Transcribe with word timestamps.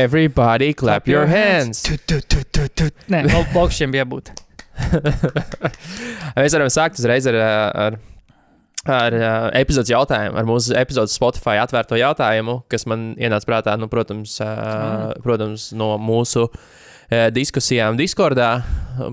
Everybody 0.00 0.72
clap 0.72 1.06
your 1.06 1.26
hands! 1.26 1.82
Tu, 1.82 1.98
tu, 2.06 2.20
tu, 2.24 2.40
tu, 2.50 2.68
tu. 2.72 2.86
Nē, 3.12 3.26
bija 3.92 4.06
jābūt. 4.06 4.30
Mēs 6.38 6.56
varam 6.56 6.70
sākt 6.72 6.96
uzreiz 7.02 7.26
ar, 7.28 7.36
ar, 7.36 7.98
ar 8.88 9.16
epizodes 9.60 9.92
jautājumu, 9.92 10.40
ar 10.40 10.48
mūsu 10.48 10.72
epizodes 10.80 11.18
Spotify 11.20 11.58
atvērto 11.60 12.00
jautājumu, 12.00 12.62
kas 12.72 12.88
man 12.88 13.10
ienāca 13.20 13.50
prātā, 13.50 13.76
nu, 13.76 13.90
protams, 13.92 14.38
mm. 14.40 15.20
protams, 15.26 15.68
no 15.76 15.90
mūsu 16.00 16.46
eh, 16.48 17.28
diskusijām 17.36 18.00
Discordā, 18.00 18.54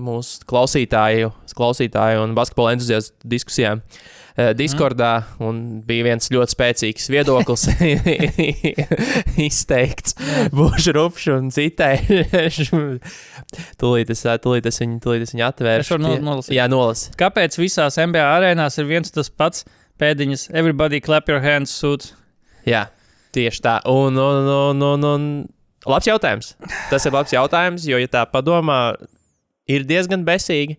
mūsu 0.00 0.48
klausītāju, 0.48 1.34
klausītāju 1.52 2.24
un 2.24 2.32
basketbola 2.38 2.78
entuziastu 2.78 3.28
diskusijām. 3.36 3.84
eh, 3.84 4.17
Discordā 4.54 5.12
un 5.42 5.80
bija 5.82 6.04
viens 6.06 6.28
ļoti 6.30 6.54
spēcīgs 6.54 7.08
viedoklis 7.10 7.64
izteikts. 9.48 10.14
Būšu 10.54 10.94
rupšs 10.94 11.26
un 11.34 11.48
citēju. 11.54 12.20
tūlīt 13.80 14.12
es, 14.14 14.22
tūlīt 14.44 14.68
es 14.70 14.80
viņu, 14.82 15.00
tūlīt 15.04 15.26
es 15.26 15.34
viņu 15.34 15.46
atvēršu. 15.48 15.86
Es 15.88 15.92
varu 15.96 16.04
no- 16.04 16.14
nolasīt. 16.30 16.54
Jā, 16.58 16.68
nolas. 16.70 17.08
Kāpēc 17.18 17.58
visās 17.60 17.98
NBA 17.98 18.24
arēnās 18.38 18.78
ir 18.78 18.88
viens 18.90 19.10
tas 19.14 19.30
pats 19.30 19.64
pēdiņas? 19.98 20.48
Everybody 20.54 21.00
clap 21.04 21.28
your 21.32 21.42
hands, 21.44 21.74
sūdz. 21.82 22.12
Jā, 22.68 22.86
tieši 23.34 23.64
tā. 23.64 23.78
Un, 23.90 24.18
un, 24.18 24.50
un, 24.54 24.82
un, 24.92 25.08
un 25.14 25.28
labs 25.88 26.08
jautājums. 26.10 26.54
Tas 26.92 27.06
ir 27.08 27.14
labs 27.16 27.34
jautājums, 27.34 27.86
jo, 27.88 27.98
ja 27.98 28.10
tā 28.20 28.22
padomā, 28.30 28.92
ir 29.70 29.86
diezgan 29.88 30.22
besīgi. 30.28 30.78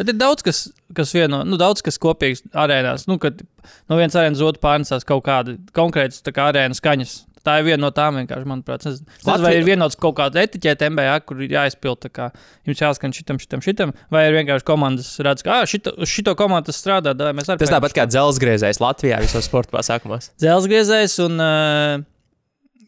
Bet 0.00 0.14
ir 0.14 0.16
daudz 0.16 0.44
kas, 0.44 0.62
kas 0.96 1.10
vieno, 1.12 1.42
nu, 1.44 1.58
daudz 1.60 1.82
kas 1.84 2.00
kopīgs 2.00 2.40
arēnās. 2.56 3.04
Nu, 3.10 3.18
kad 3.20 3.42
no 3.90 3.98
vienas 3.98 4.16
arēnas 4.16 4.40
otru 4.46 4.62
pārnesās 4.62 5.04
kaut 5.04 5.26
kāda 5.26 5.58
konkrēta 5.76 6.32
kā 6.32 6.46
arēnas 6.48 6.80
skaņas. 6.80 7.18
Tā 7.44 7.54
ir 7.60 7.66
viena 7.70 7.80
no 7.86 7.88
tām, 7.96 8.18
vienkārši, 8.20 8.48
manuprāt. 8.48 8.84
Es 8.84 9.00
nezinu, 9.00 9.44
vai 9.44 9.52
ir 9.56 9.64
vienots 9.64 9.96
kaut 10.00 10.18
kāda 10.18 10.42
etiķete 10.44 10.90
MBA, 10.92 11.14
kur 11.28 11.40
ir 11.40 11.52
jāizpild, 11.54 12.00
tā 12.02 12.10
kā 12.12 12.26
jums 12.68 12.82
jāskan 12.82 13.14
šitam, 13.16 13.40
šitam, 13.40 13.64
šitam, 13.64 13.94
vai 14.12 14.26
ir 14.28 14.36
vienkārši 14.36 14.66
komandas 14.68 15.08
redz, 15.24 15.44
ka, 15.44 15.62
ah, 15.62 15.68
šito, 15.68 15.94
šito 16.08 16.34
komandu 16.36 16.68
tas 16.68 16.80
strādā, 16.80 17.14
tā 17.16 17.32
mēs 17.36 17.48
arī. 17.48 17.62
Tas 17.64 17.72
tāpat 17.72 17.96
kā 17.96 18.04
dzelzgrēzējs 18.08 18.80
Latvijā 18.84 19.22
visos 19.24 19.48
sporta 19.48 19.72
pasākumos. 19.78 20.32
Dzelzgriezējs 20.40 21.16
un, 21.24 21.40
uh, 21.40 22.04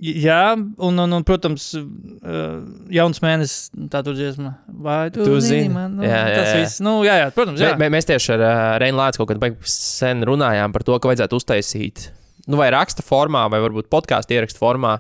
jā, 0.03 0.41
un, 0.59 0.99
un, 0.99 1.13
un 1.19 1.25
protams, 1.27 1.69
uh, 1.79 2.57
jauns 2.93 3.21
mēnesis, 3.23 3.69
tā 3.93 4.01
tur 4.07 4.17
dziesma. 4.19 4.55
Vai 4.83 5.11
tu, 5.15 5.23
Tu 5.27 5.39
zini, 5.45 5.71
man? 5.73 5.95
Nu, 6.01 6.07
Jā, 6.07 6.25
jā, 6.27 6.35
tas 6.41 6.51
jā. 6.51 6.59
viss, 6.65 6.81
nu, 6.85 6.97
jā, 7.07 7.21
jā, 7.23 7.31
protams, 7.37 7.63
jā. 7.63 7.73
Mē, 7.77 7.85
mē- 7.87 7.93
mēs 7.97 8.09
tieši 8.11 8.35
ar 8.37 8.45
uh, 8.49 8.53
Reinu 8.83 8.99
Lācu 8.99 9.23
kaut 9.23 9.33
kad 9.35 9.41
sen 9.69 10.25
runājām 10.29 10.75
par 10.75 10.85
to, 10.89 10.99
ka 10.99 11.13
vajadzētu 11.13 11.39
uztaisīt, 11.39 12.09
nu, 12.51 12.59
vai 12.61 12.71
raksta 12.75 13.05
formā, 13.07 13.47
vai 13.53 13.63
varbūt 13.63 13.91
podkāstu 13.93 14.35
ierakstu 14.39 14.59
formā, 14.63 14.97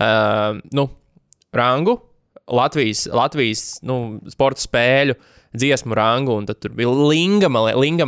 uh, 0.00 0.58
nu, 0.76 0.88
rangu 1.56 1.98
Latvijas, 2.46 3.06
Latvijas 3.12 3.64
nu, 3.86 4.20
sporta 4.32 4.62
spēļu. 4.64 5.16
Dziesmu 5.56 5.94
rangu, 5.96 6.34
un 6.36 6.44
tad 6.44 6.58
tur 6.60 6.74
bija 6.76 6.90
Linga. 6.92 7.48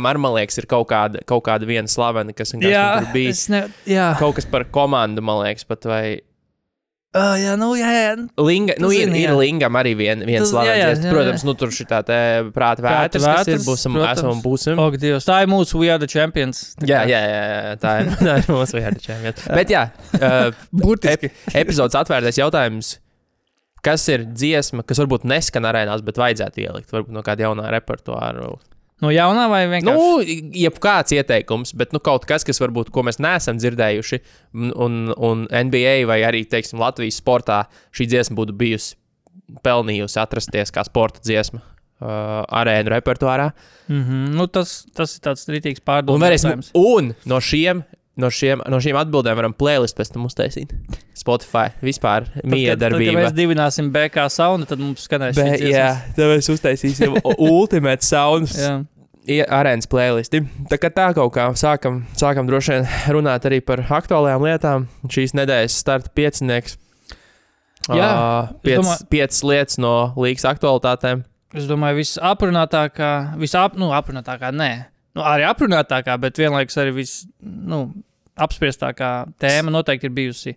arī, 0.05 0.19
man 0.21 0.35
liekas, 0.35 0.59
ir 0.61 0.67
kaut 0.69 0.85
kāda, 0.91 1.23
kaut 1.25 1.41
kāda 1.47 1.65
viena 1.65 1.89
slavena, 1.89 2.29
kas 2.37 2.51
tur 3.01 3.07
bija. 3.15 3.31
ne, 3.49 3.61
jā. 3.89 4.11
Kaut 4.19 4.35
kas 4.37 4.45
par 4.45 4.67
komandu, 4.69 5.23
man 5.25 5.39
liekas, 5.41 5.65
pat 5.65 5.87
vai. 5.89 6.03
Uh, 7.09 7.33
jā, 7.41 7.55
nu, 7.57 7.71
jā, 7.73 7.87
jā. 7.89 8.09
Linga, 8.37 8.75
nu, 8.77 8.91
ir, 8.93 9.07
zini, 9.07 9.23
ir 9.23 9.31
jā. 9.31 9.37
Lingam 9.39 9.73
arī 9.79 9.95
vien, 9.97 10.19
viens 10.27 10.43
Tas- 10.43 10.51
slavens. 10.51 10.69
jā, 10.69 10.75
jā, 10.77 10.89
jā, 10.93 11.13
Protams, 11.15 11.41
jā. 11.41 11.47
nu 11.47 11.53
tur 11.57 11.71
šī 11.73 11.85
tā 11.89 11.99
prāta 12.53 12.83
vētras, 12.85 13.23
kas 13.25 13.47
ir. 13.49 13.55
vētras, 13.55 13.65
Būsim, 13.65 13.95
protams. 13.97 14.19
esam 14.19 14.29
un 14.29 14.43
būsim. 14.43 14.81
Ak, 14.83 14.97
Dievs, 15.01 15.25
tā 15.25 15.39
ir 15.41 15.49
mūsu 15.49 15.79
We 15.81 15.89
Are 15.89 15.97
the 15.97 16.05
Champions. 16.11 16.75
Jā, 16.85 16.99
jā, 17.09 17.17
jā, 17.25 17.41
jā, 17.49 17.73
tā 17.81 17.95
ir, 18.03 18.11
tā 18.29 18.35
ir 18.43 18.51
mūsu 18.53 18.77
vērtība. 18.77 19.33
Bet, 19.57 19.73
jā, 19.73 19.87
uh, 20.21 20.51
Burtiski. 20.69 21.31
ep, 21.33 21.55
epizodes 21.65 21.97
atvērtais 21.97 22.37
jautājums. 22.37 22.99
Kas 23.81 24.05
ir 24.13 24.27
dziesma, 24.29 24.83
kas 24.85 24.99
varbūt 25.01 25.25
neskan 25.25 25.65
arēnās, 25.65 26.01
bet 26.05 26.17
vajadzētu 26.19 26.61
ielikt? 26.61 26.89
Varbūt 26.93 27.15
no 27.15 27.21
kāda 27.25 27.47
jaunā 27.47 27.69
repertuāra. 27.73 28.51
No 28.99 29.11
jaunā 29.13 29.45
vai 29.51 29.61
vienkārši? 29.71 29.95
Nu, 29.95 30.51
jebkāds 30.59 31.13
ieteikums, 31.15 31.71
bet 31.79 31.93
nu, 31.95 32.01
kaut 32.03 32.25
kas, 32.27 32.43
kas 32.47 32.59
varbūt, 32.59 32.91
ko 32.91 33.05
mēs 33.07 33.21
neesam 33.23 33.59
dzirdējuši, 33.61 34.19
un, 34.59 34.73
un, 34.75 34.97
un 35.15 35.45
NBA 35.47 36.01
vai 36.09 36.19
arī, 36.27 36.43
teiksim, 36.49 36.81
Latvijas 36.83 37.21
sportā 37.21 37.63
šī 37.95 38.09
dziesma 38.11 38.35
būtu 38.41 38.57
bijusi 38.59 38.97
pelnījusi 39.65 40.19
atrasties 40.21 40.73
kā 40.75 40.83
sporta 40.85 41.23
dziesma 41.23 41.61
uh, 41.61 42.43
arēnu 42.59 42.91
repertuārā. 42.93 43.49
Mm 43.87 44.03
-hmm. 44.03 44.35
nu, 44.37 44.47
tas, 44.47 44.85
tas 44.95 45.15
ir 45.15 45.23
tāds 45.25 45.47
rītīgs 45.49 45.81
Un, 45.81 45.85
pārdoms. 45.85 46.21
varēsim, 46.21 46.65
un 46.75 47.13
no, 47.25 47.39
šiem, 47.39 47.83
no, 48.19 48.29
šiem, 48.33 48.61
no 48.69 48.79
šīm 48.83 48.97
atbildēm 48.99 49.39
varam 49.39 49.55
playlist 49.57 49.97
pēc 49.97 50.13
tam 50.13 50.27
uztaisīt. 50.29 50.73
Spotify 51.17 51.69
vispār 51.83 52.27
kad, 52.29 52.43
kad 52.43 52.51
miedarbība. 52.53 53.17
mēs 53.23 53.35
dibināsim 53.35 53.89
BK 53.95 54.27
saunu, 54.33 54.67
tad 54.69 54.79
mums 54.83 55.07
skanēs 55.07 55.39
Bet, 55.39 55.63
jā, 55.63 55.89
tad 56.15 56.31
mēs 56.35 56.51
uztaisīsim 56.53 57.17
ultimate 57.49 58.05
ie- 59.29 59.45
arēnas 59.45 59.89
playlisti. 59.89 60.41
Tā 60.71 60.79
kā 60.81 60.91
tā 60.93 61.09
kaut 61.17 61.33
kā 61.35 61.47
sākam, 61.59 62.03
sākam 62.17 62.47
droši 62.49 62.75
vien 62.77 62.87
runāt 63.17 63.45
arī 63.49 63.61
par 63.65 63.83
aktuālajām 63.87 64.45
lietām. 64.47 64.87
Šīs 65.11 65.35
nedēļas 65.37 65.79
starta 65.83 66.13
piecinieks. 66.17 66.77
Jā, 67.89 68.05
uh, 68.05 68.53
piec, 68.61 68.81
domāju- 68.81 69.07
piecas 69.09 69.41
lietas 69.47 69.79
no 69.81 69.93
līgas 70.19 70.45
aktualitātēm. 70.45 71.23
Es 71.57 71.65
domāju, 71.65 71.97
visaprunātākā, 72.03 73.11
visap, 73.41 73.73
nu, 73.79 73.89
aprunātākā, 73.97 74.51
nē, 74.53 74.69
nu, 75.17 75.23
arī 75.25 75.47
aprunātākā, 75.49 76.19
bet 76.21 76.37
vienlaikus 76.37 76.77
arī 76.77 76.93
vis, 76.99 77.13
nu, 77.41 77.87
apspriestākā 78.45 79.09
tēma 79.41 79.73
noteikti 79.73 80.07
ir 80.09 80.13
bijusi 80.15 80.53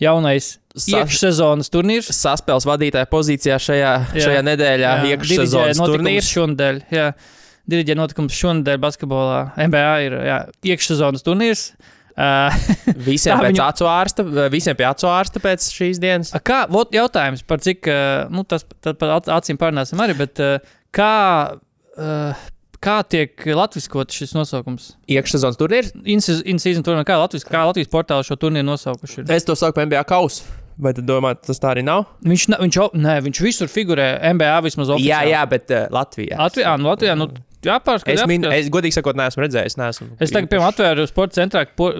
jaunais 0.00 0.54
iekšsezonas 0.80 1.68
turnīrs. 1.72 2.08
Saspēles 2.16 2.66
vadītāja 2.68 3.08
pozīcijā 3.12 3.58
šajā, 3.60 3.92
Jā. 4.16 4.24
šajā 4.26 4.42
nedēļā 4.48 4.92
iekšsezonas 5.12 5.80
turnīrs. 5.82 6.30
šonadēļ. 6.34 6.82
Jā. 6.94 7.10
Diriģē 7.70 7.94
notikums 8.00 8.34
šonadēļ 8.34 8.78
basketbolā. 8.82 9.40
NBA 9.68 9.88
ir 10.08 10.16
jā, 10.26 10.38
iekšsezonas 10.72 11.22
turnīrs. 11.26 11.66
Visiem 13.06 13.38
pēc 13.40 13.54
viņu- 13.54 13.62
acu 13.64 13.86
ārsta, 13.88 14.24
visiem 14.52 14.76
pie 14.76 14.84
acu 14.88 15.08
ārsta 15.08 15.40
pēc 15.40 15.68
šīs 15.72 16.00
dienas. 16.02 16.32
Kā, 16.44 16.64
vot 16.68 16.90
jautājums 16.92 17.44
par 17.48 17.62
cik, 17.64 17.86
nu, 18.34 18.42
tas 18.44 18.66
par 18.98 19.14
ac- 19.16 19.30
acīm 19.38 19.56
parunāsim 19.60 20.00
arī, 20.04 20.16
bet 20.18 20.40
kā, 20.96 21.12
uh, 21.96 22.42
kā 22.80 22.96
tiek 23.08 23.44
latviskot 23.56 24.10
šis 24.14 24.32
nosaukums? 24.36 24.94
Iekšsezonas 25.10 25.58
turnīrs. 25.60 25.92
In-season 26.04 26.84
turnīrs, 26.86 27.06
kā 27.08 27.18
Latvijas, 27.20 27.44
kā 27.48 27.64
Latvijas 27.68 27.90
portāli 27.92 28.24
šo 28.26 28.36
turnīru 28.40 28.68
nosaukuši? 28.72 29.20
ir? 29.24 29.32
Es 29.36 29.44
to 29.44 29.56
saucu 29.58 29.74
par 29.76 29.86
NBA 29.86 30.04
kausu. 30.08 30.42
Vai 30.80 30.94
tu 30.96 31.02
domā, 31.04 31.34
tas 31.36 31.58
tā 31.60 31.74
arī 31.74 31.82
nav? 31.84 32.06
Viņš, 32.24 32.46
na- 32.48 32.58
viņš, 32.62 32.76
nē, 32.96 33.18
viņš 33.26 33.40
visur 33.44 33.68
figurē, 33.68 34.06
NBA 34.32 34.54
vismaz 34.64 34.88
Jā, 34.88 34.94
oficiāli. 34.96 35.32
jā, 35.34 35.42
bet 35.50 35.70
uh, 35.76 35.82
Latvijā. 35.92 36.38
Latvijā, 36.40 36.72
nu, 36.80 36.88
Latvijā, 36.88 37.16
nu, 37.20 37.26
jāpārskatās. 37.62 38.22
Es, 38.22 38.26
min, 38.26 38.46
es 38.48 38.70
godīgi 38.72 38.96
sakot, 38.96 39.18
neesmu 39.20 39.44
redzējis. 39.44 39.76
Neesmu 39.76 40.08
Es 40.18 40.32
tagad, 40.32 40.48
piemēram, 40.48 40.72
atvēru 40.72 41.04
sporta 41.10 41.36
centrā 41.42 41.66
po- 41.76 41.92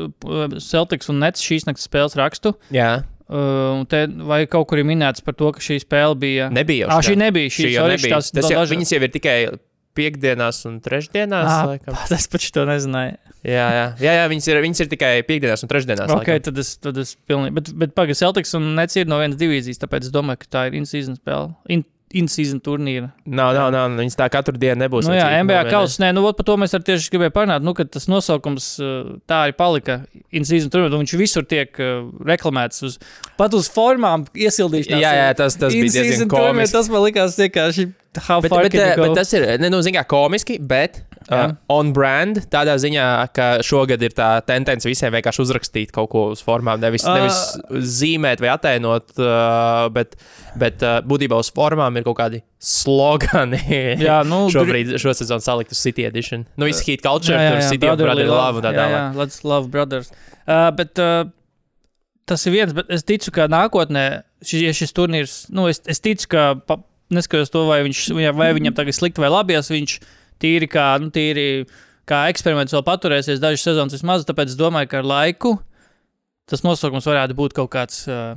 Celtics 0.64 1.10
un 1.12 1.20
Nets 1.20 1.44
šīs 1.44 1.68
naktas 1.68 1.84
spēles 1.90 2.16
rakstu. 2.16 2.54
Jā, 2.72 3.02
Uh, 3.30 3.84
te, 3.86 4.08
vai 4.26 4.40
kaut 4.50 4.66
kur 4.66 4.80
ir 4.80 4.84
minēts 4.88 5.22
par 5.22 5.36
to, 5.38 5.52
ka 5.54 5.60
šī 5.62 5.76
spēle 5.84 6.16
bija. 6.18 6.48
nebija. 6.50 6.88
jau 6.88 6.96
Ah, 6.96 6.98
šī- 7.00 7.14
nebija. 7.16 7.46
Šī, 7.46 7.62
Šī 7.62 7.68
jau 7.76 7.84
sorry, 7.84 7.94
nebija. 7.94 8.16
Tas 8.18 8.48
jau, 8.50 8.58
dažas- 8.58 8.72
viņas 8.74 8.90
jau 8.90 8.98
ir 9.06 9.08
tikai 9.14 9.36
piekdienās 9.98 10.62
un 10.68 10.78
trešdienās. 10.84 11.50
Ah, 11.50 11.68
laikam. 11.72 11.98
Tas 12.10 12.28
pats 12.30 12.50
to 12.54 12.64
nezināja. 12.68 13.16
jā, 13.42 13.66
jā, 13.76 13.86
jā, 14.02 14.16
jā 14.20 14.26
viņas, 14.32 14.50
ir, 14.52 14.60
viņas 14.66 14.84
ir 14.84 14.90
tikai 14.92 15.12
piekdienās 15.28 15.64
un 15.64 15.72
trešdienās. 15.72 16.10
Ok, 16.10 16.28
laikam. 16.28 16.44
tad 16.48 16.60
es, 16.62 16.74
tad 16.82 17.00
es 17.00 17.14
pilnīgi. 17.28 17.56
Bet, 17.58 17.72
bet 17.84 17.96
pagaidi, 17.98 18.20
Celtics 18.20 18.54
un 18.58 18.72
Nets 18.78 18.98
ir 19.00 19.10
no 19.10 19.20
vienas 19.22 19.40
divīzijas, 19.40 19.80
tāpēc 19.82 20.08
es 20.08 20.14
domāju, 20.14 20.42
ka 20.44 20.52
tā 20.56 20.66
ir 20.70 20.78
in-season 20.80 21.18
spēle. 21.20 21.54
In, 21.72 21.84
in-season 22.16 22.58
turnīra. 22.64 23.10
Nav, 23.24 23.52
nav, 23.54 23.68
nav. 23.74 23.94
Viņas 24.00 24.18
tā 24.18 24.26
katru 24.32 24.58
dienu 24.58 24.82
nebūs. 24.82 25.06
Nu, 25.06 25.14
jā, 25.14 25.28
NBA 25.44 25.62
kausa. 25.70 26.02
Nē, 26.02 26.10
nu, 26.16 26.24
ot 26.26 26.38
par 26.38 26.48
to 26.48 26.56
mēs 26.60 26.74
arī 26.76 26.88
tieši 26.88 27.12
gribējām 27.14 27.36
parunāt. 27.36 27.66
Nu, 27.66 27.74
tas 27.78 28.08
nosaukums 28.10 28.70
uh, 28.82 29.12
tā 29.30 29.44
arī 29.46 29.54
palika 29.58 30.00
in-season 30.34 30.72
turnīrā. 30.72 30.92
un 30.96 31.04
Viņš 31.04 31.14
visur 31.20 31.46
tiek 31.50 31.78
uh, 31.78 32.08
reklamēts 32.26 32.86
uz 32.88 32.98
pat 33.38 33.54
uz 33.56 33.70
formām, 33.72 34.26
iesildīšanās. 34.34 35.04
Jā, 35.04 35.14
jā, 35.20 35.30
tas, 35.38 35.58
tas 35.60 35.76
bija 35.76 35.94
diezgan 36.00 36.32
komiski. 36.32 36.76
Tas 36.78 36.90
man 36.92 37.06
likās 37.06 37.38
vienkārši 37.38 37.90
how 38.26 38.40
Bet, 38.40 38.50
bet, 38.50 38.74
you 38.74 39.04
bet, 39.04 39.14
tas 39.14 39.30
ir, 39.38 39.46
nu, 39.62 39.78
zin 39.86 39.94
kā, 39.94 40.02
komiski, 40.08 40.58
bet 40.58 41.04
Uh, 41.30 41.52
on 41.70 41.92
brand, 41.94 42.40
tādā 42.50 42.74
ziņā, 42.82 43.06
ka 43.36 43.44
šogad 43.62 44.02
ir 44.02 44.14
tā 44.18 44.32
tendence 44.42 44.88
visiem 44.88 45.14
vienkārši 45.14 45.44
uzrakstīt 45.44 45.92
kaut 45.94 46.10
ko 46.10 46.24
uz 46.32 46.42
formām, 46.42 46.80
nevis, 46.82 47.04
Ā. 47.06 47.14
nevis 47.20 47.86
zīmēt 48.00 48.42
vai 48.42 48.50
attēlot, 48.50 49.12
uh, 49.20 49.86
bet, 49.94 50.16
bet 50.58 50.82
uh, 50.82 50.98
būtībā 51.06 51.38
uz 51.38 51.52
formām 51.54 52.00
ir 52.00 52.06
kaut 52.08 52.18
kādi 52.18 52.42
slogani. 52.58 53.62
Jā, 54.08 54.20
nu, 54.26 54.42
šobrīd 54.50 54.96
šo 54.98 55.14
sezonu 55.14 55.44
salikt 55.44 55.76
uz 55.76 55.80
City 55.80 56.08
Edition. 56.08 56.48
Nu, 56.58 56.66
viss 56.66 56.82
heat 56.86 57.06
culture, 57.06 57.38
jā, 57.38 57.46
jā, 57.46 57.54
tur 57.54 57.62
jā, 57.62 57.68
City 57.76 57.92
of 57.92 58.00
Brother 58.02 58.30
Love 58.30 58.60
un 58.60 58.66
tā 58.66 58.74
jā, 58.74 58.82
tālāk. 58.82 58.98
jā, 58.98 59.08
let's 59.22 59.44
love 59.46 59.70
brothers. 59.70 60.10
Uh, 60.42 60.68
bet 60.74 60.98
uh, 60.98 61.30
tas 62.30 62.46
ir 62.46 62.58
viens, 62.58 62.74
bet 62.74 62.90
es 62.92 63.06
ticu, 63.06 63.32
ka 63.34 63.46
nākotnē 63.50 64.06
šis, 64.42 64.64
ja 64.66 64.74
šis 64.76 64.94
turnīrs, 64.96 65.42
nu, 65.54 65.70
es, 65.70 65.82
es 65.90 66.02
ticu, 66.02 66.30
ka 66.34 66.46
pa, 66.66 66.82
neskatoties 67.14 67.52
to, 67.54 67.66
vai, 67.70 67.82
viņš, 67.86 68.06
vai 68.38 68.50
viņam 68.56 68.76
tagad 68.76 68.96
slikti 68.96 69.22
vai 69.22 69.30
labi, 69.32 69.56
ja 69.56 69.62
viņš 69.66 69.96
tīri 70.42 70.68
kā, 70.70 70.86
nu, 71.02 71.10
tīri 71.14 71.46
kā 72.10 72.24
eksperiments 72.32 72.74
vēl 72.74 72.84
paturēsies 72.86 73.40
dažas 73.42 73.62
sezonas 73.68 73.94
vismaz, 73.96 74.24
tāpēc 74.28 74.54
es 74.54 74.58
domāju, 74.58 74.88
ka 74.90 75.02
ar 75.02 75.08
laiku 75.10 75.58
tas 76.50 76.64
nosaukums 76.66 77.06
varētu 77.06 77.36
būt 77.38 77.52
kaut 77.54 77.70
kāds. 77.70 78.00
Uh, 78.10 78.34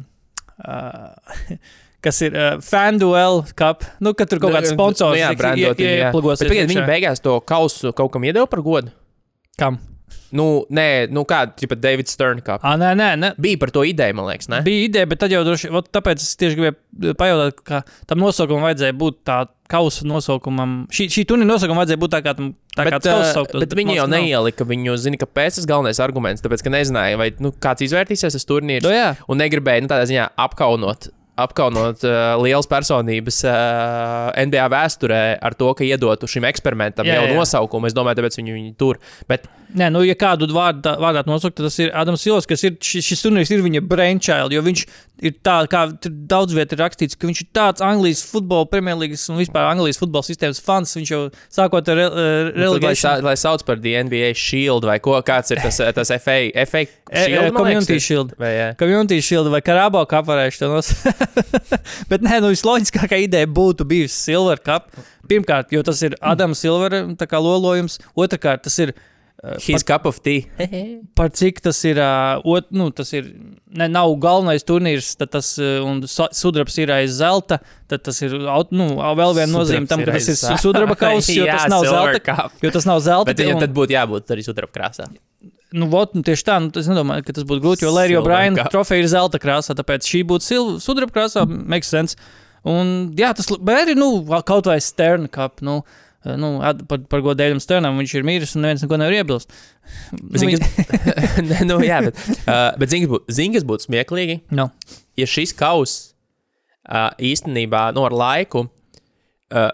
uh, 0.68 1.58
Kas 2.04 2.18
ir 2.20 2.34
uh, 2.36 2.58
FanDuel 2.60 3.46
cup? 3.56 3.86
Nu, 4.04 4.12
kad 4.12 4.28
tur 4.28 4.42
kaut 4.44 4.52
kāds 4.58 4.74
sponsors 4.74 5.16
Nu, 5.16 5.22
jā, 5.22 5.30
ie- 5.32 5.34
ie- 5.34 5.40
brandot, 5.40 5.80
ie- 5.80 5.88
jā. 5.88 6.10
ieplagosies 6.10 6.44
Bet 6.44 6.50
pagaidiet, 6.52 6.68
iekšā. 6.68 6.82
viņi 6.84 6.90
beigās 6.92 7.22
to 7.24 7.38
kausu 7.48 7.94
kaut 7.96 8.12
kam 8.12 8.26
iedeva 8.28 8.44
par 8.52 8.60
godu. 8.66 8.92
Kam? 9.58 9.78
Nu, 10.34 10.66
nē, 10.74 11.12
nu 11.14 11.22
kāda, 11.30 11.54
tipa 11.60 11.76
David 11.78 12.10
Stern 12.10 12.40
kā. 12.42 12.56
Ah, 12.66 12.74
nē, 12.80 12.94
nē, 12.98 13.10
nē. 13.22 13.28
Bija 13.38 13.60
par 13.62 13.70
to 13.76 13.84
ideju, 13.86 14.16
man 14.18 14.26
liekas, 14.32 14.50
ne? 14.50 14.64
Bija 14.66 14.88
ideja, 14.88 15.06
bet 15.12 15.20
tad 15.22 15.30
jau 15.36 15.44
droši 15.46 15.70
vien, 15.70 15.84
tāpēc 15.94 16.24
es 16.26 16.32
tieši 16.42 16.58
gribēju 16.58 17.14
pajautāt, 17.20 17.62
ka 17.68 17.84
tam 18.10 18.24
nosaukumam 18.24 18.66
vajadzēja 18.66 18.96
būt 18.98 19.20
tā 19.30 19.38
kausa 19.70 20.08
nosaukumam. 20.10 20.74
Šī, 20.94 21.06
šī 21.14 21.26
turnīra 21.30 21.52
nosaukumam 21.54 21.84
vajadzēja 21.84 22.02
būt 22.02 22.14
tā 22.18 22.22
kā, 22.26 22.34
tam- 22.38 22.54
tā 22.74 22.82
kā 22.88 22.98
Bet, 22.98 23.06
tas 23.06 23.14
kausa 23.14 23.30
uh, 23.30 23.34
sauktos. 23.38 23.62
bet 23.62 23.78
viņi 23.78 24.00
jau 24.00 24.08
nav. 24.10 24.20
neielika 24.26 24.66
viņu, 24.74 24.98
zina, 25.06 25.22
kāpēc 25.22 25.62
tas 25.62 25.70
galvenais 25.70 26.02
arguments. 26.02 26.42
Tāpēc, 26.42 26.66
ka 26.66 26.74
nezināja, 26.74 27.18
vai 27.22 27.30
nu, 27.38 27.54
kāds 27.54 27.86
izvērtīsies 27.86 28.34
tas 28.38 28.46
turnīrs. 28.50 28.82
Nu, 28.86 28.90
jā. 28.90 29.12
un 29.30 29.38
negribēja 29.38 29.86
nu, 29.86 29.92
tādā 29.94 30.10
ziņā 30.10 30.32
apkaunot. 30.50 31.12
Apkaunot 31.34 32.04
uh, 32.06 32.36
lielas 32.44 32.68
personības 32.70 33.40
uh, 33.48 34.30
NBA 34.38 34.68
vēsturē 34.70 35.24
ar 35.42 35.58
to, 35.58 35.72
ka 35.74 35.88
iedotu 35.88 36.30
šim 36.30 36.46
eksperimentam 36.46 37.10
Jā, 37.10 37.18
jau 37.18 37.32
jā. 37.32 37.38
nosaukumu. 37.40 37.90
Es 37.90 37.98
domāju, 37.98 38.22
tāpēc 38.22 38.38
viņi 38.38 38.58
viņu 38.60 38.74
tur. 38.78 39.02
Bet 39.30 39.50
Nē, 39.74 39.88
nu, 39.90 40.04
ja 40.06 40.14
kādu 40.18 40.46
vārdu 40.54 40.92
vārdā 41.02 41.24
nosaukt, 41.26 41.56
tad 41.58 41.66
tas 41.66 41.80
ir 41.82 41.90
Adams 41.98 42.22
Silos, 42.22 42.46
kas 42.50 42.62
ir 42.68 42.76
šis, 42.84 43.08
šis 43.08 43.24
turnīrs, 43.26 43.50
ir 43.54 43.64
viņa 43.66 43.82
brainchild, 43.90 44.54
jo 44.54 44.62
viņš 44.66 44.84
ir 45.26 45.34
tāds, 45.42 45.70
kā 45.72 45.82
daudz 46.30 46.54
vietā 46.54 46.78
ir 46.78 46.84
rakstīts, 46.84 47.18
ka 47.18 47.26
viņš 47.30 47.42
ir 47.42 47.50
tāds 47.58 47.86
Anglijas 47.86 48.22
futbola, 48.30 48.68
Premjerlīgas 48.70 49.26
un 49.34 49.40
vispār 49.42 49.72
Anglijas 49.72 49.98
futbola 50.02 50.28
sistēmas 50.28 50.62
fans. 50.62 50.94
Viņš 51.00 51.14
jau 51.16 51.24
sākot 51.58 51.90
ar 51.90 52.04
uh, 52.04 52.10
nu, 52.12 52.14
tad, 52.14 52.60
lai, 52.60 52.68
relegation. 52.68 53.02
sa, 53.02 53.16
lai 53.26 53.34
sauc 53.40 53.66
par 53.66 53.82
the 53.82 53.96
NBA 54.06 54.36
Shield 54.38 54.86
vai 54.86 55.00
ko, 55.02 55.18
kāds 55.26 55.56
ir 55.56 55.64
tas, 55.64 55.82
tas 55.98 56.14
FA, 56.22 56.38
FA 56.68 56.86
E, 57.14 57.26
Shield, 57.26 57.46
e, 57.46 57.52
man 57.52 57.62
Community 57.62 57.94
liekas? 57.94 58.04
Shield. 58.08 58.34
Vai, 58.42 58.50
jā. 58.58 58.70
Community 58.78 59.20
Shield 59.22 59.50
vai 59.54 59.62
Karabo 59.62 60.02
nosaukt. 60.04 61.20
Bet 62.12 62.26
nē, 62.26 62.40
nu 62.44 62.52
visloģiskākā 62.54 63.20
ideja 63.26 63.50
būtu 63.50 63.88
bijusi 63.88 64.16
Silver 64.16 64.62
Cup. 64.64 64.92
Pirmkārt, 65.30 65.72
jo 65.74 65.84
tas 65.86 66.02
ir 66.04 66.18
Adams 66.22 66.62
Silvera 66.64 67.06
lolojums. 67.40 68.00
Otrakārt, 68.20 68.66
tas 68.68 68.76
ir 68.84 68.92
uh, 68.94 69.56
His 69.64 69.84
cup 69.84 70.06
of 70.06 70.20
tea. 70.24 70.46
par 71.18 71.32
cik 71.36 71.62
tas 71.64 71.80
ir, 71.88 72.00
uh, 72.02 72.42
ot, 72.44 72.70
nu, 72.76 72.90
tas 72.96 73.14
ir, 73.16 73.30
ne, 73.72 73.88
nav 73.92 74.12
galvenais 74.24 74.64
turnīrs, 74.68 75.14
tad 75.20 75.34
tas, 75.36 75.54
uh, 75.62 75.80
un 75.88 76.04
sudrabs 76.08 76.78
ir 76.84 76.92
aiz 76.96 77.18
zelta, 77.20 77.60
tad 77.92 78.04
tas 78.08 78.22
ir, 78.24 78.36
nu, 78.76 78.90
vēl 79.00 79.36
viena 79.40 79.52
nozīme 79.56 79.90
tam, 79.90 80.04
ka 80.04 80.16
tas 80.18 80.32
ir 80.32 80.40
su- 80.40 80.60
sudraba 80.68 80.98
kauss, 81.00 81.32
jo 81.34 81.48
tas 81.54 81.68
nav 81.72 81.88
zelta. 81.88 82.50
Jo 82.64 82.74
tas 82.76 82.90
nav 82.90 83.04
zelta. 83.06 83.32
Bet 83.32 83.44
viņam 83.44 83.64
tad 83.64 83.76
būtu 83.76 83.96
jābūt 83.96 84.36
arī 84.36 84.46
sudraba 84.48 84.76
krāsā. 84.76 85.10
Nu, 85.74 85.88
vot, 85.90 86.14
nu, 86.14 86.22
tieši 86.26 86.46
tā, 86.46 86.60
nu, 86.62 86.70
es 86.78 86.88
nedomāju, 86.90 87.26
ka 87.26 87.34
tas 87.34 87.46
būtu 87.50 87.64
grūti, 87.64 87.86
jo 87.88 87.92
Lērija 87.96 88.22
cup. 88.60 88.70
trofeja 88.76 89.02
ir 89.02 89.10
zelta 89.10 89.40
krāsā, 89.42 89.74
tāpēc 89.78 90.06
šī 90.06 90.22
būtu 90.30 90.60
sudraba 90.84 91.16
krāsā, 91.16 91.48
makes 91.50 91.90
sense. 91.90 92.20
Un, 92.70 93.12
jā, 93.18 93.32
tas 93.36 93.50
arī, 93.50 93.96
nu, 93.98 94.22
kaut 94.46 94.70
vai 94.70 94.78
Stern 94.84 95.26
cup, 95.34 95.64
nu, 95.66 95.80
nu 96.40 96.52
par, 96.88 97.02
par 97.10 97.24
godējumu 97.26 97.64
Sternam 97.64 97.98
viņš 98.00 98.14
ir 98.16 98.28
miris 98.28 98.54
un 98.56 98.64
neviens 98.68 98.86
neko 98.86 99.02
nevar 99.02 99.18
iebilst. 99.18 99.52
Kas, 100.34 100.46
Nē, 101.50 101.64
nu, 101.70 101.82
jā, 101.84 102.00
bet, 102.06 102.22
uh, 102.46 102.70
bet 102.80 102.94
zini, 102.94 103.08
kas 103.08 103.16
būtu, 103.16 103.38
zini, 103.40 103.58
kas 103.58 103.66
būtu 103.68 103.90
smieklīgi, 103.90 104.40
no. 104.56 104.70
ja 105.20 105.28
šis 105.28 105.52
kauss 105.58 106.14
uh, 106.86 107.10
īstenībā 107.18 107.90
no 107.98 108.06
ar 108.08 108.16
laiku 108.16 108.68
uh, 108.68 109.72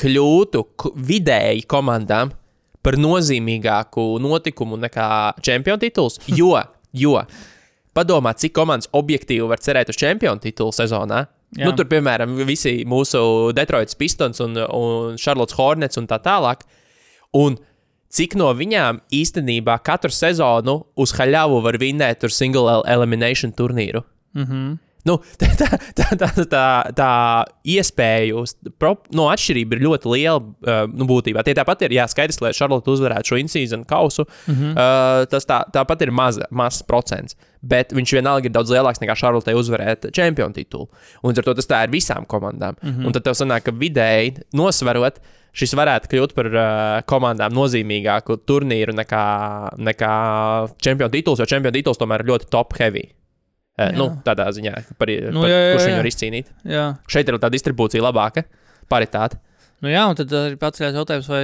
kļūtu 0.00 0.64
vidēji 1.10 1.66
komandām 1.68 2.32
par 2.82 2.96
nozīmīgāku 3.00 4.18
notikumu 4.22 4.78
nekā 4.80 5.08
čempionu 5.44 5.80
tituls. 5.82 6.18
Jo, 6.26 6.56
jo 6.92 7.20
padomā, 7.96 8.32
cik 8.38 8.54
komandas 8.56 8.88
objektīvi 8.96 9.48
var 9.50 9.58
cerēt 9.62 9.90
uz 9.92 9.98
čempionu 10.00 10.40
titulu 10.40 10.72
sezonā. 10.72 11.24
Jā. 11.58 11.66
Nu, 11.66 11.72
tur, 11.74 11.88
piemēram, 11.90 12.36
visi 12.46 12.84
mūsu 12.86 13.50
Detroitas 13.56 13.96
Pistons 13.98 14.38
un, 14.40 14.54
un 14.56 15.16
Charlotte 15.18 15.56
Hornets 15.58 15.98
un 15.98 16.06
tā 16.06 16.20
tālāk. 16.22 16.62
Un 17.34 17.58
cik 18.10 18.36
no 18.38 18.52
viņām 18.54 19.00
īstenībā 19.14 19.80
katru 19.86 20.10
sezonu 20.14 20.76
uz 20.96 21.12
haļavu 21.18 21.58
var 21.66 21.78
vinēt 21.82 22.22
tur 22.22 22.30
single 22.34 22.70
el- 22.70 22.86
elimination 22.94 23.52
turnīru. 23.52 24.04
Mm 24.34 24.44
-hmm. 24.46 24.78
Nu, 25.08 25.16
tā, 25.40 25.48
tā, 25.56 25.68
tā, 25.96 26.28
tā, 26.50 26.64
tā, 26.96 27.10
iespēja, 27.72 28.44
no 29.16 29.28
atšķirība 29.32 29.76
ir 29.76 29.84
ļoti 29.86 30.12
liela. 30.12 30.40
Uh, 30.40 30.82
nu, 30.92 31.06
būtībā 31.08 31.44
tie 31.46 31.54
tāpat 31.56 31.86
ir. 31.86 31.96
Jā, 31.96 32.06
skaidrs, 32.10 32.40
lai 32.44 32.52
Charlotte 32.56 32.92
uzvarētu 32.92 33.32
šo 33.32 33.40
in-season 33.40 33.86
kausu. 33.88 34.26
Mm 34.46 34.54
-hmm. 34.54 34.72
uh, 34.74 35.26
tas 35.30 35.48
tā, 35.48 35.62
tāpat 35.72 36.02
ir 36.04 36.12
maza, 36.12 36.46
mazs 36.50 36.82
procents. 36.86 37.36
Bet 37.60 37.92
viņš 37.92 38.14
vienalga 38.16 38.48
ir 38.48 38.52
daudz 38.52 38.70
lielāks 38.72 39.00
nekā 39.00 39.16
Charlotte 39.16 39.54
uzvarēt 39.54 40.10
čempionu 40.12 40.52
titulu. 40.54 40.88
Un 41.22 41.36
ar 41.36 41.44
to 41.44 41.54
tas 41.54 41.68
tā 41.68 41.84
ir 41.84 41.90
visām 41.90 42.26
komandām. 42.26 42.74
Mm 42.82 42.90
-hmm. 42.90 43.06
Un 43.06 43.12
tad 43.12 43.24
tev 43.24 43.34
sanāk, 43.34 43.60
ka 43.60 43.72
vidēji 43.72 44.42
nosverot. 44.52 45.20
Šis 45.52 45.74
varētu 45.74 46.06
kļūt 46.08 46.34
par 46.34 46.46
uh, 46.46 47.02
komandām 47.06 47.52
nozīmīgāku 47.52 48.36
turnīru 48.46 48.92
nekā, 48.94 49.24
nekā 49.78 50.12
čempionu 50.78 51.10
tituls, 51.10 51.38
jo 51.38 51.46
čempionu 51.46 51.72
tituls 51.72 51.98
tomēr 51.98 52.20
ir 52.20 52.26
ļoti 52.26 52.50
top 52.50 52.78
heavy. 52.78 53.10
Uh, 53.78 53.86
Jā. 53.86 53.96
nu, 53.96 54.06
tādā 54.26 54.48
ziņā, 54.52 54.72
par, 54.98 55.10
Nu, 55.32 55.44
par, 55.44 55.50
jā, 55.52 55.58
jā, 55.58 55.72
kurš 55.72 55.84
viņu 55.88 56.00
var 56.00 56.08
izcīnīt. 56.10 56.48
Jā. 56.68 56.84
Šeit 57.08 57.30
ir 57.30 57.38
tā 57.40 57.48
distribūcija 57.54 58.02
labāka, 58.04 58.42
paritāte. 58.90 59.38
Nu, 59.80 59.88
jā, 59.88 60.02
un 60.10 60.18
tad 60.18 60.32
arī 60.36 60.58
paceļās 60.60 60.98
jautājums, 60.98 61.28
vai, 61.30 61.42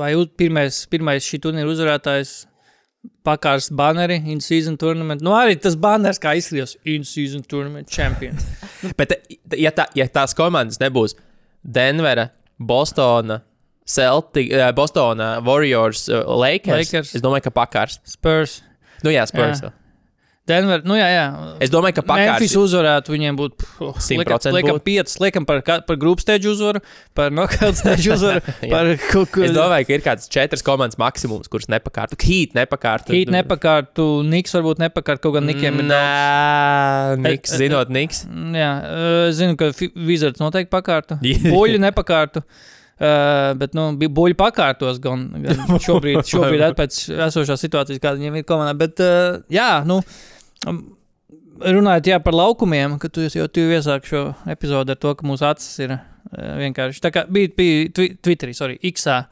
vai 0.00 0.08
pirmais, 0.40 0.80
pirmais 0.90 1.26
šī 1.28 1.38
turnīra 1.44 1.70
uzvarētājs 1.70 2.32
pakārs 3.26 3.68
banneri 3.78 4.16
in-season 4.32 4.78
tournament. 4.80 5.22
Nu, 5.22 5.34
arī 5.36 5.58
tas 5.62 5.76
banners, 5.78 6.18
kā 6.22 6.34
izskatījās, 6.38 6.74
in-season 6.88 7.44
tournament 7.46 7.90
champion. 7.94 8.34
Bet, 8.98 9.14
ja, 9.54 9.70
tā, 9.76 9.86
ja 9.98 10.08
tās 10.10 10.34
komandas 10.36 10.80
nebūs 10.82 11.14
Denvera, 11.62 12.30
Bostona, 12.58 13.42
Celtic, 13.88 14.50
eh, 14.52 14.70
Bostona, 14.76 15.36
Warriors, 15.44 16.08
eh, 16.10 16.24
Lakers, 16.26 16.90
Lakers. 16.90 17.14
es 17.14 17.24
domāju, 17.24 17.46
ka 17.48 17.54
pakārs. 17.62 18.00
Spurs, 18.08 18.62
Nu, 19.06 19.12
jā, 19.14 19.22
Spurs. 19.30 19.60
Jā. 19.62 19.70
Denver, 20.48 20.82
nu 20.88 20.96
jā, 20.96 21.06
jā. 21.12 21.24
Es 21.64 21.70
domāju, 21.72 21.98
ka 21.98 22.04
Memphis 22.08 22.54
pakārs. 22.54 22.56
uzvarētu, 22.64 23.12
viņiem 23.14 23.38
būtu 23.38 23.66
oh, 23.84 23.92
100% 23.94 24.54
Liekam, 24.56 24.78
būtu. 24.78 24.84
piecas, 24.86 25.16
liekam 25.22 25.46
par, 25.48 25.60
par 25.62 25.98
grupu 26.00 26.24
steidžu 26.24 26.54
uzvaru, 26.56 26.80
par 27.18 27.32
knockout 27.34 27.78
steidžu 27.82 28.14
uzvaru, 28.16 28.42
par 28.70 28.90
kaut 29.10 29.32
ko 29.34 29.44
Es 29.46 29.52
domāju, 29.56 29.88
ka 29.90 29.98
ir 29.98 30.04
kāds 30.06 30.30
četras 30.32 30.64
komandas 30.66 30.98
maksimums, 31.00 31.50
kuras 31.52 31.68
nepakārtu. 31.72 32.18
Heat 32.24 32.56
nepakārtu. 32.58 33.14
Hīt 33.16 33.32
nepakārtu, 33.34 34.08
Niks 34.28 34.56
varbūt 34.56 34.80
nepakārtu, 34.82 35.26
kaut 35.28 35.38
gan 35.38 35.46
Nikiem 35.48 35.82
ir. 35.84 35.88
Nē, 35.92 37.20
Niks, 37.24 37.54
zinot, 37.60 37.92
Niks. 37.94 38.24
Mm, 38.28 38.56
Jā, 38.58 38.72
uh, 38.80 39.20
zinu, 39.36 39.56
ka 39.60 39.70
Wizards 40.08 40.40
noteikti 40.42 40.72
pakārtu. 40.72 41.20
Buļļi 41.52 41.80
nepakārtu. 41.88 42.42
Uh, 42.98 43.52
bet, 43.54 43.76
nu, 43.78 43.92
bija 43.94 44.10
buļļi 44.10 44.34
pakārtos 44.40 44.96
gan, 45.02 45.20
gan 45.44 45.60
šobrīd, 45.84 46.24
šobrīd 46.26 46.64
pēc 46.80 46.96
esošās 47.28 47.62
situācijas, 47.62 48.00
kāda 48.02 48.18
viņiem 48.18 48.40
ir 48.40 48.48
komandā. 48.48 48.74
Bet, 48.80 48.98
uh, 49.04 49.38
jā, 49.54 49.68
nu, 49.86 50.00
um, 50.02 50.26
runājot 50.66 52.10
jā, 52.12 52.18
par 52.22 52.36
laukumiem, 52.36 52.98
ka 53.02 53.10
tu 53.12 53.26
jau 53.26 53.46
tu 53.50 53.66
iesāki 53.66 54.12
šo 54.12 54.22
epizodi 54.50 54.94
ar 54.94 55.00
to, 55.00 55.14
ka 55.18 55.26
mūsu 55.26 55.46
acis 55.48 55.84
ir 55.84 55.94
uh, 55.94 56.00
vienkārši. 56.60 57.02
Tā 57.04 57.12
kā 57.14 57.24
bija, 57.30 57.52
bija 57.58 57.92
twi 57.94 58.10
Twitterī, 58.22 58.54
sorry, 58.56 58.78
Xā. 58.82 59.22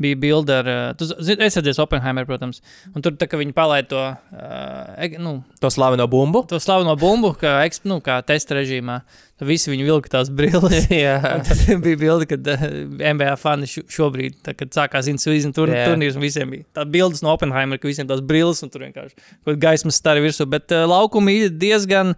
Bija 0.00 0.16
bilde 0.16 0.54
ar, 0.56 0.68
uh, 0.72 0.94
tu 0.96 1.04
zi- 1.04 1.36
es 1.44 1.54
redzēju, 1.58 1.82
Oppenheimer, 1.84 2.24
protams. 2.26 2.62
Un 2.96 3.02
tur 3.04 3.12
tā 3.20 3.26
kā 3.28 3.36
viņi 3.38 3.52
palaida 3.52 3.88
to, 3.90 4.00
uh, 4.32 5.18
nu, 5.20 5.34
To 5.60 5.68
slaveno 5.70 6.06
bumbu. 6.08 6.40
to 6.48 6.56
slaveno 6.58 6.94
bumbu, 6.98 7.34
kā, 7.38 7.58
eks- 7.68 7.82
nu, 7.84 8.00
kā 8.00 8.16
testa 8.24 8.56
režīmā. 8.56 9.02
Tad 9.38 9.46
visi 9.48 9.70
viņi 9.70 9.84
vilka 9.84 10.08
tās 10.16 10.30
brilles. 10.32 10.88
Tad 11.46 11.82
bija 11.84 11.98
bilde, 12.00 12.26
kad 12.30 12.48
uh, 12.54 12.64
NBA 13.12 13.36
fani 13.36 13.68
šo- 13.68 13.84
šobrīd, 13.92 14.40
tā, 14.42 14.56
kad 14.56 14.72
sākās 14.72 15.10
in-season 15.12 15.52
tur, 15.52 15.68
Jā. 15.68 15.84
turnīrs, 15.92 16.16
un 16.16 16.24
visiem 16.24 16.50
bija 16.56 16.64
tādas 16.72 16.90
bildes 16.96 17.22
no 17.22 17.34
Oppenheimer, 17.36 17.78
ka 17.78 17.86
visiem 17.90 18.08
tās 18.08 18.24
brilles 18.24 18.62
un 18.64 18.70
tur 18.72 18.86
vienkārši 18.88 19.12
kaut 19.44 19.60
gaismas 19.60 20.00
stari 20.00 20.24
virsū. 20.24 20.48
Bet 20.48 20.72
uh, 20.72 20.86
laukumi 20.88 21.50
diezgan 21.52 22.16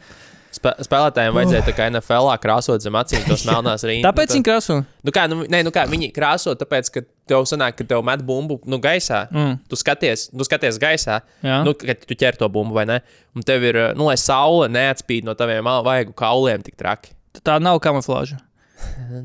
Spē 0.55 0.73
spēlētājiem 0.87 1.35
vajadzēja 1.35 1.65
tā 1.67 1.75
kā 1.75 1.89
NFL 1.91 2.31
krāsot 2.43 2.85
zem 2.85 2.95
acīm 2.99 3.25
tos 3.27 3.45
melnās 3.49 3.85
rīnas. 3.87 4.07
Tāpēc 4.07 4.37
viņi 4.37 4.47
krāso. 4.47 4.77
Nu 5.07 5.15
kā, 5.15 5.27
nu, 5.31 5.41
nē, 5.51 5.65
nu 5.67 5.73
kā 5.75 5.87
viņi 5.91 6.13
krāso, 6.15 6.55
tāpēc, 6.59 6.91
ka 6.95 7.03
tev 7.31 7.49
sanāk, 7.51 7.79
ka 7.81 7.87
tev 7.91 8.05
met 8.07 8.23
bumbu 8.27 8.61
nu, 8.71 8.79
gaisā. 8.83 9.25
Mm. 9.33 9.59
Tu 9.71 9.81
skaties, 9.81 10.29
tu 10.31 10.47
skaties 10.47 10.79
gaisā, 10.83 11.21
Jā. 11.45 11.61
nu, 11.67 11.75
kad 11.79 12.07
tu 12.07 12.19
ķer 12.21 12.39
to 12.41 12.49
bumbu 12.53 12.79
vai 12.79 12.87
ne. 12.91 13.01
Un 13.35 13.47
tev 13.47 13.67
ir, 13.67 13.81
nu, 13.99 14.07
lai 14.11 14.17
saule 14.21 14.71
neatspīd 14.73 15.27
no 15.27 15.35
taviem 15.39 15.67
vaigu 15.87 16.15
kauliem 16.17 16.63
tik 16.67 16.79
traki. 16.81 17.15
Tā 17.43 17.59
nav 17.63 17.81
kamuflāža. 17.83 18.39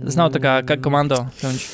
Tas 0.05 0.17
nav 0.17 0.31
tā 0.33 0.41
kā, 0.41 0.59
kā 0.65 0.79
komando. 0.81 1.21
Viņš... 1.41 1.67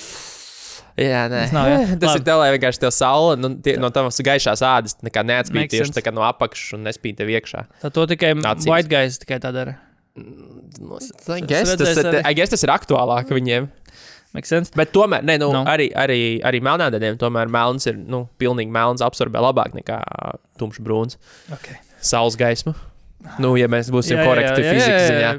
Jā, 0.95 1.25
nē, 1.27 1.41
Tas 1.43 1.55
nav, 1.55 1.67
jā? 1.67 1.79
tas 2.01 2.09
Labi. 2.13 2.21
ir 2.21 2.25
tev, 2.27 2.39
lai 2.39 2.51
vienkārši 2.55 2.81
tev 2.85 2.91
saule 2.95 3.35
nu, 3.39 3.51
tie, 3.63 3.75
no 3.81 3.89
tavas 3.95 4.19
gaišās 4.23 4.63
ādas 4.63 4.95
nekā 5.03 5.25
neatspīd 5.27 5.73
tieši 5.73 5.95
tā 5.97 6.03
kā 6.05 6.13
no 6.15 6.23
apakšas 6.27 6.77
un 6.77 6.85
nespīd 6.87 7.19
tev 7.19 7.31
iekšā. 7.35 7.65
Tā 7.83 7.91
to 7.91 8.05
tikai 8.13 8.31
Acīs. 8.37 8.69
white 8.71 8.91
guys 8.91 9.19
tikai 9.19 9.41
tā 9.43 9.51
dara. 9.55 9.75
Nu, 10.15 10.99
I 11.35 11.41
guess, 11.43 11.75
tas, 11.75 11.99
arī. 11.99 12.21
I 12.23 12.37
guess 12.37 12.53
tas 12.53 12.63
ir 12.63 12.71
aktuālāk 12.71 13.33
viņiem. 13.35 13.67
Bet 14.75 14.91
tomēr, 14.91 15.23
ne, 15.23 15.37
nu, 15.39 15.47
no. 15.55 15.61
arī, 15.71 15.87
arī, 15.95 16.19
arī 16.43 16.59
melnādēļiem, 16.63 17.15
tomēr 17.19 17.51
melns 17.51 17.87
ir, 17.87 17.95
nu, 17.95 18.25
pilnīgi 18.39 18.71
melns 18.71 19.03
absorbē 19.03 19.39
labāk 19.43 19.75
nekā 19.77 20.01
tumšs 20.59 20.83
brūns. 20.83 21.19
Okay. 21.55 21.79
Saules 22.03 22.35
gaisma. 22.39 22.75
Nu, 23.41 23.53
ja 23.57 23.69
mēs 23.71 23.89
būsim 23.93 24.19
korekti 24.21 24.63
fizikas 24.63 25.07
ziņā. 25.09 25.31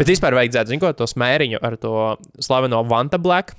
Bet 0.00 0.10
vispār 0.10 0.36
vajadzētu, 0.36 0.74
zinot, 0.74 0.98
to 0.98 1.06
smēriņu 1.08 1.62
ar 1.64 1.78
to 1.80 1.94
slaveno 2.42 2.82
Vanta 2.90 3.20
Black. 3.22 3.54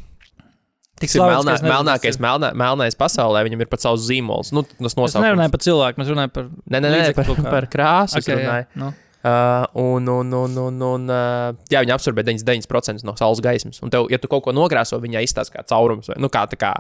Tik 1.01 1.09
Tas 1.11 1.21
melnā, 1.21 1.55
melnākais, 1.65 2.17
melnā, 2.21 2.51
melnais 2.57 2.97
pasaulē. 2.99 3.41
Viņam 3.47 3.63
ir 3.65 3.69
pat 3.71 3.81
savs 3.83 4.03
zīmols. 4.07 4.51
Nu, 4.53 4.61
tas 4.67 4.77
Mēs 4.93 4.97
nosaukums. 4.99 5.25
nerunājam 5.25 5.53
par 5.55 5.63
cilvēku, 5.65 6.01
mēs 6.01 6.11
runājam 6.13 6.33
par. 6.35 6.49
Nē, 6.69 6.81
nē, 6.83 6.91
nē, 6.93 7.05
par, 7.17 7.31
par 7.47 7.67
krāsu. 7.73 8.19
Okay, 8.21 8.43
jā, 8.45 8.57
nu. 8.77 8.91
uh, 9.25 9.65
un, 9.81 10.11
un, 10.13 10.35
un, 10.43 10.59
un, 10.67 10.83
un 10.91 11.07
uh, 11.09 11.55
jā, 11.73 11.81
viņi 11.81 11.95
absorbē 11.97 12.25
99% 12.27 13.07
no 13.07 13.15
saules 13.17 13.41
gaismas. 13.41 13.81
Un, 13.81 13.89
tev, 13.93 14.05
ja 14.13 14.21
tu 14.21 14.29
kaut 14.31 14.45
ko 14.45 14.53
nogrāso, 14.53 14.99
viņa 15.01 15.25
izstāsta 15.25 15.57
kā 15.57 15.65
caurums. 15.73 16.11
Vai, 16.13 16.19
nu, 16.21 16.29
kā, 16.33 16.45
kā, 16.61 16.75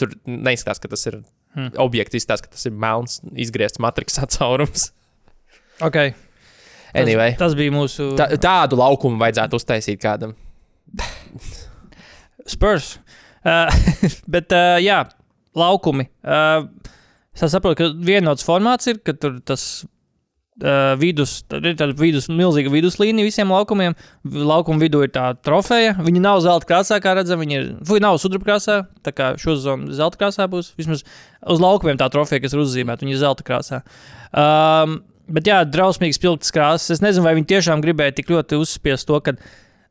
tur 0.00 0.16
neizskatās, 0.24 0.80
ka 0.82 0.90
tas 0.96 1.06
ir 1.12 1.20
Hmm. 1.50 1.66
objekts, 1.82 2.14
izstāsta, 2.14 2.46
ka 2.46 2.52
tas 2.54 2.62
ir 2.68 2.70
melns, 2.78 3.16
izgriezts 3.34 3.80
matriksā 3.82 4.22
caurums. 4.38 4.92
Tas, 6.94 7.00
Anyway, 7.02 7.32
tas 7.38 7.56
bija 7.58 7.72
mūsu 7.74 8.12
tā, 8.14 8.28
tādu 8.38 8.78
laukumu 8.78 9.18
vajadzētu 9.18 9.58
uztaisīt 9.58 9.98
kādam. 9.98 10.36
Spurs. 12.46 12.98
Uh, 13.44 13.70
bet, 14.34 14.52
uh, 14.52 14.76
jā, 14.82 15.04
laukumi. 15.56 16.08
Uh, 16.24 16.66
es 17.34 17.46
saprotu, 17.52 17.78
ka 17.80 17.88
vienots 18.04 18.44
formāts 18.46 18.90
ir, 18.90 19.00
ka 19.04 19.14
tur 19.16 19.38
tas 19.46 19.64
uh, 20.62 20.94
vidus, 21.00 21.40
tad 21.48 21.64
ir 21.66 21.76
tāda 21.78 21.96
vidus, 21.98 22.28
milzīga 22.32 22.72
viduslīnija 22.72 23.26
visiem 23.26 23.52
laukumiem. 23.52 23.96
Laukuma 24.24 24.82
vidū 24.82 25.02
ir 25.06 25.12
tā 25.14 25.30
trofeja. 25.44 25.94
Viņi 26.00 26.22
nav 26.24 26.42
zelta 26.44 26.68
krāsā, 26.68 27.00
kā 27.02 27.14
redzam. 27.18 27.42
Viņi 27.42 27.58
ir, 27.58 27.70
fuj, 27.88 28.02
nav 28.04 28.18
sudraba 28.22 28.50
krāsā. 28.50 28.80
Tā 29.06 29.14
kā 29.16 29.32
šo 29.40 29.56
zonu 29.60 29.94
zelta 29.96 30.20
krāsā 30.20 30.48
būs. 30.50 30.74
Vismaz 30.80 31.04
uz 31.40 31.62
laukumiem 31.62 32.00
tā 32.00 32.10
trofeja, 32.12 32.42
kas 32.44 32.56
ir 32.56 32.64
uzzīmēta, 32.64 33.06
viņi 33.06 33.16
ir 33.16 33.22
zelta 33.22 33.46
krāsā. 33.46 33.82
Um, 34.30 35.00
bet 35.30 35.48
jā, 35.48 35.62
drausmīgs 35.68 36.20
spilgts 36.20 36.54
krāsas. 36.54 36.96
Es 36.96 37.04
nezinu, 37.04 37.26
vai 37.26 37.36
viņi 37.38 37.50
tiešām 37.56 37.84
gribēja 37.84 38.18
tik 38.18 38.32
ļoti 38.34 38.60
uzspiest 38.60 39.08
to, 39.08 39.20
ka 39.24 39.36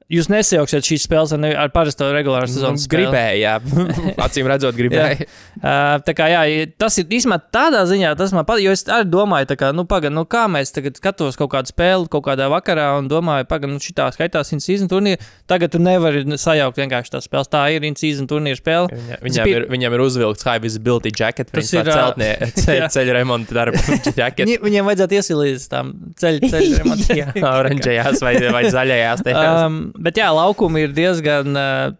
jūs 0.09 0.29
nesajauksiet 0.31 0.87
šīs 0.89 1.03
spēles 1.05 1.33
ar, 1.35 1.39
ne- 1.43 1.53
ar 1.53 1.69
parasto 1.73 2.07
regulāru. 2.13 2.49
Nu, 2.49 2.71
Gribēju, 2.89 3.39
jā. 3.43 3.53
Acīm 4.25 4.47
redzot, 4.49 4.73
gribēju. 4.77 5.27
Uh, 5.59 5.99
tā 6.05 6.15
kā 6.17 6.29
jā, 6.31 6.41
tas 6.81 6.97
ir 7.01 7.05
īstenībā 7.13 7.37
tādā 7.53 7.83
ziņā, 7.89 8.15
tas 8.17 8.33
man 8.35 8.45
patīk. 8.47 8.65
Jo 8.65 8.73
es 8.73 8.85
arī 8.89 9.05
domāju, 9.11 9.49
tā 9.51 9.57
kā, 9.59 9.69
nu, 9.75 9.85
pagaidi, 9.89 10.15
nu, 10.15 10.23
kā 10.29 10.47
mēs 10.51 10.73
tagad 10.75 10.97
skatos 10.97 11.37
kaut 11.39 11.51
kādu 11.53 11.69
spēli 11.73 12.09
kaut 12.09 12.25
kādā 12.25 12.47
vakarā 12.51 12.87
un 12.99 13.09
domāju, 13.11 13.45
pagaidi, 13.49 13.73
nu, 13.75 13.83
šī 13.83 13.93
skaitās 14.15 14.53
in-season 14.55 14.89
turnīra. 14.91 15.21
Tagad 15.49 15.73
tu 15.75 15.81
nevari 15.83 16.23
sajaukt 16.39 16.79
vienkārši 16.81 17.13
tās 17.15 17.27
spēles. 17.29 17.51
Tā 17.53 17.63
ir 17.75 17.85
in-season 17.89 18.27
turnīra 18.29 18.57
spēle. 18.57 18.89
Viņa, 18.95 19.19
viņam, 19.25 19.45
bija- 19.49 19.61
ir, 19.61 19.67
viņam 19.75 19.97
ir 19.99 20.05
uzvilkts 20.07 20.47
high 20.47 20.61
visibility 20.63 21.13
jacket. 21.13 21.51
Tas 21.53 21.69
ir 21.73 21.85
celtnie, 21.85 22.31
ceļ, 22.65 22.87
ceļu 22.95 23.15
remonta 23.19 23.57
darba 23.57 23.77
jacket. 24.09 24.45
Viņi, 24.47 24.57
viņiem 24.65 24.89
vajadzētu 24.89 25.19
iesilīties 25.19 25.69
tam 25.69 25.93
ceļu 26.19 26.49
ceļiem. 26.49 26.93
Jā, 27.19 27.29
oranžajās 27.53 28.23
vai, 28.25 28.35
vai 28.53 28.65
zaļajās. 28.73 29.23
tajās. 29.27 29.63
Um, 29.67 29.79
bet 30.01 30.19
jā, 30.19 30.29
laukumi 30.35 30.85
ir 30.87 30.95
diezgan, 30.95 31.57
uh, 31.59 31.93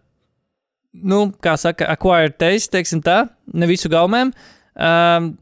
nu, 0.92 1.22
kā 1.42 1.56
saka, 1.60 1.88
acquired 1.92 2.38
taste, 2.40 2.72
teiksim 2.74 3.02
tā, 3.04 3.22
ne 3.52 3.70
visu 3.70 3.90
gaumēm. 3.92 4.32
Um, 4.80 5.32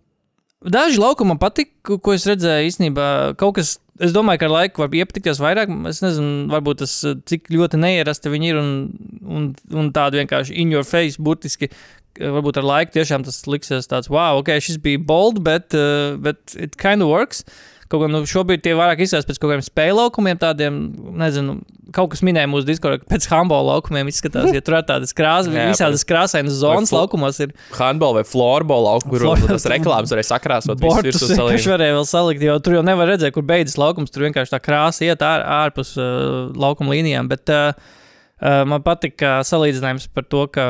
daži 0.65 1.01
laukumi 1.01 1.35
man 1.35 1.43
patīk, 1.43 1.75
ko, 1.87 2.15
es 2.17 2.27
redzēju 2.29 2.71
īstenībā. 2.73 3.11
Kaut 3.41 3.57
kas, 3.59 3.77
es 4.03 4.15
domāju, 4.15 4.43
ka 4.43 4.49
ar 4.49 4.55
laiku 4.55 4.85
var 4.85 4.99
iepatikties 5.01 5.41
vairāk. 5.43 5.73
Es 5.91 6.03
nezinu, 6.05 6.49
varbūt 6.53 6.83
tas, 6.85 6.99
uh, 7.09 7.17
cik 7.31 7.53
ļoti 7.55 7.81
neierasti 7.81 8.35
viņi 8.35 8.53
ir 8.53 8.61
un, 8.61 8.75
un, 9.25 9.53
un 9.75 9.95
tādi 9.97 10.23
vienkārši 10.23 10.59
in 10.59 10.75
your 10.75 10.87
face, 10.89 11.21
burtiski. 11.21 11.71
uh, 11.73 11.99
Varbūt 12.19 12.59
ar 12.59 12.67
laiku 12.67 12.97
tiešām 12.97 13.23
tas 13.27 13.45
liksies 13.47 13.87
tāds, 13.87 14.09
wow, 14.11 14.41
ok, 14.41 14.57
šis 14.65 14.81
bija 14.83 14.99
bold, 15.07 15.39
bet, 15.47 15.71
uh, 15.77 16.17
bet 16.19 16.57
it 16.59 16.75
kind 16.81 17.05
of 17.05 17.13
works. 17.13 17.45
Kaut 17.89 18.03
gan 18.05 18.13
nu, 18.13 18.19
šobrīd 18.29 18.61
tie 18.61 18.75
vairāk 18.77 19.01
izskatās 19.01 19.25
pēc 19.25 19.39
kaut 19.41 19.49
kādiem 19.49 19.63
spēļu 19.65 19.95
laukumiem, 19.97 20.37
tādiem, 20.41 20.75
nezinu, 21.17 21.55
kaut 21.97 22.11
kas 22.13 22.21
minēja 22.27 22.49
mūsu 22.53 22.67
diskordā, 22.69 22.99
ka 23.01 23.09
pēc 23.15 23.25
handbola 23.33 23.79
laukumiem 23.79 24.11
izskatās, 24.11 24.51
ja 24.53 24.61
tur 24.65 24.77
ir 24.77 24.85
tādas 24.91 25.15
krāsas, 25.17 25.49
visādas 25.73 26.05
krāsainas 26.09 26.59
zonas 26.61 26.93
laukumos 26.93 27.41
ir 27.41 27.55
Handball 27.79 28.19
vai 28.19 28.25
floorball, 28.29 28.91
kur 29.07 29.25
Floor- 29.25 29.41
tas 29.49 29.65
reklāmas 29.73 30.13
varēja 30.13 30.29
sakrāsot. 30.35 30.83
bortus, 30.83 31.17
salīmēt. 31.33 31.65
varēja 31.73 31.97
vēl 31.97 32.05
salikt, 32.11 32.45
jo 32.45 32.59
tur 32.61 32.77
jau 32.77 32.83
nevar 32.85 33.09
redzēt, 33.15 33.33
kur 33.37 33.47
beidzas 33.49 33.79
laukums, 33.81 34.13
tur 34.13 34.27
vienkārši 34.27 34.53
tā 34.53 34.61
krāsa 34.61 35.09
iet 35.09 35.25
ār, 35.25 35.47
ārpus 35.63 35.95
uh, 35.97 36.53
laukuma 36.61 36.93
līnijām, 36.93 37.33
bet 37.33 37.49
uh, 37.55 37.73
uh, 37.73 38.61
man 38.69 38.85
patika 38.85 39.39
salīdzinājums 39.49 40.11
par 40.13 40.29
to, 40.29 40.45
ka 40.53 40.69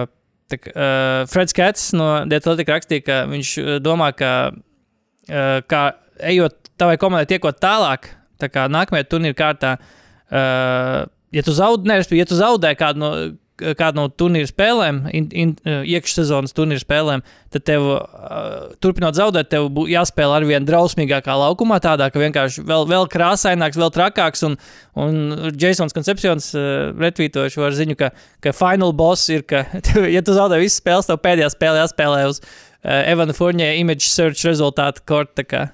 tā, 0.54 0.60
uh, 0.70 1.26
Freds 1.34 1.56
Kats 1.56 1.90
no 1.98 2.12
Dietlētika 2.30 2.78
rakstīja, 2.78 3.06
ka 3.10 3.20
viņš 3.34 3.52
uh, 3.64 3.74
domā, 3.82 4.12
ka, 4.14 4.32
uh, 4.54 5.58
kā 5.66 5.84
ejot 6.30 6.67
tavai 6.78 6.98
komandai 7.00 7.28
tiekot 7.30 7.58
tālāk, 7.62 8.12
tā 8.40 8.50
kā 8.52 8.68
nākamajā 8.70 9.08
turnīra 9.10 9.36
kārtā, 9.38 9.74
uh, 9.78 11.04
ja 11.34 11.44
tu 11.44 11.54
zaudē, 11.56 11.90
ne, 11.90 12.00
respektīvi, 12.00 12.22
ja 12.24 12.30
tu 12.30 12.38
zaudē 12.38 12.72
kādu 12.78 13.02
no, 13.02 13.12
kādu 13.58 13.98
no 13.98 14.04
turnīra 14.12 14.48
spēlēm, 14.48 15.00
uh, 15.08 15.80
iekšsezonas 15.88 16.54
turnīra 16.56 16.82
spēlēm, 16.82 17.24
tad 17.54 17.64
tev, 17.66 17.86
uh, 17.96 18.68
turpinot 18.82 19.18
zaudēt, 19.18 19.50
tev 19.52 19.68
būs 19.74 19.90
jāspēlē 19.92 20.38
ar 20.38 20.46
vien 20.48 20.68
drausmīgākā 20.68 21.34
laukumā, 21.42 21.80
tādā, 21.82 22.10
ka 22.12 22.22
vienkārši 22.22 22.64
vēl, 22.68 22.86
vēl 22.90 23.08
krāsaināks, 23.10 23.80
vēl 23.80 23.92
trakāks. 23.94 24.44
Un, 24.46 24.58
un 24.98 25.50
Jasons 25.58 25.96
Koncepcijons 25.96 26.52
uh, 26.54 26.68
retvītoja 26.98 27.52
šo 27.54 27.70
ziņu, 27.74 27.98
ka, 27.98 28.12
ka 28.44 28.54
final 28.56 28.94
boss 28.96 29.30
ir, 29.34 29.44
ka, 29.48 29.64
tev, 29.86 30.06
ja 30.12 30.22
tu 30.24 30.36
zaudē 30.38 30.60
visas 30.62 30.78
spēles, 30.82 31.10
tev 31.10 31.20
pēdējā 31.24 31.50
spēlē 31.56 31.82
jāspēlē 31.82 32.22
uz 32.30 32.42
uh, 32.42 33.02
Evana 33.02 33.34
Furnē 33.36 33.74
image 33.80 34.06
search 34.06 34.46
rezultātu 34.46 35.04
korta. 35.08 35.68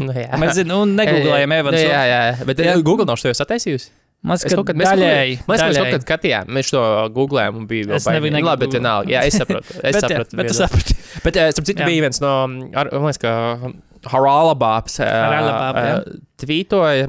Nu, 0.00 0.12
jā. 0.16 0.28
Mēs 0.40 0.56
zinām, 0.60 0.86
un 0.86 0.94
negooglējam 0.96 1.52
Evanu. 1.58 1.76
Nu, 1.76 1.82
jā, 1.82 2.02
jā, 2.08 2.20
bet 2.48 2.62
Jā. 2.62 2.70
jā. 2.72 2.78
Google 2.86 3.04
nav 3.08 3.18
šo 3.20 3.34
sataisījusi. 3.36 3.90
Mēs 4.22 4.44
kaut 4.46 4.68
mēs 4.78 4.86
daļēji. 4.86 5.38
kaut 5.98 6.06
kad 6.06 6.26
mēs 6.46 6.68
to 6.70 6.82
googlējām 7.16 7.56
un 7.58 7.64
bija 7.66 7.88
vēl 7.90 8.04
nebiju 8.14 8.34
baigi. 8.36 8.46
Labi, 8.46 8.62
bet 8.68 8.76
vienalga. 8.78 9.10
Jā, 9.10 9.22
es 9.26 9.38
saprotu. 9.40 9.74
Es 9.82 9.96
jā, 9.98 10.02
saprotu. 10.04 10.38
bet 10.38 10.46
tu 10.46 10.54
viedokli. 10.54 10.60
saprati. 10.60 10.96
Bet, 11.24 11.38
eh, 11.42 11.50
starp 11.56 11.66
citu, 11.66 11.82
Jā. 11.82 11.88
bija 11.90 12.04
viens 12.06 12.22
no, 12.22 12.30
ar, 12.78 12.92
man 12.94 13.08
liekas, 13.10 13.18
ka 13.24 14.12
Haralabāps 14.12 15.00
Haralabāb, 15.02 15.80
jā. 15.82 15.96
tvītoja, 16.44 17.08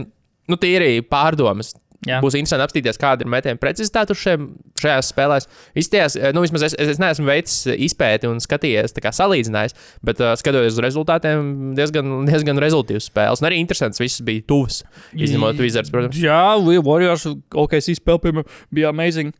nu, 0.50 0.58
tīri 0.62 0.90
pārdomas. 1.06 1.76
Jā. 2.08 2.20
Būs 2.24 2.36
interesanti 2.36 2.66
apstīties, 2.66 3.00
kāda 3.00 3.24
ir 3.24 3.30
metiena 3.32 3.60
precizitāte 3.60 4.16
šiem, 4.18 4.50
šajās 4.80 5.12
spēlēs. 5.14 5.48
Izties, 5.80 6.18
nu, 6.36 6.44
vismaz 6.44 6.66
es, 6.68 6.76
es, 6.76 6.94
es 6.96 7.02
neesmu 7.02 7.30
veicis 7.30 7.70
izpēti 7.88 8.28
un 8.28 8.42
skatījies, 8.44 8.96
kā 9.04 9.14
salīdzinājis, 9.16 9.78
bet 10.06 10.24
uh, 10.24 10.34
skatoties 10.40 10.76
uz 10.76 10.82
rezultātiem, 10.84 11.54
diezgan, 11.78 12.26
diezgan 12.28 12.60
rezultātīvs 12.64 13.08
spēles. 13.12 13.44
Un 13.44 13.50
arī 13.50 13.62
interesants, 13.64 14.02
viss 14.04 14.24
bija 14.26 14.44
tuvs. 14.50 14.82
Izņemot 15.16 15.62
Wizards, 15.64 15.94
protams. 15.94 16.20
Jā, 16.20 16.42
Warriors, 16.60 17.28
OKC 17.64 17.96
spēle, 18.00 18.24
piemēram, 18.26 18.58
bija 18.74 18.92
amazing. 18.92 19.32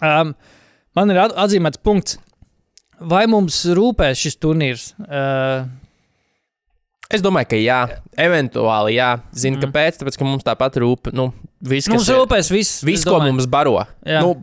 Um, 0.00 0.32
man 0.96 1.12
ir 1.12 1.20
at- 1.26 1.36
atzīmēts 1.44 1.82
punkts. 1.84 2.16
Vai 2.98 3.26
mums 3.30 3.60
rūpēs 3.78 4.24
šis 4.24 4.40
turnīrs? 4.42 4.88
Uh, 5.04 5.68
Es 7.08 7.22
domāju, 7.24 7.48
ka 7.54 7.56
jā, 7.56 7.78
eventuāli 8.20 8.98
jā. 8.98 9.14
Zinu, 9.32 9.56
mm. 9.56 9.62
kāpēc. 9.64 10.00
Tāpēc, 10.00 10.18
ka 10.20 10.26
mums 10.28 10.44
tāpat 10.44 10.76
rūp, 10.82 11.08
nu, 11.16 11.30
viss, 11.60 11.88
mums 11.90 12.08
ir- 12.08 12.18
rūpēs 12.20 12.50
viss. 12.52 12.82
Es 12.86 13.04
ko 13.04 13.16
domāju. 13.16 13.32
mums 13.32 13.48
baro. 13.50 13.74
Jā. 14.06 14.22
Nu, 14.22 14.34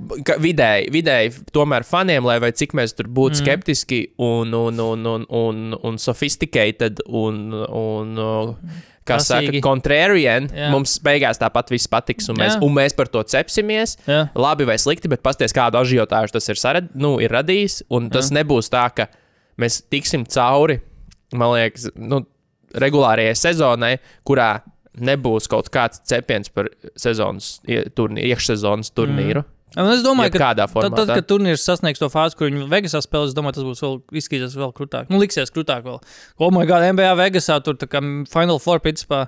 vidēji, 0.41 0.89
vidēji, 0.93 1.33
tomēr 1.55 1.85
faniem, 1.87 2.25
lai 2.25 2.39
cik 2.51 2.75
mēs 2.77 2.95
tur 2.95 3.07
būtu 3.07 3.39
mm. 3.39 3.43
skeptiski 3.43 4.01
un, 4.17 4.53
un, 4.53 4.79
un, 4.79 5.05
un, 5.05 5.25
un, 5.29 5.63
un 5.83 5.97
sophisticated 5.97 7.01
un, 7.07 7.41
un 7.53 8.15
kā 9.05 9.19
Prasīgi. 9.19 9.51
saka, 9.53 9.61
contrarian, 9.61 10.47
Jā. 10.49 10.69
mums 10.73 10.97
beigās 11.05 11.37
tāpat 11.41 11.69
viss 11.73 11.89
patiks 11.91 12.29
un 12.31 12.39
mēs, 12.41 12.55
Jā. 12.57 12.61
un 12.65 12.73
mēs 12.73 12.95
par 12.97 13.09
to 13.13 13.21
cepsimies. 13.21 13.97
Jā. 14.09 14.25
Labi 14.33 14.65
vai 14.65 14.77
slikti, 14.81 15.11
bet 15.11 15.21
pasties, 15.25 15.53
kādu 15.55 15.77
ažiotāžu 15.81 16.33
tas 16.33 16.49
ir, 16.49 16.59
sarad, 16.59 16.89
nu, 16.97 17.15
ir 17.21 17.33
radījis. 17.35 17.83
Un 17.93 18.09
tas 18.13 18.31
Jā. 18.31 18.39
nebūs 18.41 18.71
tā, 18.73 18.87
ka 18.97 19.07
mēs 19.61 19.83
tiksim 19.93 20.25
cauri, 20.25 20.79
man 21.37 21.53
liekas, 21.53 21.91
nu, 21.95 22.23
regulārajai 22.75 23.35
sezonai, 23.37 23.93
kurā 24.27 24.57
nebūs 25.01 25.49
kaut 25.51 25.71
kāds 25.73 26.01
cepiens 26.07 26.51
par 26.53 26.69
sezonas 26.99 27.57
turnīru, 27.65 28.31
iekšsezonas 28.31 28.93
turnīru. 28.95 29.43
Un 29.75 29.91
es 29.91 30.05
domāju, 30.05 30.31
ka 30.31 30.39
Kādā 30.39 30.63
tad, 30.69 30.71
formā? 30.71 30.95
tad, 30.95 31.09
kad 31.11 31.27
turnīrs 31.27 31.65
sasniegs 31.67 31.99
to 31.99 32.07
fāzi, 32.11 32.37
kur 32.39 32.47
viņi 32.47 32.69
Vegasā 32.71 33.01
spēlēs, 33.03 33.33
es 33.33 33.35
domāju, 33.35 33.57
tas 33.57 33.67
būs 33.67 33.83
vēl 33.83 33.97
izskatīsies 34.21 34.55
vēl 34.55 34.71
krūtāk. 34.77 35.11
Nu, 35.11 35.19
liksies 35.19 35.51
krūtāk 35.51 35.83
vēl. 35.87 35.99
O, 36.39 36.49
my 36.55 36.63
God, 36.69 36.85
NBA 36.95 37.11
Vegasā 37.19 37.57
tur 37.65 37.75
tā 37.81 37.89
kā 37.91 37.99
Final 38.31 38.61
Four 38.63 38.79
principā. 38.85 39.25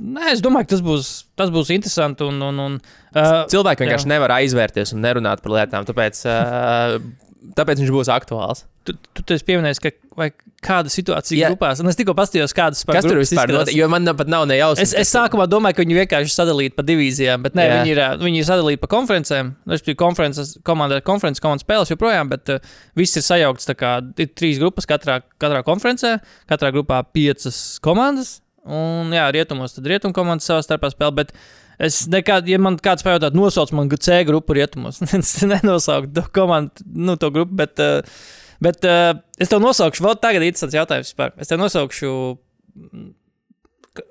Nē, 0.00 0.30
es 0.32 0.40
domāju, 0.44 0.68
ka 0.68 0.74
tas 0.74 0.84
būs, 0.84 1.10
tas 1.36 1.52
būs 1.52 1.74
interesanti. 1.76 2.24
Un, 2.24 2.40
un, 2.46 2.62
un, 2.64 2.78
uh, 2.80 3.44
Cilvēki 3.52 3.84
Jā. 3.84 3.90
vienkārši 3.90 4.10
nevar 4.14 4.34
aizvērties 4.38 4.94
un 4.96 5.04
nerunāt 5.04 5.44
par 5.44 5.54
lietām, 5.58 5.86
tāpēc, 5.88 6.22
uh, 6.24 6.96
tāpēc 7.56 7.82
viņš 7.82 7.92
būs 7.94 8.10
aktuāls. 8.12 8.64
tu, 8.86 8.94
tu, 8.94 9.22
tu 9.26 9.34
esi 9.34 9.44
pieminējis, 9.46 9.80
ka 9.82 9.90
vai 10.16 10.28
kāda 10.64 10.90
situācija 10.92 11.36
yeah. 11.36 11.52
grupās. 11.52 11.80
Un 11.82 11.90
es 11.90 11.98
tikko 11.98 12.14
paskatījos, 12.16 12.54
kādas 12.56 12.84
Kas 12.86 13.06
tur 13.06 13.18
vispār 13.20 13.50
notiek? 13.52 13.74
Jo 13.76 13.88
man 13.92 14.08
pat 14.18 14.30
nav 14.30 14.46
nejausmas. 14.48 14.82
Es, 14.82 14.94
es 15.02 15.12
sākumā 15.12 15.48
domāju, 15.50 15.76
ka 15.76 15.84
viņi 15.84 15.98
vienkārši 16.00 16.32
sadalīti 16.32 16.76
pa 16.78 16.84
divīzijām, 16.86 17.44
bet 17.44 17.58
nē, 17.58 17.66
Jā. 17.66 17.76
viņi 17.80 17.92
ir, 17.94 18.02
viņi 18.22 18.40
ir 18.42 18.48
sadalīti 18.48 18.82
pa 18.82 18.90
konferencēm. 18.94 19.52
Respektīvi, 19.68 19.98
konferences 20.00 20.54
komanda, 20.66 21.02
konferences 21.06 21.44
komandas 21.44 21.66
spēles 21.66 21.92
joprojām, 21.92 22.32
bet 22.32 22.54
uh, 22.54 22.72
viss 22.98 23.18
ir 23.18 23.26
sajaukts. 23.26 23.68
Kā, 23.76 23.98
ir 24.22 24.32
trīs 24.32 24.62
grupas 24.62 24.88
katrā, 24.88 25.20
katrā 25.42 25.60
konferencē, 25.66 26.16
katrā 26.50 26.72
grupā 26.74 27.02
piecas 27.12 27.80
komandas. 27.84 28.38
Un, 28.66 29.12
jā, 29.14 29.28
rietumos 29.34 29.76
tad 29.76 29.86
rietumu 29.86 30.16
komandas 30.16 30.48
savā 30.48 30.64
starpā 30.64 30.90
spēlē. 30.94 31.28
Es 31.76 32.06
nekad, 32.08 32.46
ja 32.48 32.58
man 32.62 32.78
kāds 32.80 33.04
pajautā, 33.04 33.28
nosauc 33.36 33.72
man 33.76 33.90
C 33.92 34.22
grupu 34.28 34.56
rietumos, 34.56 35.02
es 35.18 35.32
nenosaucu 35.44 36.12
to 36.16 36.24
komandu, 36.34 36.86
nu, 36.88 37.18
to 37.20 37.30
grupu. 37.34 37.56
Bet, 37.58 37.82
uh, 37.82 38.00
bet 38.64 38.86
uh, 38.88 39.12
es 39.38 39.52
tev 39.52 39.60
nosaukšu, 39.64 40.04
vēl 40.06 40.16
tagad 40.22 40.44
ir 40.44 40.52
interesants 40.52 40.76
jautājums. 40.78 41.12
Vispār. 41.12 41.34
Es 41.40 41.52
tev 41.52 41.60
nosaukšu 41.60 42.12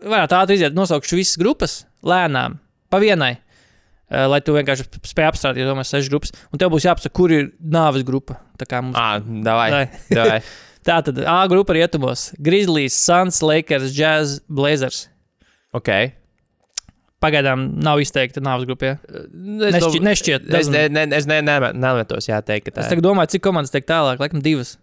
varētu 0.05 0.37
ātri 0.37 0.59
iziet, 0.59 0.77
nosaukšu 0.77 1.17
visas 1.19 1.39
grupas 1.41 1.79
lēnām, 2.05 2.59
pa 2.93 3.01
vienai. 3.01 3.35
Uh, 4.05 4.27
lai 4.29 4.37
tu 4.45 4.53
vienkārši 4.53 4.85
spēj 5.09 5.31
apstrādāt, 5.31 5.63
ja 5.63 5.69
domā, 5.71 5.81
sešas 5.85 6.11
grupas. 6.13 6.35
Un 6.53 6.61
tev 6.61 6.69
būs 6.73 6.85
jāapsaka, 6.85 7.13
kur 7.17 7.33
ir 7.33 7.49
nāves 7.57 8.05
grupa. 8.05 8.37
Tā 8.61 8.67
kā 8.69 8.83
mums 8.85 8.93
davai. 9.45 9.87
tā 10.85 10.99
tad 11.07 11.23
A 11.25 11.39
grupa 11.49 11.73
rietumos- 11.73 12.27
Grizzlies, 12.45 12.93
Suns, 12.93 13.41
Lakers, 13.41 13.89
Jazz, 13.97 14.37
Blazers. 14.45 15.07
Ok. 15.73 15.89
Pagaidām 17.25 17.65
nav 17.81 17.99
izteikta 18.05 18.41
nāves 18.45 18.67
grupa. 18.69 18.93
Ja? 18.93 18.95
Es, 19.09 19.75
Nešķi, 19.79 20.01
nešķiet, 20.05 20.47
es, 20.61 20.69
ne, 20.69 20.85
ne, 20.93 21.07
es 21.17 21.25
ne, 21.29 21.41
ne, 21.41 21.57
nemetos 21.73 22.29
jāteikt, 22.29 22.69
ka 22.69 22.75
tā 22.77 22.83
Es 22.83 22.89
ir. 22.89 22.95
tagad 22.95 23.07
domāju, 23.09 23.33
cik 23.35 23.43
komandas 23.49 23.73
tiek 23.73 23.87
tālāk, 23.89 24.21
laikam 24.21 24.43
divas. 24.45 24.75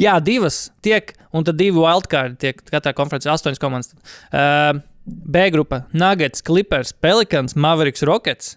Jā, 0.00 0.16
divas 0.24 0.70
tiek, 0.82 1.12
un 1.34 1.44
tad 1.46 1.58
divi 1.60 1.76
wildcardi 1.78 2.38
tiek 2.42 2.62
katrā 2.70 2.92
konferencē, 2.96 3.30
astoņas 3.34 3.60
komandas. 3.62 3.92
Uh, 4.34 4.80
B 5.06 5.44
grupa- 5.54 5.82
Nuggets, 6.00 6.42
Clippers, 6.42 6.92
Pelicans, 6.96 7.54
Mavericks, 7.54 8.02
Rockets. 8.02 8.54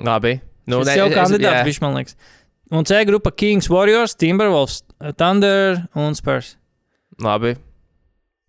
Labi. 0.00 0.36
Nu, 0.66 0.80
Tas 0.84 0.92
ne, 0.92 0.96
jau 1.00 1.08
es- 1.10 1.16
kandidāts 1.16 1.66
viņš 1.66 1.80
man 1.82 1.96
liekas. 1.98 2.16
Un 2.70 2.84
C 2.84 3.04
grupa- 3.06 3.30
Kings, 3.36 3.68
Warriors, 3.70 4.14
Timberwolves, 4.14 4.82
Thunder 5.16 5.86
un 5.94 6.14
Spurs. 6.14 6.56
Labi. 7.22 7.56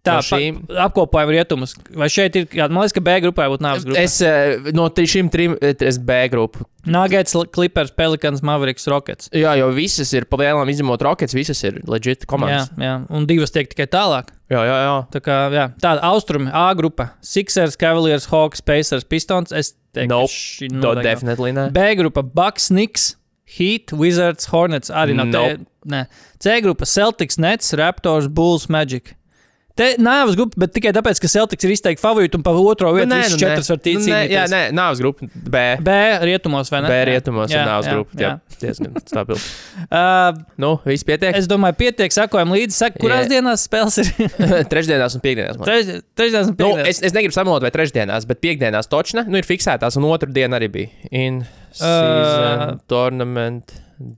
Tā, 0.08 0.16
No 0.18 0.24
šīm- 0.26 0.62
pa- 0.68 0.86
apkopojam 0.88 1.30
rietumus. 1.36 1.76
Vai 1.94 2.08
šeit 2.08 2.36
ir 2.40 2.46
kāda, 2.48 2.72
man 2.72 2.84
liekas, 2.86 2.94
ka 2.96 3.02
B 3.04 3.16
grupā 3.26 3.48
būtu 3.52 3.66
nāves 3.66 3.84
grupa. 3.86 4.00
Es 4.00 4.16
eh, 4.22 4.58
no 4.74 4.88
šīm 4.90 5.30
trim, 5.34 5.58
eh, 5.62 5.74
es 5.82 5.98
B 6.00 6.14
grupu. 6.32 6.66
Nuggets, 6.88 7.36
Clippers, 7.52 7.92
Pelicans, 7.92 8.42
Mavericks, 8.42 8.88
Rockets. 8.88 9.28
Jā, 9.36 9.58
jo 9.60 9.68
visas 9.76 10.14
ir 10.16 10.24
pa 10.26 10.38
lielām 10.38 10.70
izņemot 10.72 11.02
Rockets, 11.04 11.34
visas 11.36 11.62
ir 11.68 11.82
legit 11.86 12.22
Jā, 12.24 12.26
komandas. 12.32 12.70
jā, 12.80 12.94
un 13.12 13.26
divas 13.28 13.52
tiek 13.52 13.68
tikai 13.68 13.88
tālāk. 13.92 14.30
Jā, 14.50 14.62
jā, 14.64 14.78
jā. 14.88 14.96
Tā 15.12 15.20
kā, 15.22 15.38
jā, 15.52 15.66
tāda 15.84 16.02
austrumi, 16.08 16.50
A 16.54 16.74
grupa- 16.74 17.12
Sixers, 17.22 17.76
Cavaliers, 17.76 18.26
Hawks, 18.32 18.62
Pacers, 18.62 19.04
Pistons. 19.04 19.52
Es 19.52 19.74
teiktu, 19.94 20.08
Nope. 20.08 20.30
šī 20.32 20.72
nav. 20.72 21.04
definitely 21.04 21.52
ne. 21.52 21.70
B 21.70 21.80
grupa- 21.96 22.24
Bucks, 22.34 22.70
Knicks, 22.70 23.16
Heat, 23.46 23.92
Wizards, 23.92 24.46
Hornets. 24.48 24.90
Arī 24.90 25.14
no 25.16 25.24
Nope. 25.26 25.66
te. 25.90 26.08
C 26.40 26.62
grupa- 26.62 26.86
Celtics, 26.96 27.38
Nets, 27.38 27.74
Raptors, 27.74 28.28
Bulls, 28.34 28.68
Magic. 28.70 29.14
Te 29.78 29.88
nāves 30.02 30.36
grupa, 30.40 30.58
bet 30.64 30.72
tikai 30.74 30.92
tāpēc, 30.96 31.20
ka 31.22 31.30
Celtics 31.30 31.68
ir 31.68 31.74
izteikti 31.76 32.02
favorīti 32.02 32.38
un 32.40 32.44
pa 32.46 32.52
otro 32.58 32.90
vietu 32.96 33.12
visas 33.14 33.36
nu, 33.36 33.40
četras 33.44 33.70
var 33.70 33.78
nē. 33.78 33.94
Nu, 33.94 34.06
nē, 34.10 34.22
Jā, 34.32 34.44
tīcīt. 34.46 34.54
nē, 34.56 34.62
nāves 34.74 35.02
grupa 35.04 35.28
B. 35.54 35.62
B 35.86 35.96
rietumos 36.26 36.72
vai 36.74 36.82
ne? 36.82 36.90
B 36.90 36.98
Jā. 36.98 37.06
rietumos 37.12 37.54
ir 37.54 37.60
Jā, 37.60 37.66
nāves 37.70 37.88
jā, 37.90 37.94
grupa. 37.94 38.18
Jā, 38.18 38.32
jā. 38.34 38.60
diezgan 38.64 38.98
stabili. 39.06 39.40
Uh, 39.88 40.34
Nu, 40.60 40.72
viss 40.84 41.06
pietiek. 41.08 41.36
es 41.38 41.46
domāju, 41.48 41.78
pietiek, 41.80 42.12
sekojam 42.12 42.50
līdzi. 42.52 42.76
Saka, 42.76 43.00
kurās 43.00 43.28
Jā. 43.28 43.38
dienās 43.38 43.64
spēles 43.70 44.00
ir? 44.02 44.10
Trešdienās 44.74 45.16
un 45.16 45.22
piekdienās. 45.24 45.58
man. 45.62 45.68
Treš- 45.70 46.02
Trešdienas 46.18 46.50
un 46.50 46.56
Nu, 46.58 46.60
piekdienas. 46.60 46.90
es, 46.90 47.02
es 47.08 47.14
negribu 47.16 47.38
samalot, 47.38 47.62
vai 47.64 47.72
trešdienās, 47.72 48.26
bet 48.28 48.42
piekdienās 48.44 48.90
točna, 48.92 49.24
nu, 49.30 49.38
ir 49.40 49.48
fiksētās, 49.48 49.96
un 50.02 50.10
otru 50.10 50.34
dienu 50.34 50.58
arī 50.58 50.68
bija. 50.74 50.90
In 51.12 51.44
season 51.72 52.74
Uh, 52.74 52.78
tournament 52.90 53.72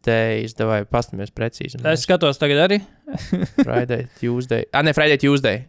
days, 0.06 0.56
vai 0.60 0.82
pastamies 0.86 1.32
precīzi. 1.36 1.80
Es 1.88 2.04
skatos 2.08 2.40
tagad 2.42 2.66
arī. 2.68 2.80
Friday, 3.66 4.08
Tuesday. 4.20 4.66
Ah, 4.74 4.84
ne, 4.86 4.94
Friday, 4.98 5.18
Tuesday. 5.22 5.64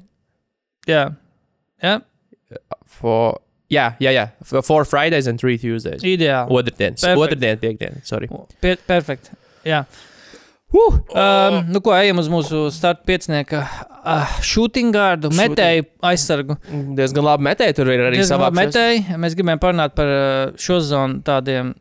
Jā, 0.88 1.10
jā. 1.82 1.98
For, 3.00 3.38
jā, 3.72 3.90
jā, 4.02 4.12
jā. 4.16 4.26
For 4.44 4.62
four 4.66 4.84
Fridays 4.88 5.28
and 5.30 5.38
three 5.40 5.58
Tuesdays. 5.60 6.02
ideāli. 6.02 6.50
Otrdienas. 6.50 7.02
Perfekt. 7.04 7.24
Otrdien, 7.26 7.60
piekdien. 7.62 8.00
Sorry. 8.04 8.30
Pie, 8.60 8.76
perfekt. 8.88 9.30
Jā. 9.66 9.84
Uh, 10.70 11.00
um, 11.18 11.56
nu, 11.66 11.80
ko 11.82 11.90
ejam 11.96 12.20
uz 12.22 12.28
mūsu 12.30 12.68
starta 12.70 13.02
piecinieka 13.08 13.64
uh, 14.06 14.36
shooting 14.46 14.92
guardu, 14.94 15.26
Shooting. 15.32 15.56
metēju 15.56 15.86
aizsargu. 16.12 16.56
Diezgan 16.98 17.26
labi 17.26 17.48
metēji, 17.48 17.74
tur 17.80 17.90
ir 17.90 18.04
arī 18.06 18.20
savā 18.26 18.52
metēji. 18.54 19.02
Mēs 19.18 19.34
gribējām 19.38 19.62
parunāt 19.62 19.96
par 19.98 20.12
uh, 20.14 20.52
šo 20.62 20.78
zonu 20.86 21.24
tādiem 21.26 21.72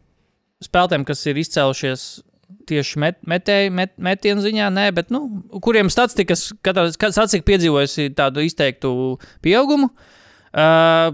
spēlētājiem, 0.66 1.06
kas 1.08 1.24
ir 1.30 1.40
izcēlušies 1.40 2.06
tieši 2.70 3.02
met, 3.02 3.18
metēju, 3.30 3.72
met, 3.78 3.94
metienu 4.02 4.44
ziņā, 4.44 4.70
nē, 4.74 4.86
bet 4.98 5.12
nu, 5.14 5.24
kuriem 5.64 5.90
statistikas, 5.94 6.50
katrā 6.66 6.88
statistika 6.92 7.46
piedzīvojusi 7.50 8.12
tādu 8.18 8.44
izteiktu 8.46 8.92
pieaugumu. 9.46 9.92
Uh, 10.50 11.14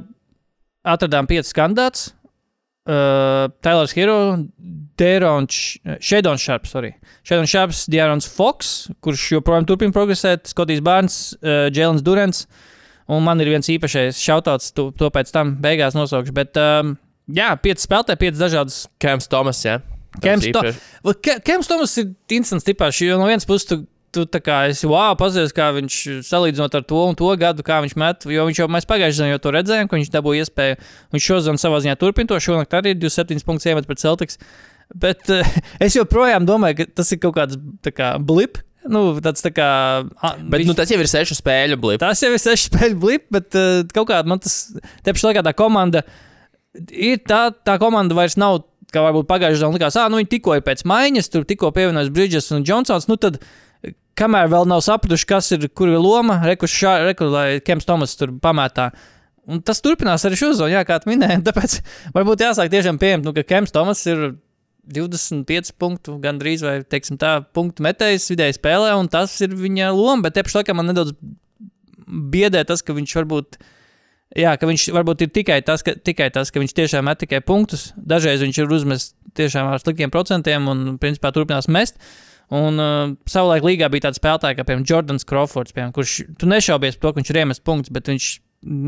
atradām 0.87 1.27
piecus 1.29 1.55
kandidātus. 1.55 2.11
Uh, 2.85 3.49
Tailers 3.65 3.95
Hero, 3.97 4.17
Dērons, 4.99 5.61
Shadons 5.97 6.43
Sharps, 6.43 6.75
sorry. 6.75 6.93
Shadons 7.25 7.51
Sharps, 7.51 7.85
Dārons 7.91 8.29
Foks, 8.29 8.91
kurš 9.03 9.31
joprojām 9.39 9.65
turpina 9.67 9.95
progresēt, 9.95 10.45
Skotijs 10.51 10.83
Bārns, 10.85 11.17
uh, 11.41 11.65
Jēlins 11.73 12.05
Durants. 12.05 12.45
Un 13.11 13.25
man 13.25 13.41
ir 13.41 13.51
viens 13.51 13.67
īpašais 13.69 14.17
šautauts, 14.21 14.71
to, 14.73 14.87
to 14.97 15.09
pēc 15.13 15.33
tam 15.33 15.55
beigās 15.61 15.97
nosaukšu. 15.97 16.33
Bet, 16.33 16.57
um, 16.57 16.95
jā, 17.31 17.49
pieci 17.61 17.85
spēlētāji, 17.87 18.21
pieci 18.21 18.41
dažādas. 18.41 18.85
Kems 19.01 19.27
Tomas, 19.31 19.63
jā. 19.65 19.79
Kems 20.21 20.45
To- 20.53 20.61
Kems 21.43 21.67
Tomas 21.67 21.97
ir 21.99 22.11
interesants 22.29 22.63
tipāš, 22.67 23.01
jo 23.03 23.17
no 23.19 23.25
vienas 23.27 23.45
puses 23.47 23.67
tu, 23.67 23.81
tu 24.15 24.23
tā 24.31 24.39
kā 24.39 24.61
esi 24.71 24.87
wow, 24.87 25.11
pazies, 25.19 25.51
kā 25.51 25.73
viņš 25.75 25.95
salīdzinot 26.23 26.75
ar 26.79 26.85
to 26.87 27.01
un 27.09 27.17
to 27.19 27.27
gadu, 27.35 27.65
kā 27.67 27.81
viņš 27.83 27.95
met. 27.99 28.23
Jo 28.31 28.45
viņš 28.47 28.61
jau 28.63 28.67
mēs 28.71 28.87
pagājušajā 28.87 29.17
ziņā 29.25 29.33
jau 29.33 29.41
to 29.43 29.51
redzējām, 29.57 29.89
ka 29.91 29.97
viņš 29.99 30.11
dabūja 30.13 30.45
iespēju. 30.45 30.77
Viņš 31.11 31.25
šodien 31.27 31.59
savā 31.59 31.81
ziņā 31.83 31.97
turpina 31.99 32.31
to. 32.31 32.39
Šonakt 32.39 32.77
arī 32.79 32.93
27 32.95 33.43
punktus 33.43 33.67
iemet 33.67 33.89
pret 33.89 33.99
Celtics. 33.99 34.39
Bet 34.95 35.27
uh, 35.33 35.41
es 35.83 35.97
joprojām 35.97 36.45
domāju, 36.47 36.77
ka 36.85 36.85
tas 37.01 37.11
ir 37.11 37.19
kaut 37.25 37.35
kāds 37.35 37.59
kā 37.91 38.13
blip. 38.23 38.61
Nu, 38.87 39.15
tāds 39.19 39.41
tā 39.43 39.49
kā. 39.51 39.67
a, 40.05 40.31
Bet 40.37 40.61
viņš- 40.61 40.69
nu, 40.69 40.75
tas 40.77 40.91
jau 40.93 40.99
ir 41.01 41.09
sešu 41.09 41.35
spēļu 41.41 41.75
blip. 41.81 41.99
Tas 42.05 42.21
jau 42.23 42.29
ir 42.31 42.39
sešu 42.39 42.69
spēļu 42.69 42.99
blip, 43.01 43.25
bet 43.33 43.51
uh, 43.57 43.81
kaut 43.91 44.07
kā 44.13 44.21
man 44.29 44.39
tas 44.39 44.69
te 45.03 45.11
pašā 45.11 45.31
laikā 45.33 45.43
tā 45.43 45.55
komanda 45.57 46.05
ir 46.91 47.21
tā, 47.27 47.49
tā 47.65 47.77
komanda 47.81 48.17
vairs 48.17 48.39
nav. 48.39 48.63
Kā 48.93 49.01
varbūt 49.01 49.25
pagājušajā 49.27 49.65
gadā 49.65 49.75
likās, 49.75 49.95
ah, 49.99 50.05
nu 50.07 50.19
viņi 50.21 50.29
tikko 50.31 50.53
ir 50.55 50.61
pēc 50.63 50.85
maiņas, 50.87 51.27
tur 51.33 51.43
tikko 51.43 51.71
pievienojas 51.75 52.11
Bridges 52.15 52.51
un 52.55 52.63
Johnsons. 52.63 53.09
Nu 53.09 53.17
tad, 53.19 53.41
kamēr 54.15 54.47
vēl 54.51 54.69
nav 54.69 54.83
sapratuši, 54.85 55.27
kas 55.27 55.51
ir, 55.55 55.67
kur 55.75 55.91
ir 55.91 55.99
loma, 55.99 56.37
reku, 56.47 56.69
šā, 56.69 56.93
reku 57.09 57.27
lai 57.31 57.59
Kems 57.65 57.87
Tomas 57.89 58.15
tur 58.15 58.31
pamatā. 58.39 58.91
Un 59.51 59.59
tas 59.65 59.81
turpinās 59.83 60.23
arī 60.25 60.39
šo 60.39 60.53
zonu, 60.57 60.71
jā, 60.73 60.85
kā 60.87 61.01
tu 61.01 61.11
minēji. 61.11 61.43
Tāpēc 61.49 61.77
varbūt 62.15 62.45
jāsāk 62.45 62.71
tiešām 62.73 63.01
pieņemt, 63.01 63.27
nu, 63.27 63.35
ka 63.35 63.45
Kems 63.49 63.75
Tomas 63.75 64.05
ir 64.09 64.27
25 64.95 65.73
punktu, 65.81 66.19
gandrīz 66.21 66.63
vai 66.65 66.77
teiksim, 66.85 67.17
tā, 67.21 67.39
punktu 67.57 67.83
metējs 67.85 68.29
vidēji 68.31 68.59
spēlē, 68.59 68.93
un 68.99 69.09
tas 69.11 69.33
ir 69.43 69.57
viņa 69.57 69.91
loma. 69.97 70.27
Bet 70.27 70.37
te 70.37 70.45
pašā 70.45 70.61
laikā 70.61 70.77
man 70.77 70.91
nedaudz 70.91 71.15
biedē 72.05 72.63
tas, 72.69 72.85
ka 72.85 72.95
viņš 72.95 73.17
varbūt. 73.21 73.59
Jā, 74.33 74.55
ka 74.57 74.67
viņš 74.67 74.87
varbūt 74.95 75.27
ir 75.27 75.29
tikai 75.35 75.59
tas, 75.63 75.83
ka, 75.85 75.93
tikai 75.95 76.31
tas, 76.33 76.49
ka 76.51 76.59
viņš 76.59 76.73
tiešām 76.75 77.05
met 77.05 77.19
tikai 77.21 77.43
punktus. 77.45 77.91
Dažreiz 77.95 78.41
viņš 78.41 78.57
ir 78.63 78.73
uzmests 78.73 79.13
tiešām 79.37 79.69
ar 79.69 79.83
sliktiem 79.83 80.11
procentiem 80.11 80.65
un, 80.71 80.95
principā, 81.01 81.29
turpinās 81.35 81.69
mest. 81.71 81.99
Un 82.53 82.81
uh, 82.81 83.13
savulaik 83.29 83.65
līgā 83.65 83.89
bija 83.93 84.07
tāds 84.07 84.19
spēlētājs, 84.21 84.57
kā 84.57 84.65
piemēram 84.65 84.85
Jordans 84.89 85.25
Crawfords, 85.25 85.73
piemēram, 85.73 85.93
kurš 85.95 86.17
tu 86.41 86.49
nešaubies 86.49 86.97
par 86.97 87.07
to, 87.07 87.13
ka 87.13 87.21
viņš 87.21 87.31
ir 87.31 87.39
iemest 87.41 87.63
punktus, 87.65 87.93
bet 87.93 88.11
viņš, 88.11 88.27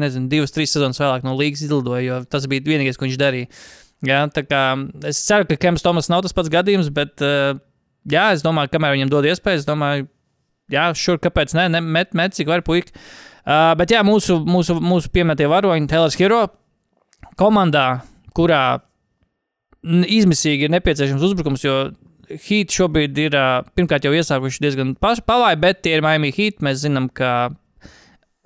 nezinu, 0.04 0.30
divas, 0.30 0.54
trīs 0.54 0.74
sezonas 0.76 1.02
vēlāk 1.02 1.26
no 1.26 1.34
līgas 1.38 1.64
izlidoja, 1.66 2.04
jo 2.06 2.20
tas 2.30 2.46
bija 2.50 2.66
vienīgais, 2.68 3.00
ko 3.00 3.08
viņš 3.08 3.18
darīja. 3.22 3.50
Jā, 4.06 4.20
tā 4.30 4.44
kā 4.46 4.62
es 5.10 5.24
ceru, 5.26 5.48
ka 5.50 5.58
Kems 5.58 5.86
Tomas 5.86 6.10
nav 6.14 6.22
tas 6.26 6.38
pats 6.38 6.54
gadījums, 6.54 6.92
bet 6.94 7.24
uh, 7.26 7.58
jā, 8.06 8.28
es 8.36 8.46
domāju, 8.46 8.76
kamēr 8.76 8.94
viņam 8.94 9.14
dod 9.16 9.26
iespēju, 9.32 9.64
es 9.64 9.66
domāju, 9.66 10.06
jā, 10.74 10.92
šur, 10.98 11.18
kāpēc 11.24 11.58
ne, 11.58 11.66
ne 11.74 11.82
met, 11.82 12.14
met, 12.18 12.38
cik 12.38 12.52
var 12.52 12.62
puika. 12.68 12.94
Uh, 13.48 13.72
bet 13.80 13.94
jā, 13.96 14.02
mūsu, 14.04 14.42
mūsu, 14.44 14.76
mūsu 14.84 15.12
pieminētie 15.14 15.48
varoņi, 15.48 15.88
Taylors 15.88 16.18
Hero 16.20 16.42
komandā, 17.40 18.02
kurā 18.36 18.82
izmisīgi 19.88 20.68
ir 20.68 20.74
nepieciešams 20.74 21.24
uzbrukums, 21.24 21.64
jo 21.64 21.78
Heat 22.28 22.74
šobrīd 22.76 23.16
ir 23.24 23.36
pirmkārt 23.72 24.04
jau 24.04 24.12
iesākuši 24.12 24.60
diezgan 24.66 24.90
pavāji, 25.00 25.60
bet 25.64 25.80
tie 25.86 25.94
ir 25.96 26.04
Miami 26.04 26.34
Heat. 26.36 26.60
Mēs 26.66 26.82
zinām, 26.82 27.08
ka 27.08 27.54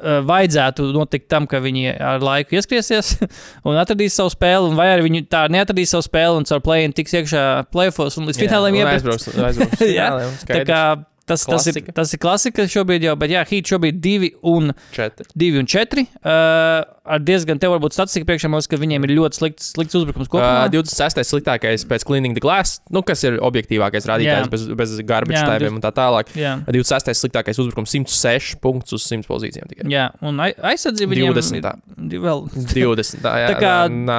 vajadzētu 0.01 0.87
notikt 0.95 1.29
tam, 1.31 1.47
ka 1.49 1.61
viņi 1.61 1.93
ar 1.93 2.23
laiku 2.23 2.57
ieskriesies 2.57 3.15
un 3.67 3.77
atradīs 3.81 4.17
savu 4.17 4.33
spēli, 4.33 4.73
vai 4.77 4.89
arī 4.95 5.07
viņi 5.07 5.23
tā 5.31 5.45
neatradīs 5.53 5.93
savu 5.93 6.05
spēli 6.07 6.41
un 6.41 6.47
caur 6.49 6.63
play-in 6.65 6.95
tiks 6.97 7.15
iekšā 7.19 7.45
play-offs 7.73 8.17
un 8.21 8.29
līdz 8.29 8.41
fināliem 8.41 8.81
iebrauks. 8.81 9.29
Tā 10.51 10.63
kā 10.67 10.81
tas, 11.25 11.45
tas, 11.47 11.67
ir, 11.71 11.81
tas 11.95 12.13
ir 12.13 12.21
klasika 12.21 12.65
šobrīd 12.69 13.05
jau, 13.07 13.15
bet 13.19 13.34
jā, 13.34 13.43
Heat 13.47 13.71
šobrīd 13.73 14.01
divi 14.03 14.31
un 14.47 14.73
četri. 14.95 15.27
2 15.38 15.62
un 15.62 15.69
4. 15.69 16.05
Uh, 16.05 17.00
ar 17.03 17.17
diezgan 17.25 17.57
te 17.57 17.65
varbūt 17.65 17.95
statistika 17.95 18.27
priekšā 18.29 18.49
mums, 18.51 18.67
ka 18.69 18.77
viņiem 18.77 19.05
ir 19.07 19.13
ļoti 19.17 19.39
slikts, 19.39 19.71
slikts 19.73 19.95
uzbrukums 19.97 20.29
kopumā. 20.29 20.67
Uh, 20.67 20.73
26. 20.75 21.23
sliktākais 21.25 21.85
pēc 21.89 22.05
Cleaning 22.05 22.35
the 22.37 22.43
Glass, 22.43 22.75
nu, 22.93 23.01
kas 23.05 23.23
ir 23.25 23.39
objektīvākais 23.41 24.05
rādītājs 24.05 24.45
Jā. 24.45 24.51
bez, 24.51 24.65
bez 24.77 24.93
garbage 25.09 25.39
Jā, 25.39 25.47
tēmiem 25.49 25.79
un 25.79 25.81
tā 25.81 25.89
tālāk. 25.97 26.29
Jā, 26.37 26.59
26. 26.69 27.15
sliktākais 27.23 27.57
uzbrukums 27.63 27.89
106 27.97 28.59
punktus 28.61 28.99
uz 28.99 29.07
100 29.09 29.25
pozīcijām 29.29 29.65
tikai. 29.71 29.87
jā, 29.89 30.11
un 30.21 30.37
ai- 30.45 30.53
aizsardzība 30.73 31.15
viņiem 31.15 31.33
20. 31.33 31.71
ir 32.11 32.21
vēl. 32.27 32.45
20. 32.75 33.23
Tā, 33.25 33.33
jā, 33.41 33.49
Tā 33.49 33.57
kā, 33.57 33.73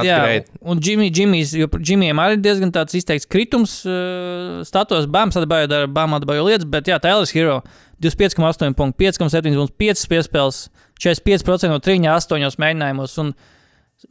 jā, 0.09 0.19
great. 0.27 0.51
un 0.61 0.83
Jimmy, 0.83 1.11
Jimmy's, 1.15 1.55
jo 1.55 1.71
Jimmy'iem 1.79 2.19
arī 2.19 2.41
diezgan 2.43 2.75
tāds 2.75 2.99
izteikts 2.99 3.31
kritums 3.31 3.79
uh, 3.87 4.61
status. 4.67 5.07
Bāmas 5.07 5.39
atbāja 5.39 5.71
dara 5.71 5.87
bāmas 5.87 6.21
atbāja 6.23 6.43
lietas, 6.51 6.67
bet 6.67 6.91
jā, 6.91 6.99
Taylor's 6.99 7.31
Hero 7.31 7.61
25,8 8.03 8.75
punktu, 8.75 8.99
5,7 8.99 9.55
punktu, 9.55 9.77
5 9.79 10.07
piespēles, 10.11 10.65
45% 11.03 11.71
no 11.73 11.81
3, 11.83 11.99
8 12.09 12.59
mēģinājumos. 12.63 13.17
Un, 13.23 13.33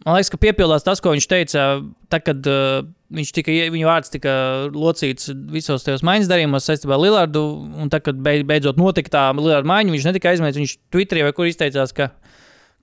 man 0.06 0.17
liekas, 0.17 0.32
ka 0.34 0.39
piepildās 0.41 0.86
tas, 0.88 1.01
ko 1.04 1.13
viņš 1.15 1.27
teica, 1.32 1.67
tad, 2.12 2.25
kad 2.27 2.49
uh, 2.51 2.82
viņš 3.15 3.32
tika, 3.36 3.56
viņa 3.75 3.88
vārds 3.89 4.13
tika 4.13 4.34
locīts 4.75 5.32
visos 5.51 5.86
tajos 5.88 6.04
maiņas 6.08 6.30
darījumos 6.32 6.67
saistībā 6.67 6.97
ar 6.97 7.04
Lillardu. 7.04 7.45
Un 7.82 7.91
tad, 7.93 8.06
kad 8.08 8.19
beid- 8.23 8.47
beidzot 8.49 8.80
notika 8.82 9.13
tā 9.15 9.23
Lillarda 9.38 9.69
maiņa, 9.71 9.95
viņš 9.95 10.10
netika 10.12 10.34
aizmirsts. 10.34 10.60
Viņš 10.62 10.75
Twitterī 10.93 11.25
vai 11.27 11.34
kur 11.38 11.49
izteicās, 11.49 11.95
ka, 11.95 12.12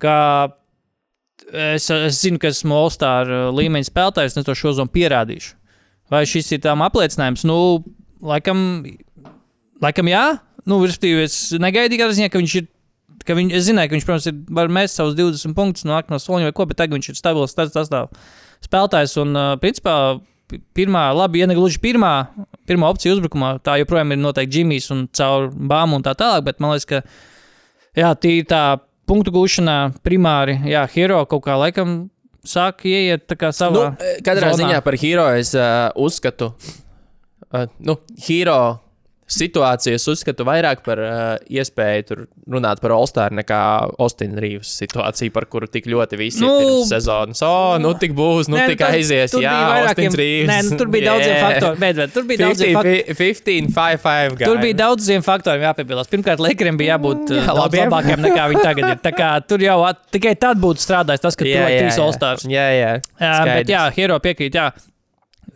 ka 0.02 0.16
es, 1.52 1.90
es 1.90 2.22
zinu, 2.22 2.40
ka 2.40 2.52
esmu 2.52 2.76
All-Star 2.76 3.28
uh, 3.28 3.44
līmeņa 3.56 3.90
spēlētājs, 3.90 4.36
un 4.36 4.44
es 4.44 4.48
to 4.48 4.56
šodien 4.58 4.90
pierādīšu. 4.92 5.54
Vai 6.08 6.24
šis 6.28 6.54
ir 6.56 6.62
tam 6.64 6.80
apliecinājums? 6.86 7.44
Nu, 7.48 7.84
laikam, 8.24 8.82
laikam 9.84 10.08
jā. 10.08 10.24
Nu, 10.68 10.80
respektīvi, 10.84 11.24
es 11.28 11.36
negaidīju, 11.60 12.08
ziņā, 12.16 12.32
ka 12.32 12.40
viņš 12.40 12.54
ir. 12.62 12.68
Ka 13.26 13.34
viņ, 13.36 13.52
es 13.56 13.66
zināju, 13.66 13.90
ka 13.90 13.96
viņš, 13.96 14.06
protams, 14.08 14.26
ir, 14.30 14.36
var 14.54 14.70
mest 14.72 14.98
savus 14.98 15.16
20 15.18 15.54
punktus 15.56 15.86
no 15.88 15.94
nākamā 15.96 16.18
soļa 16.22 16.48
vai 16.48 16.54
ko, 16.56 16.66
bet 16.70 16.78
tagad 16.80 16.98
viņš 16.98 17.08
ir 17.12 17.18
stabils 17.18 17.54
sastāv 17.56 18.10
spēlētājs. 18.64 19.16
Un, 19.22 19.38
principā, 19.62 19.94
pi- 20.50 20.60
pirmā, 20.76 21.06
labi, 21.16 21.42
ja 21.42 21.48
ne 21.50 21.56
gluži 21.58 21.80
pirmā, 21.82 22.12
pirmā 22.68 22.90
opcija 22.92 23.16
uzbrukumā, 23.16 23.56
tā 23.64 23.78
joprojām 23.82 24.14
ir 24.14 24.20
noteikti 24.22 24.58
Džimijs 24.58 24.90
un 24.94 25.06
caur 25.12 25.48
bāmu 25.52 25.98
un 25.98 26.06
tā 26.06 26.14
tālāk, 26.18 26.46
bet 26.48 26.62
man 26.62 26.74
liekas, 26.76 26.88
ka 26.88 27.02
jā, 27.98 28.12
tī 28.22 28.38
tā 28.48 28.62
punktu 29.08 29.32
gūšanā 29.34 29.78
primāri, 30.04 30.58
jā, 30.68 30.84
hero 30.94 31.22
kaut 31.28 31.46
kā 31.46 31.56
laikam 31.58 32.10
sāk 32.48 32.84
ieiet 32.88 33.28
savā. 33.52 33.72
Nu, 33.92 34.12
katrā 34.24 34.52
zonā. 34.52 34.60
ziņā 34.62 34.82
par 34.84 34.96
hero 35.00 35.24
es 35.36 35.54
uh, 35.56 35.88
uzskatu, 35.96 36.52
uh, 37.52 37.66
nu, 37.80 37.98
hero 38.26 38.58
situāciju 39.28 39.96
es 39.98 40.06
uzskatu 40.08 40.44
vairāk 40.48 40.80
par 40.86 41.00
uh, 41.04 41.12
iespēju 41.52 42.04
tur 42.08 42.22
runāt 42.48 42.80
par 42.80 42.94
All-Star 42.96 43.34
nekā 43.36 43.58
Austin 44.00 44.36
Reeves 44.40 44.70
situāciju, 44.80 45.32
par 45.34 45.44
kuru 45.52 45.68
tik 45.68 45.84
ļoti 45.90 46.16
visi 46.20 46.40
Nu, 46.40 46.48
nu, 46.48 46.58
ir 46.58 46.64
pirms 46.70 46.92
sezonas. 46.94 47.42
O, 47.44 47.50
oh, 47.50 47.74
nu 47.82 47.92
tik 48.00 48.14
būs, 48.16 48.48
nu 48.48 48.56
Nē, 48.56 48.66
tik 48.72 48.80
tas- 48.80 48.96
aizies, 48.96 49.34
tur 49.34 49.44
jā, 49.44 49.52
bija 49.52 49.68
vairākiem- 49.74 50.16
Reeves. 50.22 50.48
Nē, 50.48 50.58
nu, 50.70 50.78
tur 50.80 50.88
bija 50.94 51.10
daudziem 51.12 51.36
faktoriem. 51.44 51.78
Bet, 51.84 51.96
bet, 52.00 52.14
tur 52.16 52.28
bija 52.32 52.42
daudziem 52.46 52.74
faktoriem. 52.78 53.14
15, 53.20 53.72
5, 53.76 54.02
5, 54.08 54.44
Tur 54.48 54.62
bija 54.64 54.78
daudziem 54.82 55.22
faktoriem 55.28 55.66
jāpiebilst. 55.68 56.12
Pirmkārt, 56.16 56.42
Lakeriem 56.48 56.80
bija 56.80 56.96
jābūt 56.96 57.28
Jā, 57.34 57.42
jā, 57.42 57.46
daudz 57.52 57.60
labiem. 57.64 57.88
labākiem 57.92 58.24
nekā 58.24 58.48
viņi 58.54 58.62
tagad 58.64 58.90
ir. 58.94 59.00
Tā 59.04 59.12
kā 59.16 59.30
tur 59.46 59.60
jau 59.68 59.78
at, 59.88 60.00
tikai 60.14 60.34
tad 60.40 60.56
būtu 60.62 60.80
strādājis 60.88 61.20
tas, 61.28 61.36
ka 61.36 61.44
tur 61.44 61.52
ir 61.68 61.82
trīs 61.84 61.98
All-Stars. 62.00 62.46
Jā, 62.48 62.68
jā. 62.72 62.92
Jā, 63.20 63.34
bet 63.52 63.68
jā, 63.76 63.84
Hero 63.98 64.16
piekrīt. 64.24 64.56
Jā. 64.56 64.70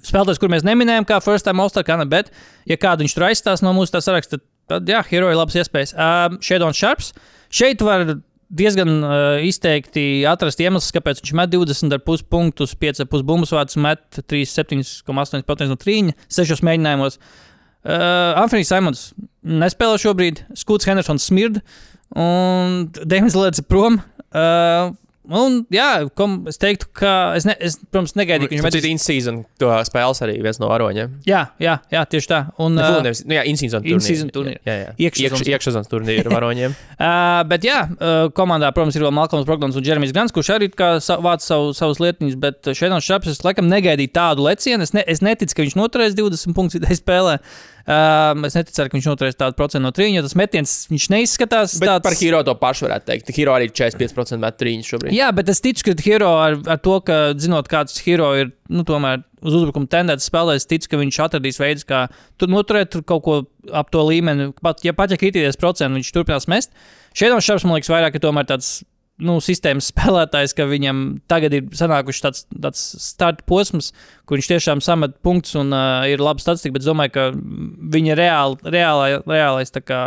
Spēlētājs, 0.02 0.40
kur 0.42 0.50
mēs 0.50 0.66
neminējām, 0.66 1.06
kā 1.06 1.20
First 1.22 1.46
Time 1.46 1.62
ne, 1.62 2.08
bet, 2.10 2.32
ja 2.66 2.78
kādu 2.80 3.04
viņš 3.04 3.14
tur 3.14 3.28
aizstās 3.28 3.62
no 3.62 3.74
mūsu 3.76 4.00
saraksta, 4.02 4.40
tad, 4.70 4.88
jā, 4.88 5.02
Hero 5.10 5.30
ir 5.30 5.38
labs 5.38 5.56
iespējas. 5.58 5.94
Um, 5.94 6.38
Shadon 6.42 6.74
Sharps. 6.74 7.12
Šeit 7.52 7.82
var 7.84 8.06
diezgan 8.52 8.90
uh, 9.00 9.14
izteikti 9.46 10.24
atrast 10.28 10.60
iemeslus, 10.60 10.92
kāpēc 10.94 11.22
viņš 11.22 11.34
met 11.38 11.52
20,5 11.54 12.26
punktus, 12.32 12.74
5,5 12.78 13.24
bumbas 13.28 13.54
vārdus, 13.54 13.78
met 13.80 14.20
37,8% 14.20 15.70
no 15.70 15.78
3, 15.80 16.12
6 16.28 16.66
mēģinājumos. 16.68 17.18
Uh, 17.82 18.38
Anthony 18.38 18.66
Simons 18.66 19.10
nespēlē 19.42 19.98
šobrīd, 19.98 20.44
Skūts 20.58 20.86
Hendersons 20.86 21.24
smird, 21.30 21.62
un 22.14 22.84
Dēmons 22.92 23.38
Lēdz 23.38 23.64
prom. 23.70 23.98
Uh, 24.32 24.92
un, 25.30 25.60
jā, 25.70 26.08
kom, 26.18 26.40
es 26.50 26.58
teiktu, 26.58 26.88
ka 26.98 27.34
es, 27.38 27.44
ne, 27.46 27.54
es 27.62 27.76
protams, 27.90 28.14
negaidīju, 28.18 28.48
ka 28.48 28.54
viņš 28.56 28.62
Viņš 28.62 28.66
metīs. 28.66 28.82
ir 28.82 28.90
in-season, 28.90 29.36
spēles 29.86 30.20
arī 30.26 30.34
viens 30.42 30.58
no 30.58 30.66
varoņiem. 30.70 31.12
Jā, 31.28 31.44
jā, 31.62 31.76
jā, 31.92 32.02
tieši 32.10 32.28
tā. 32.32 32.40
Un, 32.58 32.74
Ne, 32.74 32.82
uh, 32.82 32.96
uh, 32.98 33.02
nevis, 33.06 33.22
nu, 33.24 33.36
jā, 33.38 33.44
in-season 33.46 33.84
in-season 33.86 34.30
turnīri. 34.34 34.58
Jā, 34.66 34.74
jā. 34.80 34.90
Iekšsezonas- 35.06 35.46
Iekš, 35.52 35.88
turnīri 35.92 36.26
varoņiem. 36.36 36.74
Uh, 36.98 37.42
bet, 37.46 37.62
jā, 37.68 37.78
uh, 37.92 38.30
komandā, 38.34 38.72
protams, 38.74 38.96
ir 38.98 39.02
vēl 39.06 39.14
Malcolms 39.14 39.46
Brogdons 39.46 39.76
un 39.78 39.82
Jeremijs 39.86 40.12
Grants, 40.12 40.32
kurš 40.34 40.54
arī 40.56 40.70
kā 40.74 40.96
sa- 41.00 41.20
vāc 41.22 41.40
savu, 41.46 41.70
savus 41.76 42.02
lietiņus, 42.02 42.36
bet 42.42 42.72
šeit 42.74 42.90
no 42.90 42.98
šāpes 42.98 43.30
es 43.36 43.42
laikam 43.46 43.70
negaidīju 43.70 44.10
tādu 44.12 44.42
lecienu. 44.48 44.82
Es, 44.82 44.92
ne, 44.92 45.04
es 45.06 45.20
neticu, 45.22 45.54
ka 45.54 45.62
viņš 45.62 45.78
noturēs 45.78 46.14
20 46.18 46.54
punktus 46.54 46.98
spēlē. 46.98 47.38
Um, 47.82 48.44
es 48.46 48.54
neticu, 48.54 48.84
ka 48.86 48.94
viņš 48.94 49.08
noturēs 49.10 49.38
tādu 49.38 49.56
procentu 49.58 49.82
no 49.82 49.90
trījuma, 49.94 50.20
jo 50.20 50.24
tas 50.28 50.36
metiens 50.38 50.74
viņš 50.90 51.06
neizskatās 51.10 51.74
Bet 51.82 51.90
tāds. 51.90 52.04
par 52.06 52.16
hero 52.20 52.42
to 52.46 52.54
pašu 52.60 52.86
varētu 52.86 53.08
teikt. 53.08 53.32
Hero 53.34 53.56
arī 53.56 53.66
ir 53.66 53.74
45% 53.74 54.38
met 54.42 54.58
trīņš 54.60 54.92
šobrīd. 54.92 55.16
Jā, 55.16 55.32
bet 55.34 55.50
es 55.50 55.62
ticu, 55.64 55.88
ka 55.88 55.96
hero 56.06 56.30
ar, 56.38 56.60
ar 56.70 56.78
to, 56.82 57.00
ka 57.06 57.18
zinot, 57.34 57.70
kāds 57.72 57.98
hero 58.06 58.30
ir, 58.38 58.52
nu, 58.70 58.86
tomēr 58.86 59.24
uz 59.42 59.56
uzbrukuma 59.58 59.90
tendēts 59.90 60.28
spēlēs, 60.30 60.68
ticu, 60.70 60.92
ka 60.92 61.00
viņš 61.00 61.18
atradīs 61.26 61.58
veidus, 61.58 61.86
kā 61.88 62.04
tur 62.38 62.52
noturēt 62.52 62.92
tur 62.94 63.02
kaut 63.06 63.24
ko 63.26 63.40
ap 63.74 63.90
to 63.90 64.04
līmeni. 64.06 64.52
Pat 64.62 64.84
ja, 64.86 64.94
pat, 64.94 65.10
ja 65.10 65.18
kritīties 65.18 65.58
procentu, 65.58 65.98
viņš 65.98 66.14
turpinās 66.14 66.46
mest. 66.50 66.70
Šeit 67.18 67.34
no 67.34 67.42
šāps, 67.42 67.66
man 67.66 67.80
liekas, 67.80 67.90
vairāk 67.92 68.16
ir 68.16 68.22
tomēr 68.22 68.46
tāds. 68.48 68.80
Nu, 69.22 69.38
sistēmas 69.44 69.88
spēlētājs, 69.92 70.54
ka 70.58 70.66
viņam 70.70 71.02
tagad 71.30 71.56
ir 71.56 71.70
sanākuši 71.78 72.24
tāds, 72.26 72.44
tāds 72.50 72.84
starta 73.04 73.46
posms, 73.48 73.92
kur 74.26 74.40
viņš 74.40 74.50
tiešām 74.54 74.84
samet 74.84 75.16
punktus 75.24 75.56
un 75.60 75.72
uh, 75.74 76.04
ir 76.10 76.22
laba 76.22 76.42
statistika, 76.42 76.76
bet 76.76 76.84
es 76.84 76.90
domāju, 76.90 77.14
ka 77.16 77.28
viņa 77.96 78.18
reāli, 78.18 78.72
reālai, 78.76 79.10
reālais 79.22 79.74
tā 79.74 79.84
kā 79.84 80.02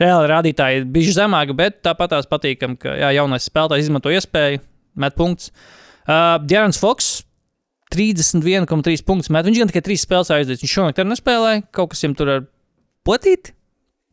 reāli 0.00 0.30
rādītāji 0.30 0.80
ir 0.80 0.88
bijuši 0.94 1.18
zemāki, 1.20 1.56
bet 1.58 1.82
tāpat 1.86 2.16
tās 2.16 2.30
patīkami, 2.30 2.78
ka 2.82 2.96
jā, 2.98 3.12
jaunais 3.18 3.46
spēlētājs 3.50 3.88
izmanto 3.88 4.14
iespēju, 4.14 4.62
met 5.02 5.18
punktus. 5.18 5.52
Uh, 6.04 6.36
Dārns 6.42 6.80
Foks. 6.82 7.22
31,3 7.94 9.04
punktus 9.06 9.30
met. 9.30 9.46
Viņš 9.46 9.60
gan 9.60 9.70
tikai 9.70 9.84
3 9.86 10.02
spēles 10.02 10.30
aizdevis. 10.34 10.64
Viņš 10.64 10.72
šonakt 10.72 10.98
arī 10.98 11.12
nespēlēja. 11.12 11.60
Kaut 11.74 11.92
kas 11.92 12.02
viņam 12.02 12.16
tur 12.18 12.30
ar 12.32 12.40
potīt. 13.06 13.52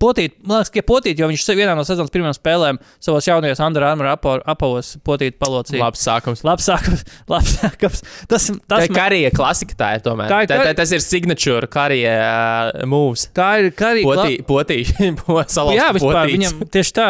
Potīt, 0.01 0.33
man 0.41 0.59
liekas, 0.59 0.71
ka 0.73 0.81
potīt, 0.87 1.19
jo 1.21 1.27
viņš 1.29 1.43
vienā 1.57 1.75
no 1.77 1.83
sezonas 1.85 2.09
pirmajām 2.13 2.33
spēlēm 2.37 2.79
savos 2.97 3.27
jaunajos 3.29 3.59
Armour 3.61 4.07
apo- 4.09 4.39
apavos 4.49 4.95
potīt 5.05 5.37
palocīja. 5.41 5.81
Labs 5.83 6.01
sākums. 6.07 6.41
Labs 6.47 6.65
sākums. 6.69 7.03
Labs 7.31 7.53
sākums. 7.59 8.01
Tas, 8.31 8.47
Tā 8.49 8.59
tas 8.73 8.87
ir 8.87 8.95
karija 8.95 9.31
klasika, 9.35 9.77
tā 9.77 9.91
ir 9.99 10.03
tomēr. 10.05 10.31
Tā 10.31 10.39
ir 10.45 10.49
tā, 10.49 10.57
tā, 10.65 10.73
tas 10.81 10.93
ir 10.97 11.03
signature 11.05 11.69
karija 11.71 12.15
uh, 12.17 12.85
moves. 12.89 13.27
tā 13.37 13.51
ir 13.61 13.69
karī. 13.77 14.01
Potī, 14.07 14.39
potīši, 14.47 15.11
po, 15.21 15.37
salauzt 15.45 15.77
Jā, 15.77 15.91
vispār 15.95 16.17
potītes. 16.23 16.33
viņam 16.55 16.73
tieši 16.73 16.97
tā. 16.97 17.07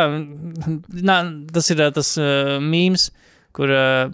Nā, 1.11 1.17
tas 1.55 1.71
ir 1.71 1.85
ā, 1.87 1.89
tas 1.95 2.11
uh, 2.19 2.57
mīmīms, 2.59 3.07
kur 3.55 3.71
uh, 3.71 4.11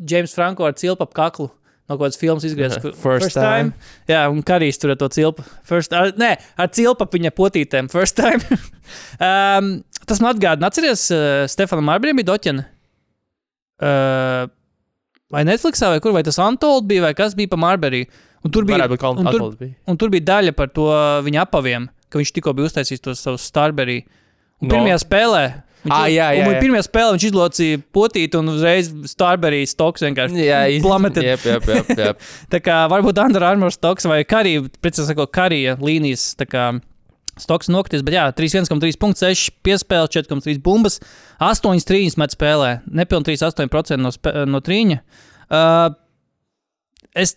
James 0.00 0.32
Franko 0.36 0.66
ar 0.68 0.76
cilpu 0.80 1.04
ap 1.04 1.12
kaklu. 1.16 1.50
No 1.86 1.94
kādas 2.00 2.18
filmas 2.18 2.42
izgriezts. 2.48 2.80
kur- 2.82 2.94
First 2.98 3.36
time. 3.38 3.72
Jā, 4.10 4.24
un 4.32 4.40
karīs 4.42 4.78
tur 4.82 4.90
ar 4.90 4.96
to 4.98 5.06
cilpu. 5.14 5.44
First, 5.68 5.92
ar, 5.94 6.10
nē, 6.18 6.32
ar 6.58 6.68
cilpu 6.74 7.06
ap 7.06 7.12
viņa 7.14 7.30
potītēm. 7.36 7.90
First 7.92 8.16
time. 8.18 8.40
um, 9.28 9.68
tas 10.06 10.18
man 10.22 10.32
atgādina. 10.34 10.66
Atceries, 10.66 11.04
uh, 11.14 11.44
Stefanam 11.50 11.86
Marbriem 11.86 12.18
bija 12.18 12.32
doķena. 12.32 12.64
Uh, 13.76 14.48
vai 15.30 15.44
Netflixā, 15.46 15.90
vai 15.92 16.00
kur, 16.00 16.14
vai 16.16 16.22
tas 16.26 16.38
Antold 16.42 16.86
bija, 16.88 17.02
vai 17.04 17.12
kas 17.18 17.34
bija 17.36 17.50
pa 17.52 17.58
Marberiju. 17.60 18.08
Un 18.46 18.52
tur 18.54 18.64
bija, 18.66 18.86
un 18.86 19.26
tur, 19.26 19.56
un 19.90 19.96
tur 19.98 20.10
bija 20.12 20.24
daļa 20.28 20.52
par 20.54 20.68
to 20.70 20.84
viņa 21.26 21.40
apaviem, 21.42 21.88
ka 22.08 22.20
viņš 22.20 22.30
tikko 22.36 22.52
bija 22.54 22.68
uztaisījis 22.70 23.02
tos 23.02 23.22
savus 23.26 23.46
Starberry. 23.50 24.04
Un 24.62 24.68
No. 24.68 24.74
pirmajā 24.76 24.98
spēlē. 25.02 25.42
Viņš, 25.86 25.94
Ā, 25.94 26.08
jā, 26.10 26.26
jā, 26.34 26.48
jā. 26.50 26.60
pirmajā 26.64 26.86
spēlē 26.88 27.14
viņš 27.14 27.28
izlocīja 27.28 27.82
potīti 27.94 28.40
un 28.40 28.50
uzreiz 28.54 28.90
Starberry 29.10 29.62
stoks 29.70 30.02
vienkārši. 30.02 30.34
Plummeted. 30.82 31.26
jā, 31.26 31.36
jā, 31.38 31.60
jā, 31.62 31.84
jā. 32.00 32.12
Tā 32.52 32.60
kā 32.64 32.82
varbūt 32.90 33.22
Under 33.22 33.46
Armour 33.46 33.74
stoks 33.74 34.08
vai 34.10 34.24
Karija, 34.28 34.66
precīzāk 34.82 35.14
sakot, 35.14 35.32
Karija 35.34 35.78
līnijas 35.78 36.34
Stoks 37.36 37.68
nokritīs, 37.68 38.00
bet 38.00 38.14
jā, 38.16 38.24
3,1,3 38.32 38.96
punkts, 38.96 39.20
6 39.20 39.58
piespēles, 39.66 40.08
4,3 40.14 40.56
bumbas, 40.64 40.96
8,3 41.44 42.16
met 42.16 42.32
spēlē, 42.32 42.70
nepilnīgi 42.88 43.42
38% 43.44 44.00
no, 44.00 44.12
no 44.48 44.60
trīņa. 44.64 45.02
Uh, 45.52 45.90
es, 47.12 47.34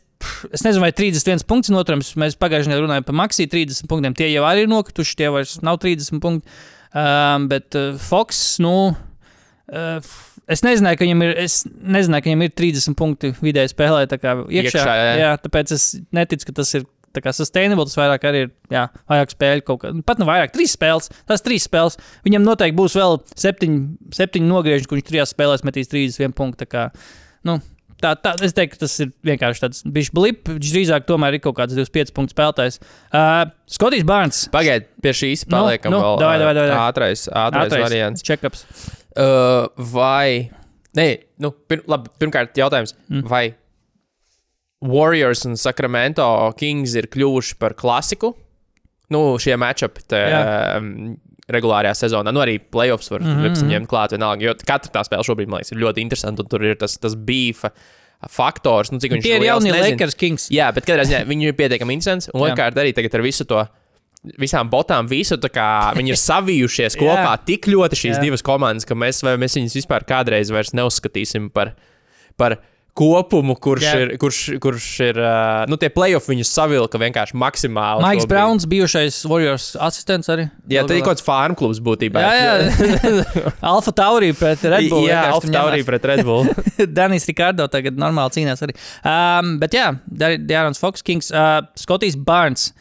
es 0.56 0.64
nezinu, 0.64 0.86
vai 0.86 0.94
31 0.96 1.44
punkts 1.50 1.68
ir 1.68 1.76
noturams. 1.76 2.14
Mēs 2.20 2.40
pagājušajā 2.40 2.72
nedēļā 2.72 2.86
runājām 2.86 3.08
par 3.10 3.20
Maksiju 3.26 3.52
30 3.52 3.92
punktiem. 3.92 4.16
Tie 4.16 4.30
jau 4.32 4.48
arī 4.48 4.64
ir 4.64 4.72
nokrituši, 4.72 5.18
tie 5.20 5.34
vairs 5.36 5.58
nav 5.68 5.82
30 5.84 6.24
punkti. 6.24 6.60
Um, 6.90 7.48
bet 7.52 7.76
uh, 7.78 7.98
Fox, 8.02 8.58
nu, 8.64 8.76
uh, 9.70 10.14
es 10.50 10.64
nezināju, 10.66 10.98
ka 10.98 11.06
viņam 11.06 11.26
ir, 11.28 11.34
es 11.46 11.60
nezināju, 11.68 12.26
ka 12.26 12.32
viņam 12.32 12.46
ir 12.48 12.56
30 12.58 12.98
punkti 12.98 13.34
vidēji 13.38 13.74
spēlē. 13.76 14.08
Tā 14.10 14.18
kā 14.22 14.40
iekšā, 14.42 14.80
Iekšā, 14.80 14.96
jā. 14.98 15.12
jā, 15.22 15.34
tāpēc 15.44 15.76
es 15.78 15.92
neticu, 16.16 16.50
ka 16.50 16.62
tas 16.62 16.74
ir. 16.80 16.88
Tā 17.10 17.24
kā 17.26 17.32
sustainable, 17.34 17.88
tas 17.90 17.98
vairāk 17.98 18.26
arī 18.30 18.42
ir. 18.44 18.50
Jā, 18.70 18.84
vairāk 19.10 19.32
spēļu 19.34 19.64
kaut 19.66 19.80
kā. 19.82 19.90
Pat 20.06 20.20
ne 20.22 20.28
vairāk, 20.30 20.52
trīs 20.54 20.76
spēles. 20.78 21.10
Tas 21.26 21.42
trīs 21.42 21.66
spēles. 21.66 21.98
Viņam 22.22 22.46
noteikti 22.46 22.78
būs 22.78 22.94
vēl 23.00 23.18
septiņi, 23.34 23.80
septiņi 24.14 24.46
nogrieži, 24.46 24.86
kurš 24.92 25.08
trijās 25.08 25.34
spēlēs 25.34 25.66
metīs 25.66 25.90
31 25.90 26.38
punktu. 26.38 26.68
Tā 26.68 26.70
kā, 26.70 26.84
nu, 27.50 27.58
tā, 28.04 28.14
tā, 28.20 28.34
es 28.46 28.56
teiktu, 28.56 28.78
ka 28.78 28.84
tas 28.86 28.96
ir 29.04 29.12
vienkārši 29.28 29.64
tāds 29.66 29.84
bijis 29.86 30.12
blip. 30.16 30.50
Viņš 30.50 30.74
drīzāk 30.76 31.08
tomēr 31.10 31.38
ir 31.38 31.44
kaut 31.44 31.58
kāds 31.60 31.78
25 31.78 32.14
punktu 32.16 32.36
spēlētājs. 32.36 32.80
Uh, 33.10 33.44
Skotijs 33.70 34.08
Bārns. 34.08 34.44
Pagaidiet, 34.54 34.92
pie 35.04 35.14
šīs 35.22 35.46
Nu, 35.48 35.56
paliekam 35.58 35.96
nu, 35.96 36.02
vēl 36.06 36.20
davai, 36.24 36.40
davai, 36.42 36.56
davai. 36.58 36.82
ātrais, 36.88 37.28
ātrais, 37.30 37.70
ātrais 37.70 37.86
variants. 37.86 38.26
Check-ups. 38.26 38.66
Uh, 39.20 39.70
vai, 39.94 40.50
nē, 40.98 41.08
nu, 41.44 41.54
pir, 41.70 41.84
labi, 41.90 42.12
pirmkārt, 42.22 42.56
jautājums, 42.60 42.96
mm. 43.10 43.26
vai 43.30 43.46
Warriors 44.86 45.44
un 45.50 45.58
Sacramento 45.60 46.24
Kings 46.60 46.96
ir 46.96 47.10
kļuvuši 47.12 47.58
par 47.60 47.76
klasiku? 47.80 48.34
Nu, 49.10 49.24
šie 49.42 49.56
matchupi 49.58 50.06
um, 50.14 51.18
regulārajā 51.54 51.96
sezonā, 52.04 52.34
nu 52.36 52.44
arī 52.44 52.58
playoffs 52.60 53.10
var 53.12 53.24
mm 53.24 53.40
-hmm. 53.40 53.72
ņemt 53.74 53.90
klāt 53.90 54.16
vienalga, 54.16 54.46
jo 54.46 54.54
katra 54.60 54.92
tā 54.94 55.06
spēle 55.08 55.26
šobrīd, 55.26 55.50
man 55.50 55.62
liekas, 55.62 55.72
ir 55.74 55.82
ļoti 55.84 56.06
interesanta, 56.06 56.46
un 56.46 56.50
tur 56.50 56.66
ir 56.66 56.78
tas, 56.78 56.98
tas 56.98 57.16
beefa 57.16 57.72
faktors, 58.28 58.92
nu, 58.92 59.00
cik 59.00 59.16
viņš 59.16 59.24
Tie 59.24 59.36
ir 59.38 59.46
jaunie. 59.48 59.72
Lakers 59.72 60.18
Kings. 60.20 60.50
Jā, 60.52 60.74
bet 60.76 60.88
katrā 60.88 61.06
ziņā 61.08 61.24
viņi 61.30 61.52
ir 61.52 61.56
pietiekami 61.56 61.96
interesanti. 61.96 62.32
Un 62.34 62.50
otrkārt, 62.50 62.80
arī 62.82 62.92
tagad 62.96 63.16
ar 63.16 63.24
visu 63.24 63.48
to. 63.48 63.64
Visām 64.36 64.68
botām, 64.68 65.08
visu 65.08 65.38
tā 65.40 65.48
kā 65.48 65.94
viņi 65.96 66.12
ir 66.12 66.20
savijušies 66.30 66.98
kopā 67.00 67.38
tik 67.48 67.70
ļoti 67.72 67.96
šīs 67.96 68.18
Jā. 68.18 68.24
divas 68.26 68.44
komandas, 68.44 68.84
ka 68.84 68.98
mēs, 68.98 69.24
vai 69.24 69.38
mēs 69.40 69.56
viņus 69.56 69.78
vispār 69.80 70.04
kādreiz 70.04 70.52
vairs 70.52 70.74
neuzskatīsim 70.76 71.48
par, 71.56 71.72
par 72.36 72.58
kopumu, 73.00 73.56
kurš 73.60 73.86
Jā. 73.86 73.94
ir, 74.04 74.12
kurš, 74.20 74.40
kurš 74.64 74.88
ir, 75.08 75.20
ā, 75.24 75.36
nu, 75.72 75.78
tie 75.80 75.90
playoffs 75.94 76.28
viņus 76.30 76.52
savilka 76.58 77.00
vienkārši 77.02 77.38
maksimāli. 77.40 78.04
Maiks. 78.04 78.28
Browns, 78.30 78.68
bijušais 78.70 79.22
Warriors 79.30 79.72
asistents 79.80 80.32
arī. 80.32 80.50
Jā, 80.72 80.84
tā 80.90 80.98
ir 80.98 81.06
kaut 81.06 81.16
kāds 81.16 81.26
farm 81.26 81.56
klubs 81.60 81.80
būtībā. 81.84 82.24
Jā, 82.24 82.52
jā. 82.52 83.26
Alfa 83.72 83.94
Taurī 83.96 84.34
pret 84.38 84.64
Red 84.68 84.92
Bull. 84.92 85.08
jā 85.10 85.24
Alfa 85.32 85.52
Taurī 85.54 85.82
pret 85.88 86.08
Red 86.12 86.26
Bull. 86.28 86.52
Danis 87.00 87.28
Rikārdo 87.30 87.70
tagad 87.72 88.00
normāli 88.00 88.40
cīnās 88.40 88.64
arī. 88.68 88.76
Um, 89.04 89.56
bet 89.64 89.78
jā, 89.80 89.92
Dārns 90.12 90.82
Fox, 90.82 91.06
Kings, 91.06 91.32
uh, 91.34 91.62
Skotijas 91.80 92.20
Barnes. 92.20 92.72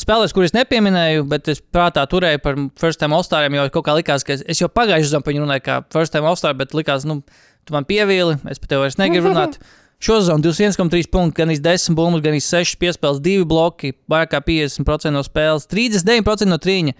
Spēlēs, 0.00 0.32
kurus 0.32 0.54
nepieminēju, 0.56 1.26
bet 1.28 1.48
es 1.52 1.58
prātā 1.60 2.06
turēju 2.08 2.40
par 2.40 2.56
First 2.80 3.02
Time 3.02 3.12
All-Stariem, 3.18 3.58
jo 3.58 3.66
kaut 3.74 3.84
kā 3.84 3.92
likās, 3.98 4.24
ka 4.24 4.32
es, 4.32 4.40
es 4.48 4.62
jau 4.62 4.70
pagājušajā 4.72 5.10
sezonā 5.10 5.26
par 5.26 5.34
viņu 5.34 5.42
runāju, 5.44 5.64
kā 5.66 5.74
First 5.92 6.14
Time 6.14 6.30
All-Star, 6.30 6.54
bet 6.56 6.72
likās, 6.72 7.04
nu, 7.04 7.18
tu 7.66 7.74
man 7.74 7.86
pievīli, 7.88 8.38
es 8.50 8.60
par 8.60 8.70
tevi 8.70 8.84
vairs 8.84 9.00
negribu 9.00 9.32
runāt. 9.32 9.58
Šo 10.04 10.18
sezonu 10.20 10.44
21,3 10.44 11.08
punkti, 11.08 11.38
gan 11.38 11.52
10 11.54 11.96
bumbas, 11.96 12.20
gan 12.24 12.36
6 12.36 12.76
piespēles, 12.80 13.22
2 13.24 13.46
bloki, 13.48 13.94
vairāk 14.10 14.34
kā 14.34 14.40
50% 14.44 15.14
no 15.14 15.22
spēles, 15.24 15.68
39% 15.70 16.50
no 16.50 16.58
trīņa. 16.60 16.96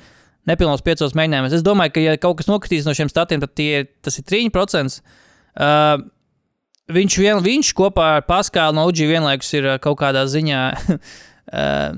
Nepilnos 0.49 0.85
5 0.85 1.17
mēģinājumos. 1.17 1.57
Es 1.57 1.65
domāju, 1.65 1.95
ka, 1.95 2.03
ja 2.05 2.17
kaut 2.21 2.39
kas 2.41 2.49
nokritīs 2.49 2.89
no 2.89 2.93
šiem 2.97 3.09
statiem, 3.09 3.41
tad 3.45 3.55
tie, 3.57 3.87
tas 4.05 4.19
ir 4.21 4.27
3%. 4.29 4.99
Uh, 5.55 6.05
viņš, 6.93 7.17
vien, 7.21 7.41
viņš 7.45 7.73
kopā 7.77 8.11
ar 8.19 8.27
Paskālu 8.29 8.77
no 8.77 8.85
UG 8.91 9.07
vienlaikus 9.09 9.53
ir 9.57 9.69
uh, 9.69 9.79
kaut 9.81 9.99
kādā 10.01 10.27
ziņā 10.29 10.65
uh, 11.53 11.97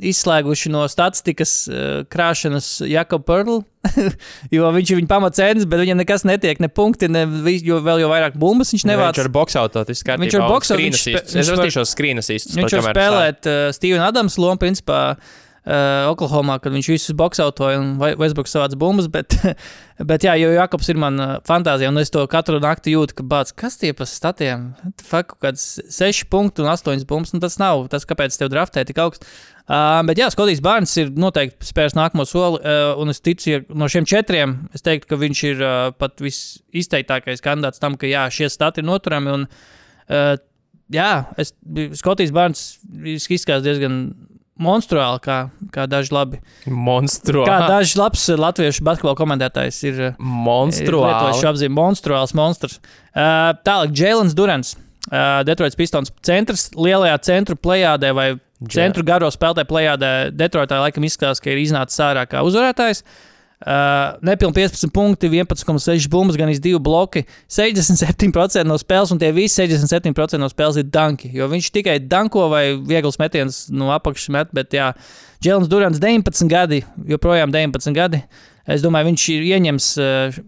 izslēguši 0.00 0.72
no 0.74 0.84
statistikas 0.90 1.54
uh, 1.70 1.78
krāšanas 2.12 2.68
Jakobu 2.86 3.26
Pērlu. 3.30 3.56
jo 4.56 4.66
viņš 4.74 4.90
ir 4.92 4.98
viņa 5.00 5.10
pamatcēns, 5.12 5.66
bet 5.70 5.82
viņam 5.84 6.00
nekas 6.02 6.24
netiek, 6.26 6.58
ne 6.62 6.66
punkti, 6.72 7.06
ne 7.12 7.22
vi- 7.46 7.60
jo 7.68 7.78
vēl 7.84 8.02
jau 8.02 8.10
vairāk 8.10 8.34
bumbas 8.40 8.72
viņš 8.74 8.86
nevāc. 8.90 9.14
Viņš 9.14 9.24
ar 9.24 9.32
boxautu, 9.36 9.84
tas 9.86 10.02
ir 10.02 10.10
Viņš 10.26 10.38
ar 10.40 10.46
boxautu, 10.50 10.82
viņš 10.82 11.02
spe- 11.04 11.24
Es 11.26 11.34
viņš 11.38 11.50
var-. 11.62 11.66
Viņš 12.50 12.64
var 12.80 12.86
spēlēt 12.98 13.50
uh, 13.52 13.66
Stevena 13.76 14.08
Adams 14.10 14.38
lomu, 14.42 14.58
principā, 14.58 15.02
uh, 15.14 15.45
Oklahomā, 15.66 16.60
kad 16.62 16.70
viņš 16.70 16.88
visus 16.92 17.14
boxautoja 17.18 17.80
un 17.80 17.96
Westbrook 17.98 18.46
savāds 18.46 18.78
bumbas. 18.78 19.08
Bet, 19.10 19.34
bet 20.10 20.26
jā, 20.26 20.36
jo 20.38 20.52
Jakobs 20.54 20.92
ir 20.92 21.00
man 21.02 21.18
uh, 21.18 21.32
fantāzija, 21.46 21.90
un 21.90 21.98
es 21.98 22.12
to 22.14 22.22
katru 22.30 22.60
nakti 22.62 22.94
jūtu, 22.94 23.16
ka 23.18 23.26
bāc, 23.26 23.50
kas 23.58 23.80
tie 23.80 23.90
pa 23.96 24.06
statiem? 24.06 24.68
Fakt, 25.02 25.34
kaut 25.34 25.42
kāds 25.48 25.66
6 25.90 26.28
punktu 26.30 26.62
un 26.62 26.70
8 26.70 27.02
bumbas, 27.10 27.34
un 27.34 27.42
tas 27.42 27.58
nav 27.62 27.88
tas, 27.90 28.06
kāpēc 28.06 28.38
tev 28.38 28.52
draftē 28.54 28.86
tik 28.86 29.02
augsts. 29.02 29.26
Uh, 29.66 29.98
bet 30.06 30.20
jā, 30.20 30.28
Skotijas 30.30 30.62
bērns 30.62 30.92
ir 31.02 31.08
noteikti 31.18 31.66
spērs 31.66 31.96
nākamo 31.98 32.22
soli, 32.28 32.60
uh, 32.62 32.92
un 33.02 33.10
es 33.10 33.18
ticu, 33.18 33.48
ja 33.50 33.62
no 33.74 33.88
šiem 33.90 34.06
četriem, 34.06 34.54
es 34.76 34.86
teiktu, 34.86 35.10
ka 35.10 35.18
viņš 35.18 35.42
ir 35.48 35.64
uh, 35.64 35.78
pat 35.98 36.22
visizteiktākais 36.22 37.42
kandidāts 37.42 37.82
tam, 37.82 37.98
ka 37.98 38.06
jā, 38.06 38.28
šie 38.30 38.46
stati 38.52 38.84
ir 38.84 38.86
noturami. 38.86 39.34
Un, 39.34 39.48
uh, 40.14 40.36
jā, 40.94 41.10
es, 41.42 41.50
Skotijas 41.98 42.30
bērns 42.36 42.64
izskatās 43.16 43.66
diezgan 43.66 43.98
monstruāli, 44.62 45.20
kā, 45.24 45.36
kā 45.74 45.84
daži 45.90 46.14
labi. 46.14 46.40
Monstruāli. 46.70 47.48
Kā 47.50 47.68
daži 47.70 47.98
labs 48.00 48.24
latviešu 48.40 48.86
basketbola 48.86 49.18
komentētājs 49.18 49.82
ir. 49.88 50.00
uh, 50.10 50.18
Monstruāli. 50.46 51.36
Šo 51.40 51.52
apzīmē 51.52 51.76
monstruāls 51.76 52.34
monstrs. 52.36 52.80
Uh, 53.12 53.52
tālāk, 53.66 53.94
Jēlins 53.96 54.36
Durants. 54.36 54.74
Uh, 55.06 55.44
Detroits 55.46 55.78
Pistons 55.78 56.10
centrs 56.26 56.70
lielajā 56.74 57.20
centru 57.28 57.54
plējādē 57.54 58.10
vai 58.16 58.26
centru 58.72 59.04
garo 59.06 59.28
spēlētāju 59.30 59.70
plējādē. 59.70 60.12
Detroitā 60.34 60.80
laikam 60.82 61.06
izskatās, 61.06 61.42
ka 61.42 61.52
ir 61.52 61.62
iznācis 61.62 62.02
ārā 62.02 62.24
kā 62.26 62.42
uzvarētājs. 62.46 63.04
Uh, 63.04 63.32
Nepilnīgi 63.56 64.68
15 64.68 64.92
punkti, 64.92 65.30
11,6 65.32 66.10
bumbas, 66.12 66.36
gan 66.36 66.50
2 66.52 66.80
bloki, 66.82 67.22
67% 67.48 68.66
no 68.68 68.76
spēles, 68.76 69.14
un 69.14 69.20
tie 69.22 69.30
visi 69.32 69.62
67% 69.64 70.40
no 70.42 70.50
spēles 70.52 70.82
ir 70.82 70.90
danki. 70.92 71.30
Jo 71.32 71.48
viņš 71.48 71.70
tikai 71.72 71.96
danko 72.04 72.50
vai 72.52 72.66
viegls 72.76 73.16
metiens 73.22 73.64
no 73.72 73.88
apakšas 73.94 74.28
met, 74.36 74.52
bet 74.56 74.76
jā, 74.76 74.90
Džēlins 75.40 75.72
Durants 75.72 76.02
19 76.02 76.52
gadi, 76.52 76.82
joprojām 77.08 77.54
19 77.54 77.96
gadi. 77.96 78.20
Es 78.68 78.84
domāju, 78.84 79.12
viņš 79.12 79.26
ieņems 79.32 79.88
uh, 80.02 80.38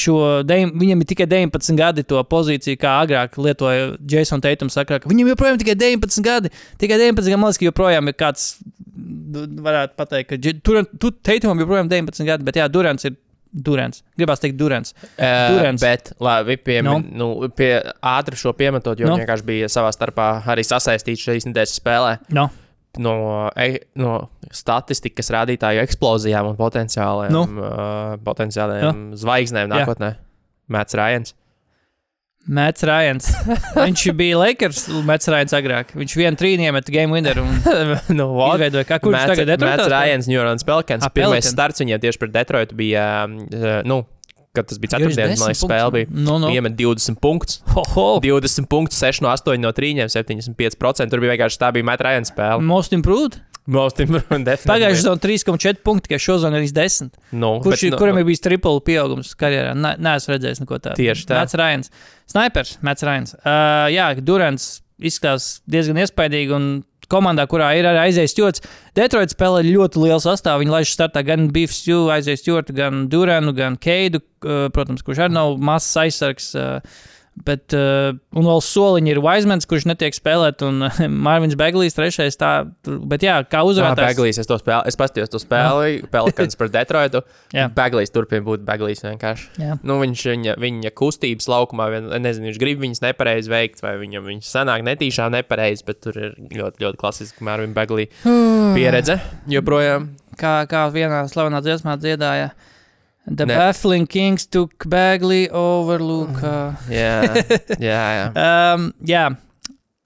šo, 0.00 0.16
viņam 0.46 1.00
ir 1.02 1.08
tikai 1.08 1.26
19 1.28 1.78
gadi 1.78 2.04
to 2.08 2.20
pozīciju, 2.30 2.78
kā 2.80 2.96
agrāk 3.04 3.38
lietoja 3.40 3.94
Jasons 4.10 4.44
Teitons. 4.44 4.76
Viņam 4.76 5.32
joprojām 5.32 5.56
ir 5.56 5.62
tikai 5.62 5.76
19 5.80 6.24
gadi. 6.24 6.52
Tikai 6.80 7.00
19 7.00 7.24
gadi, 7.24 7.40
man 7.40 7.50
liekas, 7.50 7.60
ka 7.60 7.68
joprojām 7.68 8.10
ir 8.10 8.16
kāds, 8.20 8.50
varētu 9.64 9.96
pateikt, 9.98 10.30
ka 10.32 10.54
tur, 10.64 10.82
tur 11.00 11.14
Teitumam 11.26 11.60
joprojām 11.62 11.88
ir 11.90 11.96
19 12.02 12.26
gadi, 12.28 12.46
bet 12.46 12.58
jā, 12.60 12.68
Durants 12.72 13.04
ir 13.08 13.16
Durants. 13.50 14.04
Gribās 14.18 14.38
teikt, 14.38 14.54
Durants. 14.60 14.92
Uh, 15.18 15.56
Durants. 15.56 15.82
bet, 15.82 16.12
labi, 16.22 16.54
pie, 16.62 16.76
Nu? 16.86 16.98
nu? 17.02 17.30
Nu, 17.42 17.48
pie 17.50 17.72
ātri 18.06 18.38
šo 18.38 18.52
piemetot, 18.54 19.00
jo 19.02 19.08
Nu? 19.08 19.16
nu? 19.16 19.24
vienkārši 19.24 19.46
bija 19.48 19.66
savā 19.72 19.90
starpā 19.90 20.28
arī 20.46 20.62
sasaistīts 20.62 21.24
šīs 21.26 21.48
nedēļas 21.50 21.74
spēlē 21.80 22.12
No. 22.30 22.48
no, 23.02 23.50
e, 23.58 23.80
no 23.98 24.28
statistikas 24.54 25.32
rādītāju 25.34 25.82
eksplozijām 25.82 26.46
un 26.52 26.56
potenciāliem, 26.56 27.30
Nu? 27.34 27.42
uh, 27.58 28.16
potenciāliem 28.22 29.10
zvaigznēm 29.18 29.66
Jā. 29.66 29.74
nākotnē. 29.80 30.14
Mēts 30.70 30.94
Rājans. 30.94 31.34
Mēts 32.48 32.82
Rājans. 32.88 33.26
Viņš 33.76 34.04
bija 34.16 34.38
Lakers, 34.40 34.86
Mēts 35.06 35.28
Rājans 35.30 35.52
agrāk. 35.54 35.92
Viņš 35.98 36.14
vienu 36.16 36.40
trīni 36.40 36.64
iemeta 36.66 36.94
game 36.94 37.12
winner 37.12 37.42
un 37.42 37.50
nu, 38.18 38.30
what? 38.38 38.56
izveidoja, 38.56 38.86
kā 38.88 38.96
kurš 39.02 39.18
Mēts, 39.18 39.34
tagad 39.34 39.50
Detroitā 39.52 39.76
Mēts? 39.84 39.92
Rājans, 39.92 40.30
New 40.30 40.40
Orleans 40.40 40.64
Pelicans. 40.66 41.04
Ah, 41.04 41.12
Pirmais 41.12 41.42
Pelicans. 41.42 41.52
starts 41.52 41.84
viņiem 41.84 42.00
tieši 42.06 42.22
pret 42.22 42.32
Detroitu 42.38 42.78
bija, 42.80 43.04
uh, 43.28 43.68
nu, 43.86 44.00
kad 44.56 44.66
tas 44.66 44.80
bija 44.82 44.96
ceturtdienas, 44.96 45.36
man 45.38 45.52
10 45.52 45.52
liekas, 45.52 45.62
spēle 45.68 45.94
bija. 45.94 46.10
Nu, 46.16 46.40
nu. 46.42 46.50
Iemet 46.56 46.74
20 46.80 47.20
punktus. 47.22 47.60
Ho, 47.76 47.84
ho. 47.92 48.08
20 48.24 48.66
punktus, 48.72 48.98
6 49.04 49.22
no 49.22 49.30
8 49.30 49.60
no 49.62 49.70
3, 49.76 50.08
75%. 50.10 51.12
Tur 51.12 51.22
bija 51.22 51.36
vienkārši 51.36 51.60
tā 51.60 51.70
bija 51.76 51.86
Mēts 51.92 52.08
Rājans 52.08 52.32
spēle. 52.32 52.64
Most 52.66 52.96
improved. 52.96 53.38
Definitely. 54.50 54.98
sezonā 54.98 55.22
3,4 55.22 55.82
punkti, 55.86 56.08
tikai 56.08 56.20
šo 56.22 56.38
sezonu 56.38 56.60
ir 56.60 56.68
10. 56.76 57.10
Nu, 57.32 57.54
Kurš, 57.62 57.86
bet, 57.86 57.94
bet, 57.94 57.98
kuram 58.02 58.20
ir 58.20 58.28
bijis 58.28 58.44
triplu 58.44 58.82
pieaugums 58.84 59.32
karjerā? 59.38 59.72
Nē, 59.78 59.96
neesmu 60.02 60.34
redzējis 60.34 60.62
neko 60.64 60.80
tādu. 60.82 60.98
Tieši 61.00 61.26
tā. 61.30 61.40
Mēts 61.40 61.58
Rājans. 61.60 61.92
Snipers, 62.30 62.76
Mēts 62.86 63.06
Rājans. 63.06 63.34
Uh, 63.40 63.88
jā, 63.94 64.12
Durants 64.20 64.70
izskatās 65.00 65.60
diezgan 65.70 66.00
iespaidīgi. 66.02 66.56
Un 66.56 66.70
komandā, 67.10 67.46
kurā 67.50 67.72
ir 67.78 67.88
arī 67.90 68.04
aizējis 68.04 68.34
Stjorts, 68.34 68.64
Detroit 68.94 69.32
spēlē 69.34 69.64
ļoti 69.66 70.02
lielu 70.04 70.20
sastāvu. 70.22 70.62
Viņi 70.62 70.74
laiž 70.76 70.92
startā 70.94 71.24
gan 71.26 71.48
Beefs, 71.54 71.82
aizējis 71.88 72.44
Stjortu, 72.44 72.76
gan 72.76 73.06
Duranu, 73.10 73.54
gan 73.56 73.78
Keidu, 73.80 74.22
uh, 74.46 74.68
protams, 74.74 75.02
kurš 75.06 75.24
arī 75.26 75.36
nav 75.36 75.56
mazs 75.58 75.96
aizsargs. 76.04 76.52
Uh, 76.54 77.08
Bet, 77.40 77.72
uh, 77.72 78.10
un 78.36 78.44
vēl 78.44 78.58
soliņi 78.60 79.12
ir 79.14 79.20
Wisemans, 79.24 79.64
kurš 79.68 79.86
netiek 79.88 80.12
spēlēt, 80.12 80.60
un 80.66 80.84
uh, 80.84 80.98
Marvins 81.08 81.54
Beglijs 81.56 81.94
trešais. 81.96 82.36
Tā, 82.36 82.50
bet, 82.84 83.24
jā, 83.24 83.38
kā 83.48 83.62
Jā, 83.62 83.68
uzvarētājs. 83.70 84.10
Baglīs, 84.12 84.40
es 84.42 84.50
to 84.50 84.58
spēlēju. 84.60 84.90
Es 84.90 84.98
paskatījos 85.00 85.32
to 85.32 85.40
spēli, 85.40 86.02
Pelikans 86.12 86.58
pret 86.60 86.74
Detroitu. 86.74 87.22
Jā. 87.56 87.68
Baglīs 87.72 88.12
turpina 88.12 88.44
būt 88.44 88.66
Baglīs 88.66 89.00
vienkārši. 89.06 89.46
Jā. 89.62 89.78
Nu, 89.86 89.96
viņš 90.02 90.24
viņa, 90.32 90.56
viņa 90.60 90.92
kustības 90.98 91.48
laukumā, 91.50 91.86
vien, 91.94 92.10
nezinu, 92.26 92.50
viņš 92.50 92.60
grib 92.60 92.82
viņas 92.84 93.04
nepareizi 93.06 93.52
veikt, 93.54 93.80
vai 93.86 93.94
viņam 94.02 94.26
viņš 94.28 94.50
sanāk 94.50 94.84
netīšām 94.90 95.32
nepareizi, 95.38 95.86
bet 95.88 96.02
tur 96.04 96.18
ir 96.20 96.34
ļoti, 96.36 96.84
ļoti 96.84 97.00
klasiski 97.00 97.46
Marvin 97.46 97.72
Baglī 97.78 98.10
pieredze 98.20 99.16
joprojām. 99.50 100.10
Kā, 100.40 100.60
kā 100.68 100.84
vienā 100.92 101.24
slavenā 101.30 101.62
dziesmā 101.64 101.96
dziedāja. 102.00 102.52
The 103.26 103.46
Ne. 103.46 103.54
Baffling 103.54 104.08
Kings 104.08 104.46
took 104.46 104.88
Bagley 104.88 105.48
over 105.50 106.00
Luka. 106.00 106.76
Jā, 106.88 107.22
jā, 107.78 108.02
jā. 108.16 108.26
Um, 108.34 108.90
jā. 109.06 109.28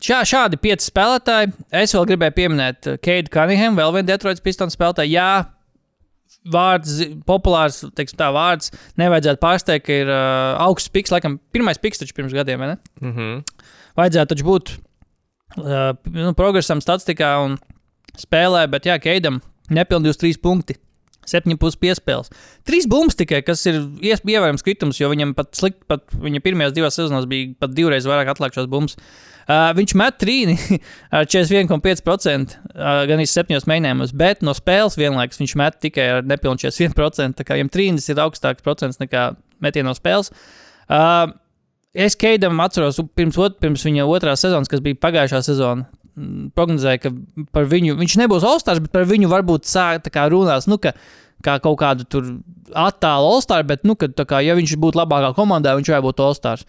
Šā, 0.04 0.20
šādi 0.28 0.58
pieci 0.60 0.90
spēlētāji. 0.90 1.54
Es 1.72 1.94
vēl 1.96 2.08
gribēju 2.10 2.34
pieminēt 2.36 2.88
Keidu 3.00 3.32
Cunningham, 3.32 3.78
vēl 3.78 3.94
vienu 3.94 4.10
Detroitas 4.10 4.44
pistonu 4.44 4.74
spēlētāju. 4.74 5.14
Jā, 5.14 5.28
vārds, 6.52 6.98
populārs 7.24 7.80
teiksim, 7.96 8.18
tā, 8.20 8.28
vārds. 8.34 8.72
Nevajadzētu 9.00 9.40
pārsteigt, 9.40 9.86
ka 9.86 9.98
ir 10.02 10.10
uh, 10.10 10.58
augsts 10.66 10.92
piks. 10.92 11.14
Laikam, 11.14 11.38
pirmais 11.54 11.80
piks 11.80 12.02
taču 12.02 12.16
pirms 12.16 12.34
gadiem, 12.36 12.60
ne? 12.60 12.76
Mm 13.00 13.14
-hmm. 13.14 13.70
Vajadzētu 13.96 14.34
taču 14.34 14.44
būt 14.50 14.74
uh, 15.62 15.94
nu, 16.10 16.34
progresam, 16.34 16.82
statistikā 16.84 17.38
un 17.44 17.58
spēlē, 18.18 18.66
bet 18.68 18.86
jā, 18.86 18.98
Keidam 18.98 19.40
nepilnījus 19.70 20.20
trīs 20.20 20.40
punkti. 20.40 20.76
7,5 21.30 21.78
piespēles. 21.82 22.32
Trīs 22.68 22.88
bumbas 22.90 23.18
tikai, 23.18 23.42
kas 23.46 23.64
ir 23.70 23.80
ievērojams 24.04 24.64
kritums, 24.66 25.00
jo 25.00 25.10
viņam 25.12 25.36
pat 25.38 25.52
slikti, 25.58 25.84
pat 25.90 26.06
viņa 26.14 26.42
pirmajās 26.44 26.74
divās 26.76 26.98
sezonās 26.98 27.28
bija 27.30 27.52
pat 27.60 27.76
divreiz 27.76 28.08
vairāk 28.08 28.34
atlikušās 28.34 28.68
bumbas. 28.72 28.98
Uh, 29.44 29.68
viņš 29.76 29.92
met 30.00 30.16
trīni 30.16 30.54
ar 31.14 31.28
41,5%, 31.28 32.54
uh, 32.56 33.02
gan 33.10 33.18
arī 33.18 33.28
7 33.28 33.68
mēnešos, 33.68 34.14
bet 34.16 34.44
no 34.46 34.54
spēles 34.56 34.96
vienlaikus 34.96 35.42
viņš 35.42 35.56
met 35.60 35.80
tikai 35.84 36.06
ar 36.16 36.28
nepilnu 36.28 36.62
41%. 36.64 37.36
Tā 37.36 37.44
kā 37.44 37.58
viņam 37.58 37.72
trīnis 37.74 38.08
ir 38.08 38.22
augstāks 38.24 38.64
procents 38.64 39.02
nekā 39.02 39.32
metienu 39.64 39.90
no 39.90 39.96
spēles. 39.98 40.32
Uh, 40.88 41.34
Es 41.94 42.16
Keidam 42.18 42.58
atceros, 42.58 42.96
pirms, 43.14 43.36
ot, 43.38 43.60
pirms 43.62 43.84
viņa 43.86 44.02
otrās 44.10 44.42
sezonas, 44.42 44.66
kas 44.66 44.80
bija 44.82 44.98
pagājušā 44.98 45.38
sezona, 45.46 45.86
prognozēja, 46.54 47.02
ka 47.04 47.12
par 47.54 47.68
viņu 47.70 47.98
viņš 48.00 48.16
nebūs 48.22 48.46
Olstars, 48.46 48.82
bet 48.84 48.94
par 48.94 49.06
viņu 49.10 49.30
varbūt 49.32 49.68
sāk 49.68 50.08
kā 50.14 50.28
runās. 50.32 50.70
Nu, 50.70 50.80
ka, 50.82 50.94
Kā 51.44 51.58
kaut 51.60 51.76
kādu 51.76 52.06
tur 52.08 52.28
attālu 52.72 53.26
Olstāru, 53.34 53.66
bet, 53.68 53.82
nu, 53.84 53.92
ka, 54.00 54.06
tā 54.08 54.24
kā, 54.24 54.38
ja 54.40 54.54
viņš 54.56 54.78
būtu 54.80 54.96
labākā 54.96 55.34
komandā, 55.36 55.74
viņš 55.76 55.90
varētu 55.90 56.06
būt 56.06 56.22
Olstārs. 56.24 56.62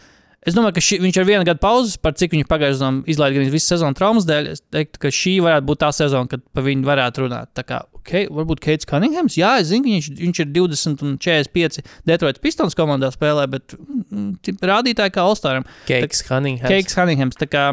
Es 0.46 0.54
domāju, 0.54 0.76
ka 0.76 0.82
ši, 0.84 0.98
viņš 1.02 1.18
ar 1.22 1.26
vienu 1.26 1.46
gadu 1.48 1.62
pauzes, 1.64 1.96
par 1.98 2.14
cik 2.14 2.36
viņš 2.36 2.46
pagājušajā 2.50 2.76
sezonā 2.76 3.10
izlaiž 3.10 3.38
gan 3.38 3.48
visu 3.54 3.70
sezonu 3.72 3.98
traumas 3.98 4.28
dēļ, 4.30 4.50
es 4.52 4.62
teiktu, 4.76 5.00
ka 5.02 5.10
šī 5.16 5.34
varētu 5.42 5.66
būt 5.72 5.82
tā 5.82 5.90
sezona, 5.96 6.30
kad 6.30 6.44
par 6.54 6.68
viņu 6.68 6.86
varētu 6.86 7.24
runāt. 7.24 7.50
Tā 7.58 7.64
kā, 7.66 7.80
okay, 7.98 8.28
varbūt 8.30 8.62
Keits 8.62 8.90
Cunninghams, 8.90 9.40
jā, 9.40 9.56
es 9.64 9.72
zinu, 9.72 9.90
viņš, 9.96 10.12
viņš 10.20 10.44
ir 10.44 10.52
20 10.60 11.08
un 11.08 11.16
45 11.24 11.82
Detroit 12.12 12.42
Pistons 12.44 12.78
komandā 12.78 13.10
spēlē, 13.16 13.48
bet 13.56 13.74
mm, 13.80 14.30
tip- 14.46 14.62
rādītāji 14.70 15.16
kā 15.16 15.26
Olstāram. 15.26 15.66
Keiks 15.90 16.22
Cunninghams. 16.28 16.70
Keiks 16.70 17.00
Cunninghams. 17.00 17.40
Tā 17.42 17.50
kā, 17.50 17.66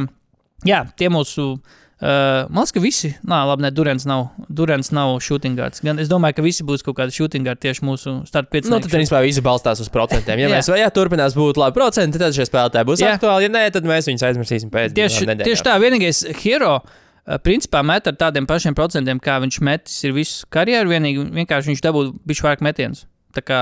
jā, 0.69 0.85
tie 0.99 1.09
mūsu. 1.13 1.55
Uh, 2.03 2.49
man 2.51 2.65
liekas, 2.65 2.73
ka 2.75 2.81
visi, 2.83 3.09
nā, 3.23 3.37
labi, 3.47 3.63
ne, 3.63 3.69
Durants 3.71 4.03
nav, 4.11 4.25
Durants 4.51 4.89
nav 4.91 5.13
shooting 5.23 5.55
guards. 5.55 5.79
Gan 5.87 6.01
es 6.03 6.09
domāju, 6.11 6.35
ka 6.41 6.43
visi 6.43 6.65
būs 6.67 6.83
kaut 6.83 6.97
kādi 6.99 7.15
shooting 7.15 7.47
guardi 7.47 7.69
tieši 7.69 7.85
mūsu 7.87 8.15
starta 8.27 8.49
Nu, 8.49 8.55
piecinieki. 8.57 8.89
tad, 8.89 8.95
principā, 8.97 9.21
visi 9.23 9.45
balstās 9.47 9.79
uz 9.85 9.91
procentiem. 9.95 10.41
Ja 10.43 10.49
mēs 10.55 10.67
jā, 10.67 10.89
turpinās 10.91 11.37
būt 11.39 11.61
labi 11.63 11.77
procenti, 11.79 12.19
tad 12.19 12.35
šie 12.35 12.49
spēlētāji 12.51 12.89
būs 12.91 13.05
Jā. 13.05 13.13
aktuāli. 13.15 13.47
Ja 13.47 13.53
nē, 13.55 13.63
tad 13.77 13.87
mēs 13.87 14.11
viņus 14.11 14.27
aizmirsīsim 14.33 14.73
pēc 14.75 14.97
Tieši, 14.99 15.29
nedēļām. 15.31 15.47
tieši 15.47 15.67
tā, 15.69 15.77
vienīgais 15.79 16.25
hero. 16.43 16.73
uh, 16.83 17.39
Principā 17.47 17.85
met 17.87 18.09
ar 18.11 18.17
tādiem 18.19 18.49
pašiem 18.51 18.75
procentiem, 18.75 19.21
kā 19.23 19.37
viņš 19.45 19.61
metis 19.63 20.01
ir 20.03 20.11
visu 20.17 20.43
karjeru. 20.51 20.91
Vienīgi, 20.91 21.23
vienkārši 21.39 21.71
viņš 21.71 21.83
dabūja 21.87 22.17
bišķi 22.27 22.47
vairāk 22.49 22.65
metienus. 22.67 23.05
Tā 23.31 23.45
kā 23.47 23.61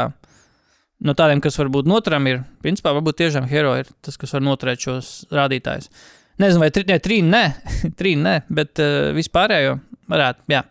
no 1.04 1.12
tādiem, 1.12 1.42
kas 1.44 1.60
varbūt 1.60 1.84
noturam, 1.88 2.24
ir, 2.32 2.40
principā, 2.64 2.94
varbūt 2.96 3.20
tiešām 3.20 3.44
hero 3.52 3.74
ir 3.76 3.90
tas, 4.00 4.16
kas 4.16 4.32
var 4.32 4.40
noturēt 4.48 4.80
šos 4.80 5.10
rādītājus. 5.28 5.92
Nezinu, 6.40 6.62
vai 6.62 6.70
tri, 6.74 6.84
ne, 6.88 6.96
trīni, 7.02 7.28
nē, 7.30 7.44
trīni, 8.00 8.22
nē, 8.24 8.34
bet 8.60 8.80
uh, 8.82 9.10
vispārējo 9.16 9.78
varētu. 10.10 10.46
Jā, 10.50 10.62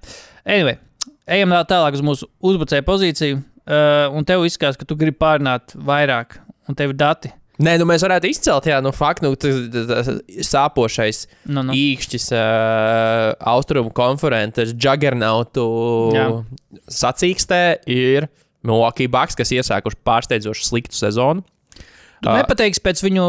anyway, 0.49 0.79
ejam 1.29 1.53
tā- 1.55 1.65
tālāk 1.75 1.97
uz 1.99 2.05
mūsu 2.05 2.29
uzbrucēju 2.41 2.85
pozīciju. 2.87 3.41
Uh, 3.69 4.07
un 4.17 4.25
tev 4.25 4.41
izskatās, 4.47 4.79
ka 4.81 4.87
tu 4.89 4.95
gribi 4.97 5.19
pārnāt 5.21 5.75
vairāk, 5.77 6.39
un 6.65 6.73
tev 6.79 6.95
ir 6.95 6.97
dati. 6.97 7.29
Nē, 7.59 7.73
nu 7.77 7.83
mēs 7.85 8.01
varētu 8.05 8.29
izcelt, 8.31 8.65
jā, 8.71 8.77
nu, 8.81 8.89
faktu, 8.95 9.27
nu, 9.27 9.35
tas- 9.37 9.65
tas- 9.69 10.07
tas 10.07 10.47
sāpošais 10.47 11.25
Nu, 11.51 11.61
nu. 11.67 11.75
īkšķis, 11.75 12.29
uh, 12.33 13.35
austrumu 13.51 13.91
konferences, 13.93 14.71
juggernautu 14.73 15.65
Jā. 16.15 16.25
sacīkstē 16.89 17.61
ir 17.91 18.29
Milwaukee 18.65 19.07
Bucks, 19.11 19.35
kas 19.39 19.51
iesākuši 19.55 19.99
pārsteidzoši 20.07 20.65
sliktu 20.71 20.97
sezonu. 20.97 21.43
Tu 22.19 22.27
Ā, 22.27 22.35
nepateiksi 22.41 22.81
pēc 22.83 23.01
viņu 23.05 23.25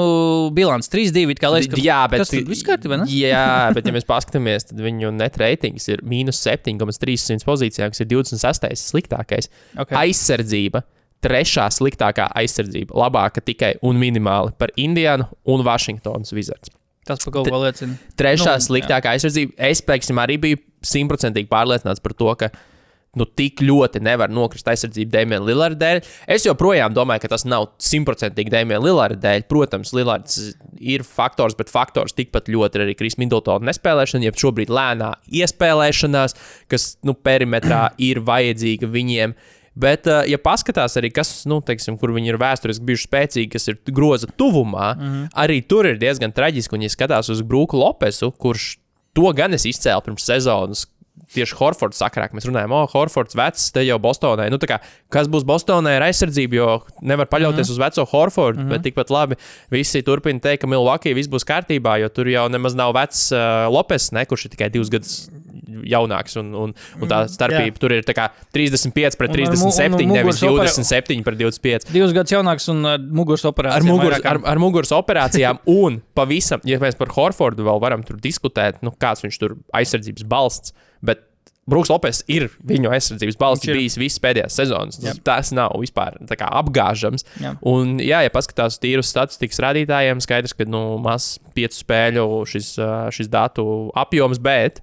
bilances 0.57 0.91
3-2, 0.91 1.37
kā 1.39 1.51
liekas, 1.55 1.69
ka 1.71 1.83
Jā, 1.83 1.99
bet 2.11 2.25
tur 2.27 2.47
viss 2.49 2.67
kārtībā? 2.67 2.99
Jā, 3.07 3.45
bet 3.77 3.87
ja 3.87 3.95
mēs 3.95 4.07
paskatāmies, 4.09 4.67
tad 4.71 4.83
viņu 4.83 5.13
net 5.15 5.39
ratings 5.39 5.87
ir 5.93 6.03
mīnus 6.07 6.41
7,300 6.43 7.47
pozīcijā, 7.47 7.91
kas 7.93 8.03
ir 8.03 8.11
26. 8.11 8.67
sliktākais. 8.91 9.51
Okay. 9.77 9.99
Aizsardzība. 10.07 10.83
Trešā 11.21 11.67
sliktākā 11.77 12.31
aizsardzība, 12.41 12.97
labāka 12.97 13.43
tikai 13.45 13.75
un 13.85 13.99
minimāli 14.01 14.55
par 14.57 14.73
Indiānu 14.81 15.27
un 15.53 15.63
Vašingtonas 15.67 16.33
Wizards. 16.33 16.73
Tas 17.05 17.21
par 17.27 17.35
kaut 17.35 17.51
ko 17.53 17.61
liecina. 17.61 17.99
Trešā 18.17 18.55
Nu, 18.57 18.65
sliktākā 18.65 19.13
aizsardzība. 19.15 19.53
Es, 19.69 19.85
teiksim, 19.85 20.19
arī 20.23 20.39
biju 20.41 20.61
simtprocentīgi 20.87 21.51
pārliecināts 21.51 22.01
par 22.01 22.17
to, 22.17 22.33
ka 22.41 22.49
nu, 23.19 23.27
tik 23.27 23.63
ļoti 23.65 24.03
nevar 24.07 24.31
nokrist 24.31 24.69
aizsardzība 24.71 25.17
Dēmija 25.17 25.43
Lillarda 25.43 25.79
dēļ. 25.81 26.01
Es 26.31 26.47
joprojām 26.47 26.95
domāju, 26.95 27.25
ka 27.25 27.33
tas 27.33 27.45
nav 27.49 27.73
simtprocentīgi 27.83 28.53
Dēmija 28.55 28.81
Lillarda 28.83 29.19
dēļ. 29.25 29.47
Protams, 29.51 29.91
Lilards 29.97 30.39
ir 30.79 31.03
faktors, 31.07 31.57
bet 31.59 31.73
faktors 31.73 32.15
tikpat 32.17 32.51
ļoti 32.53 32.79
ir 32.79 32.87
arī 32.87 32.97
Kris 32.99 33.19
Middletona 33.21 33.67
nespēlēšana, 33.71 34.29
jeb 34.29 34.39
šobrīd 34.39 34.71
lēnā 34.71 35.15
iespēlēšanās, 35.41 36.37
kas 36.71 36.93
nu, 37.07 37.17
perimetrā 37.19 37.89
ir 38.11 38.23
vajadzīga 38.27 38.91
viņiem. 38.91 39.35
Bet, 39.81 40.07
uh, 40.11 40.23
ja 40.27 40.39
paskatās 40.43 40.97
arī, 40.99 41.13
kas, 41.15 41.45
nu, 41.51 41.61
teiksim, 41.67 41.97
kur 41.99 42.13
viņi 42.15 42.33
ir 42.33 42.39
vēsturiski 42.43 42.87
bijuši 42.89 43.07
spēcīgi, 43.07 43.51
kas 43.55 43.71
ir 43.71 43.79
groza 43.91 44.31
tuvumā, 44.39 44.93
mm 44.95 45.03
-hmm. 45.11 45.29
arī 45.45 45.61
tur 45.67 45.87
ir 45.87 45.99
diezgan 45.99 46.35
traģiski. 46.35 46.75
Un, 46.75 46.87
ja 46.87 46.91
skatās 46.91 47.31
uz 47.31 47.43
Brūku 47.43 47.79
Lopesu, 47.79 48.31
kurš 48.31 48.77
to 49.15 49.31
gan 49.35 49.55
es 49.55 49.67
izcēlu 49.67 50.03
pirms 50.05 50.27
sezonas, 50.27 50.87
tieši 51.35 51.57
Horfords 51.59 52.01
sakarā, 52.01 52.29
ka 52.31 52.39
mēs 52.39 52.49
runājam, 52.49 52.75
o, 52.75 52.83
Horfords 52.91 53.37
vecs, 53.39 53.69
te 53.75 53.85
jau 53.87 53.99
Bostonai. 54.03 54.49
Nu, 54.53 54.59
tā 54.63 54.71
kā, 54.71 54.81
kas 55.13 55.31
būs 55.31 55.47
Bostonai 55.49 55.97
ar 55.99 56.07
aizsardzību, 56.09 56.59
jo 56.59 56.69
nevar 57.03 57.31
paļauties 57.31 57.69
mm 57.69 57.71
-hmm. 57.71 57.79
uz 57.79 57.85
veco 57.85 58.07
Horfordu, 58.13 58.61
mm 58.61 58.67
-hmm. 58.67 58.71
bet 58.71 58.83
tikpat 58.83 59.11
labi 59.11 59.37
visi 59.71 60.03
turpina 60.03 60.41
teikt, 60.41 60.63
ka 60.63 60.67
Milwaukee 60.67 61.15
viss 61.15 61.31
būs 61.31 61.47
kārtībā, 61.47 62.01
jo 62.01 62.09
tur 62.09 62.29
jau 62.29 62.49
nemaz 62.49 62.75
nav 62.75 62.95
vecs 62.95 63.33
uh, 63.33 63.71
Lopes, 63.71 64.13
ne, 64.13 64.27
kurš 64.27 64.45
ir 64.45 64.51
tikai 64.51 64.71
divus 64.71 64.91
gadus 64.91 65.31
jaunāks, 65.91 66.37
un, 66.41 66.51
un, 66.55 66.75
un 67.01 67.11
tā 67.11 67.23
starpība 67.31 67.73
jā. 67.75 67.79
tur 67.83 67.95
ir 67.97 68.05
tā 68.07 68.15
kā 68.17 68.29
35 68.57 69.19
pret 69.21 69.31
Un 69.31 69.41
ar 69.41 69.55
mu- 69.55 69.71
37, 69.71 69.95
un 69.95 70.15
nevis 70.17 70.43
muguras 70.43 70.43
opera- 70.51 70.75
27 70.75 71.25
pret 71.27 71.41
25 71.41 71.91
Divus 71.95 72.15
gadus 72.17 72.35
jaunāks 72.37 72.69
un 72.73 72.85
uh, 72.85 72.99
muguras 72.99 73.47
operācijas. 73.49 73.81
ar 73.81 73.89
muguras, 73.89 74.23
ar, 74.25 74.43
ar 74.55 74.63
muguras 74.63 74.95
operācijām, 74.97 75.63
un 75.85 76.01
pavisam, 76.19 76.63
ja 76.69 76.81
mēs 76.83 76.99
par 77.01 77.13
Horfordu 77.17 77.67
vēl 77.67 77.83
varam 77.83 78.05
tur 78.07 78.21
diskutēt, 78.21 78.83
nu, 78.87 78.93
kāds 79.01 79.25
viņš 79.27 79.41
tur 79.43 79.59
aizsardzības 79.77 80.27
balsts, 80.31 80.77
bet 81.05 81.27
Brooks 81.71 81.91
Lopes 81.93 82.23
ir 82.31 82.49
viņu 82.67 82.91
aizsardzības 82.91 83.37
balsts 83.39 83.69
bijis 83.71 83.97
visas 84.01 84.19
pēdējās 84.25 84.57
sezonas. 84.59 84.99
Tas, 84.99 85.21
tas 85.23 85.51
nav 85.55 85.77
vispār 85.79 86.17
kā 86.33 86.49
apgāžams. 86.61 87.23
Jā. 87.39 87.53
Un, 87.69 87.99
jā, 88.03 88.23
ja 88.27 88.33
paskatās 88.33 88.81
tīru 88.83 89.05
statistikas 89.07 89.61
rādītājiem, 89.63 90.23
skaidrs, 90.25 90.57
ka 90.57 90.67
nu, 90.67 90.99
maz 91.03 91.37
piecu 91.55 91.79
spēļu 91.79 92.25
šis, 92.51 92.73
šis 93.15 93.31
datu 93.31 93.65
apjoms, 93.99 94.41
bet 94.43 94.83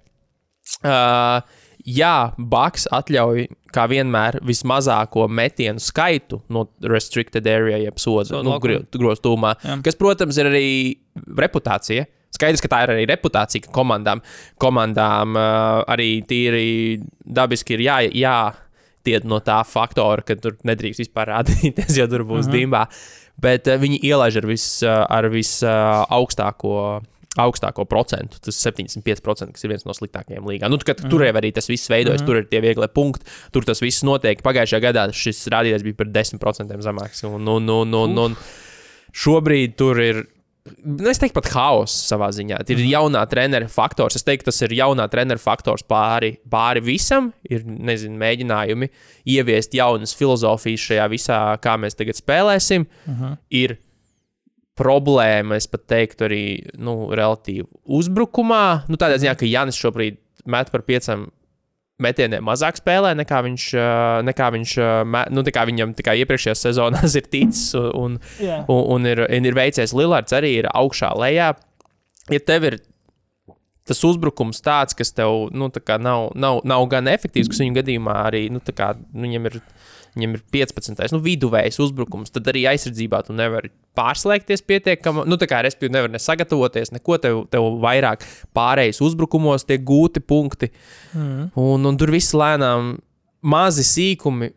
uh, 0.84 1.42
jā, 1.88 2.16
Baks 2.38 2.88
atļauj, 2.94 3.48
kā 3.76 3.86
vienmēr, 3.92 4.40
vismazāko 4.48 5.28
metienu 5.30 5.82
skaitu 5.84 6.42
no 6.54 6.68
restricted 6.84 7.48
area, 7.48 7.80
jeb 7.86 8.00
soda 8.02 8.28
Soda 8.30 8.44
nu, 8.46 8.56
laukuma. 8.56 8.84
groztūmā, 8.96 9.56
Jā. 9.64 9.80
kas, 9.86 9.98
protams, 10.00 10.38
ir 10.42 10.52
arī 10.52 10.70
reputācija. 11.38 12.08
Skaidrs, 12.36 12.62
ka 12.62 12.70
tā 12.70 12.82
ir 12.84 12.92
arī 12.94 13.06
reputācija, 13.10 13.64
ka 13.64 13.72
komandām, 13.74 14.22
komandām 14.62 15.38
uh, 15.40 15.84
arī 15.90 16.10
tīri 16.28 16.68
dabiski 17.24 17.78
ir 17.78 17.86
jā, 17.86 18.02
jā, 18.12 18.38
tied 19.08 19.28
no 19.30 19.40
tā 19.40 19.62
faktora, 19.66 20.26
ka 20.28 20.36
tur 20.36 20.58
nedrīkst 20.68 21.06
vispār 21.06 21.32
rādīties, 21.32 21.96
jo 21.98 22.08
tur 22.12 22.26
būs 22.28 22.46
uh 22.46 22.52
-huh. 22.52 22.58
dimbā. 22.60 22.84
Bet 23.40 23.68
uh, 23.68 23.80
viņi 23.80 24.02
ielaiž 24.04 24.42
ar 24.42 24.48
visaugstāko 24.50 25.32
vis, 25.32 25.54
uh, 25.64 26.04
augstāko- 26.10 27.02
augstāko 27.42 27.86
procentu. 27.90 28.40
Tas 28.44 28.60
75%, 28.66 29.54
kas 29.56 29.66
ir 29.66 29.74
viens 29.74 29.86
no 29.88 29.96
sliktākajiem 29.98 30.48
līgā. 30.48 30.70
Nu, 30.72 30.80
kad, 30.84 31.02
tur 31.12 31.26
jau 31.26 31.34
arī 31.42 31.52
tas 31.56 31.70
viss 31.70 31.92
veidojas, 31.92 32.26
tur 32.28 32.42
ir 32.42 32.48
tie 32.52 32.62
vieglie 32.64 32.90
punkti, 32.92 33.28
tur 33.56 33.68
tas 33.68 33.82
viss 33.84 34.06
notiek. 34.08 34.42
Pagājušajā 34.46 34.84
gadā 34.90 35.08
šis 35.16 35.46
rādītājs 35.54 35.86
bija 35.88 36.00
par 36.02 36.12
10% 36.16 36.82
zemāks. 36.88 37.24
Un, 37.28 37.46
un, 37.58 37.70
un, 37.82 38.00
un, 38.02 38.18
un, 38.26 38.40
šobrīd 39.18 39.78
tur 39.80 40.02
ir 40.04 40.26
Nu, 40.84 41.08
es 41.08 41.20
teiktu, 41.22 41.36
pat 41.38 41.50
haoss 41.54 42.08
savā 42.10 42.30
ziņā. 42.36 42.60
Ir 42.74 42.82
jaunā 42.90 43.22
treneru 43.32 43.70
faktors. 43.72 44.18
Es 44.20 44.26
teiktu, 44.28 44.50
tas 44.50 44.60
ir 44.66 44.76
jaunā 44.78 45.06
treneru 45.12 45.42
faktors 45.42 45.86
pāri, 45.88 46.34
pāri 46.52 46.84
visam. 46.84 47.30
Ir 47.48 47.64
nezinu, 47.64 48.18
mēģinājumi 48.20 48.90
ieviest 49.32 49.78
jaunas 49.78 50.16
filozofijas 50.18 50.88
šajā 50.90 51.08
visā, 51.14 51.42
kā 51.64 51.78
mēs 51.80 51.96
tagad 51.96 52.20
spēlēsim. 52.20 52.88
Uh 53.06 53.14
-huh. 53.22 53.38
Ir 53.48 53.78
problēma, 54.78 55.58
es 55.58 55.68
pat 55.72 55.86
teiktu, 55.90 56.28
arī 56.28 56.44
nu, 56.78 57.10
relatīvi 57.18 57.66
uzbrukumā. 57.98 58.64
Nu, 58.92 59.00
tādā 59.02 59.18
ziņā, 59.22 59.34
ka 59.40 59.50
Janis 59.50 59.80
šobrīd 59.82 60.20
met 60.48 60.72
par 60.74 60.84
pieciem 60.88 61.28
metieniem 62.04 62.46
mazāk 62.46 62.78
spēlē, 62.78 63.16
nekā 63.18 63.40
viņš, 63.48 63.64
ā, 63.82 63.88
nekā 64.28 64.52
viņš 64.54 64.74
me- 65.10 65.26
nu, 65.34 65.42
tā 65.42 65.54
kā 65.56 65.64
viņam 65.66 65.96
tikai 65.98 66.20
iepriekšējās 66.22 66.62
sezonās 66.68 67.16
ir 67.18 67.26
ticis. 67.26 67.72
Un, 67.76 68.20
Jā. 68.40 68.60
un, 68.70 68.84
un, 68.98 69.08
ir, 69.10 69.24
un 69.26 69.50
ir 69.50 69.58
veicies 69.58 69.96
Lillards 69.98 70.36
arī 70.38 70.60
ir 70.62 70.70
augšā 70.70 71.10
lejā. 71.18 71.56
Ja 72.30 72.40
tev 72.44 72.68
ir 72.70 72.80
tas 73.88 74.04
uzbrukums 74.04 74.60
tāds, 74.62 74.94
kas 74.98 75.14
tev 75.16 75.48
nu, 75.56 75.70
tā 75.74 75.82
kā 75.82 75.96
nav, 75.98 76.34
nav, 76.36 76.60
nav 76.68 76.86
gan 76.92 77.08
efektīvs, 77.10 77.50
kas 77.50 77.62
viņu 77.64 77.78
gadījumā 77.80 78.18
arī 78.28 78.44
nu, 78.52 78.60
tā 78.60 78.76
kā, 78.78 78.92
nu, 79.14 79.24
viņam 79.26 79.50
ir. 79.50 79.62
Viņam 80.18 80.38
ir 80.38 80.44
15. 80.56 81.14
Nu, 81.14 81.22
viduvējs 81.22 81.78
uzbrukums, 81.84 82.34
tad 82.34 82.50
arī 82.50 82.66
aizsardzībā 82.72 83.22
tu 83.28 83.36
nevari 83.38 83.70
pārslēgties 83.98 84.64
pietiekami. 84.66 85.28
Nu, 85.30 85.38
tā 85.38 85.50
kā 85.50 85.62
respektīvi, 85.66 85.94
nevar 85.94 86.14
ne 86.14 86.22
sagatavoties, 86.22 86.94
neko 86.96 87.20
tev, 87.22 87.44
tev 87.54 87.68
vairāk 87.84 88.26
pārējais 88.58 89.02
uzbrukumos 89.06 89.68
tiek 89.70 89.84
gūti 89.86 90.24
punkti. 90.26 90.72
Mm. 91.14 91.52
Un, 91.62 91.90
un 91.92 92.00
tur 92.00 92.14
viss 92.14 92.34
lēnām 92.38 92.96
mazi 93.46 93.86
sīkumi 93.86 94.52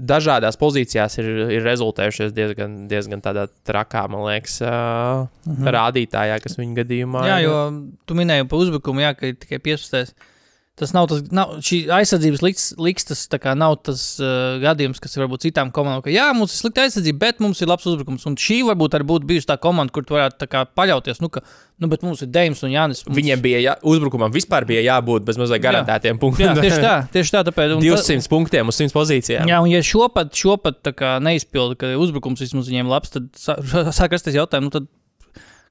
dažādās 0.00 0.56
pozīcijās 0.60 1.18
ir, 1.20 1.28
ir 1.58 1.64
rezultējušies 1.66 2.32
diezgan, 2.32 2.76
diezgan 2.90 3.22
tādā 3.24 3.46
trakā, 3.66 4.06
man 4.10 4.24
liekas, 4.28 4.60
uh, 4.64 5.26
mm. 5.44 5.70
rādītājā, 5.76 6.38
kas 6.40 6.56
viņa 6.60 6.78
gadījumā 6.80 7.24
Jā, 7.28 7.38
ir. 7.42 7.48
jo 7.48 7.56
tu 8.08 8.16
minēji 8.18 8.48
par 8.50 8.64
uzbrukumu, 8.64 9.04
jā, 9.04 9.12
ka 9.18 9.30
ir 9.30 9.36
tikai 9.40 9.60
15. 9.70 10.14
Tas 10.80 10.94
nav 10.96 11.10
tas, 11.10 11.18
nav, 11.36 11.58
šī 11.60 11.82
aizsardzības 11.92 12.40
liks, 12.40 12.62
likstas, 12.80 13.26
tā 13.28 13.36
nav 13.58 13.74
tas 13.84 14.00
uh, 14.22 14.54
gadījums, 14.62 15.00
kas 15.02 15.12
ir 15.12 15.26
varbūt 15.26 15.42
citām 15.44 15.68
komandām, 15.76 16.00
ka 16.06 16.12
jā, 16.14 16.30
mums 16.36 16.54
ir 16.54 16.62
slikta 16.62 16.86
aizsardzība, 16.86 17.18
bet 17.26 17.42
mums 17.44 17.60
ir 17.60 17.68
labs 17.68 17.84
uzbrukums. 17.90 18.24
Un 18.30 18.38
šī 18.40 18.62
varbūt 18.70 18.96
arī 18.96 19.04
būtu 19.10 19.28
bijusi 19.28 19.50
tā 19.50 19.58
komanda, 19.60 19.92
kur 19.92 20.06
tu 20.08 20.16
varētu 20.16 20.38
tā 20.40 20.48
kā 20.48 20.62
paļauties, 20.80 21.20
nu, 21.20 21.28
ka, 21.34 21.42
nu, 21.84 21.90
bet 21.92 22.06
mums 22.06 22.22
ir 22.24 22.30
Deims 22.32 22.64
un 22.64 22.72
Jānis. 22.72 23.02
Mums... 23.04 23.18
Viņiem 23.18 23.42
bija 23.44 23.60
jā, 23.60 23.74
uzbrukumam 23.92 24.32
vispār 24.32 24.64
bija 24.68 24.80
jābūt 24.86 25.26
bez 25.28 25.36
mazliet 25.42 25.60
garantētiem 25.66 26.16
Jā, 26.16 26.20
punktiem. 26.22 26.62
tieši 26.64 26.80
tā, 26.86 26.94
tieši 27.12 27.34
tā, 27.36 27.42
tāpēc. 27.50 27.76
un 27.76 27.84
ta- 27.84 28.00
200 28.00 28.32
punktiem 28.32 28.72
uz 28.72 28.80
100 28.80 28.96
pozīcijām. 28.96 29.52
Jā, 29.52 29.60
un 29.60 29.68
ja 29.74 29.82
šo 29.84 30.08
pat, 30.14 30.32
šo 30.32 30.56
pat 30.64 30.80
tā 30.88 30.94
kā 30.96 31.12
neizpilda, 31.20 31.76
ka 31.84 31.92
uzbrukums 32.00 32.40
vismaz 32.40 32.72
viņiem 32.72 32.88
labs, 32.88 33.12
tad 33.12 33.28
sā- 33.36 33.60
sāk 34.00 34.16
rasties 34.16 34.40
jautājums, 34.40 34.70
nu 34.70 34.74
tad 34.78 34.88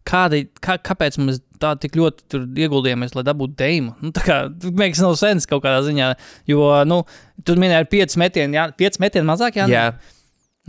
kāda, 0.07 0.41
kā, 0.63 0.77
kāpēc 0.89 1.17
mēs 1.21 1.41
tā 1.59 1.73
tik 1.79 1.97
ļoti 1.99 2.25
tur 2.31 2.45
ieguldījāmies, 2.47 3.15
lai 3.17 3.25
dabūtu 3.27 3.57
dēmu? 3.59 3.95
Nu, 4.03 4.13
tā 4.15 4.23
kā 4.25 4.37
mākslinieks 4.49 5.03
nav 5.03 5.17
sens 5.19 5.49
kaut 5.49 5.63
kādā 5.65 5.81
ziņā, 5.87 6.13
jo, 6.49 6.63
nu, 6.87 7.01
tur 7.47 7.59
minēja 7.61 7.83
ar 7.83 7.89
5 7.91 8.19
metienu, 8.21 8.59
jā, 8.59 8.69
5 8.79 9.01
metienu 9.03 9.29
mazāk, 9.31 9.59
jā. 9.59 9.67
Jā. 9.71 9.87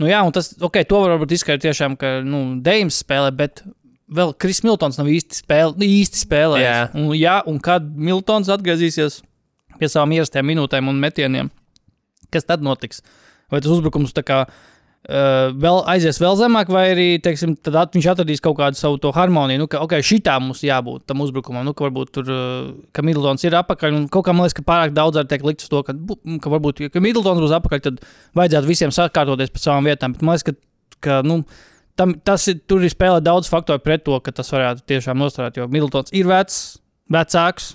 Nu, 0.01 0.09
jā, 0.09 0.21
un 0.25 0.33
tas, 0.35 0.51
ok, 0.57 0.81
to 0.89 1.03
var 1.03 1.15
varbūt 1.15 1.35
izskaidrot 1.37 1.67
tiešām, 1.67 1.95
ka, 1.99 2.19
nu, 2.25 2.43
dēms 2.65 3.03
spēlē, 3.03 3.31
bet 3.37 3.63
vēl 4.11 4.33
Kris 4.41 4.63
Miltons 4.65 4.99
nav 4.99 5.09
īsti, 5.11 5.41
spēlē, 5.43 5.87
īsti 5.87 6.23
spēlējis. 6.25 6.67
Jā. 6.67 6.79
Un, 6.97 7.11
jā, 7.15 7.37
un 7.47 7.59
kad 7.63 7.85
Miltons 7.85 8.51
atgriezīsies 8.51 9.21
pie 9.79 9.89
savām 9.89 10.15
ierastajām 10.17 10.49
minūtēm 10.51 10.89
un 10.91 10.99
metieniem, 11.01 11.51
kas 12.33 12.47
tad 12.47 12.65
notiks? 12.65 13.01
Vai 13.51 13.61
tas 13.63 13.71
uzbrukums 13.73 14.15
tā 14.15 14.23
kā 14.25 14.43
uh, 15.09 15.49
vēl 15.57 15.79
aizies 15.93 16.19
vēl 16.21 16.37
zemāk, 16.39 16.69
vai 16.73 16.83
arī 16.91 17.07
teiksim, 17.23 17.55
at, 17.71 17.95
viņš 17.95 18.07
atradīs 18.13 18.43
kaut 18.43 18.57
kādu 18.59 18.79
savu 18.79 19.11
harmoniju. 19.15 19.63
Nu, 19.63 19.67
ka, 19.71 19.81
ok, 19.85 19.97
šitā 20.05 20.37
mums 20.43 20.61
jābūt 20.65 21.05
tam 21.09 21.23
uzbrukumam. 21.25 21.65
Nu, 21.67 21.73
ka 21.77 21.87
varbūt 21.87 22.13
tur, 22.17 22.29
uh, 22.29 22.69
ka 22.93 23.03
Middletons 23.05 23.43
ir 23.47 23.57
apakaļ. 23.61 23.97
Kaut 24.13 24.27
kā 24.27 24.35
man 24.35 24.45
liekas, 24.45 24.57
ka 24.59 24.67
pārāk 24.67 24.95
daudz 24.97 25.21
arī 25.21 25.31
tiek 25.33 25.47
likt 25.47 25.65
uz 25.65 25.71
to, 25.73 25.81
ka, 25.87 25.95
bu- 25.97 26.19
ka 26.43 26.53
varbūt, 26.53 26.85
ja 26.87 27.03
Middletons 27.03 27.43
būs 27.43 27.57
apakaļ, 27.57 27.83
tad 27.89 27.99
vajadzētu 28.37 28.69
visiem 28.69 28.93
sakārtoties 28.95 29.53
pa 29.53 29.65
savām 29.65 29.89
vietām. 29.89 30.15
Bet 30.17 30.25
man 30.25 30.37
liekas, 30.37 30.47
ka, 30.51 30.97
ka 31.01 31.19
nu, 31.27 31.41
tam, 31.99 32.15
tas 32.21 32.47
ir, 32.51 32.61
tur 32.69 32.85
ir 32.85 32.93
spēlē 32.93 33.19
daudz 33.25 33.49
faktoru 33.51 33.81
pret 33.83 34.05
to, 34.05 34.17
ka 34.23 34.33
tas 34.35 34.49
varētu 34.53 34.85
tiešām 34.89 35.19
nostrādāt. 35.19 35.59
Jo 35.61 35.69
Middletons 35.71 36.13
ir 36.15 36.29
vecs, 36.29 36.63
vecāks. 37.11 37.73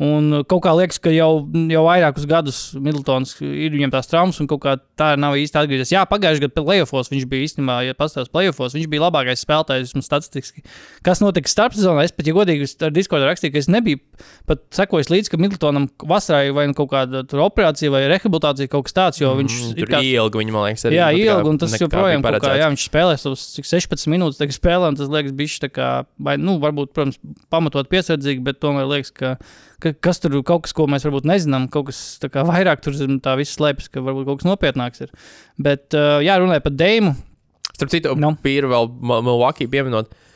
Un 0.00 0.38
kaut 0.48 0.62
kā 0.64 0.72
liekas, 0.72 0.96
ka 1.04 1.10
jau, 1.12 1.44
jau 1.68 1.82
vairākus 1.84 2.24
gadus 2.26 2.60
Middletons 2.80 3.34
ir 3.44 3.74
viņam 3.74 3.90
tās 3.92 4.08
traumas, 4.08 4.38
un 4.40 4.48
kaut 4.48 4.62
kā 4.64 4.72
tā 4.98 5.10
nav 5.20 5.36
īsti 5.36 5.58
atgriezies. 5.60 5.92
Jā, 5.92 6.06
pagājušajā 6.08 6.46
gadā 6.46 6.64
plēsofos 6.64 7.10
viņš 7.12 7.26
bija 7.28 7.44
īstenībā, 7.44 7.76
ja 7.84 7.96
pastāstīs 7.98 8.32
plēsofos, 8.32 8.72
viņš 8.78 8.88
bija 8.88 9.04
labākais 9.04 9.44
spēlētājs 9.44 9.90
vismaz 9.90 10.08
statistiski. 10.08 10.64
Kas 11.04 11.20
notika 11.20 11.52
starpsezonā? 11.52 12.06
Es 12.08 12.14
pat, 12.16 12.24
ja 12.26 12.34
godīgi, 12.34 12.70
ar 12.88 12.94
Discord 12.96 13.26
rakstīju, 13.28 13.52
ka 13.52 13.60
es 13.60 13.68
nebiju 13.68 14.00
pat 14.48 14.64
sekojis 14.72 15.12
līdzi, 15.12 15.34
ka 15.34 15.40
Middletonam 15.42 15.90
vasarā 16.08 16.46
ir 16.48 16.56
vai 16.56 16.64
nu 16.70 16.76
kaut 16.78 16.88
kāda 16.94 17.22
operācija 17.44 17.92
vai 17.92 18.02
rehabilitācija, 18.10 18.72
kaut 18.72 18.88
kas 18.88 18.96
tāds, 18.96 19.20
jo 19.20 19.34
viņš 19.38 19.58
Mm, 19.62 19.76
ir 19.76 19.90
tur 19.92 20.06
ilgi 20.08 20.40
viņa, 20.40 20.52
man 20.54 20.66
liekas, 20.70 20.86
arī. 20.88 20.96
Jā, 20.96 21.08
kā 21.12 21.20
ilgi, 21.20 21.50
un 21.52 21.58
tas 21.60 21.74
joprojām 21.76 22.22
kā, 22.22 22.26
paredzēts. 22.30 22.60
jā, 22.62 22.68
viņš 22.72 22.86
spēlē 22.88 23.18
savus 23.20 23.44
cik 23.58 23.68
16 23.68 24.08
minūtes, 24.12 24.40
tagad 24.40 24.56
spēlē, 24.56 24.88
un 24.92 24.96
tas 24.98 25.10
liekas, 25.12 25.34
bijis 25.36 25.58
tā 25.62 25.68
kā, 25.68 25.90
vai, 26.16 26.38
nu, 26.40 26.56
varbūt, 26.62 26.94
protams, 26.96 27.20
pamatot 27.52 27.90
piesardzīgi, 27.92 28.42
bet 28.46 28.60
tomēr 28.62 28.88
liekas, 28.88 29.12
ka, 29.14 29.34
ka 29.82 29.92
kas 30.08 30.22
tur 30.22 30.38
kaut 30.46 30.64
kas, 30.66 30.72
ko 30.76 30.86
mēs 30.90 31.04
varbūt 31.08 31.26
nezinām, 31.28 31.68
kaut 31.72 31.90
kas 31.90 32.00
kā 32.32 32.44
vairāk 32.48 32.82
tur 32.84 32.96
tā 33.24 33.36
viss 33.40 33.58
slēpjas, 33.58 33.90
ka 33.92 34.02
varbūt 34.04 34.28
kaut 34.30 34.42
kas 34.42 34.48
nopietnāks 34.50 35.04
ir. 35.06 35.12
Bet, 35.58 35.88
uh, 35.98 36.20
jā, 36.24 36.38
runāja 36.40 36.62
par 36.64 36.72
Deimu. 36.78 37.16
Starp 37.72 37.90
citu, 37.90 38.14
Nu. 38.16 38.30
no. 38.30 38.36
Pīra 38.44 38.68
vēl 38.70 38.90
Mil- 39.00 39.24
Milwaukee 39.26 39.66
pieminot. 39.70 40.12
Uh, 40.12 40.31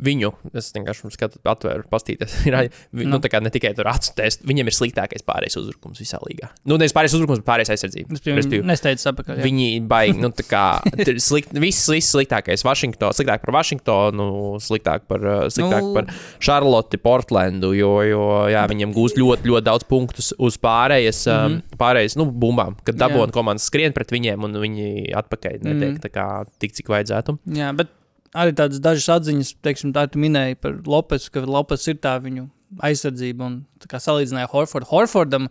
viņu, 0.00 0.30
es 0.56 0.70
vienkārši 0.74 1.10
skatu, 1.14 1.40
atvēru, 1.50 1.84
pastīties. 1.90 2.36
Ir, 2.48 2.56
vi, 2.94 3.04
nu. 3.04 3.16
Nu. 3.16 3.20
tā 3.22 3.30
kā 3.32 3.40
ne 3.42 3.50
tikai 3.52 3.72
tur 3.76 3.88
atstēs, 3.90 4.40
viņam 4.46 4.70
ir 4.70 4.76
sliktākais 4.76 5.24
pārējais 5.26 5.58
uzbrukums 5.60 6.00
visā 6.02 6.20
līgā. 6.24 6.50
Nu, 6.64 6.78
nevis 6.80 6.94
pārējais 6.96 7.16
uzbrukums, 7.18 7.42
bet 7.42 7.48
pārējais 7.50 7.72
aizsardzība. 7.74 8.14
Es 8.16 8.24
Respektīvi, 8.24 8.64
nesteidzos 8.68 9.10
apakaļ. 9.12 9.40
jā. 9.40 9.46
Viņi 9.48 9.68
baigi, 9.90 10.16
nu, 10.22 10.30
tā 10.34 10.46
kā 10.48 10.64
slikt, 11.30 11.52
viss, 11.62 11.88
viss 11.90 12.14
sliktākais. 12.14 12.64
Washington, 12.66 13.14
sliktāk 13.16 13.44
par 13.44 13.54
Washingtonu, 13.58 14.28
sliktāk 14.62 15.06
par, 15.10 15.26
uh, 15.26 15.46
sliktāk 15.52 15.82
Nu. 15.90 15.94
par 15.96 16.10
Charlotte, 16.38 16.98
Portlandu, 17.02 17.72
jo, 17.76 17.92
jo 18.06 18.24
jā, 18.52 18.64
viņiem 18.70 18.94
gūs 18.94 19.16
ļoti, 19.18 19.48
ļoti 19.50 19.66
daudz 19.66 19.86
punktus 19.90 20.32
uz 20.38 20.58
pārējas, 20.60 21.24
mm. 21.26 21.56
-hmm. 21.56 21.78
pārējas 21.80 22.16
nu, 22.20 22.28
bumbām, 22.30 22.76
kad 22.86 22.98
dabūna 23.00 23.32
komandas 23.34 23.66
skrien 23.70 23.94
pret 23.96 24.12
viņiem 24.14 24.44
un 24.46 24.58
viņi 24.62 24.88
atpakaļ 25.20 25.58
netiek 25.64 25.90
Mhm. 25.90 26.00
tā 26.04 26.10
kā 26.12 26.26
tik, 26.62 26.72
cik 26.76 26.90
vajadzētu. 26.92 27.38
Jā, 27.56 27.72
bet 27.76 27.90
arī 28.36 28.54
tādas 28.56 28.82
dažas 28.82 29.08
atziņas, 29.18 29.56
teiksim, 29.64 29.94
tā 29.96 30.06
tu 30.10 30.20
minēji 30.22 30.58
par 30.60 30.78
Lopesu, 30.86 31.32
ka 31.34 31.42
Lopes 31.46 31.86
ir 31.90 31.98
tā 32.02 32.16
viņu 32.22 32.48
aizsardzība 32.86 33.46
un 33.48 33.58
kā 33.90 33.98
salīdzināja 34.02 34.50
Horfordu. 34.52 34.88
Horfordam, 34.92 35.48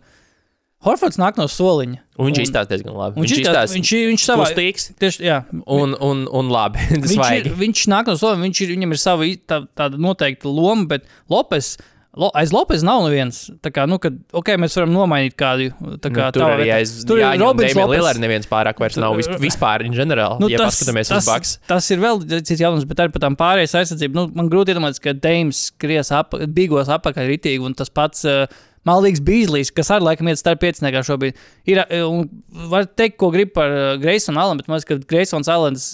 Horfords 0.80 1.18
nāk 1.20 1.36
no 1.36 1.44
soliņa. 1.44 1.98
Un 2.16 2.30
viņš 2.30 2.38
Un- 2.40 2.44
izstāsta 2.46 2.72
diezgan 2.72 2.96
labi. 2.96 3.20
Viņš, 3.20 3.32
viņš, 3.34 3.40
izstāsta 3.44 3.76
viņš, 3.76 3.90
viņš 4.08 4.22
savā 4.24 4.46
kustīgs 4.46 4.86
Tieši, 4.96 5.24
jā, 5.26 5.38
un, 5.76 5.92
un, 6.00 6.22
un 6.40 6.52
labi. 6.52 6.80
viņš, 7.04 7.32
ir, 7.36 7.50
viņš 7.60 7.82
nāk 7.92 8.08
no 8.08 8.16
soliņa, 8.16 8.44
viņš 8.46 8.62
ir, 8.64 8.72
viņam 8.78 8.96
ir 8.96 9.00
sava 9.02 9.28
tā, 9.44 9.60
tāda 9.76 10.00
noteikta 10.00 10.48
loma, 10.48 10.88
bet 10.88 11.04
Lopes. 11.28 11.74
Lo, 12.18 12.26
aiz 12.34 12.50
Lopes 12.50 12.82
nav 12.82 13.04
neviens. 13.04 13.36
Tā 13.62 13.70
kā, 13.70 13.84
nu, 13.86 13.94
kad, 14.02 14.16
ok, 14.34 14.48
mēs 14.58 14.74
varam 14.74 14.90
nomainīt 14.90 15.36
kādu. 15.38 15.68
Tā 16.02 16.10
kā 16.10 16.26
Nu, 16.26 16.34
tur 16.34 16.44
arī 16.48 16.66
aiz 16.74 16.96
Tur 17.06 17.20
ir 17.20 17.22
Jāņa 17.22 17.38
un 17.38 17.44
Robins 17.44 17.70
Damian 17.70 17.86
Lopes. 17.86 17.94
Lillard 18.00 18.22
neviens 18.24 18.48
pārāk 18.50 18.82
vairs 18.82 18.98
nav 18.98 19.14
vis, 19.20 19.28
vispār 19.38 19.84
in 19.86 19.94
generāli. 19.94 20.42
Nu, 20.42 20.48
ja 20.50 20.58
tas, 20.58 20.74
paskatāmies 20.74 21.12
tas, 21.12 21.22
uz 21.22 21.30
Baks. 21.30 21.52
tas 21.70 21.86
ir 21.94 22.02
vēl 22.02 22.18
cits 22.32 22.56
jautājums, 22.56 22.88
bet 22.90 23.04
arī 23.04 23.14
par 23.14 23.24
tām 23.28 23.38
pārējais 23.38 23.76
aizsardzību. 23.82 24.18
Nu, 24.18 24.26
man 24.34 24.50
grūti 24.50 24.74
iedomāties, 24.74 24.98
ka 25.04 25.14
Deims 25.14 25.68
skries 25.70 26.10
ap, 26.18 26.34
bīgos 26.50 26.90
apakaļ 26.90 27.30
ritīgi, 27.30 27.62
un 27.62 27.78
tas 27.78 27.94
pats 27.94 28.26
uh, 28.26 28.42
Maldīgs 28.88 29.20
Bīslīs, 29.20 29.68
kas 29.76 29.90
arī 29.92 30.06
laikam 30.06 30.30
iet 30.30 30.40
starp 30.40 30.62
pieciniekā 30.62 31.02
šobrīd. 31.04 31.40
Ir, 31.68 31.82
uh, 31.82 32.04
un 32.08 32.68
var 32.70 32.86
teikt, 32.88 33.18
ko 33.20 33.28
grib 33.34 33.52
par 33.56 33.72
uh, 33.74 33.88
Greisonu 34.00 34.40
Allen, 34.40 34.60
bet 34.60 34.70
man 34.70 34.80
liekas, 34.80 34.88
ka 34.88 35.10
Greisons 35.10 35.50
Allens 35.52 35.90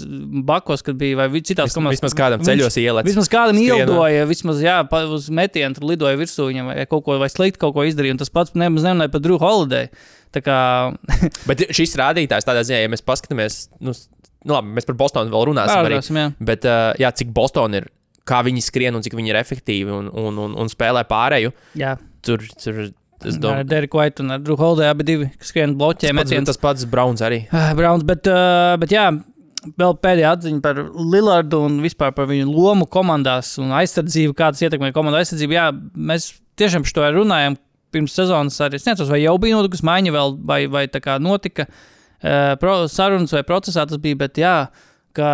Bakos, 0.47 0.85
kad 0.87 0.99
bija 1.01 1.19
vai 1.19 1.27
citās 1.41 1.75
komandās. 1.75 1.99
vismaz 1.99 2.15
kādam 2.19 2.45
ceļos 2.47 2.79
ielēt. 2.83 3.09
Vismaz 3.09 3.31
kādam 3.33 3.59
ieldoja, 3.59 4.29
vismaz 4.31 4.63
jā, 4.63 4.79
pa, 4.91 5.03
uz 5.11 5.27
metienu 5.35 5.75
tur 5.79 5.89
lidoja 5.91 6.21
virsū 6.21 6.47
viņam, 6.53 6.71
vai 6.71 6.87
kaut 6.87 7.03
ko 7.09 7.19
vai 7.23 7.31
slikti 7.33 7.63
kaut 7.65 7.75
ko 7.75 7.87
izdarīja. 7.89 8.15
Un 8.15 8.23
tas 8.23 8.31
pats 8.31 8.55
nemaz 8.55 8.87
nerunāja 8.87 9.15
par 9.17 9.25
Drew 9.25 9.41
Holiday. 9.43 9.91
Kā, 10.37 10.93
Bet 11.49 11.63
šis 11.73 11.95
rādītājs 11.97 12.45
tādā 12.45 12.61
ziņā, 12.67 12.83
ja 12.83 12.93
mēs 12.93 13.03
paskatāmies, 13.07 13.63
nu, 13.81 13.95
nu 14.45 14.57
labi, 14.59 14.75
mēs 14.77 14.87
par 14.89 14.99
Bostonu 15.01 15.33
vēl 15.33 15.47
runāsim. 15.51 15.79
Arī, 15.81 15.97
pārādāsim, 15.97 16.19
jā. 16.21 16.27
bet, 16.51 16.67
uh, 16.69 16.91
jā, 17.01 17.11
cik 17.23 17.31
Bostonā 17.35 17.81
ir, 17.81 17.87
kā 18.29 18.43
viņi 18.45 18.65
skrien 18.67 18.99
un 18.99 19.05
cik 19.07 19.17
viņi 19.17 19.33
ir 19.33 19.39
efektīvi 19.41 19.95
un, 19.97 20.11
un, 20.13 20.43
un, 20.45 20.59
un 20.61 20.71
spēlē 20.73 21.07
pārēju, 21.09 21.55
jā. 21.81 21.95
Tur, 22.27 22.45
tur 22.63 22.83
es 23.27 23.39
domāju, 23.41 23.69
Deriku 23.71 24.01
White 24.01 24.25
un 24.25 24.35
Drew 24.45 24.59
Holiday 24.61 24.93
abi 24.93 25.07
divi 25.09 25.31
skrien 25.41 25.77
bloķē 25.79 26.13
tas 26.13 26.21
pats, 26.21 26.51
tas 26.51 26.61
pats 26.63 26.91
Browns 26.91 27.25
arī. 27.25 27.45
Ah, 27.55 27.73
Browns, 27.79 28.05
bet, 28.07 28.29
uh, 28.31 28.75
bet 28.83 28.93
jā, 28.93 29.09
vēl 29.81 29.97
pēdējā 30.03 30.33
atziņa 30.37 30.63
par 30.65 30.81
Lillardu 30.95 31.63
un 31.67 31.79
vispār 31.85 32.15
par 32.17 32.29
viņu 32.31 32.47
lomu 32.51 32.87
komandās 32.91 33.57
un 33.63 33.73
aizsardzību, 33.77 34.37
kā 34.37 34.53
tas 34.55 34.63
ietekmē 34.67 34.93
komandu 34.95 35.21
aizsardzību. 35.21 35.57
Jā, 35.57 35.71
mēs 35.97 36.31
tiešām 36.61 36.87
par 36.87 36.97
to 36.99 37.11
runājam 37.19 37.59
pirms 37.95 38.17
sezonas. 38.17 38.59
Arī. 38.63 38.79
Es 38.79 38.87
nezinu, 38.87 39.09
vai 39.11 39.23
jau 39.23 39.37
bija 39.43 39.59
notikusi 39.59 39.87
maiņa, 39.87 40.15
vēl, 40.15 40.37
vai, 40.47 40.61
vai 40.71 40.87
tā 40.93 41.01
kā 41.05 41.19
notika 41.23 41.67
uh, 41.67 42.89
sarunas 42.93 43.35
vai 43.35 43.45
procesā 43.49 43.87
tas 43.89 44.03
bija, 44.03 44.21
bet 44.27 44.41
jā, 44.43 44.57
ka 45.17 45.31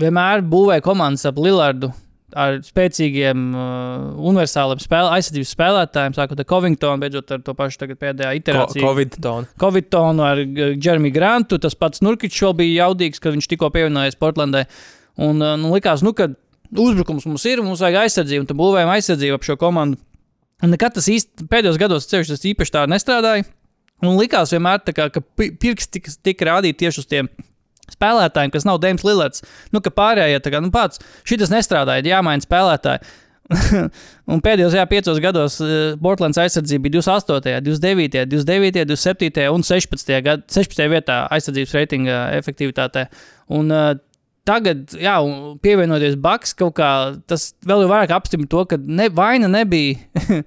vienmēr 0.00 0.44
būvēja 0.48 0.84
komandas 0.84 1.28
ap 1.28 1.40
Lillardu. 1.40 1.92
Ar 2.38 2.58
spēcīgiem, 2.64 3.40
uh, 3.52 4.04
universāliem 4.30 4.80
spēlē, 4.80 5.10
aizsardzības 5.18 5.52
spēlētājiem, 5.56 6.14
sākot 6.16 6.40
ar 6.40 6.48
Covingtonu, 6.48 7.02
beidzot 7.02 7.34
ar 7.36 7.42
to 7.44 7.54
pašu 7.58 7.88
pēdējā 7.90 8.30
Ko, 8.30 8.38
iterācijā. 8.40 8.84
Covid 8.84 9.18
tonu. 9.24 9.50
Covingtonu 9.60 10.24
ar 10.26 10.40
Jeremy 10.42 11.12
Grantu. 11.12 11.60
Tas 11.62 11.76
pats 11.78 12.00
Nurkičs 12.04 12.40
vēl 12.46 12.56
bija 12.62 12.86
jaudīgs, 12.86 13.20
kad 13.22 13.36
viņš 13.36 13.50
tikko 13.52 13.68
pievienojies 13.74 14.16
Portlandai. 14.20 14.64
Un 15.20 15.44
uh, 15.44 15.58
nu, 15.60 15.74
likās, 15.76 16.04
nu, 16.06 16.14
ka 16.16 16.30
uzbrukums 16.72 17.28
mums 17.28 17.44
ir, 17.50 17.60
mums 17.64 17.82
vajag 17.84 18.06
aizsardzību, 18.06 18.46
un 18.46 18.50
tad 18.50 18.60
būvējam 18.60 18.94
aizsardzību 18.94 19.36
ap 19.36 19.46
šo 19.46 19.58
komandu. 19.60 20.00
Un 20.62 20.72
nekad 20.72 20.94
tas 20.96 21.08
īsti 21.10 21.48
pēdējos 21.50 21.80
gados 21.80 22.06
ceļš 22.10 22.32
tas 22.32 22.46
īpaši 22.52 22.74
tā 22.76 22.84
nestrādāja. 22.90 23.44
Un 24.02 24.16
likās 24.18 24.50
vienmēr, 24.54 24.80
tā 24.82 24.94
kā, 24.96 25.08
ka 25.14 25.20
pi- 25.22 25.52
pirksts 25.62 25.92
tika, 25.94 26.14
tika 26.26 26.48
rādīts 26.48 26.80
tieši 26.80 27.02
uz 27.02 27.08
tiem 27.10 27.28
spēlētājiem, 27.90 28.52
kas 28.54 28.68
nav 28.68 28.80
Dēmons 28.82 29.04
Lillards. 29.06 29.44
Nu, 29.74 29.82
ka 29.84 29.92
pārējie 29.94 30.38
tā 30.44 30.54
kā, 30.54 30.62
nu, 30.62 30.70
pats 30.74 31.02
šis 31.28 31.52
nestrādāja, 31.52 32.04
jāmaina 32.14 32.44
spēlētāji. 32.44 33.04
un 34.32 34.40
pēdējos 34.40 34.76
jā, 34.78 34.84
piecos 34.88 35.18
gados 35.20 35.58
uh, 35.60 35.72
Portlands 36.00 36.38
aizsardzība 36.40 36.86
bija 36.86 37.00
28, 37.02 37.58
29, 37.66 38.22
29, 38.30 38.86
27 38.92 39.50
un 39.52 39.66
16. 39.66 40.14
Gad, 40.24 40.46
16. 40.46 40.86
vietā 40.92 41.18
aizsardzības 41.34 41.76
reitinga 41.76 42.22
efektivitātē. 42.38 43.08
Un, 43.52 43.74
uh, 43.74 43.92
Tagad, 44.42 44.90
jā, 44.98 45.12
pievienoties 45.62 46.16
Baks, 46.18 46.50
kaut 46.58 46.74
kā 46.74 46.88
tas 47.30 47.52
vēl 47.62 47.84
vairāk 47.86 48.10
apstiprina 48.16 48.50
to, 48.50 48.64
ka 48.66 48.78
ne, 48.82 49.06
vaina 49.14 49.46
nebija 49.46 50.00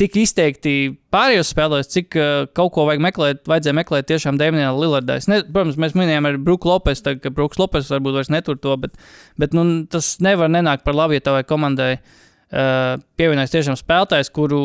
tik 0.00 0.16
izteikti 0.18 0.74
pārējos 1.14 1.52
spēlēs, 1.52 1.90
cik 1.92 2.16
uh, 2.18 2.48
kaut 2.56 2.72
ko 2.74 2.86
vajag 2.88 3.02
meklēt, 3.04 3.42
vajadzēja 3.48 3.76
meklēt 3.78 4.08
tiešām 4.10 4.40
Dēmijā 4.40 4.72
Lillardā. 4.74 5.18
Ne, 5.30 5.40
protams, 5.44 5.78
mēs 5.80 5.94
minējām 5.98 6.28
arī 6.30 6.40
Brooks 6.42 6.68
Lopes, 6.68 7.04
tā, 7.06 7.14
ka 7.22 7.32
Brooks 7.34 7.60
Lopes 7.60 7.92
varbūt 7.92 8.18
vairs 8.18 8.32
netur 8.32 8.58
to, 8.58 8.74
bet, 8.82 8.98
bet 9.40 9.54
nu, 9.56 9.64
tas 9.90 10.16
nevar 10.24 10.50
nenākt 10.52 10.86
par 10.86 10.98
labu, 10.98 11.16
ja 11.16 11.24
tavai 11.24 11.44
komandai 11.46 11.92
uh, 12.00 12.98
pievienojas 13.18 13.54
tiešām 13.54 13.78
spēlētājs, 13.78 14.32
kuru, 14.34 14.60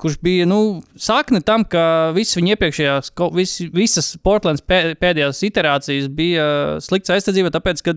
kurš 0.00 0.20
bija 0.24 0.48
nu, 0.48 0.60
sakne 1.00 1.40
tam, 1.46 1.64
ka 1.64 2.12
visas 2.16 2.36
viņa 2.36 2.56
iepriekšējās, 2.56 3.12
vis, 3.36 3.58
visas 3.72 4.12
Portlands 4.24 4.64
pē, 4.64 4.96
pēdējās 5.00 5.44
iterācijas 5.48 6.12
bija 6.12 6.44
uh, 6.44 6.78
slikts 6.84 7.16
aizsardzībā, 7.16 7.54
tāpēc, 7.56 7.84
ka 7.86 7.96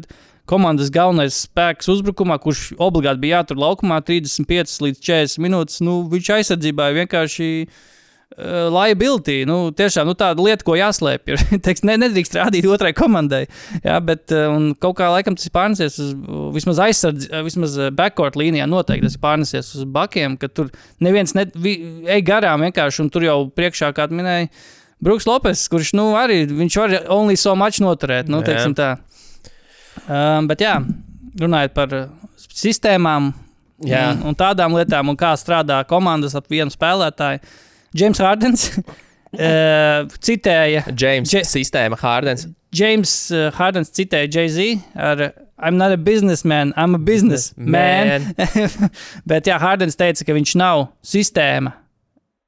komandas 0.49 0.89
galvenais 0.93 1.43
spēks 1.45 1.89
uzbrukumā, 1.93 2.39
kurš 2.41 2.73
obligāti 2.81 3.23
bija 3.23 3.39
jātur 3.41 3.61
laukumā 3.61 4.01
35 4.05 4.81
līdz 4.85 5.05
40 5.05 5.45
minūtes, 5.45 5.79
nu, 5.85 6.01
viņš 6.09 6.31
aizsardzībā 6.39 6.89
vienkārši 6.97 7.49
uh, 7.65 8.69
liability. 8.73 9.43
Nu, 9.49 9.59
tiešām 9.75 10.09
nu, 10.09 10.15
tāda 10.17 10.41
lieta, 10.45 10.65
ko 10.65 10.77
jāslēpj. 10.79 11.37
Teiks, 11.65 11.85
ne, 11.87 11.99
nedrīkst 12.01 12.39
rādīt 12.39 12.67
otrai 12.69 12.91
komandai. 12.97 13.43
Jā, 13.85 13.99
bet 14.05 14.33
un 14.33 14.71
kaut 14.79 14.97
kā 14.99 15.11
laikam 15.13 15.37
tas 15.37 15.49
ir 15.49 15.53
pārnesies 15.55 15.99
uz 16.01 16.15
vismaz 16.57 16.81
aizsardz, 16.87 17.29
uh, 17.29 17.43
vismaz 17.45 17.77
backcourt 17.95 18.39
līnijā. 18.39 18.65
Noteikti 18.69 19.07
tas 19.07 19.19
ir 19.19 19.23
pārnesies 19.23 19.71
uz 19.77 19.85
bakiem, 19.99 20.39
ka 20.41 20.49
tur 20.49 20.73
neviens 21.03 21.37
ne, 21.37 21.45
vi, 21.55 21.77
ej 22.09 22.25
garām 22.27 22.65
vienkārši, 22.67 23.05
un 23.05 23.13
tur 23.13 23.27
jau 23.27 23.39
priekšā, 23.53 23.93
kā 23.97 24.09
tu 24.09 24.17
minēji, 24.17 24.51
Brooks 24.99 25.23
Lopes, 25.29 25.61
kurš 25.71 25.93
nu, 25.95 26.09
arī 26.19 26.41
viņš 26.49 26.75
var 26.81 26.95
only 27.15 27.37
so 27.39 27.53
much 27.55 27.79
noturēt. 27.79 28.27
Nu, 28.27 28.41
tā. 28.75 28.89
Um, 30.07 30.47
bet 30.49 30.61
jā, 30.63 30.77
runājot 31.39 31.73
par 31.75 31.93
sistēmām 32.59 33.31
Jā. 33.87 34.09
un, 34.13 34.23
un 34.31 34.37
tādām 34.39 34.73
lietām, 34.75 35.11
un 35.11 35.17
kā 35.19 35.33
strādā 35.39 35.81
komandas 35.87 36.35
ap 36.35 36.47
vienu 36.51 36.71
spēlētāju. 36.73 37.39
James 37.97 38.19
Hardens 38.21 38.65
uh, 38.77 40.07
citēja, 40.27 40.83
James, 40.93 41.31
Je- 41.33 41.45
sistēma 41.47 41.97
Hārdens. 42.01 42.47
James 42.75 43.13
uh, 43.33 43.47
Hardens 43.57 43.89
citēja 43.95 44.29
Jay-Z 44.29 44.75
ar 44.95 45.29
I'm 45.59 45.75
not 45.75 45.91
a 45.91 45.97
businessman, 45.97 46.71
I'm 46.77 46.93
a 46.95 46.99
businessman. 46.99 48.29
Bet 49.27 49.49
jā, 49.49 49.57
Hardens 49.59 49.97
teica, 49.99 50.23
ka 50.23 50.35
viņš 50.37 50.53
nav 50.59 50.85
sistēma. 51.03 51.73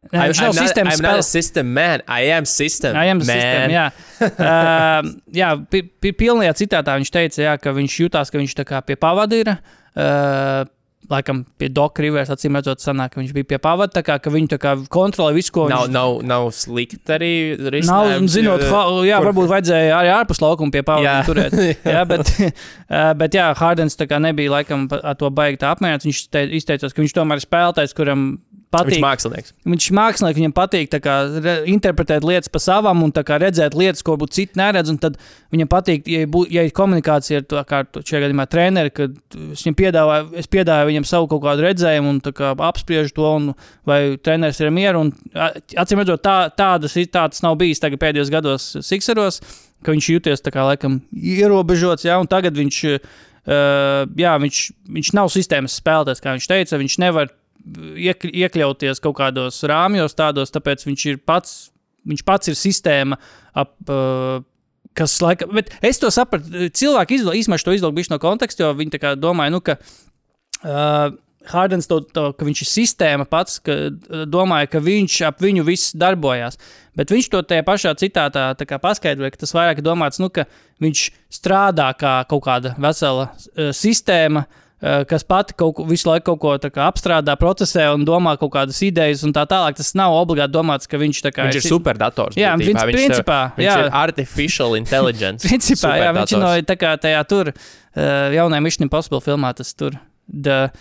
Nē, 0.02 0.18
I'm, 0.18 0.32
viņš 0.32 0.40
nav 0.42 0.50
I'm 0.50 0.56
not, 0.58 0.66
sistēmas 0.66 0.96
I'm 0.98 1.04
not 1.06 1.12
a 1.12 1.22
spēlētājs. 1.22 1.30
system 1.30 1.68
man, 1.78 2.02
I 2.10 2.32
am 2.34 2.46
system. 2.50 2.96
Jā, 2.98 3.14
man. 3.14 3.22
sistēma, 3.28 3.72
jā. 3.76 3.86
uh, 4.26 5.12
jā, 5.38 5.50
pi, 5.70 5.84
pi, 6.02 6.12
pilnajā 6.24 6.56
citātā 6.64 6.98
viņš 6.98 7.12
teica, 7.14 7.42
jā, 7.46 7.54
ka 7.62 7.74
viņš 7.78 7.98
jutās, 8.08 8.34
ka 8.34 8.42
viņš 8.42 8.56
tā 8.58 8.66
kā 8.66 8.82
pie 8.88 8.98
pavada 8.98 9.38
ir. 9.38 9.52
Uh, 9.94 10.64
laikam 11.12 11.42
pie 11.60 11.68
Doka 11.70 12.00
Rivers, 12.02 12.30
acīm 12.32 12.56
redzot, 12.56 12.80
sanāk, 12.80 13.18
viņš 13.20 13.32
bija 13.36 13.48
pie 13.50 13.58
pavada, 13.62 13.92
tā 13.98 14.04
kā 14.06 14.16
viņi 14.32 14.48
tā 14.54 14.58
kā 14.64 14.74
kontrolē 14.94 15.34
visu, 15.36 15.52
ko 15.58 15.66
Nav, 15.68 15.86
viņš 15.90 15.94
nav, 15.94 16.12
nav 16.30 16.46
slikti 16.56 17.02
arī 17.12 17.32
Nav, 17.60 17.72
risinājums. 17.76 18.32
zinot, 18.32 18.64
jo- 18.64 18.70
ha, 18.72 18.84
jā, 19.06 19.18
kur- 19.20 19.28
varbūt 19.30 19.50
vajadzēja 19.52 19.98
arī 19.98 20.14
ārpus 20.16 20.40
laukuma 20.42 20.72
pie 20.72 20.84
pavada 20.88 21.10
Jā. 21.10 21.18
turēt. 21.28 21.58
jā, 21.98 22.04
bet, 22.08 22.32
uh, 22.42 23.12
bet 23.20 23.36
jā, 23.36 23.50
Hardens 23.60 24.00
tā 24.00 24.08
kā 24.08 24.22
nebija 24.24 24.54
laikam 24.56 24.88
ar 25.02 25.18
to 25.20 25.30
baigi 25.36 25.60
tā 25.62 25.74
apmierināts. 25.76 26.08
Viņš 26.08 26.22
te, 26.32 26.46
izteicās, 26.62 26.96
ka 26.96 27.04
viņš 27.04 27.18
tomēr 27.20 27.42
ir 27.42 27.46
spēlētājs, 27.46 27.98
kuram 27.98 28.30
Viņš 28.72 28.86
patīk. 28.86 28.96
ir 28.96 29.04
mākslinieks. 29.04 29.54
Viņš 29.68 29.86
ir 29.90 29.96
mākslinieks, 29.98 30.38
viņam 30.40 30.54
patīk 30.56 30.94
kā, 31.04 31.16
re, 31.44 31.56
interpretēt 31.68 32.24
lietas 32.24 32.52
pa 32.52 32.60
savam 32.64 33.02
un 33.04 33.12
kā 33.12 33.40
redzēt 33.42 33.76
lietas, 33.76 34.04
ko 34.04 34.16
varbūt 34.16 34.36
citi 34.38 34.60
neredz. 34.60 34.90
un 34.94 35.00
Tad 35.02 35.18
viņam 35.52 35.68
patīk, 35.68 36.08
ja, 36.08 36.28
bū, 36.32 36.46
ja 36.48 36.64
ir 36.64 36.72
komunikācija 36.72 37.42
ar 37.42 37.48
to, 37.52 37.64
kā 37.68 37.82
šajā 37.98 38.22
gadījumā 38.24 38.46
treneri, 38.48 38.94
kad 38.96 39.18
es 39.52 39.66
viņam 39.66 39.76
piedāvāju, 39.82 40.30
es 40.40 40.48
piedāvāju 40.48 40.92
viņam 40.92 41.08
savu 41.10 41.28
kaut 41.34 41.44
kādu 41.44 41.66
redzējumu 41.68 42.14
un 42.14 42.22
kā 42.22 42.54
apspriežu 42.70 43.16
to, 43.18 43.34
un, 43.42 43.50
vai 43.88 44.00
treneris 44.24 44.62
ir 44.64 44.72
mieru. 44.72 45.04
Acīm 45.36 46.00
redzot, 46.00 46.24
tā, 46.24 46.38
tādas, 46.56 46.96
tāds 47.12 47.44
nav 47.44 47.60
bijis 47.60 47.84
pēdējos 47.84 48.32
gados 48.32 48.70
Sikseros, 48.88 49.42
ka 49.84 49.92
viņš 49.92 50.10
jūties 50.14 50.46
tā 50.46 50.56
kā 50.56 50.64
laikam 50.70 51.02
ierobežots, 51.12 52.08
jā, 52.08 52.16
un 52.22 52.32
tagad 52.32 52.56
viņš. 52.56 52.86
Uh, 53.42 54.06
jā, 54.22 54.36
viņš, 54.38 54.58
viņš 54.86 55.08
nav 55.18 55.32
sistēmas 55.34 55.74
spēlētājs, 55.82 56.20
kā 56.22 56.36
viņš 56.36 56.46
teica. 56.46 56.78
Viņš 56.78 56.98
nevar 57.02 57.32
iek, 58.00 58.26
iekļauties 58.28 59.02
kaut 59.04 59.18
kādos 59.20 59.62
rāmjos, 59.70 60.16
tādos, 60.18 60.54
tāpēc 60.54 60.86
viņš 60.88 61.08
ir 61.12 61.20
pats, 61.26 61.58
viņš 62.08 62.24
pats 62.28 62.52
ir 62.52 62.58
sistēma. 62.60 63.20
Ap, 63.54 63.76
uh, 63.90 64.40
Kas 64.92 65.14
laika, 65.24 65.46
bet 65.48 65.70
es 65.88 66.02
to 66.02 66.10
sapratu. 66.12 66.68
Cilvēki 66.76 67.16
izla- 67.16 67.32
īstenībā 67.40 67.64
to 67.64 67.72
izlaiž 67.72 68.10
no 68.12 68.18
konteksta, 68.20 68.66
jo 68.66 68.74
viņi 68.76 69.00
domāja, 69.16 69.54
nu, 69.54 69.62
ka 69.64 69.78
uh, 69.80 71.14
Hardens 71.48 71.88
to, 71.88 72.02
to, 72.12 72.26
ka 72.36 72.44
viņš 72.44 72.64
ir 72.66 72.68
sistēma 72.68 73.24
pats, 73.24 73.62
ka 73.64 73.72
domāja, 74.28 74.68
ka 74.74 74.82
viņš 74.84 75.16
ap 75.30 75.40
viņu 75.40 75.64
viss 75.64 75.96
darbojās. 75.96 76.60
Bet 76.94 77.08
viņš 77.08 77.30
to 77.32 77.40
tajā 77.40 77.64
pašā 77.64 77.96
citātā 78.04 78.52
paskaidroja, 78.84 79.32
ka 79.32 79.46
tas 79.46 79.56
vairāk 79.56 79.80
ir 79.80 79.88
domāts, 79.88 80.20
nu, 80.20 80.28
ka 80.28 80.44
viņš 80.84 81.06
strādā 81.40 81.88
kā 81.96 82.18
kaut 82.28 82.44
kāda 82.50 82.76
vesela 82.76 83.30
uh, 83.32 83.72
sistēma, 83.72 84.44
uh, 84.44 84.61
kas 84.82 85.26
pati 85.28 85.54
kaut 85.58 85.76
ko, 85.78 85.86
visu 85.86 86.10
laiku 86.10 86.34
kaut 86.34 86.66
ko 86.66 86.82
apstrādā, 86.82 87.36
procesē 87.40 87.86
un 87.94 88.06
domā 88.08 88.34
kaut 88.42 88.54
kādas 88.56 88.80
idejas 88.86 89.22
un 89.28 89.34
tā 89.36 89.44
tālāk. 89.50 89.78
Tas 89.78 89.94
nav 89.98 90.16
obligāti 90.18 90.56
domāts, 90.56 90.90
ka 90.90 90.98
viņš 91.02 91.22
kā 91.30 91.48
Viņš 91.48 91.60
ir 91.60 91.68
superdators. 91.68 92.40
Jā, 92.40 92.56
būtībā. 92.58 92.88
viņš 92.88 92.98
principā, 92.98 93.40
viņš 93.60 93.70
jā. 93.70 93.76
ir 93.84 93.92
artificial 94.02 94.78
intelligence. 94.80 95.46
Principā, 95.52 95.96
jā, 96.02 96.14
viņš 96.18 96.38
no 96.42 96.54
tā 96.66 96.78
kā 96.82 96.96
tajā 97.02 97.22
tur, 97.30 97.54
uh, 97.54 98.34
jaunajā 98.34 98.66
Mission 98.66 98.88
Impossible 98.88 99.22
filmā, 99.22 99.54
tas 99.58 99.76
tur. 99.78 100.00
The, 100.32 100.72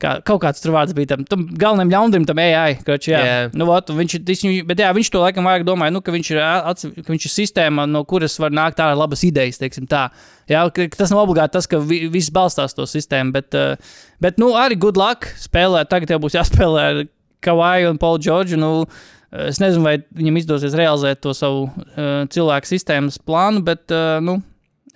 Kā, 0.00 0.14
kaut 0.24 0.38
kāds 0.40 0.62
tur 0.64 0.72
vārds 0.72 0.94
bija 0.96 1.10
tam, 1.10 1.24
tam 1.28 1.42
galvenajam 1.60 1.90
ļaundarim, 1.92 2.24
tam 2.24 2.38
AI. 2.40 2.78
Koč, 2.86 3.10
jā, 3.12 3.18
Jā. 3.20 3.34
nu, 3.52 3.66
ot, 3.68 3.90
viņš, 3.92 4.14
viņš, 4.24 4.44
bet 4.64 4.80
jā, 4.80 4.88
viņš 4.96 5.10
to 5.12 5.20
laikam 5.20 5.44
vairāk 5.44 5.66
domāja, 5.68 5.92
nu, 5.92 6.00
ka, 6.00 6.14
viņš 6.14 6.30
ir, 6.32 6.40
ats, 6.40 6.86
ka 6.96 7.12
viņš 7.12 7.26
ir 7.28 7.32
sistēma, 7.34 7.84
no 7.90 8.00
kuras 8.08 8.38
var 8.40 8.54
nākt 8.56 8.80
ārā 8.80 8.96
labas 8.96 9.26
idejas. 9.28 9.60
teiksim 9.60 9.84
Tā. 9.90 10.06
Jā, 10.48 10.62
ka, 10.72 10.88
tas 10.96 11.12
nav 11.12 11.20
obligāti 11.26 11.52
tas, 11.58 11.68
ka 11.68 11.82
vi, 11.84 12.06
viss 12.08 12.32
balstās 12.32 12.72
to 12.78 12.88
sistēmu, 12.88 13.34
bet, 13.36 13.52
uh, 13.52 14.00
bet 14.24 14.40
nu, 14.40 14.54
arī 14.56 14.80
good 14.80 14.96
luck 14.96 15.28
spēlēt. 15.36 15.92
Tagad 15.92 16.16
jau 16.16 16.20
būs 16.24 16.38
jāspēlē 16.40 16.86
ar 16.94 17.02
Kavaju 17.44 17.92
un 17.92 18.00
Paulu 18.00 18.24
Čorģu. 18.24 18.56
Nu, 18.60 18.70
es 19.50 19.60
nezinu, 19.60 19.84
vai 19.84 19.98
viņam 20.16 20.40
izdosies 20.40 20.74
realizēt 20.80 21.20
to 21.22 21.36
savu 21.36 21.66
uh, 21.68 22.24
cilvēku 22.32 22.72
sistēmas 22.72 23.20
plānu, 23.20 23.60
bet 23.68 23.92
uh, 23.92 24.16
nu, 24.24 24.40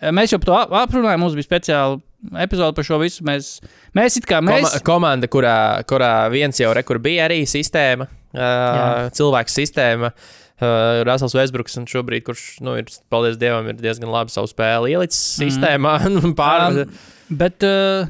mēs 0.00 0.32
jau 0.32 0.40
par 0.40 0.48
to 0.48 0.56
ap- 0.62 0.74
aprunājām. 0.88 1.22
Mums 1.22 1.36
bija 1.38 1.50
speciāla 1.52 2.00
epizode 2.44 2.76
par 2.76 2.86
šo 2.86 3.00
visu. 3.02 3.24
Mēs, 3.26 3.56
mēs 3.96 4.20
it 4.20 4.28
kā 4.30 4.40
mēs. 4.44 4.68
Koma 4.76 4.84
komanda, 4.88 5.30
kurā, 5.30 5.56
kurā 5.88 6.14
viens 6.32 6.60
jau 6.60 6.72
rekur 6.76 7.00
bija 7.02 7.28
arī 7.28 7.42
sistēma, 7.48 8.08
uh, 8.08 9.10
cilvēks 9.14 9.60
sistēma. 9.60 10.14
Uh, 10.54 11.02
Rasels 11.04 11.34
Vēsbruks, 11.34 11.74
un 11.80 11.88
šobrīd, 11.90 12.22
kurš, 12.28 12.44
nu, 12.64 12.76
ir, 12.78 12.86
paldies 13.10 13.34
Dievam, 13.40 13.66
ir 13.72 13.80
diezgan 13.80 14.12
labi 14.12 14.30
savu 14.32 14.46
spēli 14.48 14.94
ielicis 14.94 15.34
mm. 15.34 15.50
sistēmā. 15.50 15.96
un 16.08 16.36
Pār, 16.38 16.84
Um, 16.84 17.12
Bet. 17.28 17.64
Uh, 17.64 18.06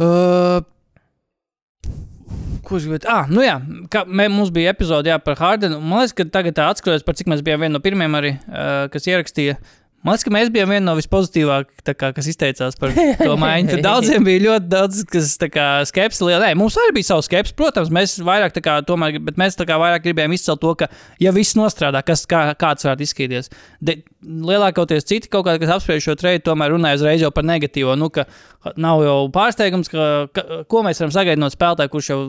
uh, 0.00 0.62
Ko 2.62 2.78
es 2.78 2.86
gribēju? 2.86 3.04
Ah, 3.10 3.26
nu 3.28 3.42
jā, 3.42 3.56
kā, 3.92 4.04
mē, 4.06 4.28
mums 4.32 4.52
bija 4.54 4.72
epizode 4.72 5.10
jā, 5.10 5.18
par 5.20 5.36
Hardenu. 5.40 5.80
Man 5.82 6.00
liekas, 6.00 6.14
ka 6.16 6.26
tagad 6.30 6.56
tā 6.56 6.68
atskatoties 6.72 7.04
par 7.04 7.16
cik 7.18 7.28
mēs 7.28 7.42
bijām 7.44 7.64
viena 7.64 7.74
no 7.74 7.82
pirmajām 7.84 8.14
arī, 8.20 8.30
uh, 8.38 8.86
kas 8.92 9.08
ierakstīja. 9.10 9.58
Man 10.02 10.16
liekas, 10.16 10.24
ka 10.26 10.32
mēs 10.34 10.48
bijām 10.50 10.72
viena 10.72 10.82
no 10.88 10.96
vispozitīvākajām, 10.98 12.14
kas 12.16 12.28
izteicās 12.32 12.78
par 12.80 12.90
to 13.20 13.36
maiņu. 13.42 13.70
Tur 13.70 13.82
daudziem 13.84 14.24
bija 14.26 14.42
ļoti 14.48 14.70
daudz, 14.72 15.02
kas 15.06 15.36
skepsi 15.90 16.26
liela. 16.26 16.48
Nē, 16.48 16.56
mums 16.58 16.74
arī 16.82 16.96
bija 16.96 17.12
savs 17.12 17.28
skepsis, 17.30 17.54
protams, 17.58 17.92
mēs 17.94 18.16
vairāk 18.26 18.58
kā 18.58 18.80
tomēr, 18.88 19.20
bet 19.22 19.38
mēs 19.38 19.54
kā 19.62 19.78
vairāk 19.78 20.02
gribējām 20.08 20.34
izcelt 20.34 20.62
to, 20.64 20.74
ka, 20.80 20.90
ja 21.22 21.30
viss 21.34 21.54
nostrādā, 21.58 22.02
kas 22.06 22.26
kā, 22.26 22.48
kāds 22.58 22.88
varētu 22.88 23.06
izskatīties. 23.06 23.52
De, 23.78 24.00
lielākoties 24.22 25.06
citi 25.06 25.30
kaut 25.30 25.46
kādi, 25.46 25.62
kas 25.62 25.76
apspriež 25.76 26.04
šo 26.06 26.16
treidu, 26.18 26.44
tomēr 26.46 26.74
runāja 26.74 27.00
uzreiz 27.00 27.24
par 27.34 27.46
negatīvo. 27.46 27.94
Nu, 27.98 28.10
ka 28.10 28.26
nav 28.78 29.02
jau 29.02 29.16
pārsteigums, 29.34 29.90
ka, 29.90 30.10
ka, 30.34 30.62
ko 30.70 30.82
mēs 30.86 31.02
varam 31.02 31.14
sagaidīt 31.14 31.42
no 31.42 31.50
spēlētāja, 31.50 31.90
kurš 31.92 32.10
jau 32.12 32.20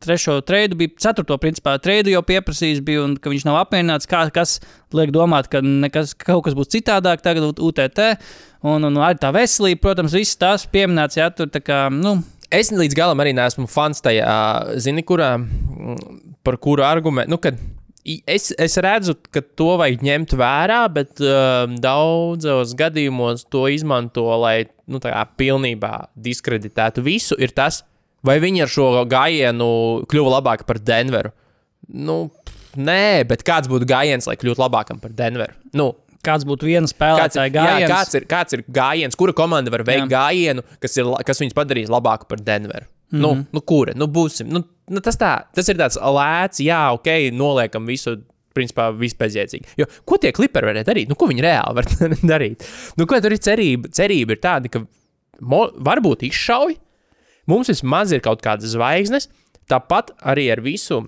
trešo 0.00 0.38
treidu 0.48 0.78
bija, 0.80 0.94
ceturto 1.00 1.36
principā 1.40 1.76
treidu 1.82 2.12
jau 2.12 2.22
pieprasījis, 2.26 2.82
bija, 2.84 3.04
un 3.06 3.16
ka 3.20 3.32
viņš 3.32 3.46
nav 3.48 3.60
apmierināts. 3.62 4.08
Kā, 4.10 4.22
kas 4.34 4.58
liek 4.96 5.12
domāt, 5.14 5.48
ka, 5.52 5.62
nekas, 5.64 6.14
ka 6.16 6.32
kaut 6.32 6.44
kas 6.48 6.56
būs 6.58 6.72
citādāk 7.10 7.24
tagad 7.24 7.58
UTT. 7.58 8.00
Un, 8.62 8.84
un 8.84 9.00
arī 9.00 9.18
tā 9.20 9.32
veselība, 9.32 9.80
protams, 9.88 10.14
viss 10.14 10.36
tas 10.36 10.66
pieminēts, 10.68 11.16
ja 11.16 11.30
tur 11.30 11.48
tā 11.48 11.62
kā. 11.64 11.88
Nu, 11.90 12.20
Es 12.50 12.72
līdz 12.74 12.96
galam 12.98 13.20
arī 13.22 13.30
neesmu 13.30 13.68
fans 13.70 14.00
tajā, 14.02 14.74
zini, 14.82 15.04
kurā, 15.06 15.36
par 16.42 16.56
kuru 16.58 16.82
argumentu. 16.82 17.30
Nu, 17.30 17.36
kad 17.38 17.60
es, 18.26 18.48
es 18.58 18.74
redzu, 18.82 19.14
ka 19.30 19.38
to 19.54 19.76
vajag 19.78 20.02
ņemt 20.02 20.34
vērā, 20.34 20.80
bet 20.90 21.22
uh, 21.22 21.70
daudzos 21.78 22.74
gadījumos 22.74 23.46
to 23.54 23.68
izmanto, 23.70 24.26
lai 24.42 24.64
nu, 24.90 24.98
kā 24.98 25.22
pilnībā 25.38 25.92
diskreditētu 26.18 27.06
visu. 27.06 27.38
Ir 27.38 27.54
tas, 27.54 27.84
vai 28.26 28.40
viņi 28.42 28.66
ar 28.66 28.74
šo 28.74 28.90
gājienu 29.06 29.70
kļuva 30.10 30.34
labāki 30.40 30.66
par 30.66 30.82
Denveru. 30.82 31.30
Nu, 31.86 32.18
nē, 32.74 33.28
bet 33.30 33.46
kāds 33.46 33.70
būtu 33.70 33.86
gājiens, 33.94 34.26
lai 34.26 34.34
kļūtu 34.42 34.58
labākam 34.58 34.98
par 34.98 35.14
Denveru? 35.14 35.54
Nu, 35.70 35.92
kāds 36.26 36.46
būtu 36.48 36.68
Kāds 36.68 36.92
ir, 36.92 36.94
spēlētāja 36.94 37.46
jā, 37.48 37.52
gājiens? 37.54 37.90
kāds, 37.92 38.16
ir, 38.18 38.26
kāds 38.30 38.56
ir 38.56 38.64
gājiens, 38.68 39.16
kura 39.16 39.32
komanda 39.36 39.72
var 39.72 39.84
veikt 39.86 40.06
Jā. 40.06 40.10
gājienu, 40.12 40.64
kas, 40.80 40.96
ir, 40.96 41.12
kas 41.26 41.40
viņus 41.40 41.56
padarīs 41.56 41.92
labāku 41.92 42.28
par 42.28 42.42
Denveru? 42.44 42.86
Mm 43.10 43.18
-hmm. 43.18 43.22
nu, 43.22 43.46
nu, 43.52 43.60
kura? 43.60 43.92
Nu, 43.96 44.06
būsim. 44.06 44.46
Nu, 44.52 44.62
nu, 44.88 45.00
tas, 45.00 45.16
tā, 45.16 45.44
tas 45.54 45.68
ir 45.68 45.76
tāds 45.76 45.96
lēts, 45.96 46.60
jā, 46.62 46.92
ok, 46.92 47.32
noliekam 47.32 47.86
visu. 47.86 48.20
Principā 48.50 48.90
vispēcīgāk. 48.90 49.62
Jo 49.78 49.86
ko 50.04 50.16
tie 50.18 50.32
kliperi 50.32 50.66
varēja 50.66 50.84
darīt? 50.84 51.08
Nu, 51.08 51.14
ko 51.14 51.28
viņi 51.30 51.42
reāli 51.42 51.74
var 51.74 51.84
darīt? 52.32 52.64
Nu, 52.98 53.06
ko 53.06 53.20
tur 53.20 53.30
ir 53.30 53.38
cerība? 53.38 53.88
Cerība 53.88 54.34
ir 54.34 54.40
tāda, 54.42 54.68
ka 54.68 54.80
varbūt 55.40 56.24
izšauj, 56.26 56.74
mums 57.46 57.68
vismaz 57.68 58.10
ir 58.12 58.20
kaut 58.20 58.42
kādas 58.42 58.74
zvaigznes. 58.74 59.28
Tāpat 59.70 60.10
arī 60.18 60.50
ar 60.50 60.60
visu 60.60 61.04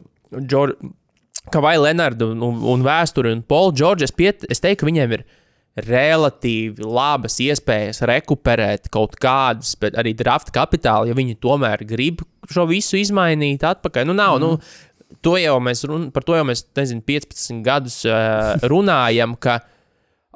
Džor- 1.42 1.52
Kavai 1.52 1.76
Lenardu 1.78 2.32
un, 2.32 2.60
un, 2.62 2.82
vēsturi 2.82 3.32
un 3.32 3.42
Polu 3.42 3.72
Džordžu. 3.72 4.04
Es, 4.04 4.12
piet, 4.14 4.44
es 4.50 4.60
teiktu, 4.60 4.82
ka 4.82 4.90
viņiem 4.90 5.16
ir 5.18 5.24
relatīvi 5.76 6.84
labas 6.84 7.38
iespējas 7.40 8.02
rekuperēt 8.04 8.90
kaut 8.92 9.16
kādas, 9.16 9.74
bet 9.80 9.96
arī 9.96 10.12
drafta 10.14 10.52
kapitālu, 10.52 11.08
ja 11.08 11.16
viņi 11.16 11.38
tomēr 11.40 11.84
grib 11.88 12.20
šo 12.52 12.66
visu 12.68 12.98
izmainīt 13.00 13.64
atpakaļ. 13.64 14.04
Nu, 14.06 14.16
nav, 14.16 14.36
mm. 14.36 14.42
nu, 14.42 15.16
to 15.24 15.38
jau 15.40 15.56
mēs, 15.64 15.84
run, 15.88 16.10
par 16.12 16.26
to 16.28 16.36
jau 16.36 16.44
mēs, 16.44 16.66
nezinu, 16.76 17.00
15 17.08 17.62
gadus 17.64 18.02
uh, 18.04 18.58
runājam, 18.68 19.36
ka 19.40 19.62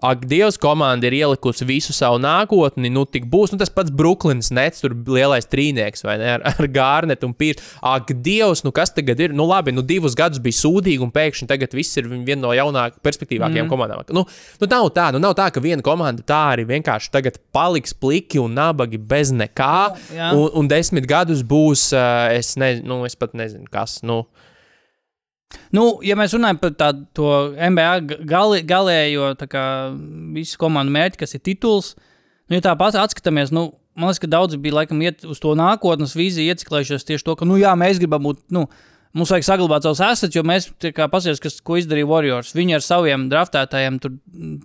Ak, 0.05 0.27
Dievs, 0.29 0.59
komanda 0.61 1.09
ir 1.09 1.15
ielikusi 1.17 1.65
visu 1.65 1.95
savu 1.97 2.19
nākotni. 2.21 2.91
Nu, 2.93 3.07
tik 3.09 3.25
būs 3.33 3.55
nu, 3.55 3.59
tas 3.63 3.71
pats 3.73 3.93
Brooklyns, 3.97 4.51
Nets, 4.53 4.83
tur 4.83 4.93
lielais 4.93 5.49
trīnieks, 5.49 6.05
vai 6.05 6.19
ne? 6.21 6.35
Ar, 6.35 6.45
ar 6.51 6.69
Gārnetu 6.69 7.31
un 7.31 7.33
Pīru. 7.33 7.65
Ak, 7.81 8.13
Dievs, 8.27 8.61
nu 8.67 8.75
kas 8.77 8.93
tagad 8.93 9.23
ir? 9.25 9.33
Nu, 9.33 9.47
labi, 9.49 9.73
nu 9.73 9.81
divus 9.81 10.13
gadus 10.19 10.43
bija 10.45 10.59
sūdīgi, 10.59 11.01
un 11.01 11.15
pēkšņi 11.15 11.49
tagad 11.49 11.73
viss 11.77 11.97
ir 11.97 12.11
viena 12.13 12.43
no 12.43 12.53
jaunākajām, 12.53 13.01
perspektīvākajām 13.09 13.65
mm. 13.65 13.73
komandām. 13.73 14.05
Nu, 14.13 14.27
nu, 14.61 14.69
nav 14.69 14.91
tā, 14.93 15.09
nu, 15.17 15.23
nav 15.25 15.33
tā, 15.39 15.49
ka 15.55 15.65
viena 15.65 15.85
komanda 15.87 16.21
tā 16.29 16.43
arī 16.53 16.69
vienkārši 16.69 17.15
tagad 17.17 17.41
paliks 17.57 17.97
pliki 17.97 18.43
un 18.43 18.53
nabagi 18.59 19.01
bez 19.01 19.33
nekā. 19.33 19.77
Jā. 20.13 20.35
un, 20.37 20.51
un 20.61 20.69
desmit 20.69 21.09
gadus 21.09 21.41
būs, 21.41 21.89
uh, 21.97 22.29
es, 22.37 22.53
ne, 22.61 22.75
nu, 22.85 23.01
es 23.09 23.17
pat 23.17 23.33
nezinu, 23.33 23.65
kas. 23.73 24.03
Nu, 24.05 24.27
Nu, 25.75 25.87
ja 26.03 26.17
mēs 26.19 26.35
runājam 26.35 26.59
par 26.63 26.75
tādu 26.79 27.07
ga- 27.55 28.21
gali, 28.27 28.63
galējo 28.67 29.31
kā, 29.51 29.65
visu 30.35 30.59
komandu 30.59 30.95
mērķi, 30.95 31.21
kas 31.23 31.37
ir 31.37 31.43
tituls, 31.47 31.95
nu, 32.49 32.59
ja 32.59 32.65
tāpat 32.67 32.99
atskatāmies, 32.99 33.53
nu, 33.55 33.69
man 33.95 34.11
liekas, 34.11 34.23
ka 34.25 34.31
daudzi 34.31 34.59
bija 34.63 34.81
laikam 34.81 35.01
iet 35.03 35.25
uz 35.25 35.41
to 35.43 35.55
nākotnes 35.59 36.17
vīziju, 36.19 36.51
ieciklējušies 36.55 37.07
tieši 37.07 37.27
to, 37.27 37.37
ka, 37.39 37.49
nu, 37.49 37.59
jā, 37.61 37.73
mēs 37.79 38.03
gribam 38.03 38.27
būt. 38.27 38.45
Nu, 38.55 38.67
Mums 39.17 39.31
vajag 39.33 39.47
saglabāt 39.47 39.87
savus 39.87 40.01
asets, 40.05 40.37
jo 40.37 40.43
mēs 40.45 40.67
paskatījāmies, 40.77 41.39
kas, 41.41 41.55
ko 41.65 41.79
izdarīja 41.81 42.09
Warriors. 42.11 42.51
Viņi 42.53 42.75
ar 42.77 42.83
saviem 42.85 43.23
draftētājiem 43.33 43.97
tur 44.03 44.19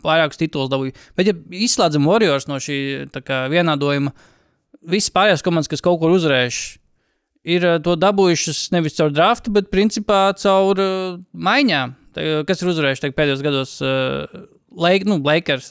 vairākus 0.04 0.42
titulus 0.42 0.68
dabūja. 0.74 0.92
Bet, 1.16 1.30
ja 1.30 1.36
izslēdzam 1.56 2.10
Warriors 2.10 2.50
no 2.50 2.58
šī 2.60 3.06
kā, 3.24 3.46
vienādojuma, 3.54 4.12
visas 4.92 5.14
pārējās 5.16 5.46
komandas, 5.46 5.72
kas 5.72 5.86
kaut 5.86 6.02
kur 6.02 6.12
uzvarējušas, 6.18 6.81
ir 7.46 7.66
eh, 7.66 7.80
to 7.84 7.96
dabūjušas 8.00 8.72
nevis 8.76 8.96
caur 9.00 9.12
draftu, 9.14 9.52
bet 9.56 9.72
principā 9.74 10.32
caur 10.40 10.80
uh, 10.82 11.18
maiņām. 11.34 11.96
Tā, 12.16 12.30
kas 12.48 12.62
ir 12.62 12.72
uzvarējuši 12.74 13.06
tagad 13.06 13.18
pēdējos 13.20 13.44
gados? 13.46 13.76
Uh, 13.82 14.48
Lake, 14.72 15.04
nu, 15.08 15.18
Lakers, 15.24 15.68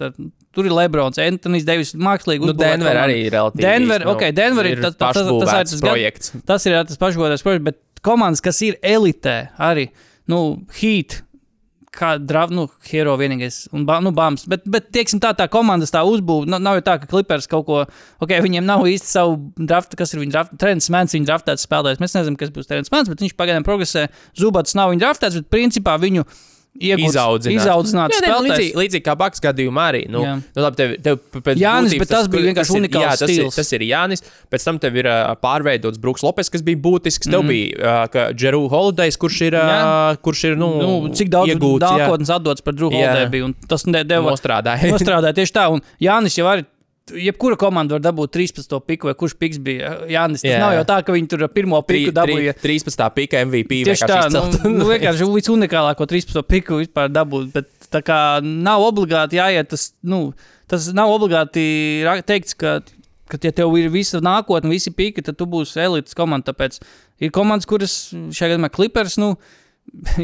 tur 0.53 0.67
ir 0.69 0.73
Lebrons, 0.77 1.17
Antonius 1.21 1.65
Devis, 1.65 1.95
mākslīgi. 1.97 2.45
nu, 2.45 2.53
Denver 2.57 2.99
arī 3.01 3.23
ir 3.27 3.33
relatīvi. 3.33 3.65
Denver, 3.65 4.05
nu, 4.05 4.13
ok, 4.13 4.27
Denver 4.37 4.67
ir 4.69 4.83
tas- 4.83 4.97
tas- 5.01 5.17
tas- 5.17 5.25
tas 5.31 5.55
ir 5.55 5.71
tas 5.71 5.81
gan- 5.81 5.95
projekts. 5.95 6.33
Tas 6.45 6.67
ir 6.69 6.77
tas 6.85 7.01
pašgodīgais 7.01 7.45
projekts, 7.47 7.65
bet 7.65 7.79
komandas, 8.05 8.43
kas 8.45 8.61
ir 8.67 8.77
elitē, 8.83 9.39
arī 9.59 9.89
nu, 10.29 10.63
Heat. 10.81 11.23
Kā 11.91 12.13
drāmas, 12.23 12.55
nu, 12.55 12.65
hero 12.87 13.17
vienīgais, 13.19 13.65
un 13.75 13.83
nu, 13.83 14.13
bāmas. 14.15 14.45
Bet, 14.51 14.63
bet 14.71 14.93
tieksim, 14.95 15.19
tā, 15.23 15.33
tā 15.35 15.49
komandas 15.51 15.91
tā 15.91 16.05
uzbūve. 16.07 16.47
Nav, 16.47 16.61
nav 16.63 16.77
jau 16.79 16.85
tā, 16.87 16.95
ka 17.03 17.09
klipers 17.11 17.51
kaut 17.51 17.67
ko, 17.67 17.81
ok, 18.23 18.37
viņiem 18.45 18.63
nav 18.63 18.87
īsti 18.87 19.11
savu 19.11 19.35
draftu, 19.59 19.99
kas 19.99 20.15
ir 20.15 20.23
viņa 20.23 20.37
drafta. 20.37 20.59
Trends 20.63 20.87
Mans, 20.95 21.17
viņa 21.17 21.27
draftēts 21.33 21.67
spēlētājs. 21.67 21.99
Mēs 22.05 22.15
nezinām, 22.15 22.39
kas 22.39 22.55
būs 22.55 22.71
Trends 22.71 22.95
Mans, 22.95 23.11
bet 23.11 23.25
viņš 23.25 23.35
pagaidām 23.35 23.67
progresē. 23.67 24.07
Zubats 24.39 24.79
nav 24.79 24.93
viņa 24.95 25.03
draftēts, 25.03 25.41
bet 25.41 25.51
principā 25.51 25.97
viņu 25.99 26.23
iegūts, 26.79 27.17
Izaudzināt. 27.51 28.13
nu, 28.15 28.19
spēlētājs. 28.21 28.45
līdzīgi, 28.47 28.75
līdzīgi 28.79 29.05
kā 29.05 29.15
Baks 29.19 29.41
gadījumā 29.43 29.85
arī. 29.93 30.03
Nu, 30.09 30.23
Jā. 30.23 30.35
nu, 30.39 30.63
labi, 30.63 30.77
tev, 30.77 30.95
tev 31.03 31.19
pēc 31.43 31.59
Jānis, 31.59 31.93
būtības 31.93 31.99
bet 31.99 32.09
tas 32.09 32.29
bija 32.29 32.45
vienkārši 32.47 32.71
ir- 32.77 32.81
unikāls 32.81 33.05
jā, 33.05 33.11
tas 33.19 33.31
ir, 33.31 33.37
stils. 33.43 33.55
tas 33.57 33.73
ir 33.73 33.81
Jānis. 33.81 34.23
Pēc 34.51 34.65
tam 34.65 34.79
tev 34.79 34.97
ir 34.97 35.07
uh, 35.11 35.35
pārveidots 35.43 35.99
Brooks 36.01 36.23
Lopes, 36.23 36.49
kas 36.49 36.63
bija 36.63 36.77
būtisks. 36.79 37.29
Tev 37.31 37.43
Mhm. 37.43 37.49
bija 37.49 37.97
uh, 38.07 38.33
Džeru 38.33 38.69
Holidays, 38.71 39.17
kurš 39.19 39.41
ir, 39.51 39.55
uh, 39.57 40.15
kurš 40.23 40.45
ir 40.53 40.57
nu, 40.57 40.71
Nu, 40.81 41.09
cik 41.13 41.29
daudz 41.29 41.51
iegūts, 41.55 41.81
nākotnes 41.85 42.31
atdots 42.31 42.63
par 42.63 42.73
Drew. 42.75 42.89
Holiday 42.91 43.29
bija, 43.31 43.53
tas 43.69 43.85
ne- 43.87 44.05
deva 44.05 44.31
nostrādāja. 44.31 44.91
Nostrādāja 44.91 45.35
tieši 45.35 45.53
tā, 45.53 45.71
un 45.73 45.81
Jānis 46.01 46.37
jau 46.39 46.47
arī. 46.47 46.65
Jebkura 47.17 47.57
komanda 47.61 47.97
var 47.97 48.03
dabūt 48.05 48.33
13. 48.37 48.77
piku, 48.87 49.09
vai 49.11 49.15
kurš 49.19 49.35
piks 49.41 49.59
bija 49.63 49.93
Jānis. 50.11 50.45
Tas 50.45 50.53
Jā. 50.53 50.61
nav 50.63 50.75
jau 50.77 50.85
tā, 50.89 50.99
ka 51.07 51.15
viņi 51.15 51.31
tur 51.33 51.45
pirmo 51.53 51.81
piku 51.87 52.15
dabūja. 52.15 52.55
13. 52.63 53.05
pika 53.17 53.43
MVP. 53.49 53.83
Tieši 53.89 54.09
tā, 54.09 54.21
nu, 54.29 54.45
izcelt. 54.45 54.67
nu, 54.79 54.89
vienkārši 54.91 55.29
visunikālāko 55.31 56.09
13. 56.11 56.41
piku 56.49 56.81
vispār 56.81 57.13
dabūt. 57.13 57.51
Bet 57.55 57.91
tā 57.93 58.03
kā 58.07 58.21
nav 58.45 58.87
obligāti 58.87 59.41
jāiet, 59.41 59.71
tas, 59.73 59.91
nu, 60.07 60.31
tas 60.71 60.89
nav 60.97 61.13
obligāti 61.15 61.65
teikts, 62.29 62.57
ka, 62.59 62.79
ka 63.31 63.41
ja 63.43 63.55
tev 63.63 63.75
ir 63.81 63.91
visa 63.93 64.23
nākotne, 64.25 64.73
visi 64.73 64.95
piki, 64.95 65.25
tad 65.27 65.39
tu 65.41 65.49
būsi 65.51 65.81
elites 65.83 66.17
komanda. 66.19 66.53
Tāpēc 66.53 66.81
ir 67.25 67.35
komandas, 67.35 67.69
kuras 67.71 67.97
šajā 68.13 68.55
gadījumā 68.55 68.73
klipers, 68.75 69.19
nu, 69.21 69.35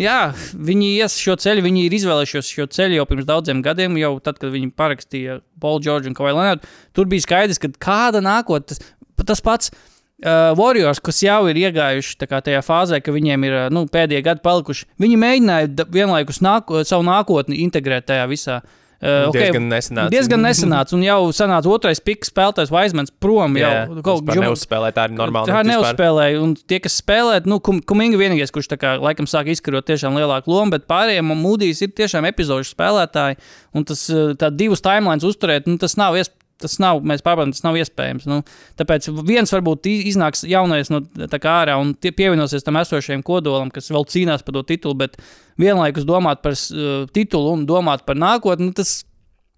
jā, 0.06 0.20
viņi 0.54 0.92
ies 1.00 1.16
šo 1.20 1.36
ceļu, 1.42 1.64
viņi 1.66 1.86
ir 1.86 1.96
izvēlējušies 1.98 2.52
šo 2.58 2.68
ceļu 2.76 3.00
jau 3.00 3.08
pirms 3.10 3.28
daudziem 3.28 3.64
gadiem, 3.64 3.98
jau 4.00 4.14
tad, 4.22 4.38
kad 4.42 4.54
viņi 4.54 4.72
parakstīja 4.78 5.40
Paulu 5.62 5.82
Čorģu 5.86 6.12
un 6.12 6.16
Kavai 6.18 6.34
Leonardu. 6.36 6.70
Tur 6.96 7.10
bija 7.10 7.26
skaidrs, 7.26 7.60
ka 7.62 7.72
kāda 7.88 8.22
nākotne, 8.24 8.78
tas, 9.24 9.44
pats. 9.44 9.74
Uh, 10.16 10.54
Warriors, 10.56 10.96
kas 11.04 11.18
jau 11.20 11.42
ir 11.50 11.58
iegājuši 11.60 12.24
kā 12.24 12.38
tajā 12.40 12.62
fāzē, 12.64 13.02
ka 13.04 13.12
viņiem 13.12 13.42
ir 13.44 13.56
uh, 13.58 13.64
nu, 13.68 13.82
pēdējie 13.92 14.22
gadi 14.24 14.40
palikuši, 14.46 14.86
viņi 15.04 15.18
mēģināja 15.20 15.84
vienlaikus 15.92 16.40
nāko, 16.40 16.80
savu 16.88 17.04
nākotni 17.04 17.58
integrēt 17.66 18.06
tajā 18.08 18.24
visā. 18.30 18.62
Uh, 18.62 18.85
Diezgan 19.02 19.66
nesenāca. 19.68 20.10
Diezgan 20.14 20.40
nesenāca, 20.40 20.94
un 20.96 21.02
jau 21.04 21.18
sanāca 21.36 21.68
otrais 21.68 22.00
piks 22.00 22.30
spēlētājs 22.32 22.72
Vaismans 22.72 23.12
prom. 23.20 23.58
Jā, 23.60 23.72
Jau 23.90 24.04
kaut 24.06 24.24
kā 24.24 24.38
neuzspēlēt, 24.40 24.96
tā 24.96 25.04
ir 25.10 25.16
normāli. 25.18 25.52
Tā 25.52 25.60
nu, 25.60 25.74
neuzspēlēja, 25.74 26.40
un 26.40 26.54
tie, 26.56 26.78
kas 26.84 26.96
spēlē, 27.02 27.42
nu, 27.44 27.60
kum, 27.60 27.82
Kuminga 27.84 28.20
vienīgais, 28.20 28.54
kurš 28.54 28.70
tā 28.72 28.80
kā, 28.80 28.94
laikam 29.02 29.28
sāk 29.28 29.50
izkarot 29.52 29.84
tiešām 29.90 30.16
lielāku 30.16 30.52
lomu, 30.52 30.72
bet 30.78 30.88
pārējiem 30.88 31.34
mūdīs 31.36 31.84
ir 31.84 31.92
tiešām 31.98 32.28
epizodu 32.30 32.64
spēlētāji, 32.64 33.36
un 33.76 33.86
tas 33.88 34.06
uh, 34.14 34.32
tā 34.40 34.48
divus 34.54 34.84
timelines 34.84 35.28
uzturēt, 35.28 35.68
nu, 35.68 35.76
tas 35.82 35.98
nav 36.00 36.16
iespējams. 36.16 36.35
Tas 36.62 36.78
nav, 36.80 37.02
mēs 37.04 37.20
pārbaudām, 37.20 37.52
tas 37.52 37.64
nav 37.66 37.76
iespējams. 37.76 38.24
Nu, 38.30 38.38
tāpēc 38.80 39.10
viens 39.28 39.50
varbūt 39.52 39.88
iznāks 39.90 40.40
jaunais 40.48 40.88
no 40.88 41.02
tā 41.28 41.40
kā 41.42 41.58
ārā 41.62 41.74
un 41.76 41.90
pievienosies 42.00 42.64
tam 42.64 42.78
esošajam 42.80 43.24
kodolam, 43.26 43.68
kas 43.74 43.90
vēl 43.92 44.06
cīnās 44.08 44.44
par 44.46 44.56
to 44.56 44.62
titulu, 44.70 44.96
bet 45.02 45.18
vienlaikus 45.60 46.06
domāt 46.08 46.40
par 46.44 46.56
uh, 46.56 47.04
titulu 47.12 47.52
un 47.58 47.66
domāt 47.68 48.06
par 48.08 48.16
nākotni, 48.16 48.70
nu, 48.70 48.76
tas 48.76 49.02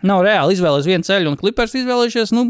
nav 0.03 0.25
reāli 0.27 0.57
izvēlēties 0.57 0.91
vienu 0.91 1.07
ceļu, 1.07 1.31
un 1.31 1.39
klipers 1.39 1.77
izvēlējušies, 1.79 2.35
nu, 2.35 2.49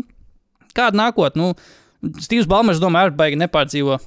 kādu 0.77 1.01
nākotni. 1.03 1.45
Nu, 1.45 2.15
Stīvs 2.25 2.49
Balmers, 2.49 2.81
domāju, 2.81 3.11
arī 3.11 3.19
baigi 3.19 3.43
nepārdzīvo. 3.43 4.01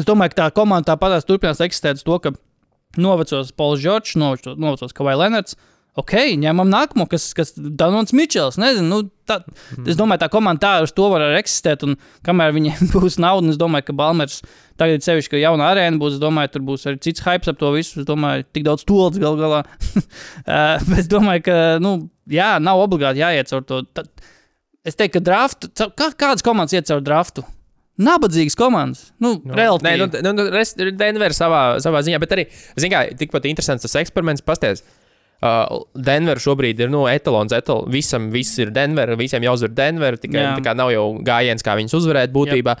Es 0.00 0.06
domāju, 0.08 0.34
ka 0.34 0.42
tā 0.42 0.50
komanda 0.56 0.92
tāpatās 0.92 1.26
turpinās 1.28 1.62
eksistēt 1.62 2.00
uz 2.00 2.04
to, 2.06 2.18
ka 2.24 2.34
novecos 3.00 3.52
Pols 3.56 3.82
Čorčs, 3.84 4.16
novecos, 4.18 4.94
Kavai 4.96 5.16
Lenards, 5.20 5.56
Ok, 5.96 6.12
ņemam 6.36 6.68
nākamo, 6.68 7.06
kas, 7.08 7.30
kas 7.32 7.54
Donalds 7.56 8.12
Mičels. 8.16 8.58
Nezinu, 8.60 8.84
nu, 8.90 8.98
tā, 9.28 9.38
mm. 9.46 9.86
Es 9.88 9.96
domāju, 9.96 10.20
tā 10.20 10.28
komanda 10.32 10.60
tā 10.60 10.72
uz 10.84 10.92
to 10.92 11.06
var 11.08 11.24
eksistēt. 11.38 11.86
Un 11.86 11.94
kamēr 12.26 12.52
viņiem 12.52 12.90
būs 12.94 13.16
nauda, 13.22 13.48
es 13.54 13.60
domāju, 13.60 13.86
ka 13.88 13.96
Balmers 13.96 14.42
tagad 14.76 15.00
ir 15.00 15.06
sevišķi, 15.06 15.32
ka 15.32 15.40
jauna 15.40 15.70
arēna 15.70 15.96
būs. 16.02 16.18
Es 16.18 16.20
domāju, 16.20 16.52
tur 16.52 16.66
būs 16.68 16.84
arī 16.90 17.00
cits 17.06 17.24
hype 17.24 17.48
ap 17.48 17.60
to 17.62 17.72
visu. 17.72 18.02
Es 18.02 18.08
domāju, 18.08 18.44
tik 18.52 18.66
daudz 18.66 18.84
tolts 18.88 19.22
gal 19.22 19.38
galā. 19.40 19.62
bet 20.90 21.00
es 21.00 21.08
domāju, 21.08 21.46
ka, 21.48 21.56
nu, 21.80 21.94
jā, 22.28 22.50
nav 22.60 22.82
obligāti 22.84 23.24
jāiet 23.24 23.48
caur 23.54 23.64
to. 23.64 23.80
Tad, 23.96 24.12
es 24.84 25.00
teiktu, 25.00 25.16
ka 25.16 25.24
draftu, 25.30 25.72
kā, 25.96 26.10
kādas 26.12 26.44
komandas 26.44 26.76
iet 26.76 26.92
caur 26.92 27.00
draftu? 27.04 27.46
Nabadzīgas 27.96 28.58
komandas. 28.60 29.08
Nu, 29.16 29.38
Nu. 29.40 29.56
Nē, 29.56 29.96
nu, 29.96 30.10
nu, 30.28 30.44
nu, 30.44 30.92
Denver 31.00 31.32
savā, 31.32 31.64
savā 31.80 32.04
ziņā, 32.04 32.20
bet 32.20 32.36
arī, 32.36 32.44
zināmā 32.76 33.06
mērā, 33.06 33.16
tikpat 33.24 33.48
interesants 33.48 33.88
tas 33.88 33.96
eksperiments. 34.02 34.44
Pasties, 34.44 34.84
uh, 35.42 35.80
Denver 35.94 36.40
šobrīd 36.42 36.80
ir 36.84 36.92
nu, 36.92 37.04
etalons, 37.10 37.52
etalons. 37.56 37.90
Visam 37.92 38.30
viss 38.34 38.58
ir 38.62 38.70
Denver, 38.74 39.16
visiem 39.18 39.44
jāuzvar 39.46 39.74
Denver. 39.76 40.16
Tikai 40.22 40.42
Jā. 40.42 40.54
tā 40.58 40.64
kā 40.64 40.76
nav 40.78 40.92
jau 40.94 41.08
gājiens, 41.26 41.64
kā 41.66 41.76
viņus 41.80 41.96
uzvarēt 42.00 42.32
būtībā. 42.34 42.76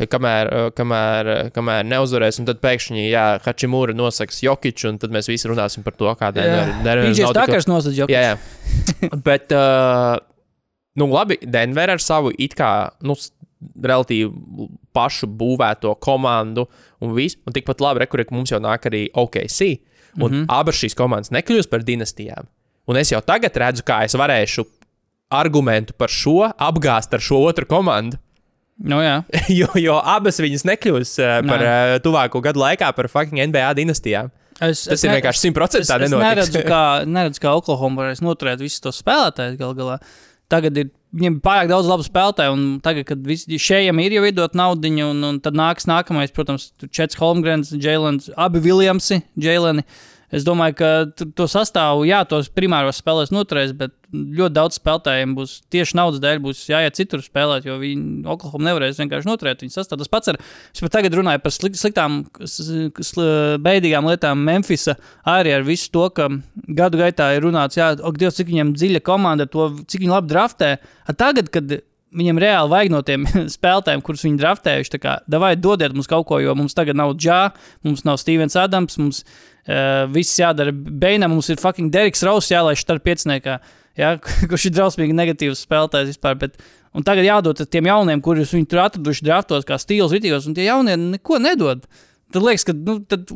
Kamēr, 0.00 0.48
uh, 0.48 0.68
kamēr, 0.72 1.28
uh, 1.28 1.48
kamēr 1.52 1.84
neuzvarēs, 1.84 2.38
un 2.40 2.46
tad 2.48 2.62
pēkšņi, 2.62 3.02
jā, 3.10 3.24
Hačimūra 3.44 3.92
nosaks 3.92 4.38
Jokiču, 4.46 4.94
un 4.94 5.00
tad 5.02 5.12
mēs 5.12 5.28
visi 5.28 5.50
runāsim 5.50 5.84
par 5.84 5.92
to, 5.98 6.08
kā 6.16 6.30
Denver, 6.32 6.70
Denver 6.80 7.04
Viņš 7.10 7.20
ir 7.20 7.26
nav 7.26 7.34
tik- 7.34 7.42
stākars 7.42 7.68
nosaģis. 7.68 8.08
Jā, 8.08 8.22
jā. 8.30 9.10
Bet, 9.28 9.52
uh, 9.52 10.16
nu, 10.96 11.10
labi, 11.12 11.36
Denver 11.44 11.92
ar 11.98 12.00
savu 12.00 12.32
it 12.38 12.56
kā, 12.56 12.70
nu, 13.04 13.18
relatīvi 13.60 14.70
pašu 14.96 15.28
būvēto 15.36 15.92
komandu 16.00 16.64
un 17.04 17.12
visu. 17.16 17.36
Un 17.44 17.52
tikpat 17.52 17.82
labi, 17.84 18.00
rekurē, 18.06 18.24
ka 18.24 18.34
mums 18.34 18.52
jau 18.52 18.60
nāk 18.62 18.88
arī 18.88 19.02
OKC. 19.12 19.60
Un 20.18 20.30
mm 20.30 20.36
-hmm. 20.36 20.46
abas 20.48 20.80
šīs 20.80 20.96
komandas 20.96 21.30
nekļūs 21.30 21.68
par 21.70 21.84
dinastijām. 21.86 22.48
Un 22.86 22.96
es 22.96 23.12
jau 23.12 23.20
tagad 23.20 23.56
redzu, 23.56 23.82
kā 23.86 24.04
es 24.04 24.14
varēšu 24.14 24.64
argumentu 25.30 25.94
par 25.98 26.08
šo 26.08 26.50
apgāzt 26.58 27.14
ar 27.14 27.20
šo 27.20 27.38
otru 27.46 27.66
komandu. 27.66 28.18
Nu, 28.80 29.00
jā. 29.04 29.22
jo, 29.60 29.68
jo 29.78 30.00
abas 30.04 30.40
viņas 30.40 30.64
nekļūs 30.64 31.18
uh, 31.20 31.46
par 31.46 31.62
uh, 31.62 31.96
tuvāko 32.02 32.40
gadu 32.40 32.62
laikā 32.62 32.92
par 32.96 33.08
fucking 33.08 33.42
NBA 33.52 33.74
dinastijām. 33.74 34.30
Es, 34.60 34.84
Tas 34.84 35.04
ir 35.04 35.14
vienkārši 35.14 35.46
simtprocentīgi 35.46 36.04
Es, 36.04 36.12
es 36.12 36.16
neredzu, 36.20 36.64
kā, 36.72 36.82
neredzu, 37.08 37.40
kā 37.40 37.52
Oklahoma 37.56 38.02
varēs 38.04 38.20
noturēt 38.24 38.60
visus 38.60 38.82
tos 38.84 39.00
spēlētājus 39.00 39.56
gal 39.60 39.76
galā. 39.78 39.98
Tagad 40.52 40.76
ir 40.82 40.90
viņiem 41.16 41.38
ir 41.38 41.42
pārāk 41.44 41.70
daudz 41.70 41.88
labu 41.90 42.04
spēlētāju, 42.06 42.54
un 42.54 42.64
tagad, 42.84 43.08
kad 43.08 43.30
šiem 43.60 44.00
ir 44.02 44.16
jau 44.16 44.24
iedot 44.28 44.56
naudu, 44.58 44.92
un, 45.06 45.24
un 45.26 45.40
tad 45.42 45.58
nāks 45.58 45.88
nākamais, 45.90 46.32
protams, 46.34 46.70
Čets 46.94 47.18
Holmgrens, 47.20 47.72
Jēlens, 47.74 48.30
abi 48.38 48.62
Viljamsi, 48.64 49.22
Jēleni. 49.40 49.86
Es 50.30 50.44
domāju, 50.46 50.76
ka 50.78 50.88
to 51.34 51.46
sastāvu, 51.50 52.04
jā, 52.06 52.20
tos 52.28 52.50
primāros 52.54 53.00
spēlēs 53.02 53.32
noturēs, 53.34 53.72
bet 53.74 53.96
ļoti 54.10 54.54
daudz 54.54 54.78
spēlētājiem 54.78 55.34
būs 55.34 55.56
tieši 55.74 55.96
naudas 55.98 56.22
dēļ, 56.22 56.38
būs 56.44 56.62
jāiet 56.70 56.98
citur 56.98 57.22
spēlēt, 57.24 57.66
jo 57.66 57.76
viņi 57.80 58.22
Oklahoma 58.30 58.68
nevarēs 58.68 59.00
vienkārši 59.02 59.26
noturēt 59.26 59.64
viņu 59.64 59.74
sastāvu. 59.74 60.04
Tas 60.04 60.12
pats 60.12 60.30
ir. 60.30 60.38
Es 60.74 60.82
pat 60.84 60.94
tagad 60.98 61.18
runāju 61.18 61.42
par 61.42 61.54
slik, 61.54 61.78
sliktām, 61.78 62.22
sl, 62.46 63.26
beidīgām 63.66 64.06
lietām 64.10 64.42
Memphisa 64.46 64.94
arī 65.26 65.56
ar 65.56 65.66
visu 65.66 65.90
to, 65.94 66.06
ka 66.14 66.30
gadu 66.78 67.02
gaitā 67.02 67.32
ir 67.34 67.46
runāts, 67.46 67.78
jā, 67.80 67.92
ok, 67.98 68.20
Dievs, 68.20 68.38
cik 68.38 68.50
viņam 68.52 68.74
dziļa 68.78 69.02
komanda, 69.06 69.46
ar 69.48 69.52
to, 69.52 69.70
cik 69.90 70.04
viņi 70.04 70.14
labi 70.14 70.30
draftē. 70.30 70.74
A 71.10 71.16
tagad, 71.16 71.50
kad 71.50 71.80
viņam 72.16 72.40
reāli 72.42 72.72
vajag 72.72 72.92
no 72.92 73.02
tiem 73.06 73.26
spēlētājiem, 73.56 74.02
kurus 74.06 74.24
viņi 74.26 74.40
draftējuši, 74.40 74.92
tā 74.94 75.00
kā, 75.02 75.14
vai 75.42 75.52
dodiet 75.58 75.94
mums 75.96 76.10
kaut 76.10 76.26
ko, 76.30 76.40
jo 76.42 76.54
mums 76.58 76.76
tagad 76.76 76.98
nav 76.98 77.14
Džā, 77.18 77.42
mums 77.86 78.04
nav 78.08 78.18
Stevens 78.22 78.58
Adams, 78.58 78.98
mums 79.00 79.22
uh, 79.24 80.06
viss 80.12 80.38
jādara 80.40 80.74
Beinam, 80.74 81.34
mums 81.36 81.50
ir 81.52 81.62
fucking 81.62 81.92
Deriks 81.94 82.24
Rauss 82.26 82.50
jālaiž 82.52 82.82
starp 82.82 83.06
pieciniekā, 83.06 83.60
ja, 84.00 84.12
kurš 84.50 84.68
ir 84.70 84.76
drausmīgi 84.78 85.16
negatīvs 85.16 85.64
spēlētājs 85.66 86.14
vispār. 86.14 86.38
Bet, 86.40 86.60
un 86.96 87.06
tagad 87.06 87.28
jādod 87.28 87.62
tiem 87.70 87.90
jauniem, 87.90 88.22
kurus 88.24 88.54
viņi 88.56 88.70
tur 88.70 88.84
atraduši 88.86 89.26
draftos, 89.26 89.66
kā 89.68 89.78
stils, 89.80 90.14
ritīgos, 90.16 90.50
un 90.50 90.58
tie 90.58 90.66
jaunie 90.66 90.98
neko 91.00 91.40
nedod. 91.42 91.86
Tad 92.30 92.44
liekas, 92.46 92.66
ka, 92.68 92.74
nu, 92.74 93.00
tad, 93.10 93.30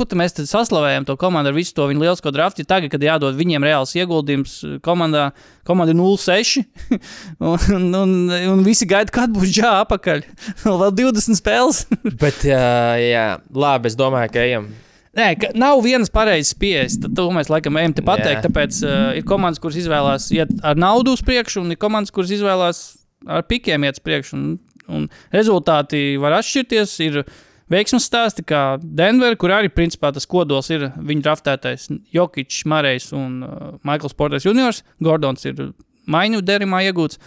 ko 0.00 0.08
tad 0.08 0.20
mēs 0.20 0.34
tad 0.36 0.48
saslavējam 0.48 1.06
to 1.08 1.16
komandu 1.20 1.52
ar 1.52 1.56
visu 1.56 1.74
to 1.76 1.86
viņu 1.90 2.00
lielisko 2.04 2.32
draftu? 2.32 2.64
Tagad, 2.68 2.90
kad 2.92 3.04
jādod 3.04 3.36
viņiem 3.36 3.64
reāls 3.66 3.92
ieguldījums 3.98 4.56
komandā, 4.84 5.30
komanda 5.68 5.92
ir 5.92 6.00
0-6, 6.00 6.62
un, 7.50 7.88
un, 8.00 8.14
un 8.54 8.62
visi 8.64 8.88
gaida, 8.88 9.12
kad 9.14 9.32
būs 9.34 9.52
džā 9.52 9.74
apakaļ. 9.82 10.24
Vēl 10.64 10.94
20 11.02 11.40
spēles. 11.40 11.82
Bet, 12.22 12.46
uh, 12.48 12.96
jā, 13.00 13.26
labi, 13.52 13.92
es 13.92 13.98
domāju, 14.00 14.32
ka 14.32 14.46
ejam. 14.46 14.70
Nē, 15.16 15.26
ka 15.42 15.50
nav 15.58 15.80
vienas 15.82 16.12
pareizas 16.14 16.54
pieejas. 16.54 16.96
Tad 17.02 17.16
to 17.18 17.26
mēs 17.34 17.50
laikam 17.50 17.76
ejam 17.80 17.96
te 17.98 18.04
pateikt. 18.06 18.40
Jā. 18.40 18.46
Tāpēc 18.46 18.80
uh, 18.86 18.96
ir 19.18 19.26
komandas, 19.26 19.60
kuras 19.62 19.78
izvēlās 19.82 20.28
iet 20.36 20.52
ar 20.64 20.78
naudu 20.78 21.16
uz 21.16 21.24
priekšu, 21.26 21.64
un 21.64 21.74
ir 21.74 21.80
komandas, 21.82 22.14
kuras 22.14 22.30
izvēlās 22.36 22.82
ar 23.26 23.42
pikiem 23.50 23.84
iet 23.88 23.98
uz 23.98 24.04
priekšu. 24.06 24.38
Un, 24.38 24.52
un 24.86 25.08
rezultāti 25.34 26.14
var 26.22 26.38
atšķirties. 26.38 26.94
Ir 27.08 27.24
veiksmes 27.70 28.06
stāsti, 28.08 28.44
kā 28.46 28.78
Denver, 28.82 29.36
kur 29.40 29.54
arī 29.54 29.70
principā 29.72 30.10
tas 30.14 30.28
kodols 30.28 30.70
ir 30.74 30.88
viņa 30.96 31.26
draftētais 31.26 31.88
Jokic, 32.14 32.62
Marejs 32.70 33.10
un 33.16 33.40
uh, 33.46 33.70
Maikls 33.86 34.16
Porters 34.18 34.46
Jr. 34.48 34.82
Gordons 35.02 35.46
ir 35.48 35.70
maiņu 36.10 36.42
derimā 36.46 36.82
iegūts. 36.88 37.20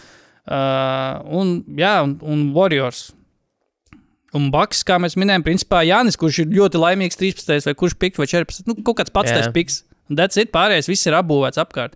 Uh, 0.44 1.22
un, 1.40 1.54
jā, 1.80 1.96
un, 2.04 2.18
un 2.20 2.48
Warriors. 2.56 3.08
Un 4.34 4.50
Baks, 4.52 4.82
kā 4.84 4.98
mēs 5.00 5.14
minējām, 5.16 5.44
principā 5.46 5.84
Jānis, 5.86 6.18
kurš 6.20 6.42
ir 6.42 6.54
ļoti 6.56 6.80
laimīgs 6.82 7.20
13. 7.20 7.68
vai 7.68 7.76
kurš 7.78 7.94
piks 8.02 8.20
vai 8.20 8.26
14. 8.28 8.66
Nu, 8.68 8.76
kaut 8.82 8.98
kāds 8.98 9.14
pats 9.14 9.30
Jā. 9.30 9.38
tas 9.38 9.52
piks. 9.54 9.84
That's 10.10 10.36
it, 10.36 10.50
pārējais 10.52 10.90
viss 10.90 11.06
ir 11.08 11.16
apbūvēts 11.16 11.60
apkārt. 11.62 11.94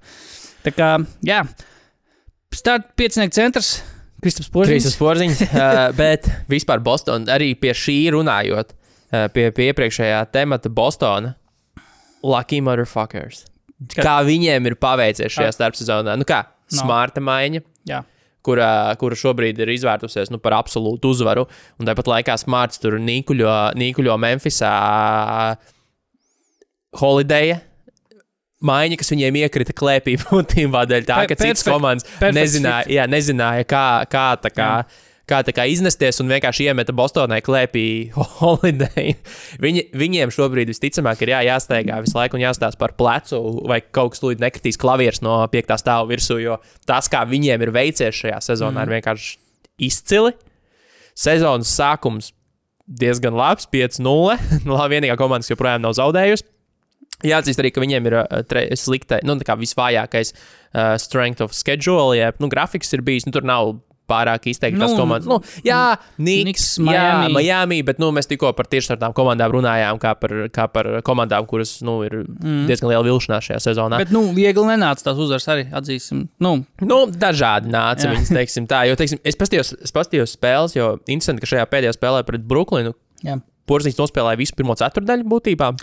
Tā 0.64 0.72
kā, 0.72 0.92
jā, 1.26 1.42
start 2.54 2.94
piecinieku 2.96 3.36
centrs, 3.36 3.82
Kristaps 4.22 4.48
Porziņš. 4.50 4.96
Porziņš, 4.98 5.42
uh, 5.54 5.80
bet 5.96 6.26
vispār 6.50 6.80
Bostonā 6.82 7.36
arī 7.36 7.52
pie 7.60 7.70
šī 7.76 7.98
runājot, 8.16 8.72
uh, 8.74 9.28
pie, 9.34 9.48
pie 9.54 9.68
iepriekšējā 9.72 10.24
temata 10.34 10.68
Bostonā. 10.74 11.34
Lucky 12.26 12.58
motherfuckers. 12.66 13.44
Ka- 13.94 14.02
Kā 14.02 14.14
viņiem 14.26 14.66
ir 14.66 14.74
paveicies 14.82 15.30
šajā 15.36 15.52
Ar- 15.52 15.54
starpsezonā? 15.54 16.16
Nu 16.18 16.26
kā, 16.26 16.44
No. 16.68 16.82
smarta 16.82 17.22
maiņa, 17.24 17.62
Jā, 17.88 18.02
kura, 18.44 18.92
kura 19.00 19.16
šobrīd 19.16 19.56
ir 19.62 19.70
izvērtusies 19.72 20.28
nu, 20.34 20.36
par 20.42 20.52
absolūtu 20.58 21.08
uzvaru. 21.14 21.46
Un 21.80 21.86
tāpat 21.88 22.10
laikā 22.10 22.34
smarts 22.42 22.76
tur 22.82 22.98
nīkuļo, 23.00 23.54
nīkuļo 23.78 24.16
Memphisā 24.20 24.72
Holiday. 26.98 27.54
Maiņa, 28.58 28.96
kas 28.98 29.12
viņiem 29.12 29.36
iekrita 29.44 29.74
klēpī 29.76 30.16
būtībā 30.24 30.82
dēļ 30.90 31.04
tā, 31.06 31.20
ka 31.30 31.36
citas 31.38 31.62
komandas 31.66 32.08
nezināja, 32.34 32.88
jā, 32.90 33.04
nezināja, 33.10 33.66
kā, 33.70 33.84
kā, 34.10 34.24
tā 34.42 34.50
kā, 34.50 34.70
kā 35.30 35.38
tā 35.46 35.54
kā 35.54 35.66
iznesties 35.70 36.18
un 36.24 36.32
vienkārši 36.32 36.66
iemeta 36.66 36.94
Bostonai 36.96 37.38
klēpī 37.44 37.84
holiday. 38.40 39.14
Viņi, 39.62 39.84
viņiem 39.94 40.34
šobrīd 40.34 40.72
visticamāk 40.72 41.22
ir 41.22 41.36
jā, 41.36 41.44
jāsteigā 41.52 42.00
visu 42.02 42.18
laiku 42.18 42.38
un 42.40 42.44
jāstāsta 42.48 42.80
par 42.82 42.96
plecu, 42.98 43.38
vai 43.70 43.78
kaut 43.84 44.16
kas 44.16 44.24
tūlīt 44.24 44.42
nekritīs 44.42 44.80
klavieres 44.80 45.22
no 45.22 45.38
piektā 45.52 45.78
stāva 45.78 46.10
virsū, 46.10 46.40
jo 46.42 46.58
tas, 46.88 47.06
kā 47.12 47.22
viņiem 47.30 47.62
ir 47.62 47.74
veicies 47.78 48.24
šajā 48.24 48.42
sezonā, 48.50 48.82
mm. 48.82 48.88
ir 48.88 48.98
vienkārši 48.98 49.32
izcili. 49.86 50.34
Sezonas 51.18 51.70
sākums 51.78 52.32
diezgan 52.88 53.38
labs, 53.38 53.70
5-0. 53.70 54.38
Labi, 54.66 54.94
vienīgā 54.96 55.18
komanda, 55.20 55.46
kas 55.46 55.54
joprojām 55.54 55.86
nav 55.86 55.94
zaudējusi. 55.98 56.50
Jāatzīst 57.26 57.58
arī, 57.58 57.72
ka 57.74 57.82
viņiem 57.82 58.06
ir 58.10 58.14
uh, 58.20 58.40
tre- 58.46 58.68
slikta, 58.78 59.18
nu, 59.26 59.34
tā 59.40 59.48
kā 59.48 59.58
visvājākais 59.58 60.34
uh, 60.36 60.94
strength 61.02 61.42
of 61.42 61.56
schedule, 61.56 62.14
jeb, 62.18 62.38
nu, 62.38 62.50
grafiks 62.52 62.94
ir 62.94 63.02
bijis, 63.06 63.26
nu, 63.26 63.34
tur 63.34 63.46
nav 63.48 63.76
pārāk 64.08 64.46
izteikti 64.48 64.80
tas 64.80 64.94
Nu, 64.94 65.02
komandas. 65.02 65.28
Nu, 65.28 65.36
jā, 65.66 65.98
Niks, 66.16 66.44
Knicks, 66.46 66.62
jā, 66.80 66.86
Miami. 66.86 67.34
Miami, 67.36 67.78
bet, 67.84 67.98
nu, 68.00 68.08
mēs 68.16 68.28
tikko 68.30 68.54
par 68.56 68.64
tieši 68.70 68.94
tādām 68.94 69.12
komandām 69.16 69.52
runājām, 69.52 69.98
kā 70.00 70.14
par, 70.16 70.32
kā 70.54 70.64
par 70.72 70.88
komandām, 71.04 71.44
kuras, 71.50 71.74
nu, 71.84 71.98
ir 72.06 72.22
mm. 72.24 72.62
diezgan 72.70 72.88
liela 72.92 73.04
vilšanās 73.04 73.50
šajā 73.50 73.60
sezonā. 73.66 74.00
bet, 74.00 74.14
nu, 74.14 74.22
viegli 74.32 74.64
nenāca 74.70 75.10
tās 75.10 75.20
uzvaras 75.20 75.48
arī, 75.52 75.66
atzīsim. 75.76 76.24
Nu, 76.40 76.54
Nu, 76.80 77.02
dažādi 77.12 77.68
nāca 77.74 78.06
Jā. 78.08 78.14
viņas, 78.14 78.32
teiksim 78.32 78.70
tā. 78.70 78.86
Jo, 78.88 78.96
teiksim, 78.96 79.20
es 79.28 79.36
paskatījos, 79.36 79.74
es 79.84 79.92
paskatījos 79.92 80.38
spēles, 80.38 80.78
jo 80.78 80.94
interesanti, 81.04 81.44
ka 81.44 81.52
šajā 81.52 81.68
pēdējā 81.68 81.92
spēlē 81.98 82.24
pret 82.24 82.48
Brooklynu 82.48 82.94
jā. 83.28 83.36
Porziņš 83.68 83.98
nospēlēja 84.00 84.40
visu 84.40 84.56
pirmo 84.56 84.72
ceturdaļu 84.80 85.28
būtībā. 85.28 85.74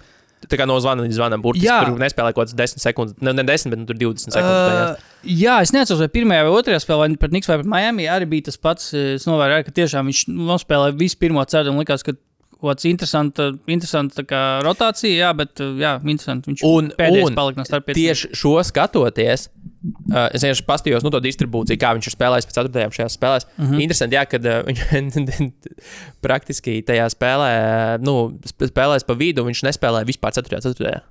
Tā 0.46 0.60
kā 0.60 0.66
no 0.70 0.76
zvana 0.84 1.06
līdz 1.06 1.18
zvanam, 1.18 1.42
burtiski 1.42 1.66
Jā. 1.66 1.80
tur 1.88 2.02
nespēlēja 2.02 2.36
kaut 2.36 2.44
kādas 2.44 2.58
10 2.60 2.84
sekundes, 2.84 3.16
ne, 3.24 3.32
ne 3.34 3.46
10, 3.48 3.72
bet 3.72 3.80
nu, 3.82 3.86
tur 3.90 3.98
20 3.98 4.36
sekundes. 4.36 5.00
Uh, 5.00 5.24
jā, 5.26 5.56
es 5.66 5.72
neatceros, 5.74 6.04
vai 6.04 6.10
pirmajā 6.14 6.46
vai 6.46 6.52
otrajā 6.60 6.82
spēlē, 6.84 7.08
vai 7.08 7.20
pret 7.22 7.34
Niks 7.34 7.50
vai 7.50 7.58
pret 7.62 7.70
Miami 7.72 8.06
arī 8.12 8.28
bija 8.36 8.50
tas 8.52 8.60
pats. 8.62 8.92
Es 8.94 9.26
novēroju, 9.30 9.66
ka 9.66 9.74
tiešām 9.80 10.12
viņš 10.12 10.26
nospēlēja 10.52 10.98
visu 11.00 11.18
pirmo 11.24 11.46
ceļu 11.50 11.74
un 11.74 11.82
likās, 11.82 12.06
ka 12.06 12.14
kaut 12.56 12.72
kāds 12.72 12.86
interesants, 12.90 13.42
interesants 13.70 14.20
rotācija, 14.66 15.14
jā, 15.26 15.30
bet 15.38 15.60
jā, 15.80 15.96
interesanti. 16.04 16.52
Viņš 16.54 16.64
Un, 16.66 16.92
un 16.96 17.36
palika 17.38 17.62
no 17.62 17.66
starp 17.68 17.86
pieciem. 17.90 18.00
tieši 18.02 18.30
šo 18.42 18.54
skatoties, 18.66 19.48
uh, 19.52 20.30
es 20.34 20.42
vienkārši 20.46 20.66
paskatījos 20.68 21.04
nu, 21.06 21.12
to 21.14 21.20
distribūciju, 21.26 21.78
kā 21.82 21.92
viņš 21.98 22.10
ir 22.10 22.16
spēlējis 22.16 22.48
pēc 22.50 22.60
ceturtajām 22.60 22.96
šajās 22.96 23.18
spēlēs. 23.20 23.48
Mm. 23.58 23.66
-hmm. 23.66 23.82
Interesanti, 23.86 24.16
jā, 24.18 24.24
kad 24.32 24.46
uh, 24.46 24.64
viņš 24.66 25.52
praktiski 26.26 26.80
tajā 26.88 27.10
spēlē, 27.14 27.52
nu, 28.06 28.16
sp- 28.48 28.72
spēlēs 28.72 29.06
pa 29.08 29.14
vidu, 29.20 29.46
viņš 29.48 29.64
nespēlēja 29.70 30.08
vispār 30.10 30.34
ceturtajā. 30.38 30.64
ceturtajā. 30.66 31.04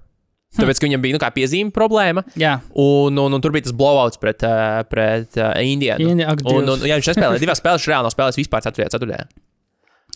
Tāpēc, 0.55 0.79
ka 0.79 0.87
viņam 0.87 1.03
bija 1.03 1.15
nu, 1.17 1.19
kā 1.19 1.33
piezīme 1.35 1.73
problēma, 1.75 2.23
Jā, 2.39 2.61
un, 2.79 3.17
un, 3.19 3.33
un 3.35 3.43
tur 3.43 3.51
bija 3.51 3.65
tas 3.67 3.75
blowouts 3.75 4.21
pret, 4.23 4.45
uh, 4.47 4.85
pret 4.87 5.35
uh, 5.41 5.51
Indiānu. 5.59 6.13
Indi- 6.13 6.23
ak, 6.31 6.45
un, 6.47 6.63
Dievs. 6.63 6.77
un, 6.77 6.85
jā, 6.87 6.95
viņš 7.01 7.09
nespēlēja 7.11 7.43
divās 7.43 7.59
spēlēs, 7.59 7.83
viņš 7.83 7.91
reāli 7.91 8.07
nav 8.07 8.15
spēlējis 8.15 8.39
vispār 8.39 8.63
4. 8.69 8.87
ceturtajā. 8.95 9.25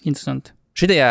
interesanti. 0.06 0.52
Šitajā 0.78 1.10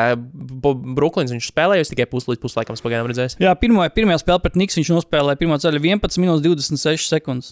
Brooklyns 0.95 1.33
viņš 1.33 1.49
spēlēja, 1.51 1.87
tikai 1.91 2.05
pusi 2.07 2.31
līdz 2.31 2.41
puslaikam 2.45 2.77
pagaidām 2.79 3.09
redzēju. 3.11 3.39
Jā, 3.43 3.51
pirmo, 3.59 3.83
pirmajā 3.91 4.21
spēlē 4.23 4.39
pret 4.45 4.55
Niks 4.59 4.77
viņš 4.79 4.91
nospēlēja 4.95 5.39
pirmā 5.41 5.57
ceļa 5.59 5.81
11 5.83 6.21
minūtes 6.23 6.45
26 6.45 7.11
sekundes. 7.11 7.49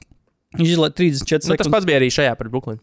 Viņš 0.55 0.75
izlaiž 0.77 0.93
34 0.95 1.25
Nu, 1.25 1.27
tas 1.27 1.49
sekundes. 1.51 1.73
pats 1.73 1.89
bija 1.89 1.99
arī 1.99 2.07
šajā 2.15 2.37
pret 2.39 2.53
Brooklynu. 2.53 2.79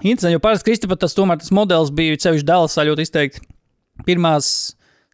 Interesanti, 0.00 0.34
jo 0.36 0.42
parasti 0.44 0.68
Kristapam 0.68 1.00
tas, 1.00 1.16
tomēr, 1.16 1.40
tas 1.40 1.50
modelis 1.56 1.90
bija 1.96 2.18
ceļš 2.20 2.44
Dallasā 2.48 2.84
ļoti 2.88 3.04
izteikti. 3.08 3.42
Pirmās 4.06 4.50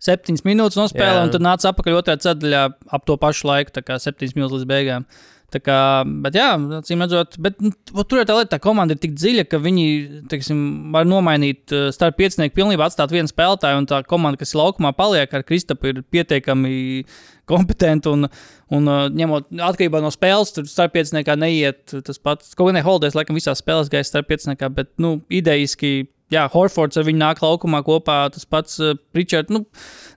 septiņas 0.03 0.45
minūtes 0.47 0.79
nospēlēja, 0.79 1.23
un 1.27 1.33
tad 1.35 1.43
nāca 1.47 1.71
atpakaļ 1.73 1.97
otrajā 2.01 2.21
ceļā 2.27 2.65
ap 2.95 3.07
to 3.09 3.17
pašu 3.23 3.49
laiku, 3.49 3.73
tā 3.75 3.83
kā 3.87 3.97
septiņas 4.03 4.37
minūtes 4.37 4.59
līdz 4.61 4.69
beigām. 4.71 5.07
Tā 5.55 5.61
kā, 5.63 5.79
bet, 6.25 6.35
jā, 6.35 6.49
acīm 6.81 7.05
redzot, 7.05 7.37
bet 7.39 7.61
nu, 7.63 7.71
tur 8.03 8.19
ir 8.19 8.27
tā 8.27 8.35
lieta, 8.35 8.57
tā 8.57 8.59
komanda 8.63 8.97
ir 8.97 8.99
tik 9.03 9.13
dziļa, 9.15 9.45
ka 9.47 9.61
viņi 9.63 9.85
teiksim, 10.33 10.59
var 10.95 11.07
nomainīt 11.07 11.71
uh, 11.71 11.85
starp 11.95 12.19
piecinieku, 12.19 12.57
pilnībā 12.57 12.89
atstāt 12.89 13.15
vienu 13.15 13.31
spēlētāju, 13.31 13.79
un 13.79 13.87
tā 13.87 14.01
komanda, 14.11 14.41
kas 14.41 14.57
laukumā, 14.59 14.91
paliek 14.99 15.31
ar 15.31 15.47
Kristapu, 15.47 15.93
ir 15.93 16.03
pietiekami 16.11 17.05
kompetenti. 17.47 18.11
Un, 18.11 18.27
un 18.75 18.91
uh, 18.91 19.07
ņemot 19.15 19.55
atkarībā 19.69 20.03
no 20.03 20.11
spēles, 20.11 20.51
tur 20.57 20.67
starp 20.71 20.97
pieciniekā 20.99 21.39
neiet 21.39 21.95
tas 21.95 22.19
pats. 22.19 22.51
Kaut 22.59 22.73
gan 22.73 22.81
ne 22.81 22.85
Holdēs, 22.87 23.15
laikam, 23.15 23.39
visās 23.39 23.63
spēlēs 23.63 23.93
gājis 23.93 24.11
starp 24.11 24.31
pieciniekā, 24.33 24.73
bet, 24.75 24.91
nu, 25.03 25.21
idejiski. 25.31 26.09
Jā, 26.35 26.49
Horfords 26.51 26.99
ar 26.99 27.07
viņu 27.07 27.23
nāk 27.23 27.39
laukumā 27.39 27.85
kopā. 27.87 28.25
Tas 28.35 28.49
pats 28.51 28.81
uh, 28.83 28.99
Pričards. 29.15 29.55
Nu, 29.55 29.63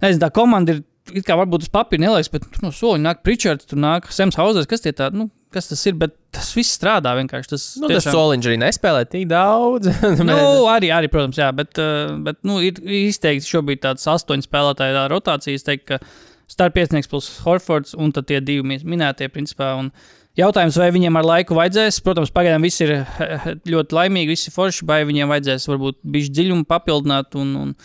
nezinu, 0.01 0.23
tā 0.25 0.33
komanda 0.33 0.73
ir 0.73 0.87
it 1.15 1.25
kā 1.27 1.37
varbūt 1.39 1.65
uz 1.65 1.71
papīra 1.73 2.05
nelaiks, 2.05 2.31
bet 2.33 2.45
tur 2.45 2.65
no 2.67 2.71
soļa 2.75 3.01
nāk 3.03 3.21
Pričards, 3.25 3.67
tur 3.69 3.81
nāk 3.81 4.09
Sems 4.13 4.37
Hausers. 4.39 4.69
Kas, 4.69 4.83
tie 4.85 4.93
tādi, 4.95 5.21
nu, 5.21 5.27
kas 5.53 5.69
tas 5.71 5.83
ir? 5.89 5.97
Bet 5.99 6.15
tas 6.35 6.49
viss 6.57 6.77
strādā 6.77 7.15
vienkārši. 7.17 7.51
Tas, 7.53 7.67
Nu, 7.81 7.89
tas 7.91 8.07
Soliņš 8.07 8.49
arī 8.49 8.59
nespēlē 8.61 9.03
tik 9.09 9.27
daudz. 9.31 9.91
Nu, 10.29 10.39
arī, 10.75 10.93
arī, 10.95 11.11
protams, 11.11 11.39
jā, 11.41 11.49
bet, 11.55 11.75
uh, 11.81 12.15
bet 12.25 12.41
nu, 12.47 12.59
ir 12.65 12.81
izteikti 13.03 13.49
šobrīd 13.49 13.83
tāds 13.85 14.07
astoņu 14.09 14.45
spēlētāju 14.45 14.97
tā 14.99 15.05
rotācija. 15.11 15.59
Es 15.59 15.67
teiktu, 15.67 15.95
ka 15.95 16.01
starp 16.49 16.77
piecinieks 16.77 17.09
plus 17.09 17.29
Horfords 17.45 17.95
un 17.97 18.13
tad 18.15 18.29
tie 18.29 18.41
divi 18.43 18.79
minētie, 18.81 19.29
principā. 19.33 19.73
Un 19.79 19.91
jautājums, 20.39 20.77
vai 20.79 20.89
viņiem 20.95 21.19
ar 21.19 21.27
laiku 21.27 21.57
vajadzēs, 21.57 22.01
protams, 22.05 22.33
pagaidām 22.35 22.65
viss 22.65 22.83
ir 22.85 22.95
eh, 22.99 23.49
ļoti 23.73 23.97
laimīgi, 23.97 24.33
visi 24.33 24.53
forši, 24.53 24.87
vai 24.89 25.01
viņiem 25.09 25.31
vajadzēs 25.33 25.67
varbūt 25.71 25.99
bišķi 26.03 26.35
dziļumu 26.37 26.67
papildināt 26.69 27.37
un, 27.39 27.55
un 27.63 27.75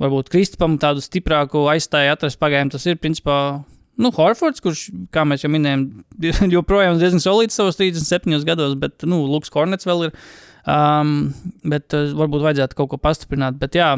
varbūt 0.00 0.30
Kristupam 0.32 0.78
tādu 0.80 1.02
stiprāku 1.04 1.66
aizstāju 1.72 2.14
atrast. 2.14 2.40
Pagaidām 2.40 2.72
tas 2.72 2.86
ir, 2.88 2.98
principā, 3.00 3.38
nu, 4.00 4.12
Horfords, 4.16 4.62
kurš, 4.64 4.86
kā 5.14 5.26
mēs 5.28 5.44
jau 5.44 5.50
minējām, 5.52 5.88
joprojām 6.56 6.96
ir 6.96 7.02
diezgan 7.04 7.24
solīts 7.24 7.58
savos 7.60 7.78
37 7.80 8.46
gados, 8.48 8.78
bet, 8.80 9.04
nu, 9.08 9.22
Lukas 9.28 9.52
Kornets 9.52 9.88
vēl 9.88 10.08
ir. 10.08 10.16
Um, 10.68 11.30
bet 11.64 11.94
uh, 11.96 12.10
varbūt 12.18 12.42
vajadzētu 12.44 12.76
kaut 12.76 12.90
ko 12.92 13.00
pastiprināt. 13.00 13.56
Bet, 13.60 13.76
jā, 13.78 13.94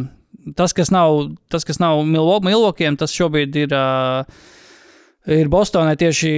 tas, 0.58 0.74
kas 0.76 0.92
nav, 0.94 1.32
tas, 1.50 1.66
kas 1.66 1.80
nav 1.82 2.04
Milvo- 2.06 2.42
Milvokiem, 2.46 2.98
tas 3.00 3.14
šobrīd 3.14 3.62
ir. 3.64 3.74
Uh, 3.74 4.58
Ir 5.30 5.46
Bostonai 5.46 5.94
tieši 5.94 6.30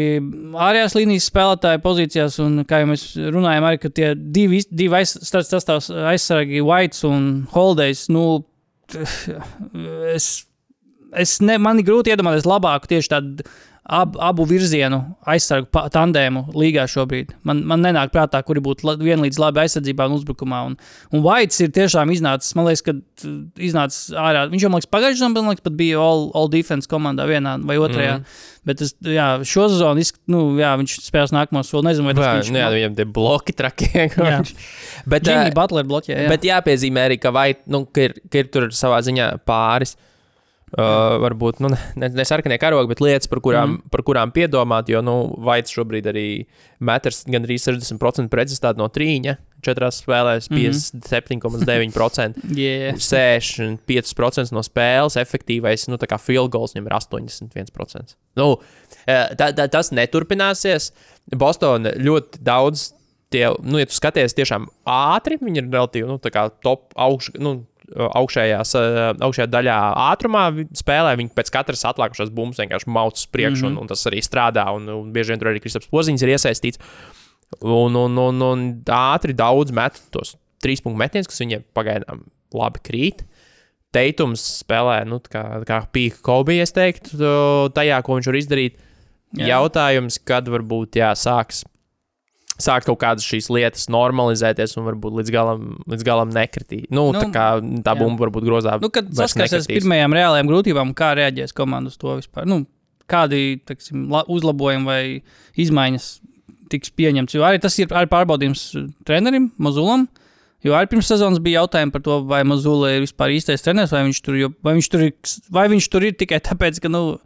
ārējās 0.60 0.92
līnijas 0.98 1.30
spēlētāja 1.30 1.80
pozīcijās, 1.80 2.34
un 2.44 2.66
kā 2.68 2.82
jau 2.82 2.90
mēs 2.90 3.04
runājam, 3.16 3.64
arī 3.64 3.78
tie 3.88 4.10
divi, 4.12 4.58
divi 4.68 4.98
aiz, 4.98 5.14
sastāvs 5.24 5.88
aizsargi, 6.10 6.60
Whites 6.60 7.00
un 7.08 7.46
Holdejs, 7.54 8.10
nu, 8.12 8.42
es, 10.14 10.28
es 11.14 11.36
ne, 11.44 11.58
man 11.62 11.80
ir 11.80 11.88
grūti 11.88 12.14
iedomāties 12.14 12.48
labāku 12.48 12.90
tieši 12.90 13.12
tādu 13.14 13.48
ab, 13.84 14.16
abu 14.16 14.46
virzienu 14.48 15.00
aizsargu 15.28 15.68
tandēmu 15.92 16.46
līgā 16.56 16.86
šobrīd. 16.88 17.34
Man, 17.44 17.60
man 17.68 17.82
nenāk 17.84 18.12
prātā, 18.14 18.40
kuri 18.46 18.62
būtu 18.64 18.94
vienlīdz 19.00 19.38
labi 19.42 19.60
aizsardzībā 19.64 20.06
un 20.08 20.16
uzbrukumā. 20.16 20.62
Un, 20.70 20.76
un 21.12 21.24
Vaits 21.24 21.60
ir 21.60 21.72
tiešām 21.74 22.12
iznācis, 22.14 22.54
man 22.56 22.68
liekas, 22.70 22.84
ka 22.86 22.94
t- 22.96 23.32
iznācis 23.68 24.14
ārā. 24.16 24.46
Viņš 24.52 24.64
jau, 24.64 24.70
man 24.72 24.80
liekas, 24.80 24.92
pagājušajā 24.94 25.20
sezonā 25.20 25.36
man 25.36 25.52
liekas, 25.52 25.66
pat 25.68 25.76
bija 25.76 26.00
all, 26.00 26.30
all 26.38 26.48
defense 26.52 26.88
komandā 26.90 27.26
vienā 27.28 27.58
vai 27.68 27.76
otrajā. 27.80 28.16
Mm. 28.22 28.38
Bet 28.64 28.80
es, 28.86 28.94
jā, 29.04 29.28
šo 29.44 29.66
sezonu 29.74 30.00
izsk- 30.00 30.22
nu, 30.32 30.46
jā, 30.60 30.72
viņš 30.80 30.96
spēlēs 31.04 31.36
nākamo 31.36 31.60
soli. 31.68 31.90
Nezinu, 31.90 32.08
vai 32.08 32.16
tas 32.16 32.24
Jā, 32.24 32.32
viņš 32.40 32.52
nu 32.54 32.62
jā, 32.62 32.70
viņam 32.72 32.96
tie 32.96 33.08
bloki 33.20 33.52
trakie. 33.56 34.08
Bet, 35.12 35.28
Jimmy 35.28 35.52
uh, 35.52 35.54
Butler 35.56 35.84
bloķē. 35.84 36.16
Jā. 36.16 36.28
bet 36.32 36.46
jāpiezīmē 36.48 37.04
arī, 37.10 37.20
ka, 37.20 37.28
vai, 37.34 37.50
nu, 37.68 37.82
ka, 37.84 38.08
ir, 38.08 38.14
ka 38.32 38.40
ir 38.40 38.48
tur 38.48 38.70
savā 38.72 39.02
ziņā 39.04 39.34
pāris. 39.44 39.92
Uh, 39.98 40.10
varbūt 40.72 41.60
nu, 41.62 41.68
ne, 41.70 42.08
ne 42.10 42.24
sarkanie 42.26 42.56
karogi, 42.58 42.88
bet 42.90 43.02
lietas, 43.04 43.28
par 43.30 43.40
kurām, 43.44 43.76
mm. 43.76 43.90
par 43.92 44.02
kurām 44.06 44.32
piedomāt. 44.34 44.88
Jo 44.90 45.02
nu, 45.04 45.16
Vaits 45.44 45.74
šobrīd 45.74 46.08
arī 46.10 46.26
metrs 46.84 47.22
gandrīz 47.30 47.68
60% 47.68 48.32
precizitāte 48.32 48.80
no 48.80 48.88
trīņa. 48.92 49.36
Četrās 49.64 50.02
spēlēs 50.02 50.50
57,9%. 50.52 52.42
yeah. 52.58 52.98
65% 52.98 54.52
no 54.52 54.64
spēles 54.66 55.16
efektīvais, 55.20 55.86
nu, 55.92 56.00
tā 56.00 56.10
kā 56.10 56.18
field 56.20 56.52
goals 56.52 56.74
viņam 56.74 56.90
ir 56.90 56.96
81%. 56.98 58.18
Nu, 58.40 58.50
eh, 59.06 59.30
tā, 59.38 59.52
tā, 59.56 59.68
tas 59.72 59.92
neturpināsies. 59.94 60.90
Bostonā 61.40 61.94
ļoti 61.96 62.42
daudz, 62.44 62.90
tie, 63.32 63.46
nu, 63.62 63.80
ja 63.80 63.88
tu 63.88 63.96
skaties 63.96 64.36
tiešām 64.36 64.66
ātri, 64.90 65.38
viņi 65.40 65.62
ir 65.62 65.70
relatīvi 65.70 66.10
nu, 66.10 66.18
tā 66.22 66.34
kā 66.34 66.48
top 66.64 66.92
augš, 67.00 67.32
nu, 67.40 67.62
augšējās, 67.94 68.74
eh, 68.78 69.00
augšējā 69.24 69.46
daļā 69.50 69.78
ātrumā 70.10 70.44
spēlē. 70.76 71.14
Viņi 71.20 71.34
pēc 71.36 71.50
katras 71.54 71.84
atlikušās 71.88 72.32
bumbas 72.34 72.60
vienkārši 72.62 72.90
mauc 72.90 73.18
uz 73.18 73.26
priekšu, 73.26 73.66
mm 73.66 73.68
-hmm. 73.68 73.76
un, 73.78 73.82
un 73.82 73.90
tas 73.90 74.06
arī 74.10 74.22
strādā. 74.24 74.66
Un, 74.74 74.88
un 74.88 75.12
bieži 75.12 75.32
vien 75.32 75.42
tur 75.42 75.52
arī 75.52 75.62
Kristaps 75.62 75.90
Poziņš 75.92 76.22
ir 76.22 76.34
iesaistīts. 76.34 76.78
Un, 77.60 77.94
un, 77.94 78.18
un, 78.18 78.42
un 78.42 78.82
ātri 78.86 79.34
daudz 79.36 79.70
met 79.72 80.00
tos 80.10 80.36
trīs 80.62 80.82
punktu 80.82 80.98
metienus, 80.98 81.28
kas 81.28 81.40
viņiem 81.40 81.64
pagaidām 81.76 82.24
labi 82.54 82.80
krīt. 82.82 83.24
Teitums 83.94 84.42
spēlē, 84.64 85.04
nu, 85.06 85.20
kā, 85.20 85.62
kā 85.68 85.84
pīka 85.92 86.18
Kobe, 86.22 86.58
es 86.58 86.72
teiktu, 86.74 87.14
tajā, 87.74 88.00
ko 88.02 88.16
viņš 88.18 88.26
var 88.26 88.38
izdarīt. 88.40 88.80
Jā. 89.34 89.46
Jautājums, 89.58 90.18
kad 90.18 90.48
varbūt 90.50 90.98
jā, 90.98 91.12
sāks, 91.14 91.64
sākt 92.60 92.86
kaut 92.86 93.00
kādas 93.02 93.24
šīs 93.26 93.48
lietas 93.50 93.88
normalizēties 93.90 94.76
un 94.78 94.84
varbūt 94.88 95.16
līdz 95.20 95.32
galam, 95.34 95.64
līdz 95.90 96.04
galam 96.06 96.30
nekritīt. 96.34 96.86
Nu, 96.90 97.08
Nu, 97.10 97.18
nu, 97.18 97.20
tā 97.24 97.30
kā 97.34 97.46
tā 97.60 97.94
jā. 97.94 97.98
bumba 98.00 98.26
varbūt 98.26 98.46
grozā. 98.46 98.76
Nu, 98.82 98.90
kad 98.94 99.08
saskarsies 99.10 99.64
ar 99.64 99.64
nekritīs. 99.64 99.82
pirmajām 99.82 100.14
reālajām 100.18 100.50
grūtībām, 100.52 100.92
kā 100.94 101.12
reaģēs 101.18 101.52
komanda 101.56 101.90
uz 101.92 101.96
to 102.00 102.14
vispār? 102.20 102.46
Nu, 102.46 102.62
kādi 103.10 103.60
teksim, 103.66 104.06
la- 104.10 104.24
uzlabojumi 104.30 104.86
vai 104.86 105.00
izmaiņas 105.60 106.06
tiks 106.72 106.90
pieņemts? 106.96 107.34
Jo 107.36 107.42
arī 107.44 107.60
tas 107.60 107.74
ir 107.78 107.88
arī 107.92 108.08
pārbaudījums 108.08 108.62
trenerim, 109.04 109.50
Mazulam. 109.58 110.06
Jo 110.64 110.72
arī 110.72 110.88
pirms 110.94 111.10
sezonas 111.10 111.42
bija 111.44 111.60
jautājumi 111.60 111.92
par 111.92 112.00
to, 112.00 112.22
vai 112.24 112.38
Mazula 112.48 112.94
ir 112.96 113.02
vispār 113.04 113.34
īstais 113.36 113.60
treneris, 113.60 113.90
vai 113.92 114.00
viņš 114.06 114.20
tur, 114.24 114.38
jo, 114.40 114.48
vai 114.64 114.72
viņš 114.78 114.88
tur, 114.94 115.02
ir, 115.10 115.12
vai 115.52 115.66
viņš 115.68 115.88
tur 115.92 116.06
ir 116.08 116.14
tikai 116.16 116.38
tāpēc, 116.40 116.80
ka 116.80 116.88
nu, 116.88 117.18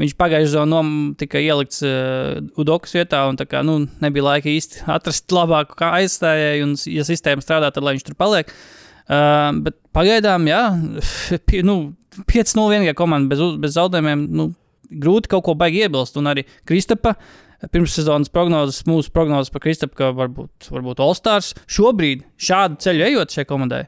viņš 0.00 0.14
pagājušajā 0.20 0.52
sezonā 0.52 0.82
tika 1.20 1.42
ielikts 1.42 1.82
uh, 1.84 2.40
Udokas 2.60 2.94
vietā, 2.96 3.24
un 3.28 3.36
kā, 3.36 3.64
nu, 3.66 3.82
nebija 4.04 4.28
laika 4.30 4.50
īsti 4.52 4.86
atrast 4.92 5.32
labāku 5.34 5.76
aizstājēju, 5.88 6.68
un, 6.68 6.76
ja 6.94 7.04
sistēma 7.08 7.44
strādā, 7.44 7.72
tad 7.74 7.84
lai 7.84 7.96
viņš 7.98 8.08
tur 8.08 8.18
paliek. 8.18 8.52
Uh, 9.02 9.50
bet 9.64 9.76
pagaidām, 9.92 10.48
jā, 10.48 10.64
pie, 11.48 11.62
nu, 11.66 11.94
5-0 12.28 12.68
vienīgā 12.74 12.96
komanda 12.98 13.32
bez, 13.32 13.42
bez 13.60 13.76
zaudējumiem. 13.76 14.26
Nu, 14.32 14.52
grūti 14.92 15.30
kaut 15.32 15.46
ko 15.46 15.56
baigi 15.56 15.86
iebilst. 15.86 16.18
Un 16.20 16.28
arī 16.28 16.44
Kristapa 16.68 17.14
pirms 17.72 17.94
sezonas 17.94 18.32
prognozes, 18.32 18.82
mūsu 18.88 19.12
prognozes 19.14 19.52
par 19.52 19.62
Kristapu, 19.64 19.96
ka 19.98 20.10
varbūt, 20.16 20.70
varbūt 20.72 21.02
All-Stars 21.04 21.52
šobrīd 21.70 22.24
šādu 22.40 22.80
ceļu 22.82 23.06
ejot 23.10 23.36
šai 23.36 23.46
komandai. 23.48 23.84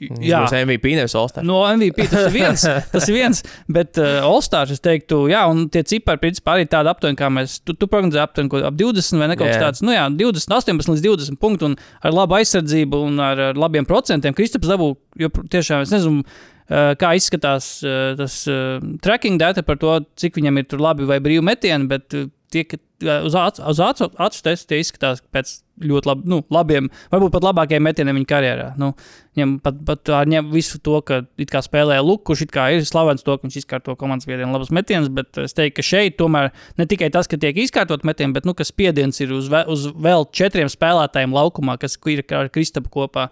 Jā, 0.00 0.40
tas 0.42 0.54
ir 0.56 0.64
MVP 0.66 0.94
nevis 0.96 1.14
Olsters. 1.18 1.46
No 1.46 1.60
MVP 1.68 2.08
tas 2.10 2.26
ir 2.26 2.34
viens, 2.34 2.64
tas 2.94 3.06
ir 3.06 3.14
viens 3.14 3.42
bet 3.70 3.98
uh, 4.00 4.24
All-Stars 4.26 4.72
es 4.74 4.82
teiktu, 4.82 5.20
jā, 5.30 5.42
un 5.50 5.66
tie 5.72 5.84
cipari, 5.86 6.20
principā, 6.22 6.56
arī 6.56 6.66
tādi 6.70 6.90
aptuveni, 6.90 7.18
kā 7.18 7.28
mēs, 7.32 7.60
tu, 7.62 7.76
tu 7.78 7.88
prognozēji 7.90 8.24
aptuveni, 8.24 8.50
ko 8.52 8.62
ap 8.66 8.78
20 8.78 9.22
vai 9.22 9.28
kaut 9.34 9.46
kas 9.46 9.62
tāds, 9.62 9.84
nu 9.86 9.94
jā, 9.94 10.08
20, 10.18 10.56
18 10.58 10.94
līdz 10.96 11.06
20 11.06 11.40
punktu 11.42 11.70
un 11.70 11.76
ar 12.02 12.16
labu 12.16 12.38
aizsardzību 12.40 13.04
un 13.10 13.22
ar, 13.22 13.44
ar 13.52 13.62
labiem 13.62 13.86
procentiem. 13.88 14.34
Kristaps 14.36 14.70
dabū, 14.72 14.92
jo 15.22 15.30
tiešām 15.52 15.86
es 15.86 15.94
nezinu, 15.94 16.24
uh, 16.26 16.92
kā 16.98 17.14
izskatās 17.18 17.74
uh, 17.86 18.12
tas 18.18 18.42
uh, 18.50 18.82
tracking 19.04 19.38
data 19.42 19.62
par 19.66 19.78
to, 19.82 20.00
cik 20.18 20.40
viņam 20.40 20.58
ir 20.58 20.70
tur 20.72 20.82
labi 20.82 21.06
vai 21.08 21.22
brīvi 21.22 21.44
metieni, 21.46 21.90
bet 21.90 22.18
uh, 22.18 22.30
tie, 22.52 22.64
ka 22.68 22.78
uh, 22.78 23.26
uz 23.26 23.36
acu, 23.38 23.64
uz 23.72 23.82
acu, 23.82 24.08
acu 24.26 24.42
testu 24.46 24.72
tie 24.72 24.80
izskatās 24.82 25.22
pēc 25.34 25.58
ļoti 25.82 26.08
lab, 26.08 26.22
nu, 26.28 26.40
labiem, 26.52 26.88
varbūt 27.12 27.32
pat 27.34 27.46
labākajiem 27.46 27.84
metieniem 27.86 28.18
viņa 28.18 28.28
karjerā. 28.28 28.66
Nu, 28.80 28.92
viņam 29.36 29.54
pat, 29.64 29.78
pat 29.88 30.10
ar 30.18 30.28
ņem 30.30 30.50
visu 30.52 30.78
to, 30.84 30.98
ka 31.06 31.22
it 31.40 31.50
kā 31.52 31.62
spēlē 31.64 31.96
Luku, 32.04 32.26
kurš 32.30 32.44
it 32.46 32.52
kā 32.54 32.68
ir 32.74 32.84
slavens 32.86 33.24
to, 33.24 33.34
ka 33.38 33.46
viņš 33.46 33.58
izkārto 33.62 33.96
komandas 33.98 34.28
viedienu 34.28 34.52
labus 34.54 34.72
metienus, 34.74 35.10
bet 35.14 35.40
es 35.42 35.56
teiktu, 35.56 35.78
ka 35.80 35.86
šeit 35.86 36.18
tomēr 36.20 36.52
ne 36.78 36.86
tikai 36.88 37.08
tas, 37.14 37.30
ka 37.30 37.40
tiek 37.40 37.58
izkārtot 37.64 38.06
metieni, 38.08 38.34
bet 38.36 38.46
nu, 38.48 38.54
ka 38.58 38.66
spiediens 38.68 39.18
ir 39.24 39.34
uz, 39.34 39.48
ve, 39.52 39.64
uz 39.72 39.88
vēl 39.90 40.28
četriem 40.34 40.70
spēlētājiem 40.72 41.34
laukumā, 41.34 41.78
kas 41.82 41.98
ir 42.12 42.24
ar 42.36 42.52
Kristapu 42.52 42.92
kopā. 42.92 43.28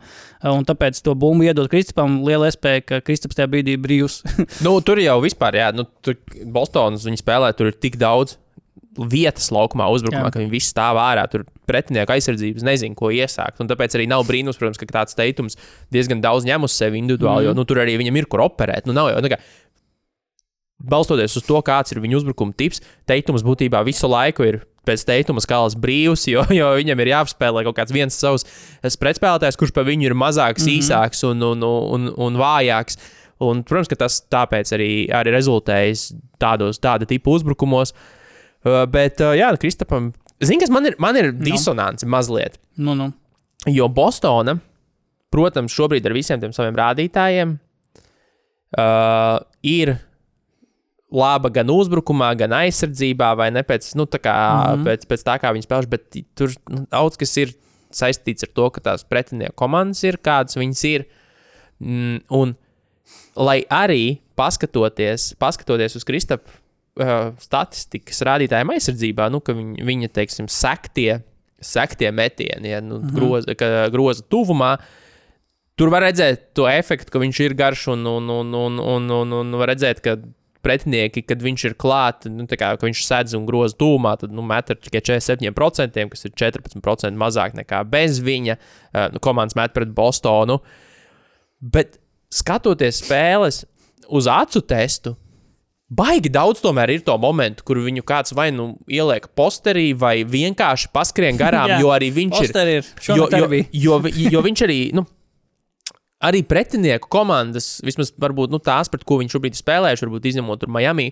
Un 0.49 0.64
tāpēc 0.68 1.03
to 1.05 1.14
bumbu 1.18 1.47
iedot 1.47 1.71
Kristapam 1.71 2.23
liela 2.27 2.51
iespēja, 2.51 2.87
ka 2.87 3.03
Kristaps 3.05 3.39
tajā 3.39 3.51
brīdī 3.53 3.77
brīvs. 3.81 4.23
Nu, 4.64 4.75
tur 4.85 4.99
jau 5.01 5.16
vispār, 5.23 5.57
jā, 5.57 5.71
nu, 5.77 5.87
tur 6.05 6.16
Bostonas 6.53 7.05
viņa 7.07 7.21
spēlē, 7.21 7.51
tur 7.57 7.71
ir 7.71 7.77
tik 7.81 7.97
daudz 8.01 8.37
vietas 8.99 9.51
laukumā, 9.55 9.86
uzbrukumā, 9.95 10.26
Jā. 10.26 10.34
ka 10.34 10.41
viņi 10.41 10.51
visi 10.53 10.70
stāv 10.72 10.99
ārā. 11.01 11.22
Tur 11.30 11.45
pretinieku 11.68 12.14
aizsardzības 12.16 12.64
nezinu, 12.66 12.97
ko 12.99 13.12
iesākt. 13.14 13.61
Un 13.62 13.70
tāpēc 13.70 13.95
arī 13.97 14.09
nav 14.11 14.24
brīnums, 14.28 14.59
protams, 14.59 14.80
ka 14.80 14.88
tāds 14.91 15.16
teikums 15.18 15.59
diezgan 15.95 16.22
daudz 16.24 16.49
ņem 16.49 16.66
uz 16.66 16.74
sevi 16.74 16.99
individuāli, 16.99 17.47
mm. 17.47 17.51
jo 17.51 17.59
nu, 17.59 17.66
tur 17.68 17.82
arī 17.84 17.95
viņam 18.01 18.18
ir 18.18 18.26
kur 18.30 18.43
operēt. 18.49 18.88
Nu, 18.91 18.97
nav 18.97 19.12
jau, 19.12 19.22
nu, 19.22 19.30
kā, 19.30 19.38
balstoties 20.91 21.38
uz 21.38 21.47
to, 21.47 21.61
kāds 21.66 21.95
ir 21.95 22.03
viņa 22.03 22.18
uzbrukuma 22.18 22.57
tips, 22.59 22.82
teikums 23.09 23.47
būtībā 23.47 23.84
visu 23.86 24.11
laiku 24.11 24.49
ir. 24.49 24.61
Pēc 24.88 25.03
teikuma 25.05 25.43
skalas 25.45 25.76
brīvs, 25.78 26.24
jo, 26.32 26.43
jo 26.59 26.74
viņam 26.80 27.03
ir 27.05 27.12
jāapspēlē 27.12 27.66
kaut 27.68 27.76
kāds 27.76 27.95
viens 27.95 28.16
savs 28.16 28.47
pretspēlētājs, 28.99 29.59
kurš 29.61 29.74
pa 29.76 29.84
viņu 29.86 30.09
ir 30.09 30.16
mazāks, 30.16 30.64
mm 30.64 30.70
-hmm. 30.70 30.78
īsāks 30.80 31.26
un, 31.28 31.45
un, 31.53 31.66
un, 31.68 32.09
un 32.16 32.38
vājāks. 32.41 32.97
Un, 33.41 33.61
protams, 33.64 33.88
ka 33.88 33.97
tas 34.03 34.18
tāpēc 34.28 34.72
arī, 34.76 34.91
arī 35.16 35.32
rezultējas 35.32 36.11
tādos 36.41 36.80
tāda 36.80 37.07
tipa 37.09 37.30
uzbrukumos. 37.32 37.93
Uh, 37.93 38.20
bet, 38.65 39.21
uh, 39.21 39.35
jā, 39.39 39.51
Kristapam, 39.61 40.11
zini, 40.43 40.61
kas 40.63 40.73
man 40.73 40.91
ir, 40.91 40.99
man 41.03 41.17
ir 41.17 41.33
disonance 41.33 42.07
mazliet. 42.07 42.59
nu, 42.77 42.95
nu. 42.95 43.13
Jo 43.69 43.91
Bostona, 43.93 44.57
protams, 45.31 45.75
šobrīd 45.77 46.07
ar 46.09 46.15
visiem 46.17 46.41
tiem 46.41 46.53
saviem 46.57 46.79
rādītājiem 46.79 47.59
uh, 48.79 49.41
ir 49.67 49.99
laba 51.11 51.51
gan 51.53 51.71
uzbrukumā, 51.75 52.31
gan 52.39 52.55
aizsardzībā, 52.61 53.33
vai 53.39 53.51
ne 53.53 53.63
pēc, 53.67 53.91
nu, 53.99 54.07
tā 54.07 54.21
kā, 54.23 54.33
mm 54.33 54.63
-hmm. 54.63 54.87
pēc, 54.87 55.07
pēc 55.11 55.27
tā, 55.27 55.37
kā 55.43 55.53
viņi 55.53 55.67
spēlē. 55.67 55.91
Bet 55.91 56.17
tur 56.39 56.55
nu, 56.71 56.87
daudz 56.91 57.19
kas 57.19 57.37
ir 57.37 57.55
saistīts 57.91 58.47
ar 58.47 58.51
to, 58.55 58.71
ka 58.71 58.81
tās 58.81 59.05
pretinieku 59.05 59.55
komandas 59.59 60.03
ir 60.05 60.19
kādas 60.23 60.57
viņas 60.57 60.85
ir. 60.85 61.07
Mm, 61.81 62.21
un, 62.31 62.55
lai 63.37 63.65
arī 63.69 64.21
paskatoties, 64.37 65.35
paskatoties 65.39 65.97
uz 65.97 66.05
Kristapa 66.05 66.51
uh, 67.03 67.31
statistikas 67.43 68.23
rādītājiem 68.27 68.73
aizsardzībā, 68.75 69.29
nu, 69.33 69.43
ka 69.45 69.55
viņi, 69.57 69.85
viņa 69.87 70.11
teiksim, 70.17 70.49
sektie, 70.53 71.21
sektie 71.61 72.11
metieni, 72.15 72.75
ja, 72.75 72.81
nu, 72.81 72.99
mm 72.99 73.07
-hmm. 73.07 73.15
groza, 73.17 73.55
ka, 73.55 73.89
groza 73.93 74.25
tuvumā. 74.29 74.77
Tur 75.77 75.89
var 75.89 76.05
redzēt 76.05 76.53
to 76.55 76.69
efektu, 76.69 77.13
ka 77.13 77.19
viņš 77.19 77.41
ir 77.41 77.55
garš, 77.57 77.89
un, 77.95 78.07
un, 78.07 78.29
un, 78.29 78.55
un, 78.55 78.79
un, 78.79 79.11
un, 79.11 79.33
un 79.33 79.59
var 79.59 79.73
redzēt, 79.73 80.01
ka 80.05 80.19
pretinieki, 80.65 81.23
kad 81.25 81.41
viņš 81.43 81.65
ir 81.71 81.77
klāts, 81.81 82.29
nu, 82.29 82.45
kā 82.45 82.75
ka 82.77 82.87
viņš 82.87 83.03
sēdz 83.07 83.37
un 83.39 83.47
groza 83.49 83.77
tūmā, 83.81 84.17
tad 84.21 84.35
nu, 84.37 84.45
met 84.47 84.71
ar 84.73 84.77
tikai 84.77 85.01
47%, 85.01 86.09
kas 86.13 86.25
ir 86.29 86.35
14% 86.37 87.17
mazāk 87.17 87.57
nekā 87.57 87.83
bez 87.89 88.21
viņa. 88.25 88.57
Uh, 88.93 89.09
nu, 89.15 89.23
komandas 89.25 89.57
met 89.57 89.73
pret 89.77 89.93
Bostonu. 89.97 90.61
Bet 91.61 91.99
skatoties 92.33 93.03
spēles 93.05 93.65
uz 94.11 94.29
acu 94.31 94.61
testu, 94.61 95.17
baigi 95.91 96.30
daudz 96.32 96.62
tomēr 96.62 96.95
ir 96.95 97.05
to 97.07 97.16
momentu, 97.20 97.64
kur 97.66 97.80
viņu 97.82 98.05
kāds 98.07 98.34
vai 98.36 98.51
nu 98.55 98.72
ieliek 98.91 99.26
posterī, 99.38 99.91
vai 99.99 100.20
vienkārši 100.24 100.91
paskrien 100.95 101.38
garām, 101.41 101.74
jo 101.82 101.91
arī 101.95 102.12
viņš 102.14 102.45
ir. 102.47 102.61
Ir. 102.76 102.93
Jo, 103.09 103.26
jo, 103.26 103.64
jo, 103.72 104.03
jo 104.30 104.45
viņš 104.49 104.68
arī. 104.68 104.82
Nu, 104.97 105.07
Arī 106.20 106.43
pretinieku 106.45 107.09
komandas, 107.09 107.78
vismaz 107.80 108.11
varbūt, 108.20 108.53
nu, 108.53 108.59
tās, 108.61 108.91
pret 108.93 109.07
ko 109.09 109.16
viņš 109.22 109.32
šobrīd 109.32 109.55
spēlējuši, 109.57 110.05
varbūt 110.05 110.26
izņemot 110.28 110.66
Miami, 110.68 111.07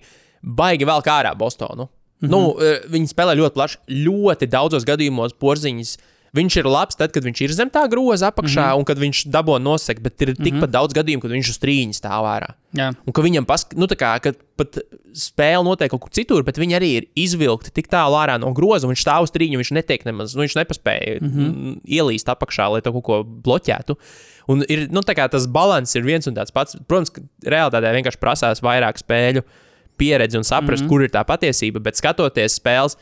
baigi 0.44 0.84
vēl 0.84 1.00
kā 1.06 1.14
ārā 1.22 1.30
Bostonu. 1.32 1.86
Mm 1.88 2.28
-hmm. 2.28 2.30
nu, 2.34 2.40
eh, 2.60 2.82
viņi 2.92 3.08
spēlē 3.14 3.38
ļoti 3.38 3.54
plaši, 3.54 3.78
ļoti 4.04 4.48
daudzos 4.52 4.84
gadījumos 4.84 5.32
porziņas. 5.40 5.96
Viņš 6.36 6.56
ir 6.60 6.66
labs 6.68 6.98
tad, 6.98 7.12
kad 7.14 7.24
viņš 7.24 7.40
ir 7.44 7.52
zem 7.56 7.70
tā 7.72 7.86
groza 7.88 8.28
apakšā 8.28 8.60
mm 8.60 8.72
-hmm. 8.72 8.78
un 8.78 8.84
kad 8.84 8.98
viņš 9.00 9.22
dabū 9.32 9.56
nosegt, 9.62 10.02
bet 10.02 10.20
ir 10.22 10.34
tikpat 10.34 10.52
mm 10.52 10.60
-hmm. 10.60 10.76
daudz 10.76 10.94
gadījumu, 10.94 11.22
kad 11.22 11.30
viņš 11.30 11.50
uz 11.50 11.58
trīņa 11.62 11.94
stāv 11.96 12.26
ārā. 12.28 12.50
Jā. 12.76 12.92
Un 13.06 13.12
ka 13.12 13.22
viņam 13.22 13.46
pask... 13.48 13.74
nu, 13.74 13.86
kā, 13.86 14.20
ka 14.20 14.32
pat 14.56 14.78
spēle 15.14 15.64
notiek 15.64 15.90
kaut 15.90 16.00
kur 16.00 16.10
citur, 16.10 16.44
bet 16.44 16.58
viņi 16.58 16.76
arī 16.76 16.90
ir 16.98 17.04
izvilkti 17.16 17.72
tik 17.72 17.88
tālu 17.88 18.14
ārā 18.14 18.38
no 18.38 18.52
groza, 18.52 18.86
un 18.86 18.92
viņš 18.92 19.04
stāv 19.04 19.22
uz 19.24 19.32
trījuma, 19.32 19.62
viņš 19.62 19.72
netiek 19.72 20.04
nemaz, 20.04 20.34
nu, 20.34 20.44
viņš 20.44 20.56
nepaspēja 20.60 21.20
mm 21.20 21.28
-hmm. 21.28 21.80
ielīst 21.84 22.28
apakšā, 22.28 22.68
lai 22.72 22.82
to 22.82 22.92
kaut 22.92 23.04
ko 23.04 23.22
bloķētu. 23.24 23.96
Un 24.48 24.64
ir, 24.68 24.88
nu, 24.90 25.02
tas 25.02 25.46
līdzsvars 25.46 25.96
ir 25.96 26.04
viens 26.04 26.26
un 26.26 26.34
tāds 26.34 26.52
pats. 26.52 26.76
Protams, 26.88 27.10
ka 27.10 27.20
realitātē 27.44 27.92
vienkārši 27.92 28.20
prasās 28.20 28.62
vairāk 28.64 29.00
spēļu 29.00 29.42
pieredzi 29.98 30.38
un 30.38 30.44
saprast, 30.44 30.82
mm 30.82 30.86
-hmm. 30.86 30.88
kur 30.88 31.02
ir 31.02 31.10
tā 31.10 31.24
patiesība, 31.24 31.80
bet 31.80 31.96
skatoties 31.96 32.60
spēles. 32.60 32.96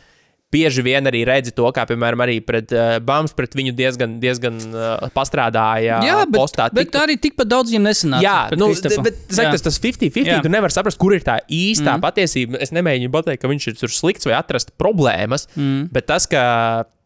Bieži 0.55 0.83
vien 0.87 1.03
arī 1.11 1.25
redzi 1.27 1.51
to, 1.51 1.67
kā, 1.75 1.83
piemēram, 1.91 2.21
arī 2.23 2.37
pret 2.47 2.71
uh, 2.71 2.97
Bāmas, 3.03 3.33
pret 3.35 3.57
viņu 3.59 3.73
diezgan, 3.75 4.13
diezgan 4.23 4.61
uh, 4.71 5.09
pastrādāja. 5.11 5.99
Jā, 6.07 6.21
bet, 6.23 6.39
postā, 6.39 6.69
bet 6.71 6.93
tik- 6.93 7.01
arī 7.03 7.17
tikpat 7.19 7.51
daudz 7.51 7.73
viņam 7.73 7.89
nesanāca. 7.89 8.23
Jā, 8.23 8.37
nu, 8.55 8.69
bet 8.71 9.19
saka, 9.27 9.51
tas, 9.57 9.65
tas 9.67 9.81
50-50. 9.83 10.31
Jā. 10.31 10.39
Tu 10.45 10.53
nevari 10.55 10.75
saprast, 10.75 11.01
kur 11.03 11.17
ir 11.17 11.27
tā 11.27 11.41
īstā 11.51 11.97
mm. 11.97 12.05
patiesība. 12.05 12.61
Es 12.63 12.71
nemēģinu 12.77 13.11
pateikt, 13.15 13.43
ka 13.43 13.51
viņš 13.51 13.67
ir 13.73 13.81
tur 13.83 13.93
slikts 13.97 14.31
vai 14.31 14.37
atrast 14.39 14.71
problēmas, 14.79 15.49
mm. 15.59 15.89
bet 15.99 16.07
tas, 16.13 16.31
ka 16.31 16.45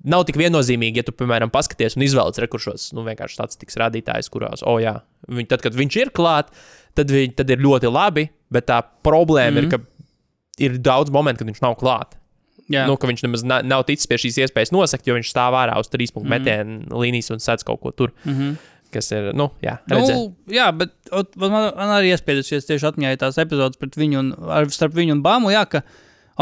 nav 0.04 0.28
tik 0.28 0.36
viennozīmīgi, 0.40 1.00
ja 1.00 1.08
tu, 1.08 1.16
piemēram, 1.16 1.52
paskaties 1.52 1.96
un 1.96 2.04
izvēlies 2.04 2.44
rekursos, 2.44 2.90
nu, 2.96 3.04
vienkārši 3.08 3.40
statistikas 3.40 3.80
rādītājs, 3.80 4.30
kurās, 4.32 4.64
oh, 4.68 4.76
jā, 4.80 4.98
viņ, 5.32 5.48
tad, 5.50 5.64
kad 5.64 5.76
viņš 5.76 5.98
ir 6.00 6.12
klāt, 6.16 6.52
tad, 6.96 7.12
viņ, 7.12 7.34
tad 7.40 7.52
ir 7.52 7.64
ļoti 7.64 7.90
labi, 7.92 8.28
bet 8.52 8.68
tā 8.68 8.80
problēma 9.04 9.56
mm. 9.56 9.64
ir, 9.64 9.72
ka 9.72 10.64
ir 10.64 10.80
daudz 10.84 11.12
momentu, 11.12 11.42
kad 11.42 11.52
viņš 11.52 11.62
nav 11.64 11.76
klāt. 11.80 12.19
Jā. 12.70 12.84
Nu, 12.86 12.94
ka 13.00 13.08
viņš 13.10 13.24
nemaz 13.24 13.42
na- 13.42 13.62
nav 13.66 13.82
ticis 13.88 14.06
pie 14.06 14.18
šīs 14.22 14.36
iespējas 14.44 14.70
nosakt, 14.70 15.08
jo 15.08 15.16
viņš 15.16 15.32
stāv 15.32 15.56
ārā 15.58 15.78
uz 15.80 15.90
trīs 15.90 16.12
punktu 16.14 16.30
mm. 16.30 16.36
metienu 16.36 17.00
līnijas 17.02 17.32
un 17.34 17.42
sēdz 17.42 17.66
kaut 17.66 17.80
ko 17.82 17.90
tur. 17.90 18.12
Mm 18.24 18.36
-hmm. 18.36 18.76
Kas 18.90 19.10
ir, 19.14 19.30
nu, 19.38 19.50
jā, 19.62 19.78
redzēt. 19.86 20.16
Nu, 20.16 20.34
jā, 20.50 20.66
bet 20.74 20.90
ot, 21.14 21.36
man, 21.38 21.70
man 21.76 21.92
arī 21.94 22.10
iespējas 22.10 22.66
tieši 22.66 22.88
atmiņā 22.88 23.16
tās 23.18 23.38
epizodes 23.38 23.78
pret 23.78 23.94
viņu 23.94 24.18
un 24.18 24.30
ar, 24.50 24.66
starp 24.70 24.94
viņu 24.94 25.14
un 25.14 25.22
Bāmu. 25.22 25.52
Jā, 25.54 25.62
ka, 25.70 25.82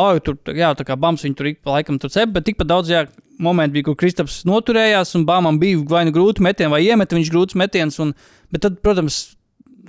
oh, 0.00 0.16
tur, 0.24 0.38
jā, 0.56 0.72
tā 0.76 0.84
kā 0.84 0.96
Bāms 0.96 1.24
viņu 1.24 1.36
tur 1.36 1.46
ik 1.46 1.60
pa 1.60 1.76
laikam 1.76 1.98
tur 2.00 2.10
cep, 2.10 2.32
bet 2.32 2.44
tikpat 2.48 2.70
daudz 2.70 2.88
jā, 2.88 3.06
momentu 3.38 3.76
bija, 3.76 3.84
kur 3.90 3.96
Kristaps 4.00 4.44
noturējās 4.48 5.14
un 5.18 5.26
Bāmam 5.28 5.58
bija 5.60 5.82
vai 5.88 6.06
nu 6.08 6.14
grūti 6.14 6.44
metieni, 6.44 6.72
vai 6.72 6.80
iemeta 6.86 7.16
viņš 7.16 7.32
grūts 7.34 7.54
metiens. 7.54 7.98
Un, 8.00 8.14
bet 8.50 8.64
tad, 8.64 8.80
protams, 8.80 9.36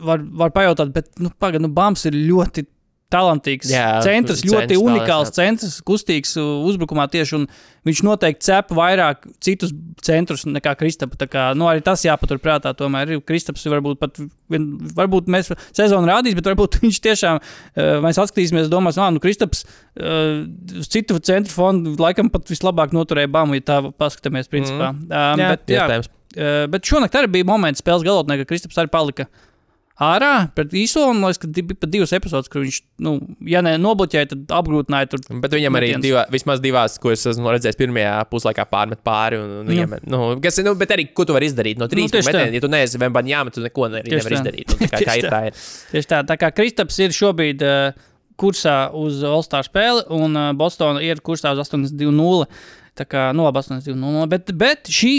var, 0.04 0.20
var 0.20 0.52
pajautāt, 0.52 0.92
bet, 0.92 1.10
nu, 1.20 1.32
pagaidi, 1.40 1.64
nu, 1.64 1.72
Bāms 1.74 2.06
ir 2.10 2.14
ļoti 2.14 2.66
talantīgs. 3.14 3.70
Jā, 3.74 4.00
centrs, 4.06 4.42
centrs 4.42 4.46
ļoti 4.46 4.76
spēlēs, 4.76 4.84
unikāls 4.86 5.32
centrs, 5.34 5.78
kustīgs 5.86 6.36
uh, 6.38 6.60
uzbrukumā 6.70 7.08
tieši. 7.12 7.40
Un 7.40 7.48
viņš 7.88 8.02
noteikti 8.06 8.46
cep 8.46 8.74
vairāk 8.78 9.26
citus 9.44 9.74
centrus 10.06 10.46
nekā 10.48 10.76
Kristapa. 10.80 11.18
Tā 11.20 11.28
Kā, 11.30 11.48
nu, 11.58 11.68
arī 11.70 11.84
tas 11.86 12.04
jāpaturprātā. 12.06 12.74
Tomēr 12.78 13.16
Kristaps 13.26 13.66
varbūt 13.70 14.00
pat, 14.02 14.22
vien- 14.52 14.70
varbūt 14.98 15.30
mēs 15.32 15.52
sezonu 15.76 16.10
rādīs, 16.10 16.38
bet 16.38 16.52
varbūt 16.52 16.80
viņš 16.86 17.02
tiešām, 17.08 17.42
uh, 17.42 17.92
mēs 18.06 18.22
atskatīsimies, 18.22 18.70
domās, 18.72 19.00
nu, 19.02 19.24
Kristaps 19.24 19.66
uh, 19.66 20.46
uz 20.80 20.92
citu 20.94 21.18
centru 21.26 21.54
fondu 21.56 21.98
laikam 22.00 22.32
pat 22.34 22.50
vislabāk 22.50 22.96
noturēja 22.96 23.32
Bamu, 23.34 23.58
ja 23.58 23.66
tā 23.74 23.82
paskatāmies 23.90 24.52
principā. 24.52 24.94
Mm. 24.94 25.10
Um, 25.10 25.44
jā, 25.44 25.52
bet, 25.56 25.76
jā, 25.76 25.92
uh, 26.00 26.64
bet 26.72 26.90
šonakt 26.90 27.18
arī 27.20 27.34
bija 27.40 27.50
moments 27.50 27.82
spēles 27.82 28.06
galotnē, 28.06 28.38
ka 28.42 28.50
Kristaps 28.50 28.78
arī 28.82 28.92
palika 28.94 29.30
ārā 30.00 30.34
pret 30.56 30.74
īso, 30.80 31.04
un 31.12 31.20
man 31.20 31.32
liekas, 31.32 31.42
ka 31.44 31.50
bija 31.54 31.78
pat 31.82 31.92
divas 31.92 32.14
epizodes, 32.16 32.50
kur 32.52 32.64
viņš, 32.64 32.80
nu, 33.06 33.16
ja 33.52 33.62
ne 33.66 33.76
nobloķēja, 33.82 34.32
tad 34.34 34.54
apgrūtināja 34.60 35.10
tur. 35.12 35.24
Bet 35.44 35.56
viņam 35.56 35.80
arī 35.80 35.92
divā, 36.04 36.26
vismaz 36.32 36.64
divās, 36.64 36.96
ko 37.02 37.14
es 37.14 37.26
esmu 37.30 37.52
redzējis, 37.54 37.80
pirmajā 37.80 38.14
puslaikā 38.32 38.66
pārmet 38.72 39.04
pāri. 39.06 39.42
Un, 39.44 39.56
un 39.62 39.72
viņam, 39.74 39.98
nu, 40.10 40.22
kas, 40.44 40.62
nu, 40.66 40.76
bet 40.80 40.96
arī, 40.96 41.10
ko 41.16 41.28
tu 41.28 41.36
vari 41.36 41.50
izdarīt 41.52 41.82
no 41.82 41.90
trīs 41.92 42.08
Nu, 42.08 42.16
tieši 42.16 42.32
tā. 42.32 42.36
metiem, 42.38 42.56
ja 42.58 42.64
tu 42.64 42.72
neesi 42.72 43.02
Vembaņām, 43.02 43.52
tu 43.56 43.66
neko 43.66 43.92
nevari 43.92 44.40
izdarīt. 44.40 44.76
Nu, 44.76 44.80
tā 44.86 44.92
kā, 44.94 45.02
Tieši 45.04 45.26
ir, 45.26 45.30
tā 45.32 45.42
ir. 45.50 45.64
Tieši 45.94 46.12
tā, 46.14 46.22
tā 46.32 46.40
kā 46.40 46.54
Kristaps 46.56 47.00
ir 47.04 47.16
šobrīd 47.16 47.66
uh, 47.68 48.08
kursā 48.40 48.78
uz 48.96 49.24
All-Star 49.28 49.68
spēli, 49.68 50.06
un 50.16 50.38
uh, 50.38 50.52
Bostonā 50.58 51.04
ir 51.06 51.22
kursā 51.26 51.54
uz 51.56 51.62
82-0. 51.66 52.48
Tā 53.00 53.06
kā, 53.08 53.30
nu, 53.36 53.46
labi, 53.46 53.62
82-0. 53.62 54.26
Bet, 54.32 54.50
bet 54.60 54.90
šī, 54.92 55.12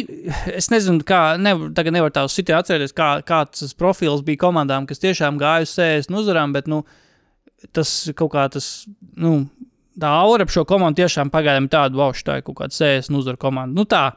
es 0.58 0.68
nezinu, 0.72 1.00
kā, 1.06 1.38
nevar, 1.40 1.70
tagad 1.76 1.96
nevar 1.96 2.12
tā 2.12 2.26
uz 2.26 2.34
sitiem 2.36 2.58
atcerēties, 2.58 2.92
kā, 2.96 3.12
kāds 3.24 3.72
profils 3.78 4.24
bija 4.26 4.42
komandām, 4.42 4.88
kas 4.88 5.00
tiešām 5.00 5.40
gāja 5.40 5.64
uz 5.64 5.72
60 5.78 6.20
uzvarām, 6.20 6.52
bet, 6.56 6.68
nu, 6.68 6.82
tas 7.76 7.94
kaut 8.18 8.34
kā 8.34 8.44
tas, 8.52 8.68
nu, 9.20 9.46
tā 10.00 10.10
aura 10.20 10.44
ap 10.44 10.52
šo 10.52 10.66
komandu 10.68 11.02
tiešām 11.02 11.32
pagaidām 11.32 11.68
ir 11.68 11.72
tāda, 11.72 11.96
wow, 11.96 12.12
tā 12.12 12.40
ir 12.40 12.44
kaut 12.46 12.58
kāda 12.60 12.76
60 12.76 13.16
uzvaru 13.20 13.40
komanda. 13.40 13.76
Nu, 13.76 13.86
tā, 13.88 14.10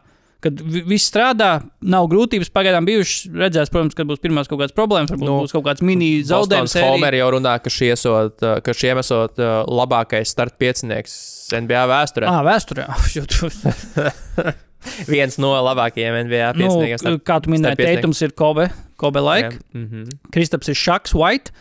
kad 0.43 0.59
vi- 0.61 0.83
viss 0.93 1.07
strādā, 1.09 1.49
nav 1.81 2.07
grūtības 2.11 2.51
pagaidām 2.53 2.85
bijušas. 2.87 3.31
Redzēs, 3.43 3.71
protams, 3.73 3.95
kad 3.97 4.07
būs 4.09 4.19
pirmās 4.23 4.49
kaut 4.51 4.59
kādas 4.61 4.75
problēmas, 4.75 5.09
varbūt 5.13 5.25
Nu, 5.27 5.37
nu, 5.37 5.43
būs 5.45 5.55
kaut 5.55 5.63
kāds 5.69 5.81
mini 5.81 6.11
zaudējums. 6.27 6.75
Homer 6.83 7.13
jau 7.17 7.31
runā, 7.37 7.55
ka 7.63 7.71
šis 7.73 7.95
esot, 7.97 8.43
uh, 8.43 8.59
ka 8.65 8.75
šiem 8.75 8.99
esot 9.01 9.39
uh, 9.39 9.63
labākais 9.65 10.27
start 10.35 10.57
piecinieks 10.61 11.15
NBA 11.53 11.85
vēsturē. 11.91 12.27
Ah, 12.27 12.43
vēsturē. 12.45 12.85
Viens 15.07 15.37
no 15.39 15.53
labākajiem 15.63 16.25
NBA 16.27 16.49
nu, 16.57 16.65
pieciniekiem. 16.67 16.99
start- 16.99 17.23
kā 17.27 17.37
tu 17.43 17.51
minēji, 17.53 17.71
starp 17.77 17.85
Teitums 17.87 18.21
ir 18.25 18.31
Kobe, 18.35 18.65
Kobe 18.99 19.21
laika, 19.23 19.55
Mm 19.73 19.85
-hmm. 19.87 20.09
Kristaps 20.31 20.67
ir 20.69 20.75
Šaks 20.75 21.13
White. 21.15 21.51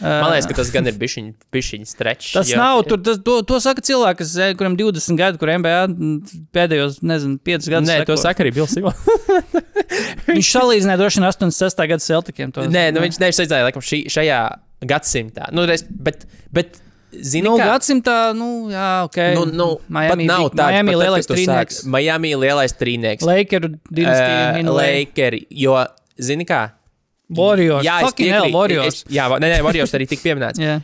Man 0.00 0.28
liekas, 0.34 0.46
ka 0.50 0.56
tas 0.58 0.70
gan 0.74 0.88
ir 0.90 0.96
bišķiņ 1.00 1.84
strečs. 1.88 2.32
Tas 2.36 2.50
jo- 2.52 2.58
nav. 2.60 2.82
Tur, 2.88 3.00
tas, 3.00 3.20
to, 3.24 3.38
to 3.48 3.60
saka 3.64 3.80
cilvēks, 3.80 4.34
kuriem 4.60 4.76
20 4.76 5.16
gadi, 5.16 5.40
kur 5.40 5.52
MBA 5.56 5.76
pēdējos, 6.52 6.98
nezinu, 7.00 7.38
5 7.40 7.70
gadus. 7.72 7.88
Nē, 7.88 8.02
to 8.04 8.12
seko. 8.16 8.22
saka 8.28 8.44
arī 8.44 8.52
Bills. 8.58 8.74
Simons. 8.76 9.00
Viņš 10.28 10.50
salīdzināja 10.52 11.00
droši 11.00 11.20
vien 11.22 11.28
86. 11.30 11.84
gada 11.92 12.02
Celtikiem. 12.04 12.52
To, 12.52 12.66
Nē, 12.68 12.88
nu, 12.92 13.00
viņš 13.04 13.20
neizsaizdāja 13.22 13.68
laikam 13.68 13.84
šī, 13.84 14.02
šajā 14.12 14.40
gadsimtā. 14.84 15.48
Nu, 15.56 15.64
reiz, 15.68 15.84
bet, 15.88 16.26
bet, 16.52 16.80
zini, 17.16 17.46
Nu, 17.46 17.56
kā? 17.60 17.70
gadsimtā, 17.72 18.16
nu, 18.36 18.68
jā, 18.72 18.88
ok. 19.08 19.20
Nu, 19.36 19.44
nu, 19.48 19.68
Miami, 19.88 20.28
nav 20.28 20.50
tāds, 20.52 20.74
Miami 20.74 20.96
lielais 20.98 21.30
trīnieks. 21.30 21.84
Miami 21.88 22.34
lielais 22.36 22.74
trīnieks. 22.76 23.24
Lakeru 23.26 23.72
dinastija. 23.88 24.60
Uh, 24.60 24.72
Lakeri, 24.76 25.46
jo, 25.64 25.78
zini 26.20 26.44
kā? 26.48 26.66
Warriors. 27.34 27.82
Jā, 27.86 27.96
es 28.06 28.14
piekrītu. 28.14 28.54
Warriors. 28.54 29.00
Es, 29.02 29.06
jā, 29.10 29.26
nē, 29.32 29.48
nē, 29.50 29.62
Warriors 29.66 29.94
arī 29.98 30.06
tik 30.10 30.22
pieminēts. 30.22 30.62
Jā. 30.66 30.78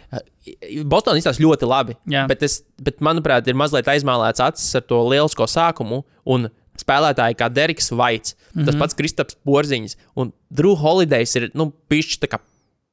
Bostonā 0.90 1.20
izskatās 1.20 1.38
ļoti 1.42 1.68
labi. 1.70 1.94
Jā. 2.10 2.24
Bet, 2.30 2.42
es, 2.42 2.60
bet, 2.82 2.98
manuprāt, 3.04 3.46
ir 3.46 3.58
mazliet 3.58 3.86
aizmālēts 3.92 4.42
acis 4.42 4.74
ar 4.80 4.82
to 4.88 4.98
lielisko 5.06 5.46
sākumu. 5.46 6.02
Un 6.34 6.48
spēlētāji 6.80 7.38
kā 7.38 7.46
Deriks 7.52 7.92
Vaits, 7.94 8.34
mm 8.34 8.60
-hmm. 8.60 8.66
tas 8.66 8.78
pats 8.80 8.96
Kristaps 8.98 9.36
Porziņš 9.46 9.94
un 10.16 10.32
Drew 10.50 10.74
Holidays 10.74 11.36
ir 11.36 11.50
nu, 11.54 11.70
pišķi 11.70 12.24
tā 12.24 12.40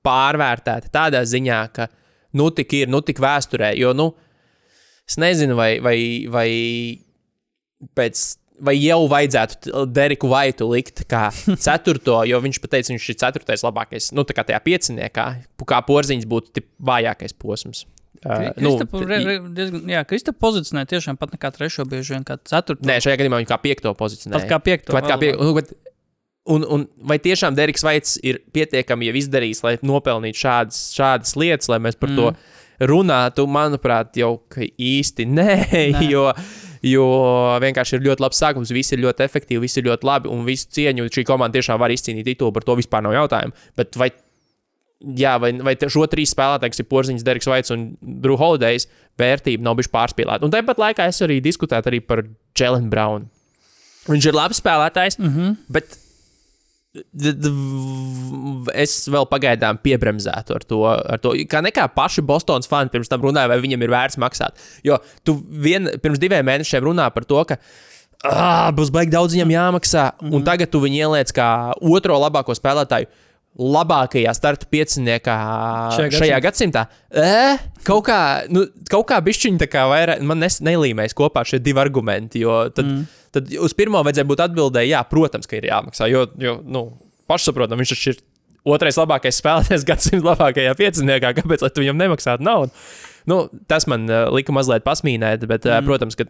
pārvērtēti 0.06 0.92
tādā 0.94 1.24
ziņā, 1.28 1.62
ka 1.74 1.88
nu 2.34 2.50
tik 2.56 2.74
ir, 2.74 2.88
nu 2.92 3.02
tik 3.02 3.20
vēsturē. 3.20 3.74
Jo, 3.80 3.94
nu, 3.94 4.14
es 5.10 5.18
nezinu, 5.18 5.56
vai, 5.56 5.80
vai, 5.80 5.98
vai 6.30 6.50
pēc. 7.96 8.38
Vai 8.66 8.76
jau 8.80 9.04
vajadzētu 9.12 9.86
Deriku 9.96 10.30
Vaitu 10.32 10.68
likt 10.72 11.06
kā 11.10 11.30
ceturto, 11.66 12.18
jo 12.28 12.42
viņš 12.44 12.60
pateica, 12.64 12.92
viņš 12.94 13.08
ir 13.14 13.20
ceturtais 13.22 13.64
labākais, 13.64 14.12
nu, 14.18 14.26
tā 14.28 14.36
kā 14.38 14.44
tajā 14.50 14.60
pieciniekā, 14.66 15.28
kā 15.70 15.80
porziņš 15.88 16.28
būtu 16.30 16.66
vājākais 16.92 17.36
posms. 17.40 17.86
Uh, 18.20 18.50
nu, 18.60 18.74
Kristapu 18.76 19.00
re- 19.08 19.40
diezgan- 19.56 19.86
Jā, 19.88 20.02
Kristapu 20.04 20.42
pozicionē 20.44 20.84
tiešām 20.90 21.16
pat 21.16 21.32
nekā 21.32 21.54
trešo, 21.56 21.86
bieži 21.88 22.18
vien 22.18 22.26
kā 22.28 22.36
ceturto. 22.44 22.84
Nē, 22.84 22.98
šajā 23.00 23.16
gadījumā 23.22 23.40
viņa 23.40 23.48
kā 23.54 23.58
piekto 23.64 23.94
pozīcijā. 23.96 24.34
Pat 24.36 24.50
kā 24.50 24.58
piekto, 24.60 24.92
Pat 24.92 25.08
kā 25.08 25.16
vēl 25.16 25.22
pie, 25.24 25.30
un, 25.40 25.54
bet- 25.56 25.72
un, 26.52 26.66
un 26.68 26.84
vai 27.08 27.16
tiešām 27.24 27.56
Deriks 27.56 27.86
Vaits 27.86 28.18
ir 28.26 28.42
pietiekami 28.52 29.08
jau 29.08 29.16
izdarījis, 29.22 29.64
lai 29.64 29.76
nopelnītu 29.86 30.42
šādas, 30.42 30.82
šādas 30.98 31.36
lietas, 31.40 31.70
lai 31.72 31.80
mēs 31.86 31.96
par 32.00 32.12
mm. 32.12 32.20
to 32.20 32.90
runātu? 32.92 33.46
Manuprāt, 33.48 34.18
jau 34.20 34.34
īsti 34.76 35.28
nē, 35.30 35.54
nē. 35.72 36.04
Jo, 36.10 36.26
jo 36.86 37.06
vienkārši 37.64 37.98
ir 37.98 38.08
ļoti 38.08 38.26
labs 38.26 38.40
sākums, 38.40 38.74
visi 38.76 38.96
ir 38.96 39.04
ļoti 39.04 39.26
efektīvi, 39.26 39.62
visi 39.66 39.82
ir 39.82 39.90
ļoti 39.90 40.10
labi 40.10 40.32
un 40.32 40.46
visu 40.48 40.70
cieņu. 40.78 41.10
Šī 41.14 41.26
komanda 41.28 41.60
tiešām 41.60 41.80
var 41.82 41.92
izcīnīt 41.92 42.28
titulu, 42.32 42.54
par 42.56 42.68
to 42.68 42.78
vispār 42.80 43.06
nav 43.06 43.18
jautājumu. 43.18 43.56
Bet 43.80 44.00
vai 44.00 44.12
Jā, 45.00 45.38
vai, 45.40 45.54
vai 45.64 45.78
šo 45.80 46.04
trīs 46.12 46.34
spēlētāju, 46.36 46.74
kas 46.74 46.82
ir 46.82 46.88
Porziņš, 46.92 47.22
Deriks 47.24 47.48
Vaits 47.48 47.72
un 47.72 47.86
Drew 48.20 48.36
Holidays, 48.36 48.84
vērtība 49.16 49.64
nav 49.64 49.78
bijusi 49.80 49.94
pārspīlēta. 49.94 50.44
Un 50.44 50.52
tāpat 50.52 50.82
laikā 50.82 51.06
es 51.08 51.22
arī 51.24 51.38
diskutēju 51.40 51.88
arī 51.88 52.02
par 52.04 52.26
Jēlenu 52.60 52.92
Braunu. 52.92 53.30
Viņš 54.10 54.28
ir 54.28 54.36
labs 54.36 54.60
spēlētājs, 54.60 55.16
mm 55.22 55.32
-hmm. 55.32 55.56
bet 55.72 55.96
es 58.74 58.94
vēl 59.12 59.28
pagaidām 59.30 59.78
piebremzētu 59.84 60.56
ar 60.58 60.66
to, 60.66 60.80
ar 60.90 61.22
to. 61.22 61.36
Kā 61.50 61.62
nekā 61.62 61.86
paši 61.94 62.24
Bostonas 62.26 62.70
fani 62.70 62.90
pirms 62.94 63.12
tam 63.12 63.22
runāja, 63.26 63.52
vai 63.52 63.60
viņam 63.62 63.86
ir 63.86 63.94
vērts 63.94 64.20
maksāt. 64.22 64.58
Jo 64.86 64.98
tu 65.28 65.38
vien, 65.38 65.92
pirms 66.02 66.22
diviem 66.22 66.46
mēnešiem 66.48 66.84
runā 66.88 67.10
par 67.14 67.28
to, 67.30 67.44
ka 67.46 67.60
būs 68.76 68.92
baigi 68.92 69.14
daudz 69.14 69.38
viņam 69.38 69.54
jāmaksā, 69.54 70.12
mm 70.12 70.28
-hmm. 70.28 70.36
un 70.36 70.44
tagad 70.44 70.72
tu 70.72 70.82
viņu 70.82 70.96
ieliec 71.06 71.32
kā 71.32 71.74
otro 71.82 72.20
labāko 72.20 72.56
spēlētāju. 72.58 73.08
Labākajā 73.60 74.34
starta 74.34 74.66
pieciniekā 74.70 75.36
Šajā 75.92 76.12
šajā, 76.12 76.20
šajā 76.20 76.42
gadsimtā. 76.42 76.86
E, 77.12 77.58
kaut 77.84 78.06
kā, 78.06 78.46
nu, 78.48 78.68
kaut 78.90 79.08
kā 79.10 79.18
bišķiņi 79.20 79.58
tā 79.60 79.68
kā 79.68 79.88
vairāk, 79.90 80.22
man 80.22 80.40
nes, 80.40 80.62
nelīmēs 80.62 81.18
kopā 81.18 81.44
šie 81.44 81.60
divi 81.60 81.80
argumenti, 81.80 82.40
jo 82.40 82.70
tad, 82.70 82.86
mm. 82.86 83.06
Tad 83.36 83.52
uz 83.62 83.76
pirmo 83.78 84.02
vajadzēja 84.06 84.30
būt 84.30 84.44
atbildēji, 84.48 84.94
jā, 84.94 85.04
protams, 85.10 85.50
ka 85.50 85.60
ir 85.60 85.70
jāmaksā, 85.70 86.10
jo, 86.12 86.26
jo 86.42 86.58
nu, 86.66 86.84
pašsaprotam, 87.30 87.82
viņš 87.82 87.94
taču 87.96 88.14
ir 88.14 88.22
otrais 88.70 89.00
labākais 89.00 89.40
spēlētājs 89.42 89.88
gadsimta 89.88 90.32
labākajā 90.32 90.76
pieciniekā, 90.80 91.34
kāpēc 91.40 91.66
lai 91.66 91.72
tu 91.74 91.86
viņam 91.86 92.04
nemaksātu 92.04 92.46
naudu? 92.46 92.74
Nu, 93.30 93.44
tas 93.70 93.86
man 93.92 94.08
uh, 94.10 94.28
lika 94.34 94.56
mazliet 94.56 94.86
pasmīnēt, 94.86 95.46
bet, 95.50 95.68
uh, 95.68 95.80
mm. 95.80 95.90
protams, 95.90 96.18
ka 96.18 96.26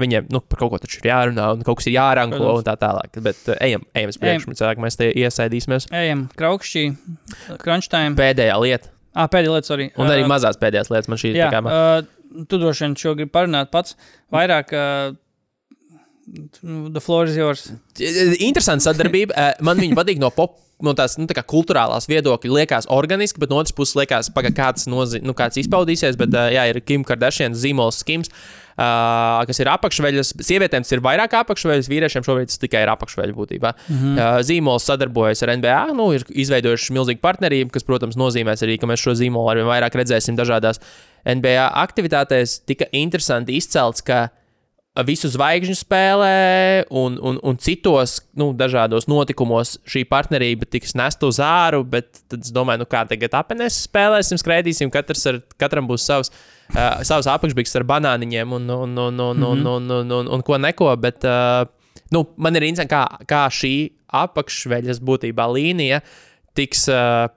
viņiem 0.00 0.28
nu, 0.32 0.40
par 0.40 0.62
kaut 0.62 0.72
ko 0.72 0.80
taču 0.82 1.00
ir 1.02 1.10
jārunā, 1.10 1.50
un 1.54 1.62
kaut 1.66 1.80
kas 1.80 1.88
ir 1.90 1.98
jāranko 1.98 2.56
un 2.56 2.66
tā 2.66 2.74
tālāk. 2.80 3.20
Bet 3.22 3.38
uh, 3.50 3.58
ejam, 3.62 3.84
ejam 3.94 4.12
uz 4.12 4.18
priekšu, 4.22 4.56
cilvēki 4.58 4.82
mēs 4.82 4.98
te 4.98 5.10
iesaidīsimies. 5.12 5.90
Ejam, 5.94 6.26
kraukšķī, 6.38 6.84
crunch 7.62 7.92
time. 7.92 8.16
Pēdējā 8.18 8.58
lieta, 8.62 8.90
Ah, 9.16 9.30
pēdējā 9.32 9.52
lieta 9.54 9.72
arī. 9.72 9.86
un 9.96 10.12
arī 10.12 10.24
Ā, 10.26 10.28
mazās 10.28 10.58
pēdējās 10.60 10.90
lietas 10.92 11.08
man 11.08 11.20
šī 11.20 11.32
ir. 11.32 11.54
Uh, 11.64 12.42
tu 12.50 12.58
droši 12.60 12.84
vien 12.84 12.96
šo 13.00 13.14
gribi 13.16 13.32
parunāt 13.32 13.70
pats. 13.72 13.96
Vairāk, 14.34 14.74
uh, 14.76 15.16
the 16.62 17.00
floor 17.00 17.24
is 17.26 17.36
yours. 17.36 17.72
Interesanta 18.40 18.90
sadarbība. 18.90 19.34
Eh, 19.36 19.52
Man 19.60 19.78
viņa 19.78 19.98
patīk 19.98 20.22
no 20.22 20.30
pop. 20.34 20.62
No 20.76 20.92
tās 20.92 21.14
nu, 21.16 21.24
tā 21.24 21.40
kultūrālās 21.40 22.04
viedokļa 22.04 22.52
liekas 22.52 22.86
organiski, 22.92 23.40
bet 23.40 23.48
no 23.48 23.62
otras 23.62 23.72
puses 23.72 23.96
liekas, 23.96 24.28
paga, 24.28 24.50
kāds, 24.52 24.84
nozi, 24.92 25.22
nu, 25.24 25.32
kāds 25.32 25.56
izpaudīsies. 25.62 26.18
Bet, 26.20 26.36
uh, 26.36 26.50
jā, 26.52 26.66
ir 26.68 26.82
Kim 26.84 27.00
Kardashian 27.00 27.56
zīmols 27.56 28.02
Skims, 28.02 28.28
uh, 28.28 29.40
kas 29.48 29.62
ir 29.62 29.70
apakšveļas. 29.72 30.34
Sievietēm 30.44 30.84
ir 30.92 31.04
vairāk 31.06 31.38
apakšveļas, 31.40 31.88
vīriešiem 31.88 32.28
šobrīd 32.28 32.52
tas 32.52 32.60
tikai 32.60 32.84
ir 32.84 32.92
apakšveļa 32.92 33.36
būtībā. 33.38 33.72
Mm 33.72 33.96
-hmm. 34.02 34.20
uh, 34.20 34.36
zīmols 34.44 34.84
sadarbojas 34.92 35.46
ar 35.46 35.56
NBA, 35.56 35.80
nu, 35.96 36.10
ir 36.12 36.28
izveidojuši 36.44 36.92
milzīgu 36.92 37.24
partnerību, 37.24 37.72
kas, 37.72 37.88
protams, 37.88 38.20
nozīmēs 38.20 38.68
arī, 38.68 38.76
ka 38.76 38.92
mēs 38.92 39.00
šo 39.00 39.16
zīmolu 39.16 39.54
arvien 39.54 39.72
vairāk 39.72 39.96
redzēsim 39.96 40.36
dažādās 40.36 40.84
NBA 41.24 41.70
aktivitātēs. 41.86 42.60
Tika 42.68 42.92
interesanti 42.92 43.56
izcelts, 43.56 44.04
ka 44.04 44.26
visu 45.04 45.28
zvaigžņu 45.28 45.74
spēlē 45.76 46.36
un, 46.88 47.18
un, 47.20 47.38
un 47.44 47.58
citos 47.60 48.18
nu, 48.38 48.50
dažādos 48.56 49.08
notikumos 49.10 49.76
šī 49.88 50.06
partnerība 50.08 50.68
tiks 50.70 50.96
nesta 50.96 51.28
uz 51.28 51.40
āru, 51.42 51.82
bet 51.84 52.22
tad 52.30 52.46
es 52.46 52.52
domāju, 52.54 52.84
nu 52.84 52.88
kā 52.88 53.02
tagad 53.08 53.36
apēnēs 53.36 53.82
spēlēsim, 53.88 54.40
skraidīsim, 54.40 54.92
katrs 54.94 55.26
ar, 55.28 55.40
katram 55.60 55.88
būs 55.90 56.06
savs. 56.08 56.32
Uh, 56.66 57.04
savs 57.06 57.28
apakšbiks 57.30 57.76
ar 57.78 57.84
banāniņiem, 57.86 58.54
un, 58.56 58.64
un, 58.66 58.96
un, 58.98 59.20
un, 59.20 59.36
mm 59.36 59.42
-hmm. 59.42 59.50
un, 59.50 59.58
mhm. 59.60 59.66
un, 59.70 59.90
un, 59.90 60.12
un, 60.18 60.30
un 60.34 60.42
ko 60.42 60.56
neko. 60.58 60.88
Bet, 60.96 61.22
uh, 61.24 61.68
nu, 62.10 62.24
man 62.36 62.56
ir 62.56 62.66
interesanti, 62.66 62.94
kā, 62.94 63.26
kā 63.26 63.44
šī 63.46 63.74
apakšveļas 64.24 64.98
būtībā 64.98 65.46
līnija 65.52 66.00
tiks 66.54 66.88
uh, 66.88 67.28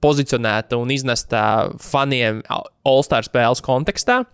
pozicionēta 0.00 0.76
un 0.76 0.90
iznesta 0.90 1.70
faniem 1.82 2.42
All-Star 2.84 3.26
spēles 3.26 3.62
kontekstā. 3.64 4.24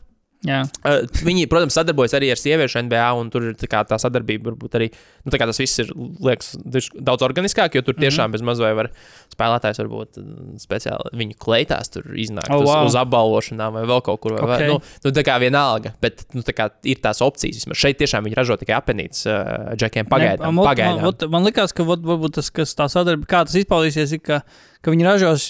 Uh, 0.82 1.04
viņi, 1.22 1.46
protams, 1.50 1.76
sadarbojas 1.76 2.16
arī 2.18 2.32
ar 2.34 2.40
sieviešu 2.40 2.80
NBA, 2.88 3.04
un 3.18 3.28
tur 3.30 3.50
ir 3.52 3.58
tā, 3.60 3.82
tā 3.86 3.98
sadarbība 4.02 4.50
varbūt 4.50 4.74
arī. 4.78 4.88
Nu, 5.22 5.30
tas 5.30 5.60
viss 5.62 5.82
ir 5.84 5.92
liekas, 5.94 6.56
daudz 6.98 7.22
organiskāk, 7.22 7.76
jo 7.78 7.82
tur 7.86 7.94
tiešām 7.94 8.26
mm 8.26 8.32
-hmm. 8.32 8.32
bez 8.32 8.42
mazliet 8.42 8.76
var 8.76 8.90
spēlētājs 9.32 9.78
varbūt 9.82 10.18
mm, 10.18 10.58
speciāli 10.62 11.12
viņu 11.20 11.38
kleitās 11.38 11.92
tur 11.94 12.08
iznākt 12.18 12.50
Oh, 12.52 12.64
wow. 12.66 12.86
uz, 12.86 12.96
apbalvošanām 12.98 13.78
vai 13.78 13.84
vēl 13.88 14.02
kaut 14.02 14.20
kur. 14.20 14.32
Vai, 14.32 14.42
Ok. 14.42 14.50
okay. 14.56 14.68
nu, 14.68 14.80
nu, 15.04 15.10
tā 15.10 15.22
kā 15.26 15.38
vienalga, 15.40 15.94
bet 16.02 16.26
nu, 16.34 16.42
tā 16.42 16.52
kā 16.52 16.70
ir 16.84 16.98
tās 17.02 17.22
opcijas. 17.22 17.62
Vismaz 17.62 17.78
šeit 17.78 17.98
tiešām 17.98 18.24
viņi 18.24 18.36
ražo 18.36 18.56
tikai 18.56 18.76
apelnītas 18.76 19.26
uh, 19.26 19.72
džekiem 19.76 20.06
pagaidām. 20.10 20.54
Ne, 20.54 20.66
pagaidām. 20.66 21.00
Man, 21.00 21.04
vot- 21.04 21.28
man 21.30 21.44
liekas, 21.44 21.72
ka 21.72 21.86
vot, 21.86 22.02
varbūt 22.02 22.34
tas, 22.40 22.50
kas 22.50 22.74
tā 22.74 22.88
sadarbība, 22.92 23.30
kā 23.30 23.44
tas 23.46 23.54
izpaudīsies, 23.54 24.12
ir, 24.12 24.20
ka, 24.20 24.42
ka 24.82 24.90
viņi 24.90 25.04
ražos 25.06 25.48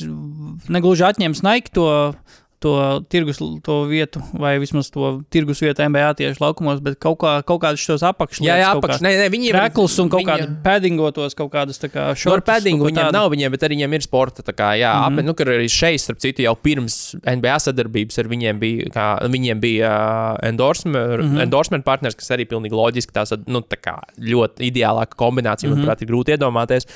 negluži 0.69 1.09
atņems 1.09 1.43
Nike 1.43 1.73
to. 1.73 2.15
To 2.63 3.03
tirgus 3.11 3.41
to 3.67 3.77
vietu, 3.91 4.21
vai 4.39 4.55
vismaz 4.63 4.87
to 4.95 5.17
tirgus 5.35 5.59
vietu 5.65 5.83
MBA 5.83 6.13
tieši 6.21 6.39
laukumos, 6.39 6.79
bet 6.85 6.95
kaut, 7.03 7.19
kā, 7.19 7.33
kaut 7.43 7.59
kādus 7.65 7.83
šos 7.83 8.05
apakšlietas. 8.07 8.47
jā, 8.47 8.59
jā, 8.63 8.69
apakš. 8.77 9.03
Nē, 9.03 9.11
nē, 9.19 9.25
viņi 9.35 9.49
ir 9.51 9.57
Krēklus 9.57 9.97
un 9.99 10.13
kaut 10.13 10.23
viņi- 10.23 10.31
kādu 10.31 10.47
pēdingotos, 10.63 11.35
kaut 11.35 11.51
kādas 11.51 11.83
tā 11.83 11.91
kā 11.91 12.13
No 12.13 12.15
šortus, 12.15 12.47
pēdīņa 12.47 12.79
kaut 12.79 12.87
ko 12.87 12.91
viņiem 12.93 13.09
tādu. 13.09 13.19
nav, 13.19 13.31
viņiem, 13.35 13.51
bet 13.51 13.67
arī 13.67 13.83
viņiem 13.83 13.95
ir 13.99 14.07
sporta. 14.07 14.43
tā 14.43 14.53
Kā, 14.53 14.77
jā, 14.79 14.93
mm. 14.93 15.17
-hmm. 15.17 15.25
nu, 15.25 15.35
kur 15.35 15.47
arī 15.47 15.67
šeit, 15.67 16.01
starp 16.01 16.19
citu, 16.21 16.43
jau 16.43 16.55
pirms 16.55 17.17
NBA 17.25 17.57
sadarbības 17.59 18.19
ar 18.19 18.27
viņiem 18.29 18.59
bija, 18.61 18.91
kā, 18.93 19.07
viņiem 19.27 19.61
bija 19.61 19.91
uh, 19.91 20.49
endorsement, 20.49 21.21
mm. 21.21 21.35
-hmm. 21.35 21.43
endorsement 21.43 21.85
partners, 21.85 22.15
kas 22.15 22.31
arī 22.31 22.47
pilnīgi 22.47 22.77
loģiski 22.77 23.13
tās 23.13 23.33
nu, 23.47 23.61
tā 23.61 23.81
kā, 23.81 23.99
ļoti 24.19 24.71
ideālāka 24.71 25.17
kombinācija, 25.17 25.69
mm. 25.69 25.75
-hmm. 25.75 25.85
manuprāt, 25.85 26.03
ir 26.03 26.09
grūti 26.09 26.37
iedomāties. 26.37 26.87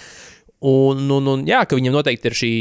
Un, 0.60 1.10
un, 1.10 1.26
un 1.28 1.44
jā, 1.46 1.66
ka 1.66 1.76
viņiem 1.76 1.92
noteikti 1.92 2.30
ir 2.30 2.32
šī 2.32 2.52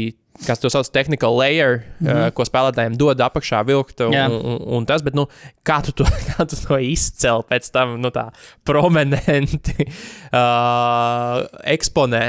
kas 0.44 0.60
to 0.60 0.70
sauc, 0.72 0.88
technical 0.92 1.36
layer, 1.36 1.82
mm 1.98 2.06
-hmm. 2.06 2.26
uh, 2.26 2.32
ko 2.34 2.44
spēlētājiem 2.44 2.96
dod 2.96 3.20
apakšā 3.20 3.64
vilkt. 3.66 4.00
Un, 4.00 4.12
Jā. 4.12 4.26
un, 4.28 4.60
un, 4.78 4.86
tas, 4.86 5.02
bet 5.02 5.14
nu, 5.14 5.26
kā, 5.64 5.82
tu 5.84 5.92
to, 5.92 6.04
kā 6.30 6.46
tu 6.46 6.56
to 6.56 6.78
izcēl 6.78 7.44
pēc 7.48 7.70
tam, 7.72 8.00
nu, 8.00 8.10
tā 8.10 8.28
prominenti 8.64 9.86
uh, 10.32 11.46
eksponē 11.76 12.24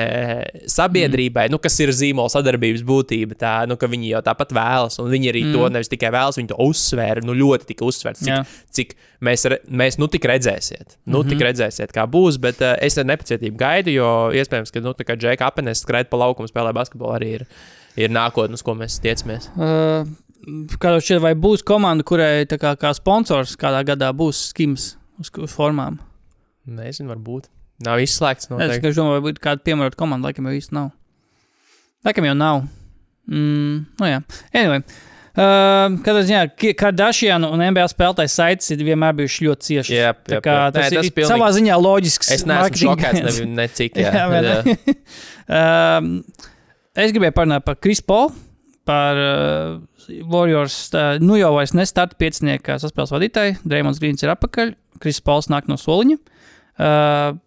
sabiedrībai, 0.65 1.47
mm. 1.47 1.51
nu, 1.51 1.59
kas 1.59 1.79
ir 1.79 1.89
zīmola 1.89 2.29
sadarbības 2.29 2.84
būtība. 2.84 3.35
Tā, 3.35 3.67
nu, 3.67 3.75
ka 3.75 3.88
viņi 3.88 4.13
jau 4.13 4.21
tāpat 4.21 4.53
vēlas, 4.53 4.99
un 4.99 5.09
viņi 5.11 5.29
arī 5.29 5.43
mm. 5.43 5.53
to 5.53 5.69
nevis 5.69 5.91
tikai 5.91 6.11
vēlas, 6.11 6.38
viņi 6.38 6.53
to 6.53 6.59
uzsvēra. 6.63 7.25
Nu, 7.25 7.34
ļoti 7.34 7.65
tika 7.73 7.85
uzsvērts, 7.85 8.23
cik, 8.23 8.57
cik 8.71 8.95
mēs, 9.23 9.45
re, 9.49 9.59
mēs 9.69 9.97
nu 9.97 10.07
tik 10.11 10.25
redzēsiet. 10.25 10.97
Nu, 11.05 11.17
mm 11.17 11.23
-hmm. 11.23 11.29
tik 11.29 11.41
redzēsiet, 11.41 11.93
kā 11.93 12.05
būs, 12.05 12.39
bet 12.39 12.61
uh, 12.61 12.75
es 12.81 12.97
ar 12.97 13.05
nepacietību 13.05 13.57
gaidu, 13.57 13.91
jo 13.91 14.31
iespējams, 14.34 14.71
ka, 14.71 14.79
nu, 14.79 14.93
tā 14.93 15.07
kā 15.07 15.17
Džeka 15.17 15.47
Apenes 15.47 15.81
skraida 15.81 16.09
pa 16.09 16.17
laukumu, 16.17 16.47
spēlē 16.47 16.73
basketbolu, 16.73 17.13
arī 17.17 17.34
ir, 17.39 17.45
ir 17.97 18.13
nākotne, 18.13 18.57
uz 18.59 18.63
ko 18.65 18.75
mēs 18.77 18.99
tiecamies. 19.03 19.49
Uh, 19.57 20.07
kā 20.77 20.93
tev 20.93 21.01
šķiet, 21.03 21.21
vai 21.23 21.33
būs 21.37 21.63
komanda, 21.67 22.05
kurai 22.07 22.45
kā, 22.49 22.75
kā 22.79 22.93
sponsors 22.97 23.55
kādā 23.59 23.83
gadā 23.87 24.11
būs 24.15 24.47
skims 24.53 24.93
uz, 25.19 25.31
uz 25.43 25.51
formām? 25.55 25.99
Nezinu, 26.67 27.11
varbūt. 27.13 27.49
Nav 27.85 27.99
izslēgts. 28.01 28.47
Es 28.47 28.51
Noteikti. 28.51 28.79
tikai 28.81 28.95
domāju, 28.97 29.19
vai 29.19 29.25
būtu 29.29 29.43
kāda 29.43 29.63
piemērota 29.67 29.99
komanda, 29.99 30.29
laikam 30.31 30.47
jau 30.49 30.55
īsti 30.57 30.73
nav. 30.79 30.87
Laikam 32.07 32.25
jau 32.29 32.33
nav. 32.37 32.63
Mm, 33.27 33.85
nu 33.99 34.07
jā, 34.09 34.21
anyway. 34.55 34.81
Uh, 35.37 35.93
Katrā 36.01 36.23
ziņā, 36.25 36.39
Kardashianu 36.79 37.51
un 37.53 37.61
NBA 37.61 37.83
spēlētāju 37.91 38.31
saites 38.33 38.71
ir 38.73 38.79
vienmēr 38.87 39.13
bijušas 39.19 39.43
ļoti 39.45 39.67
ciešas. 39.67 39.89
Tā 39.91 39.99
jep, 39.99 40.21
kā 40.47 40.55
jep. 40.55 40.71
tas, 40.73 40.79
Nē, 40.87 40.95
tas 40.95 41.05
ir 41.05 41.13
pilnīgi- 41.13 41.29
savā 41.35 41.49
ziņā 41.59 41.75
loģisks. 41.83 42.31
Es 42.33 42.45
neesmu 42.49 42.79
šokēts 42.81 43.19
viens. 43.21 43.37
ne, 43.43 43.51
ne 43.59 43.67
cik. 43.77 43.99
Jā, 44.01 44.13
Jā, 44.17 44.39
jā. 44.47 44.77
um, 45.59 46.09
es 46.97 47.13
gribēju 47.15 47.35
parunāt 47.37 47.65
par 47.67 47.77
Kris 47.81 48.01
Polu, 48.05 48.33
par 48.87 49.19
uh, 49.19 49.79
Warriors. 50.31 50.77
Tā, 50.93 51.03
nu 51.23 51.37
jau 51.39 51.51
vairs 51.57 51.75
nestarta 51.77 52.17
piecinieka 52.19 52.79
saspēles 52.81 53.13
vadītāju. 53.13 53.59
Dreamons 53.67 53.99
Grīns 54.01 54.23
ir 54.23 54.31
apakaļ, 54.33 54.73
Kris 55.03 55.19
Pols 55.23 55.51
nāk 55.51 55.67
no 55.69 55.77
soliņa. 55.79 56.17
Uh, 56.77 57.37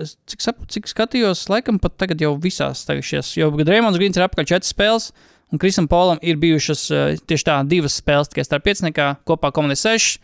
es, 0.00 0.14
cik, 0.30 0.44
sap, 0.44 0.64
cik 0.70 0.90
skatījos, 0.90 1.46
laikam 1.52 1.80
pat 1.82 1.96
tagad 2.00 2.22
jau 2.22 2.34
visās 2.40 2.84
tagašies, 2.88 3.34
jo 3.40 3.50
Dreamons 3.60 3.98
Grīns 4.00 4.20
ir 4.20 4.26
apakaļ 4.26 4.50
četras 4.54 4.74
spēles. 4.74 5.12
Un 5.52 5.60
Krisam 5.62 5.86
Polam 5.86 6.18
ir 6.24 6.38
bijušas 6.40 6.80
uh, 6.90 7.02
tieši 7.30 7.46
tā 7.46 7.58
divas 7.70 7.98
spēles, 8.00 8.30
tikai 8.32 8.46
starp 8.46 8.64
pieciniekā, 8.66 9.10
kopā 9.28 9.52
komandai 9.54 9.76
6, 9.78 10.16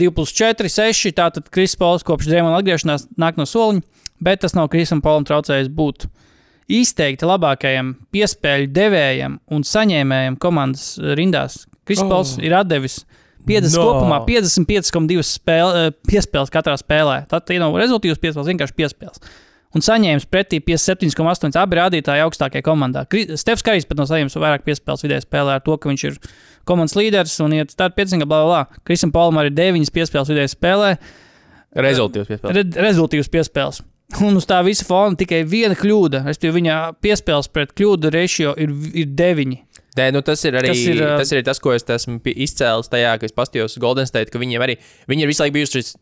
2 0.00 0.12
plus 0.14 0.32
4, 0.32 0.70
6. 0.72 1.10
Tātad 1.18 1.50
Kris 1.52 1.74
Pols 1.76 2.06
kopš 2.06 2.30
Dreamona 2.30 2.62
atgriešanās 2.62 3.08
nāk 3.20 3.36
no 3.40 3.44
soliņa, 3.48 3.84
bet 4.24 4.40
tas 4.44 4.56
nav 4.56 4.70
Krisam 4.72 5.02
Polam 5.04 5.26
traucējis 5.28 5.68
būt 5.74 6.06
izteikti 6.68 7.26
labākajam 7.28 7.94
piespēļu 8.14 8.70
devējam 8.72 9.38
un 9.52 9.62
saņēmējam 9.62 10.38
komandas 10.40 10.94
rindās. 11.18 11.66
Kris 11.84 12.00
Oh. 12.00 12.24
Ir 12.40 12.52
atdevis 12.56 13.04
50 13.46 13.76
No. 13.76 13.84
kopumā 13.92 14.24
55,2 14.26 15.20
spēle, 15.22 15.88
eh, 15.88 15.90
piespēles 16.08 16.50
katrā 16.50 16.76
spēlē. 16.80 17.26
Tad 17.28 17.44
tie 17.46 17.58
nav 17.58 17.72
rezultātus 17.76 18.16
piespēles, 18.18 18.48
vienkārši 18.48 18.72
piespēles. 18.78 19.20
Un 19.74 19.80
saņēmis 19.82 20.24
pretī 20.30 20.60
57,8 20.62 21.56
abi 21.58 21.76
rādītāji 21.76 22.22
augstākajā 22.22 22.62
komandā. 22.62 23.04
Stefs 23.36 23.62
Kārijs 23.62 23.84
pat 23.88 23.98
no 23.98 24.04
saņēmis 24.04 24.36
vairāk 24.38 24.62
piespēles 24.64 25.02
vidēji 25.02 25.26
spēlē 25.26 25.56
ar 25.56 25.60
to, 25.60 25.76
ka 25.76 25.88
viņš 25.90 26.04
ir 26.04 26.18
komandas 26.64 26.94
līderis 26.94 27.40
un 27.44 27.50
iet 27.52 27.70
starp 27.74 27.96
5, 27.96 28.24
bla, 28.24 28.44
bla, 28.44 28.44
bla. 28.44 28.66
Krisam 28.86 29.10
Polam 29.12 29.34
arī 29.34 29.50
9 29.50 29.90
piespēles 29.90 30.30
vidēji 30.30 30.54
spēlē 30.54 30.96
Rezultāts 31.74 32.28
piespēlēt. 32.30 32.54
re 32.54 32.62
rezultātīvas 32.86 33.28
piespēles. 33.28 33.80
Un 34.22 34.38
uz 34.38 34.46
tā 34.46 34.60
visa 34.66 34.86
fona 34.86 35.18
tikai 35.18 35.42
viena 35.48 35.74
kļūda. 35.78 36.22
Respektīvi, 36.28 36.60
viņa 36.60 36.78
piespēles 37.02 37.50
pret 37.50 37.72
kļūdu 37.74 38.12
ratio 38.14 38.54
ir, 38.60 38.74
ir 38.94 39.14
9. 39.18 39.56
Nē, 39.94 40.08
nu 40.14 40.22
tas 40.26 40.42
ir 40.46 40.56
arī 40.58 40.72
Tas 40.72 40.82
ir, 40.90 41.02
tas, 41.02 41.32
ir 41.34 41.44
tas, 41.46 41.60
ko 41.62 41.74
es 41.74 41.86
esmu 41.96 42.18
izcēlis 42.30 42.90
tajā, 42.90 43.14
ka 43.18 43.28
es 43.28 43.34
paskatījos 43.34 43.76
uz 43.76 43.82
Golden 43.82 44.08
State, 44.10 44.32
ka 44.34 44.42
viņiem 44.42 44.62
arī 44.66 44.78
viņi 45.10 45.22
ir 45.26 45.30
visu 45.30 45.44
laiku 45.44 45.54
bijuši 45.58 45.78
šis 45.78 45.92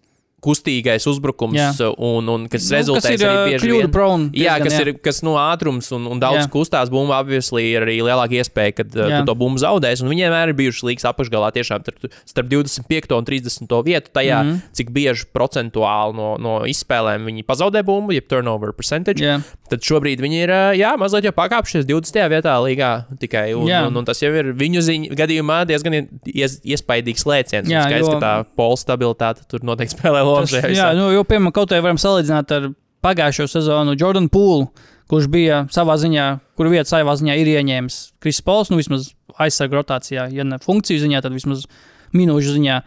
kustīgais 0.43 1.07
uzbrukums, 1.07 1.55
Jā. 1.55 1.93
un, 2.03 2.29
un 2.29 2.49
kas 2.51 2.67
Nu, 2.67 2.77
rezultēs 2.77 3.07
kas 3.15 3.21
ir 3.21 3.29
arī 3.29 3.39
ā, 3.39 3.47
bieži 3.53 3.71
vien. 3.71 3.91
prone 3.95 4.29
Jā, 4.35 4.57
diezgan, 4.59 4.67
kas 4.67 4.75
jā. 4.75 4.83
ir 4.83 4.99
kas, 4.99 5.23
nu, 5.23 5.37
ātrums 5.39 5.93
un, 5.95 6.09
un 6.11 6.23
daudz 6.23 6.43
Jā. 6.43 6.51
kustās 6.51 6.91
bumbu, 6.91 7.15
obviously, 7.15 7.69
ir 7.77 7.87
arī 7.87 8.01
lielāka 8.03 8.41
iespēja, 8.41 8.75
ka 8.81 8.87
Jā. 8.91 9.21
tu 9.23 9.31
to 9.31 9.37
bumbu 9.39 9.63
zaudēsi. 9.63 10.03
Un 10.03 10.11
viņiem 10.11 10.33
vienmēr 10.33 10.53
ir 10.53 10.59
bijušas 10.59 10.87
līgas 10.89 11.07
apakšgalā 11.13 11.53
tiešām 11.55 11.85
starp 12.27 12.49
25 12.51 13.17
un 13.17 13.25
30 13.29 13.77
vietu, 13.87 14.11
tajā, 14.15 14.43
mm. 14.43 14.51
-hmm. 14.51 14.73
cik 14.73 14.91
bieži 14.91 15.27
procentuāli 15.35 16.17
no, 16.17 16.37
no 16.41 16.55
izspēlēm 16.69 17.27
viņi 17.29 17.45
pazaudē 17.47 17.83
bumbu, 17.85 18.13
jeb 18.17 18.27
turnover 18.31 18.73
percentage. 18.73 19.23
Jā. 19.23 19.41
Tad 19.71 19.81
šobrīd 19.81 20.21
viņi 20.21 20.43
ir 20.43 20.51
jā, 20.77 20.93
mazliet 21.01 21.25
jau 21.25 21.33
pakāpšies 21.33 21.87
20. 21.89 22.29
vietā 22.29 22.57
līgā 22.61 23.05
tikai. 23.21 23.55
Un, 23.55 23.67
Jā. 23.69 23.87
un, 23.87 23.97
un 23.97 24.05
tas 24.05 24.21
jau 24.23 24.33
ir 24.35 24.53
viņu 24.53 24.81
ziņ, 24.85 25.07
gadījumā 25.17 25.63
diezgan 25.69 26.09
ies, 26.27 26.59
iespaidīgs 26.65 27.25
lēciens. 27.29 27.69
Jā, 27.69 27.83
Jā, 27.83 27.87
skaidrs, 27.89 28.09
jo- 28.09 28.19
ka 28.19 28.21
tā 28.21 28.33
pola 28.57 28.77
stabilitāte 28.77 29.47
tur 29.49 29.61
noteikti 29.65 29.97
spēlē 29.97 30.23
lomu. 30.33 30.49
Tas, 30.51 30.71
jā, 30.73 30.89
nu, 30.99 31.11
jo, 31.15 31.25
piemēram, 31.29 31.55
kaut 31.55 31.73
kā 31.73 31.81
varam 31.85 32.01
salīdzināt 32.01 32.55
ar 32.57 32.71
pagājušo 33.05 33.49
sezonu 33.51 33.97
Jordanu 33.99 34.31
Pūlu, 34.33 34.69
kurš 35.11 35.29
bija 35.33 35.65
savā 35.75 35.99
ziņā, 36.01 36.27
kur 36.59 36.71
vieta 36.73 36.89
savā 36.89 37.15
ziņā 37.19 37.37
ir 37.41 37.51
ieņēmis 37.57 37.99
Kris 38.23 38.41
Pols, 38.47 38.71
nu 38.73 38.79
vismaz 38.81 39.11
aizsargu 39.43 39.81
rotācijā, 39.81 40.29
ja 40.33 40.47
ne 40.47 40.59
funkciju 40.63 41.03
ziņā, 41.03 41.23
tad 41.25 41.35
vismaz 41.35 41.67
minūšu 42.17 42.57
ziņā. 42.57 42.81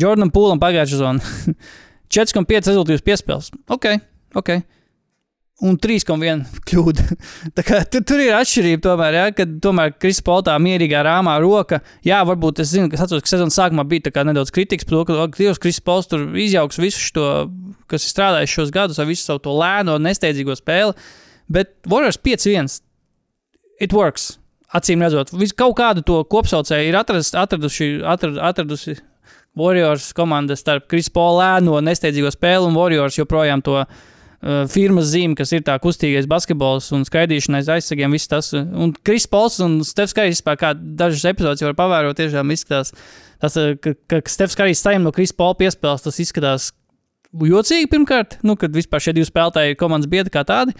Jordanam 0.00 0.32
Pūlam 0.34 0.60
pagājušā 0.62 0.96
sezona 0.96 1.56
4,5 2.16 2.72
rezultātus 2.72 3.06
piespēles. 3.06 3.50
Ok, 3.70 3.92
ok. 4.38 4.56
Un 5.60 5.76
3,1 5.76 6.46
kļūda. 6.68 7.04
Tā 7.56 7.64
kā 7.66 7.82
tur, 7.84 8.04
tur 8.08 8.22
ir 8.24 8.32
atšķirība, 8.38 8.80
tomēr, 8.86 9.16
ja, 9.18 9.24
kad 9.36 9.58
tomēr 9.60 9.92
Kris 10.00 10.22
Poltā 10.24 10.54
mierīgā 10.62 11.02
rāmā 11.04 11.34
roka. 11.42 11.82
Jā, 12.06 12.22
varbūt 12.28 12.62
es 12.64 12.72
zinu, 12.72 12.88
ka, 12.88 12.96
atceros, 13.04 13.26
ka 13.26 13.32
sezonas 13.34 13.58
sākumā 13.58 13.84
bija 13.88 14.08
tā 14.08 14.24
nedaudz 14.24 14.52
kritikas 14.56 14.88
par 14.88 14.96
to, 14.96 15.02
ka 15.10 15.26
Dievs, 15.36 15.60
Kris 15.60 15.82
Pols 15.84 16.08
tur 16.08 16.24
izjauks 16.40 16.80
visu 16.80 17.04
šo, 17.04 17.26
kas 17.92 18.06
ir 18.06 18.14
strādājis 18.14 18.56
šos 18.56 18.72
gadus, 18.72 19.00
ar 19.02 19.10
visu 19.10 19.26
savu 19.26 19.44
to 19.44 19.52
lēno, 19.58 19.98
nesteidzīgo 20.00 20.56
spēli. 20.56 20.96
Bet 21.52 21.76
Warriors 21.90 22.16
5-1. 22.24 22.80
It 23.84 23.92
works. 23.96 24.38
Acīm 24.76 25.02
redzot, 25.02 25.32
vis, 25.34 25.52
kaut 25.56 25.74
kādu 25.76 26.04
to 26.06 26.22
kopsaucēju 26.30 26.92
ir 26.92 26.96
atrast, 27.00 27.34
atraduši, 27.36 27.88
atrad, 28.06 28.36
atradusi 28.48 28.94
Warriors 29.58 30.12
komanda 30.14 30.54
starp 30.56 30.86
Kris 30.90 31.10
Paula 31.10 31.56
lēno 31.56 31.80
nesteidzīgo 31.82 32.30
spēli 32.30 32.68
un 32.68 32.76
Warriors 32.78 33.18
joprojām 33.18 33.64
to 33.66 33.80
uh, 34.42 34.64
firmas 34.70 35.10
zīme, 35.12 35.36
kas 35.38 35.52
ir 35.56 35.64
tā 35.66 35.76
kustīgais 35.82 36.28
basketbols 36.30 36.90
un 36.96 37.06
skaidrīšana 37.08 37.60
aiz 37.60 37.70
aizsargiem. 37.76 38.16
Tas, 38.30 38.52
un 38.56 38.94
Kris 39.06 39.28
Pauls 39.30 39.60
un 39.64 39.80
Stefs 39.86 40.16
Kārijs, 40.16 40.42
kā 40.60 40.72
dažas 40.76 41.26
epizodes 41.32 41.64
var 41.66 41.76
pavērot, 41.78 42.18
tiešām 42.18 42.54
izskatās, 42.54 42.94
tas, 43.42 43.58
uh, 43.60 43.76
ka, 43.80 43.94
ka 44.10 44.22
Stefs 44.30 44.58
Kārijs 44.58 44.82
saim 44.84 45.06
no 45.06 45.12
Kris 45.16 45.34
Paula 45.36 45.58
piespēles, 45.60 46.06
tas 46.06 46.20
izskatās 46.22 46.72
jocīgi 47.30 47.90
pirmkārt, 47.90 48.40
nu, 48.46 48.56
kad 48.58 48.74
vispār 48.74 49.02
šie 49.04 49.14
divi 49.16 49.28
spēlētāji 49.28 49.74
ir 49.74 49.80
komandas 49.80 50.10
biedri 50.10 50.32
kā 50.34 50.44
tādi. 50.48 50.74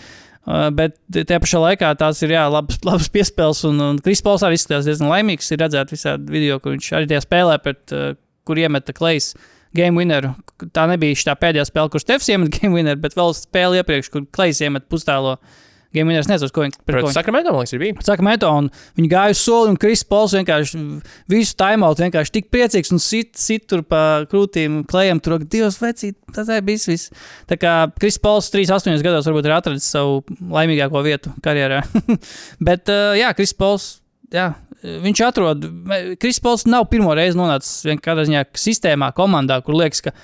Uh, 0.48 0.70
bet 0.72 0.96
tajā 1.12 1.36
pašā 1.42 1.60
laikā 1.60 1.92
tās 2.00 2.22
ir 2.24 2.32
jā, 2.32 2.46
labas, 2.48 2.80
labas 2.86 3.10
piespēles. 3.12 3.60
Un, 3.68 3.80
un 3.84 3.98
Kris 4.02 4.24
Pauls 4.24 4.42
arī 4.46 4.56
izskatās 4.56 4.88
diezgan 4.88 5.12
laimīgs. 5.12 5.52
Ir 5.52 5.60
redzēts 5.60 5.94
visādi 5.94 6.32
video, 6.32 6.56
kur 6.64 6.74
viņš 6.74 6.92
arī 6.96 7.10
tajā 7.10 7.22
spēlē, 7.26 7.58
pret, 7.62 7.82
uh, 7.92 8.14
kur 8.48 8.58
iemeta 8.58 8.96
klejs 8.96 9.34
game 9.76 9.98
winneru. 9.98 10.34
Tā 10.74 10.86
nebija 10.90 11.18
šī 11.18 11.34
pēdējā 11.40 11.66
spēle, 11.68 11.92
kur 11.92 12.02
Stefs 12.02 12.30
iemet 12.32 12.52
game 12.56 12.76
winneru, 12.76 13.00
bet 13.02 13.16
vēl 13.18 13.34
spēle 13.36 13.80
iepriekš, 13.80 14.12
kur 14.12 14.28
klejs 14.34 14.62
iemet 14.66 14.88
pustālo 14.90 15.38
game 15.94 16.10
winneru. 16.10 16.24
Es 16.24 16.30
nezinu, 16.30 16.52
ko 16.54 16.64
viņš 16.64 16.78
viņš 16.86 17.16
Sakramento, 17.16 17.52
man 17.54 17.64
liekas, 17.64 17.74
ir 17.74 17.82
bijis. 17.82 18.02
Saka, 18.06 18.24
meto, 18.26 18.50
un 18.62 18.68
viņi 18.98 19.10
gāja 19.10 19.34
uz 19.34 19.42
soli, 19.42 19.72
un 19.72 19.78
Kris 19.80 20.02
Pols 20.06 20.34
vienkārši 20.36 20.82
visu 21.30 21.56
timeout, 21.58 22.02
vienkārši 22.02 22.34
tik 22.36 22.50
priecīgs 22.54 22.92
un 22.94 23.02
sit, 23.02 23.32
sit 23.40 23.66
tur 23.70 23.82
pa 23.86 24.02
krūtīm, 24.30 24.82
klējam, 24.90 25.22
tur 25.22 25.38
divas 25.42 25.80
vecīt. 25.82 26.18
Tas 26.34 26.50
arī 26.50 26.66
bija 26.70 26.92
viss. 26.92 27.10
Tā 27.50 27.58
kā 27.60 27.74
Kris 27.98 28.20
Pols 28.22 28.50
3-8 28.54 29.02
gados 29.06 29.30
varbūt 29.30 29.50
ir 29.50 29.56
atradis 29.56 29.90
savu 29.90 30.20
laimīgāko 30.50 31.02
vietu 31.06 31.34
karjerā. 31.44 31.82
Bet, 32.68 32.90
uh, 32.90 33.16
jā, 33.18 33.32
Kris 33.38 33.54
Pols, 33.56 33.90
jā. 34.34 34.50
Viņš 34.80 35.20
atrod, 35.26 35.66
Kris 36.22 36.38
Pols 36.40 36.64
nav 36.64 36.86
pirmo 36.88 37.12
reizi 37.12 37.36
nonācis 37.36 37.82
vienkārši 37.84 38.30
ziņā 38.30 38.44
sistēmā, 38.56 39.10
komandā, 39.16 39.58
kur 39.66 39.76
liekas, 39.76 40.00
ka 40.06 40.14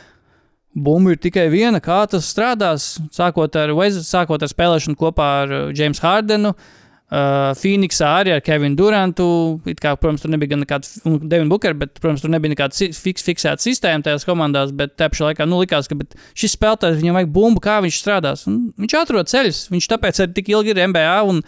Bumba 0.76 1.14
ir 1.14 1.20
tikai 1.20 1.46
viena, 1.48 1.80
kā 1.80 2.02
tas 2.08 2.26
strādās. 2.28 2.96
Sākot 3.16 3.54
ar, 3.56 3.70
Wez- 3.76 4.02
sākot 4.04 4.42
ar 4.44 4.50
spēlēšanu 4.50 4.98
kopā 5.00 5.28
ar 5.44 5.54
Jamesu 5.76 6.02
Hardenu, 6.04 6.50
uh, 6.52 7.54
Phoenixā 7.56 8.10
arī 8.18 8.34
ar 8.34 8.42
Kevinu 8.44 8.76
Durantu. 8.76 9.28
It 9.64 9.80
Kā, 9.80 9.94
protams, 9.96 10.20
tur 10.20 10.34
nebija 10.34 10.58
nekāda, 10.60 10.90
un 11.08 11.16
Devina 11.22 11.48
Bukera, 11.48 11.72
bet, 11.80 11.94
protams, 11.96 12.20
tur 12.20 12.32
nebija 12.34 12.52
nekāda 12.52 12.90
fiks, 12.92 13.24
fiksēta 13.24 13.64
sistēma 13.64 14.04
tajās 14.04 14.28
komandās. 14.28 14.74
Bet 14.76 14.98
tajā 15.00 15.14
pašā 15.14 15.30
laikā 15.30 15.48
nu, 15.48 15.62
likās, 15.64 15.88
ka 15.88 15.96
šis 16.36 16.58
spēlētājs 16.58 17.00
viņam 17.00 17.16
vajag 17.22 17.32
bumbu, 17.32 17.64
kā 17.64 17.78
viņš 17.86 18.02
strādās. 18.02 18.44
Un 18.50 18.66
viņš 18.76 18.98
atrod 19.00 19.32
ceļus. 19.32 19.62
Viņš 19.72 19.88
tāpēc 19.94 20.20
arī 20.26 20.36
tik 20.36 20.52
ilgi 20.52 20.76
ir 20.76 20.82
MBA. 20.90 21.16
Un, 21.32 21.40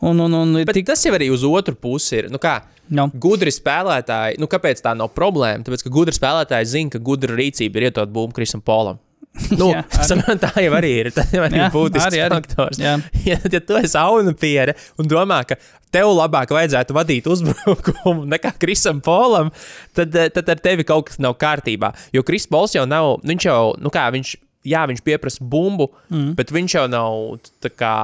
un, 0.00 0.20
un, 0.20 0.38
un, 0.42 0.54
ir 0.60 0.68
Bet 0.68 0.78
tik, 0.80 0.88
tas 0.90 1.04
jau 1.06 1.14
arī 1.16 1.30
uz 1.32 1.44
otru 1.46 1.76
pusi 1.78 2.20
ir. 2.20 2.30
Nu 2.32 2.40
kā, 2.42 2.58
no. 2.92 3.08
Gudri 3.12 3.52
spēlētāji, 3.54 4.40
nu 4.42 4.48
kāpēc 4.50 4.82
tā 4.84 4.94
nav 4.98 5.12
problēma? 5.16 5.64
Tāpēc, 5.66 5.86
ka 5.86 5.92
gudri 5.92 6.16
spēlētāji 6.16 6.72
zina, 6.74 6.94
ka 6.96 7.02
gudra 7.02 7.36
rīcība 7.38 7.80
ir 7.80 7.90
ietot 7.90 8.12
bumbu 8.12 8.36
Krisam 8.36 8.64
Polam. 8.64 9.00
Nu, 9.60 9.68
Jā, 9.68 9.82
arī. 10.16 10.36
tā 10.40 10.50
jau 10.64 10.72
arī 10.78 10.92
ir. 11.02 11.10
Tas 11.16 11.32
jau 11.34 11.42
arī 11.44 11.60
Jā, 11.60 11.66
ir 11.68 11.74
būtisks 11.74 12.06
arī, 12.08 12.20
arī. 12.24 12.38
faktors. 12.38 12.80
Jā. 12.80 12.94
Ja, 13.26 13.36
ja 13.52 13.60
tu 13.60 13.76
esi 13.76 13.98
auna 14.00 14.32
piere 14.38 14.76
un 15.00 15.10
domā, 15.10 15.42
ka 15.48 15.58
tev 15.92 16.10
labāk 16.16 16.54
vajadzētu 16.56 16.96
vadīt 16.96 17.28
uzbrukumu 17.30 18.26
nekā 18.32 18.54
Krisam 18.60 19.02
Polam, 19.04 19.52
tad, 19.96 20.16
eh, 20.16 20.30
tad 20.32 20.48
ar 20.52 20.62
tevi 20.64 20.86
kaut 20.88 21.10
kas 21.10 21.20
nav 21.22 21.36
kārtībā. 21.40 21.92
Jo 22.16 22.24
Kris 22.26 22.48
Pols 22.50 22.76
jau 22.76 22.86
nav, 22.88 23.18
viņš 23.26 23.48
jau, 23.48 23.60
nu 23.82 23.92
kā 23.92 24.08
viņš, 24.14 24.34
jā, 24.72 24.86
viņš 24.88 25.04
pieprasa 25.06 25.44
bumbu, 25.44 25.90
mm. 26.10 26.32
bet 26.38 26.52
viņš 26.56 26.78
jau 26.80 26.86
nav 26.90 27.20
tā 27.64 27.72
kā 27.76 27.94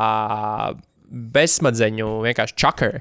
bezsmadzeņu 1.12 2.09
vienkārši 2.26 2.59
čakar. 2.59 3.01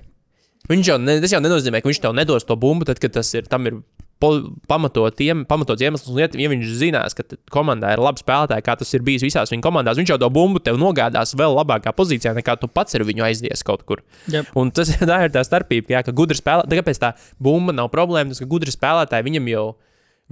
Viņš 0.70 0.92
jau, 0.92 1.00
ne, 1.02 1.18
jau 1.26 1.42
nenozīmē, 1.42 1.82
ka 1.82 1.90
viņš 1.90 2.04
tev 2.04 2.14
nedos 2.16 2.46
to 2.48 2.56
bumbu, 2.60 2.86
tad, 2.86 3.00
kad 3.02 3.16
tas 3.16 3.32
ir, 3.34 3.48
tam 3.50 3.66
ir 3.68 3.80
po- 4.22 4.54
pamatot 4.70 5.18
iem- 5.26 5.46
pamatots 5.50 5.82
iemesls. 5.82 6.12
Un, 6.12 6.22
ja, 6.22 6.50
viņš 6.52 6.74
zinās, 6.78 7.16
ka 7.18 7.26
komandā 7.52 7.94
ir 7.96 8.04
labi 8.04 8.22
spēlētāji, 8.22 8.66
kā 8.68 8.76
tas 8.78 8.94
ir 8.94 9.02
bijis 9.02 9.26
visās 9.26 9.52
viņa 9.52 9.66
komandās, 9.66 9.98
viņš 9.98 10.14
jau 10.14 10.20
to 10.22 10.30
bumbu 10.30 10.62
tev 10.64 10.78
nogādās 10.78 11.34
vēl 11.36 11.56
labākā 11.58 11.94
pozīcijā, 11.98 12.36
nekā 12.38 12.60
tu 12.62 12.70
pats 12.70 12.96
ar 12.96 13.04
viņu 13.08 13.26
aizies 13.26 13.64
kaut 13.66 13.84
kur. 13.90 14.04
Jep. 14.32 14.52
Un 14.56 14.70
tas 14.72 14.94
tā 15.12 15.24
ir 15.26 15.34
tā 15.34 15.44
starpība, 15.48 15.98
jā, 15.98 16.04
ka 16.06 16.14
gudri 16.16 16.38
spēlētāji, 16.38 16.84
kāpēc 16.84 17.02
tā 17.02 17.14
bumba 17.42 17.74
nav 17.74 17.90
problēma, 17.90 18.30
tas, 18.36 18.44
ka 18.44 18.46
gudri 18.46 18.72
spēlētāji 18.72 19.28
viņam 19.32 19.50
jau. 19.56 19.66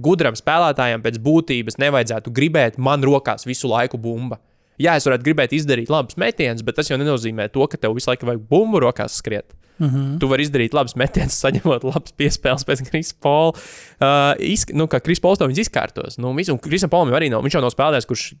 Gudram 0.00 0.32
spēlētājam 0.32 1.02
pēc 1.04 1.18
būtības 1.20 1.76
nevajadzētu 1.76 2.30
gribēt 2.32 2.78
man 2.80 3.02
rokās 3.04 3.44
visu 3.44 3.68
laiku 3.68 3.98
bumba. 4.00 4.38
Jā, 4.80 4.96
es 4.96 5.06
varētu 5.08 5.26
gribēt 5.26 5.54
izdarīt 5.56 5.90
labus 5.92 6.16
metienus, 6.20 6.64
bet 6.64 6.78
tas 6.78 6.88
jau 6.88 6.96
nenozīmē 7.00 7.50
to, 7.52 7.66
ka 7.68 7.80
tev 7.80 7.96
visu 7.98 8.10
laiku 8.10 8.28
vajag 8.28 8.46
bumbu 8.48 8.80
rokās 8.80 9.18
skriet. 9.20 9.52
Mm 9.80 9.88
-hmm. 9.88 10.18
Tu 10.20 10.28
vari 10.28 10.44
izdarīt 10.44 10.74
labus 10.76 10.96
metienus, 10.96 11.40
saņemot 11.44 11.84
labus 11.84 12.12
piespēles 12.16 12.64
pēc 12.68 12.84
Krisa 12.88 13.14
Pola. 13.20 13.52
Uh, 13.52 14.34
izk- 14.40 14.74
nu, 14.74 14.86
kā 14.86 15.00
Kris 15.00 15.20
Pols 15.20 15.38
to 15.38 15.48
izkārtos. 15.48 16.18
Nu, 16.18 16.32
visu, 16.34 16.52
un 16.52 16.58
Krisam 16.58 16.90
Polam 16.90 17.12
arī 17.12 17.30
nav. 17.30 17.42
Viņš 17.42 17.54
jau 17.54 17.62
nav 17.62 17.72
spēlētājs, 17.72 18.06
kurš 18.06 18.34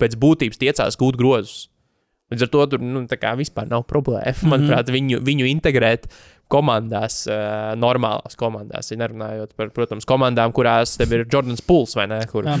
pēc 0.00 0.16
būtības 0.16 0.58
tiecās 0.58 0.96
gūt 0.96 1.16
grozus. 1.16 1.68
Līdz 2.32 2.42
ar 2.42 2.48
to 2.48 2.66
tur 2.66 2.80
nu, 2.80 3.06
vispār 3.36 3.68
nav 3.68 3.84
problēma. 3.84 4.32
Mm 4.32 4.32
-hmm. 4.32 4.48
Manuprāt, 4.48 4.88
viņu, 4.88 5.20
viņu 5.20 5.44
integrēt 5.46 6.08
komandās, 6.48 7.26
uh, 7.28 7.72
normālās 7.76 8.36
komandās. 8.36 8.90
Ja 8.90 8.96
nerunājot 8.96 9.52
par, 9.56 9.70
protams, 9.70 10.04
komandām, 10.04 10.52
kurās 10.52 10.96
tev 10.96 11.12
ir 11.12 11.26
Jordans 11.32 11.60
Pools 11.60 11.94
vai 11.96 12.06
ne, 12.06 12.20
kur, 12.26 12.44
Jā. 12.44 12.58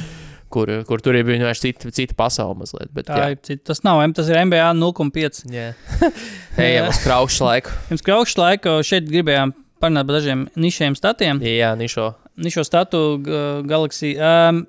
Kur, 0.52 0.70
kur 0.88 1.02
tur 1.04 1.16
ir 1.18 1.24
vienkārši 1.28 1.64
cita, 1.70 1.92
cita 1.96 2.16
pasaule 2.18 2.58
mazliet. 2.60 2.90
Bet, 2.94 3.08
Tā 3.08 3.30
jā. 3.32 3.58
Tas 3.66 3.82
nav 3.86 4.02
M, 4.04 4.12
tas 4.16 4.28
ir 4.30 4.38
MBA 4.44 4.68
0,5. 4.78 5.42
Jā, 5.52 5.70
ejam 6.68 6.90
uz 6.92 7.00
kraušu 7.04 7.46
laiku. 7.48 7.72
Pirms 7.88 8.04
kraušu 8.06 8.40
laika 8.42 8.76
šeit 8.86 9.08
gribējām 9.10 9.54
parunāt 9.82 10.06
par 10.06 10.20
dažiem 10.20 10.46
nišiem 10.54 10.94
statiem. 10.98 11.40
Jā, 11.42 11.72
nišo. 11.78 12.12
Nišo 12.42 12.62
statu 12.68 13.02
g- 13.24 13.42
Galaxy. 13.68 14.14
Um, 14.20 14.64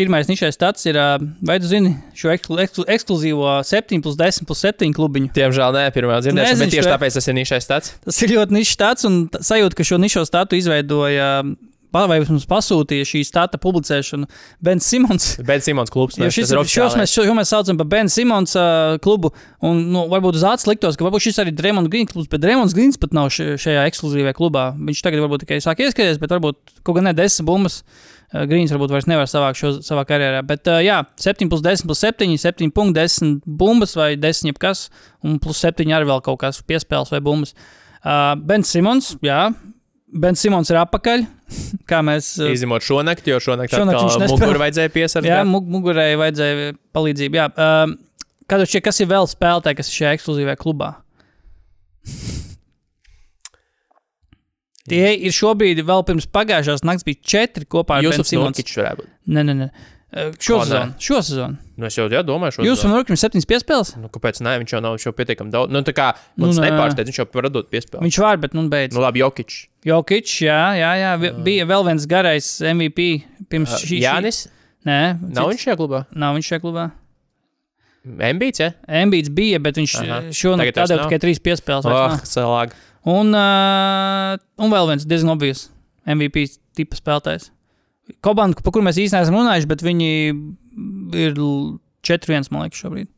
Pirmais 0.00 0.24
nišais 0.30 0.54
stats 0.56 0.86
ir, 0.88 0.96
vai 1.44 1.58
tu 1.60 1.68
zini 1.68 1.90
šo 2.16 2.30
eksklu, 2.32 2.56
eksklu, 2.62 2.84
ekskluzīvo 2.88 3.50
7 3.68 3.98
plus 4.00 4.14
10 4.16 4.46
plus 4.48 4.62
7 4.64 4.94
klubiņu? 4.96 5.28
Diemžēl 5.36 5.74
nē, 5.76 5.82
pirmā 5.92 6.16
dzirdēšana, 6.24 6.56
bet 6.62 6.72
tieši 6.72 6.88
tāpēc 6.94 7.18
tas 7.18 7.28
ir 7.28 7.36
nišais 7.36 7.68
tāds. 7.68 7.90
Tas 8.06 8.20
ir 8.24 8.32
ļoti 8.32 8.56
nišs 8.56 8.72
stats, 8.78 9.04
un 9.04 9.18
sajūta, 9.34 9.76
ka 9.76 9.84
šo 9.84 9.98
nišo 10.00 10.22
statu 10.24 10.56
izveidoja 10.56 11.26
vai 11.92 12.20
mums 12.22 12.46
pasūtīja 12.50 13.06
šī 13.08 13.22
stata 13.26 13.58
publicēšanu 13.60 14.28
Bens 14.62 14.86
Simons. 14.86 15.32
Ben 15.48 15.62
Simons 15.64 15.90
klubs. 15.92 16.18
Jo 16.18 16.26
mēs- 16.26 16.36
šis, 16.38 16.52
ir 16.54 16.62
šos, 16.70 16.96
mēs, 16.98 17.14
šo 17.14 17.34
mēs 17.36 17.52
saucam 17.52 17.80
par 17.80 17.88
Bena 17.90 18.12
Simons 18.12 18.54
uh, 18.58 18.96
klubu. 19.02 19.32
Un, 19.66 19.82
nu, 19.92 20.06
varbūt 20.12 20.38
uz 20.38 20.46
acis 20.46 20.68
liktos, 20.70 20.98
ka 20.98 21.06
varbūt 21.06 21.26
šis 21.26 21.42
arī 21.42 21.54
ir 21.54 21.58
Dreamlands 21.58 21.90
Green 21.92 22.08
klubs, 22.10 22.30
bet 22.30 22.42
Dreamlands 22.44 22.76
Greens 22.76 23.00
pat 23.00 23.16
nav 23.16 23.28
šajā 23.34 23.84
ekskluzīvajā 23.90 24.36
klubā. 24.38 24.70
Viņš 24.78 25.02
tagad 25.06 25.24
varbūt 25.26 25.44
tikai 25.44 25.60
sāk 25.64 25.82
ieskaties, 25.84 26.20
bet 26.22 26.32
varbūt 26.36 26.80
kaut 26.86 26.98
gan 27.00 27.10
ne 27.10 27.14
desmit 27.16 27.48
bumbas. 27.50 27.80
Uh, 28.30 28.44
Greens 28.46 28.70
varbūt 28.70 28.94
vairs 28.94 29.08
nevar 29.10 29.26
savākt 29.30 29.58
šo 29.58 29.72
savā 29.82 30.04
karjerā. 30.06 30.44
Bet, 30.46 30.68
uh, 30.70 30.78
jā, 30.84 31.00
7 31.18 31.50
plus 31.50 31.64
10 31.66 31.88
plus 31.90 32.04
7, 32.06 32.30
7 32.38 32.70
punkti, 32.76 33.00
10 33.00 33.40
bumbas 33.60 33.96
vai 33.98 34.12
10 34.20 34.52
jebkas, 34.52 34.86
un 35.26 35.40
plus 35.42 35.58
7 35.66 35.90
arī 35.96 36.06
vēl 36.06 36.22
kaut 36.22 36.38
kas 36.44 36.62
piespēles 36.62 37.10
vai 37.10 37.20
bumbas. 37.24 37.56
Uh, 38.00 38.32
Bens 38.38 38.70
Simons, 38.72 39.16
jā. 39.26 39.48
Bens 40.10 40.40
Simons 40.42 40.70
ir 40.72 40.78
apakaļ. 40.80 41.26
Kā 41.90 42.00
mēs 42.06 42.32
uh, 42.40 42.50
Izņemot 42.54 42.82
šonakt, 42.86 43.26
jo 43.30 43.38
šonakt, 43.42 43.74
Šonakt 43.74 43.96
viņš 43.98 44.06
šonakt 44.16 44.24
nespēlē. 44.26 44.40
muguru 44.46 44.62
vajadzēja 44.64 44.88
Jā, 44.90 44.94
piesargāt. 44.96 45.46
mug 45.50 45.68
mugurai 45.70 46.08
vajadzēja 46.18 46.72
palīdzību. 46.96 47.38
Jā, 47.40 47.46
um, 47.54 47.94
kādu 48.50 48.66
šķiet, 48.70 48.84
kas 48.88 49.00
ir 49.04 49.10
vēl 49.12 49.30
spēlētāji, 49.30 49.78
kas 49.80 49.90
ir 49.92 49.98
šajā 50.00 50.16
ekskluzīvajā 50.18 50.58
klubā? 50.60 50.90
Tie 54.90 55.06
ir 55.22 55.34
šobrīd, 55.34 55.82
vēl 55.86 56.02
pirms 56.08 56.26
pagājušās 56.34 56.82
naktas, 56.86 57.06
bija 57.06 57.20
četri 57.32 57.66
kopā 57.70 58.00
ar 58.00 58.06
Jūs 58.08 58.16
Benu 58.16 58.24
esat 58.24 58.32
Simons. 58.32 59.06
Nē, 59.30 59.44
nē, 59.46 59.54
nē. 59.60 59.68
Šo 60.42 60.56
sezonu. 60.64 60.96
Šo 60.98 61.20
sezonu. 61.22 61.58
Nu, 61.78 61.86
es 61.86 61.94
jau 61.94 62.08
jā, 62.10 62.24
domāju, 62.26 62.56
šo 62.56 62.64
Jūs 62.66 62.80
sezonu. 62.80 62.96
un 62.96 62.98
Nurkam 62.98 63.18
septiņas 63.20 63.46
piespēles? 63.52 63.92
Nu, 64.00 64.10
kāpēc 64.10 64.40
nē, 64.42 64.56
viņš 64.64 64.74
jau 64.74 64.80
nav 64.82 64.96
pietiekami 65.20 65.54
daudz. 65.54 65.70
Nu, 65.70 65.84
tā 65.86 65.94
kā 65.94 66.08
Nu, 66.40 66.50
nepārsteidz, 66.50 67.12
viņš 67.12 67.20
jau 67.22 67.28
var 67.36 67.50
dot 67.54 67.70
piespēli. 67.70 68.02
Viņš 68.08 68.18
var, 68.24 68.40
bet 68.42 68.56
nu 68.58 68.66
beidz. 68.72 68.96
Nu, 68.96 69.04
labi, 69.04 69.22
Jokičs. 69.22 69.68
Jokic, 69.86 70.28
jā, 70.44 70.60
jā, 70.76 70.90
jā. 71.00 71.12
Bija 71.44 71.64
vēl 71.66 71.84
viens 71.88 72.04
garais 72.06 72.48
MVP 72.60 73.24
pirms 73.48 73.70
šī. 73.80 73.86
šī- 73.94 74.00
Jānis. 74.04 74.40
Nē, 74.84 75.20
Nav 75.20 75.46
cits- 75.48 75.52
viņš 75.54 75.64
šajā 75.66 75.76
klubā? 75.80 76.06
Nav 76.16 76.36
viņš 76.36 76.48
šajā 76.50 76.60
klubā. 76.64 76.84
Embīts, 78.30 78.60
ja? 78.60 78.70
Embīts 78.88 79.28
bija, 79.28 79.58
bet 79.60 79.76
viņš 79.76 79.94
Aha. 80.00 80.20
šonakt 80.32 80.72
vairs 80.72 80.78
tādēļ 80.90 80.96
nav? 81.02 81.08
tikai 81.10 81.20
trīs 81.20 81.40
piespēles. 81.44 81.84
Oh, 81.84 82.08
nav. 82.08 82.20
salāk. 82.24 82.72
Un, 83.04 83.34
uh, 83.34 84.36
un 84.58 84.70
vēl 84.72 84.86
viens 84.88 85.04
diezgan 85.08 85.32
obvious 85.34 85.68
MVP 86.06 86.46
tipa 86.76 86.96
spēlētājs. 86.96 87.50
Komanda, 88.24 88.60
par 88.62 88.72
kuru 88.72 88.84
mēs 88.84 88.96
īstenībā 89.00 89.20
neesam 89.20 89.36
runājuši, 89.36 89.68
bet 89.68 89.84
viņi 89.84 90.08
ir 91.14 91.34
4-1, 92.02 92.50
man 92.50 92.64
liekas, 92.68 92.80
šobrīd. 92.84 93.08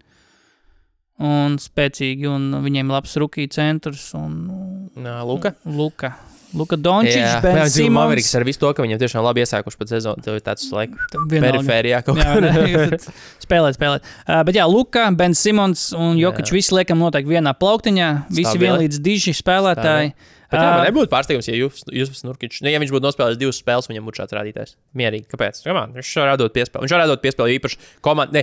Un 1.22 1.56
spēcīgi, 1.62 2.26
un 2.26 2.51
viņiem 2.64 2.89
ir 2.90 2.94
labs 2.97 3.14
rookie 3.16 3.47
centrs 3.48 4.12
un 4.18 4.90
Nā, 4.97 5.20
Luka. 5.24 5.55
Luka. 5.64 6.16
Luka 6.55 6.77
Dončičs, 6.77 7.16
Jā, 7.16 7.39
Bens 7.45 7.59
jā, 7.62 7.66
dzīvo 7.79 7.93
Maveriks 7.97 8.29
Simons. 8.29 8.41
ar 8.41 8.45
visu 8.49 8.61
to, 8.61 8.73
ka 8.77 8.85
viņam 8.85 9.01
tiešām 9.01 9.24
labi 9.24 9.41
iesākuši 9.45 9.79
pat 9.81 9.93
sezonu. 9.95 10.24
Tev 10.24 10.37
ir 10.37 10.43
tāds, 10.45 10.66
Vienalga. 10.69 11.47
perifērijā 11.47 12.03
kaut 12.05 12.20
Jā, 12.20 12.35
kur. 12.37 12.97
spēlēt, 13.47 13.79
spēlēt. 13.79 14.11
Uh, 14.27 14.43
bet 14.49 14.59
jā, 14.61 14.66
Luka, 14.69 15.07
Bens 15.16 15.41
Simons 15.41 15.87
un 15.97 16.20
Jokic 16.20 16.51
Jā. 16.53 16.57
visi 16.59 16.77
liekam 16.77 17.01
noteikti 17.01 17.33
vienā 17.33 17.55
plauktiņā. 17.57 18.11
Visi 18.37 18.61
vienlīdz 18.61 19.01
diži 19.05 19.35
spēlētāji. 19.39 20.12
Bet 20.53 20.61
jā, 20.61 20.66
man 20.69 20.83
Ā, 20.83 20.89
nebūtu 20.91 21.09
pārsteigums, 21.09 21.47
ja 21.49 21.55
jūs, 21.57 21.79
jūs 21.89 22.19
Nurkičs, 22.29 22.59
nu, 22.61 22.69
ja 22.69 22.77
viņš 22.83 22.91
būtu 22.93 23.07
nospēlējis 23.07 23.39
divas 23.41 23.57
spēles, 23.62 23.89
viņam 23.89 24.05
būtu 24.11 24.20
šāds 24.20 24.35
rādītājs. 24.37 24.74
Mierīgi. 25.01 25.24
Kāpēc? 25.33 25.62
Kamā, 25.65 25.87
viņš 25.95 26.11
jau 26.19 26.27
rādot 26.29 26.53
piespēli. 26.53 26.85
Viņš 26.85 26.93
jau 26.93 27.01
rādot 27.01 27.23
piespēli 27.24 27.57
īpaši 27.57 27.81
komandai. 28.05 28.43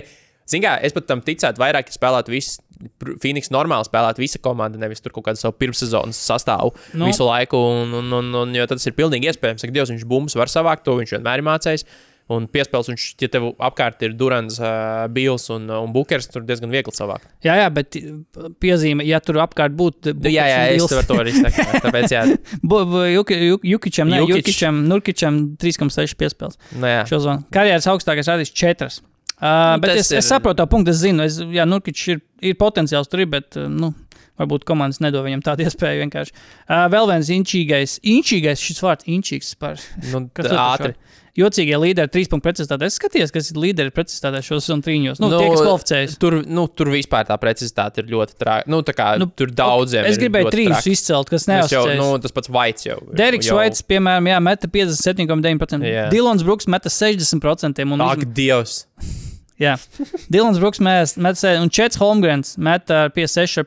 Kā 0.50 0.74
es 0.82 0.96
pat 0.96 1.06
tam 1.06 1.22
ticētu, 1.24 1.62
vairāk, 1.62 1.92
spēlētu 1.94 2.34
visi. 2.34 2.58
Phoenix 3.20 3.50
normāli 3.52 3.84
spēlētu 3.84 4.22
visa 4.22 4.38
komanda, 4.40 4.78
nevis 4.80 5.02
tur 5.04 5.12
kaut 5.12 5.26
kādu 5.26 5.36
savu 5.36 5.52
pirmssezonas 5.60 6.16
sastāvu 6.16 6.70
Nu. 6.96 7.10
visu 7.10 7.26
laiku. 7.28 7.58
Un, 7.82 7.92
un, 7.98 8.12
un, 8.16 8.30
un, 8.40 8.54
jo 8.56 8.64
tas 8.70 8.86
ir 8.88 8.94
pilnīgi 8.96 9.28
iespējams, 9.28 9.66
ka 9.66 9.74
Dievs 9.74 9.92
viņš 9.92 10.06
bumbas 10.08 10.38
var 10.40 10.48
savākt, 10.48 10.86
to 10.86 10.94
viņš 10.96 11.12
vienmēr 11.18 11.42
ir 11.42 11.46
mācījis. 11.50 11.84
Un 12.30 12.44
piespēles, 12.46 12.86
viņš, 12.92 13.04
ja 13.18 13.28
tev 13.34 13.48
apkārt 13.58 14.04
ir 14.06 14.12
Durants, 14.14 14.60
uh, 14.62 15.08
Bills 15.10 15.48
un, 15.50 15.64
un 15.66 15.90
Bukers, 15.90 16.28
tur 16.30 16.44
diezgan 16.46 16.70
viegli 16.70 16.94
savākt. 16.94 17.26
Jā, 17.42 17.56
jā, 17.58 17.66
bet 17.74 17.98
piezīme, 18.62 19.02
ja 19.08 19.18
tur 19.18 19.40
apkārt 19.42 19.74
būtu. 19.74 20.14
Nu, 20.14 20.30
jā, 20.30 20.46
jā, 20.46 20.60
es 20.76 20.86
varu 20.94 21.08
to 21.08 21.18
arī 21.24 21.34
teikt. 21.34 21.58
Tāpēc, 21.82 22.14
jā, 22.14 22.22
Jukičam, 23.74 24.08
ne, 24.14 24.22
Jukič. 24.22 24.46
Jukičam, 24.46 24.80
Nurkičam 24.88 25.40
3,6 25.60 26.16
piespēles. 26.22 26.60
nu, 26.78 26.86
jā. 26.86 27.02
Šo 27.10 27.18
zonu. 27.26 27.44
Karjeras 27.52 27.90
augstākais 27.90 28.30
rādījis 28.30 28.54
4. 28.54 29.02
Uh, 29.40 29.76
Nu, 29.76 29.80
bet 29.80 29.96
es, 29.96 30.10
es 30.12 30.24
ir- 30.24 30.26
saprotu 30.28 30.56
to 30.60 30.66
punktu, 30.68 30.90
es 30.92 31.00
zinu, 31.00 31.24
es, 31.24 31.38
jā, 31.40 31.64
Nurkičs 31.64 32.08
ir, 32.12 32.20
ir 32.44 32.54
potenciāls 32.60 33.08
tur, 33.08 33.24
bet, 33.26 33.56
uh, 33.56 33.68
nu, 33.72 33.94
varbūt 34.40 34.64
komandas 34.68 35.00
nedod 35.00 35.24
viņam 35.24 35.40
tādu 35.44 35.64
iespēju 35.64 36.02
vienkārši. 36.04 36.32
Uh, 36.68 36.84
vēl 36.92 37.08
viens 37.08 37.28
inčīgais, 37.32 37.98
inčīgais 38.04 38.60
šis 38.60 38.82
vārds, 38.84 39.08
inčīgs 39.08 39.54
par 39.60 39.80
Nu, 40.12 40.26
ātri. 40.72 40.94
Jocīgie 41.38 41.76
līderi, 41.78 42.10
trīs 42.10 42.26
punktu 42.28 42.48
precizitāte. 42.48 42.84
Es 42.90 42.96
skatījos, 42.98 43.30
kas 43.32 43.52
ir 43.52 43.56
līderi 43.62 43.92
precizitātē 43.94 44.40
šos 44.42 44.66
un 44.74 44.80
trīņos. 44.82 45.20
Nu, 45.22 45.28
nu, 45.30 45.36
Nu, 45.36 45.38
tie, 45.38 45.50
kas 45.54 45.60
kvalificējas. 45.62 46.16
Tur, 46.20 46.36
nu, 46.44 46.64
tur 46.74 46.90
vispār 46.90 47.24
tā 47.28 47.36
precizitāte 47.40 48.02
ir 48.02 48.10
ļoti 48.10 48.34
trāga. 48.36 48.66
Nu, 48.68 48.80
tā 48.84 48.92
kā 48.98 49.12
Nu, 49.16 49.28
nu, 49.28 49.32
tur 49.38 49.46
daudziem. 49.54 50.04
Es 50.10 50.18
gribēju 50.20 50.50
trīs 50.52 50.72
traki. 50.74 50.90
izcelt, 50.98 51.30
kas 51.30 51.46
Es 51.46 51.48
neuzticējas. 51.52 51.96
nu, 52.02 52.08
tas 52.20 52.34
pats 52.34 52.50
Vaits 52.50 52.84
jau. 52.90 52.98
Deriks 53.14 53.46
jau- 53.48 53.56
Vaits, 53.60 53.80
piemēram, 53.86 54.26
jā, 54.34 54.40
meta 54.42 54.66
57,9%. 54.68 55.86
Jā. 55.86 56.08
Dilons 56.10 56.42
Brooks 56.42 56.66
meta 56.66 56.90
60%. 56.90 57.86
Un, 57.92 58.00
Ak, 58.00 58.18
uzm- 58.18 58.34
Dievs. 58.34 58.84
Jā, 59.60 59.76
Dilons 60.32 60.58
Brooks 60.62 60.80
met, 60.82 61.16
met, 61.16 61.38
se- 61.38 61.58
un 61.60 61.70
Čets 61.70 62.00
Holmgrens 62.00 62.56
meta 62.58 63.04
ar 63.06 63.12
56,5%. 63.16 63.66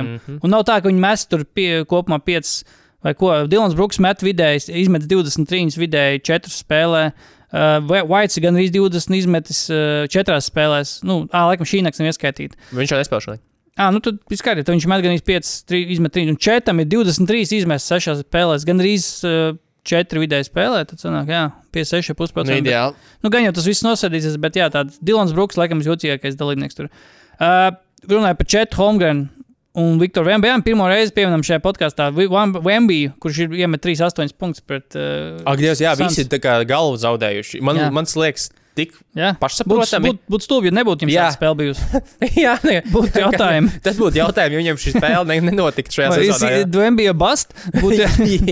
Mm. 0.00 0.18
-hmm. 0.18 0.38
Un 0.42 0.50
nav 0.50 0.66
tā, 0.66 0.80
ka 0.80 0.88
viņi 0.88 1.00
mes 1.00 1.26
tur 1.26 1.44
pie, 1.44 1.84
kopumā 1.84 2.18
5 2.18 2.64
vai 3.04 3.14
ko. 3.14 3.32
Dilons 3.46 3.74
Brooks 3.74 3.98
met 4.02 4.22
vidēji, 4.22 4.70
izmet 4.82 5.06
23 5.06 5.78
vidēji 5.78 6.22
4 6.26 6.52
spēlē. 6.52 7.10
Uh, 7.56 8.06
Vaits 8.10 8.40
gan 8.42 8.56
arī 8.58 8.70
20 8.74 9.14
izmetis 9.14 9.68
uh, 9.70 10.06
4 10.10 10.40
spēlēs. 10.42 10.98
Nu, 11.06 11.26
ā, 11.30 11.46
laikam 11.46 11.68
šī 11.68 11.82
nakts 11.86 12.02
nav 12.02 12.10
ieskaitīta. 12.10 12.58
Viņš 12.74 12.90
jau 12.90 12.98
nespēlē 12.98 13.22
šodien. 13.22 13.42
Ah, 13.76 13.90
nu 13.92 14.00
tad 14.00 14.16
skaidrs, 14.32 14.64
ka 14.64 14.72
viņš 14.72 14.86
met 14.88 15.02
gan 15.04 15.18
5, 15.20 15.48
3, 15.68 15.82
izmet 15.92 16.14
3, 16.16 16.30
un 16.32 16.38
4 16.40 16.80
ir 16.80 16.88
23 16.88 17.58
izmetis 17.60 17.88
6 17.92 18.22
spēlēs, 18.24 18.64
gan 18.64 18.80
arī 18.80 18.94
uh, 18.96 19.52
4 19.86 20.22
vidēji 20.22 20.48
spēlē, 20.48 20.82
tad 20.90 21.02
sanāk, 21.02 21.30
jā, 21.32 21.44
56,5%. 21.76 22.50
Nu, 22.50 22.58
ideāli. 22.60 23.08
Nu, 23.24 23.32
gan 23.32 23.46
jau 23.46 23.54
tas 23.56 23.68
viss 23.68 23.86
nosēdīsies, 23.86 24.36
bet 24.42 24.58
jā, 24.58 24.68
tāds 24.74 24.98
Dilans 25.04 25.34
Brooks, 25.36 25.58
laikam, 25.60 25.82
jūtīgākais 25.84 26.38
dalībnieks 26.38 26.78
tur. 26.78 26.90
Uh, 27.36 27.70
runāju 28.10 28.38
par 28.40 28.48
Četu 28.54 28.80
Holmgrenu 28.80 29.28
un 29.76 29.98
Viktoru 30.00 30.30
Vembiju. 30.30 30.62
Pirmo 30.64 30.88
reizi 30.88 31.12
pieminam 31.16 31.44
šajā 31.44 31.60
podkāstā 31.64 32.08
Vembiju, 32.14 33.12
kurš 33.20 33.42
ir 33.44 33.56
iemet 33.62 33.84
3,8 33.84 34.32
punktus 34.40 34.64
pret. 34.64 34.88
Uh, 34.96 35.36
Ak, 35.44 35.60
Dievs, 35.60 35.82
jā, 35.84 35.92
Suns. 35.96 36.14
visi 36.14 36.24
ir 36.24 36.30
tā 36.32 36.40
kā 36.42 36.56
galvu 36.68 36.96
zaudējuši. 37.02 37.60
Man, 37.64 37.80
man 37.94 38.08
liekas, 38.08 38.48
tik 38.76 38.92
Jā. 39.16 39.30
Būtu 39.32 39.40
pašsaprotami. 39.42 40.10
būt, 40.12 40.18
būt 40.34 40.44
stulbi, 40.44 40.68
ja 40.70 40.74
nebūtu 40.76 41.06
jums 41.06 41.14
tāda 41.16 41.34
spēle 41.34 41.56
bijusi. 41.56 42.00
jā, 42.44 42.54
ne, 42.68 42.76
Būtu 42.92 43.22
jautājumi. 43.22 43.70
tas 43.86 43.96
būtu 44.00 44.20
jautājums, 44.20 44.52
jo 44.56 44.60
viņam 44.62 44.80
šī 44.82 44.92
spēle 44.98 45.22
ne, 45.30 45.38
nenotiktu 45.48 45.96
šajā 45.96 46.10
sezonā. 46.18 46.50
jā. 46.52 46.66
Vembija 46.76 47.14
bust? 47.16 47.54
Būtu, 47.80 48.02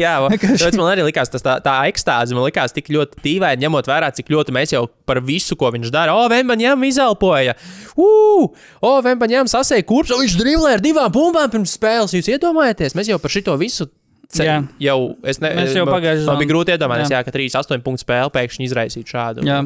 Jā, 0.01 0.15
tāpēc 0.33 0.79
man 0.81 0.91
arī 0.95 1.05
likās, 1.09 1.29
tas 1.33 1.45
tā, 1.45 1.59
tā 1.65 1.75
ekstāze 1.91 2.35
man 2.37 2.47
likās 2.49 2.73
tik 2.75 2.89
ļoti 2.95 3.21
dīvaini, 3.25 3.63
ņemot 3.67 3.89
vērā, 3.93 4.09
cik 4.17 4.33
ļoti 4.33 4.55
mēs 4.57 4.73
jau 4.75 4.87
par 5.07 5.21
visu, 5.25 5.57
ko 5.61 5.69
viņš 5.75 5.93
dara. 5.95 6.15
O, 6.17 6.25
Vembaņām 6.33 6.83
izelpoja. 6.89 7.55
Ugh! 8.01 8.55
O, 8.81 8.95
Vembaņām 9.05 9.51
sasēja 9.53 9.85
kurpes, 9.89 10.15
un 10.17 10.25
viņš 10.25 10.39
driblē 10.41 10.77
ar 10.79 10.83
divām 10.85 11.13
bumbām 11.15 11.53
pirms 11.53 11.77
spēles. 11.77 12.15
Jūs 12.17 12.33
iedomājaties, 12.35 12.97
mēs 12.99 13.13
jau 13.13 13.21
par 13.23 13.31
šito 13.35 13.55
visu. 13.61 13.91
ce- 14.35 14.43
Jā. 14.49 14.55
Jau, 14.83 15.15
es 15.23 15.39
ne, 15.39 15.51
Mēs 15.55 15.75
jau 15.77 15.85
pagājušajā 15.87 16.27
Man 16.27 16.39
bija 16.41 16.51
grūti 16.51 16.73
iedomāties, 16.75 17.11
Jā. 17.13 17.21
jā. 17.21 17.25
ka 17.29 17.31
3-8 17.31 17.83
punktu 17.85 18.03
spēle 18.03 18.33
pēkšņi 18.35 18.67
izraisītu 18.67 19.13
šādu. 19.15 19.45
Jā, 19.47 19.61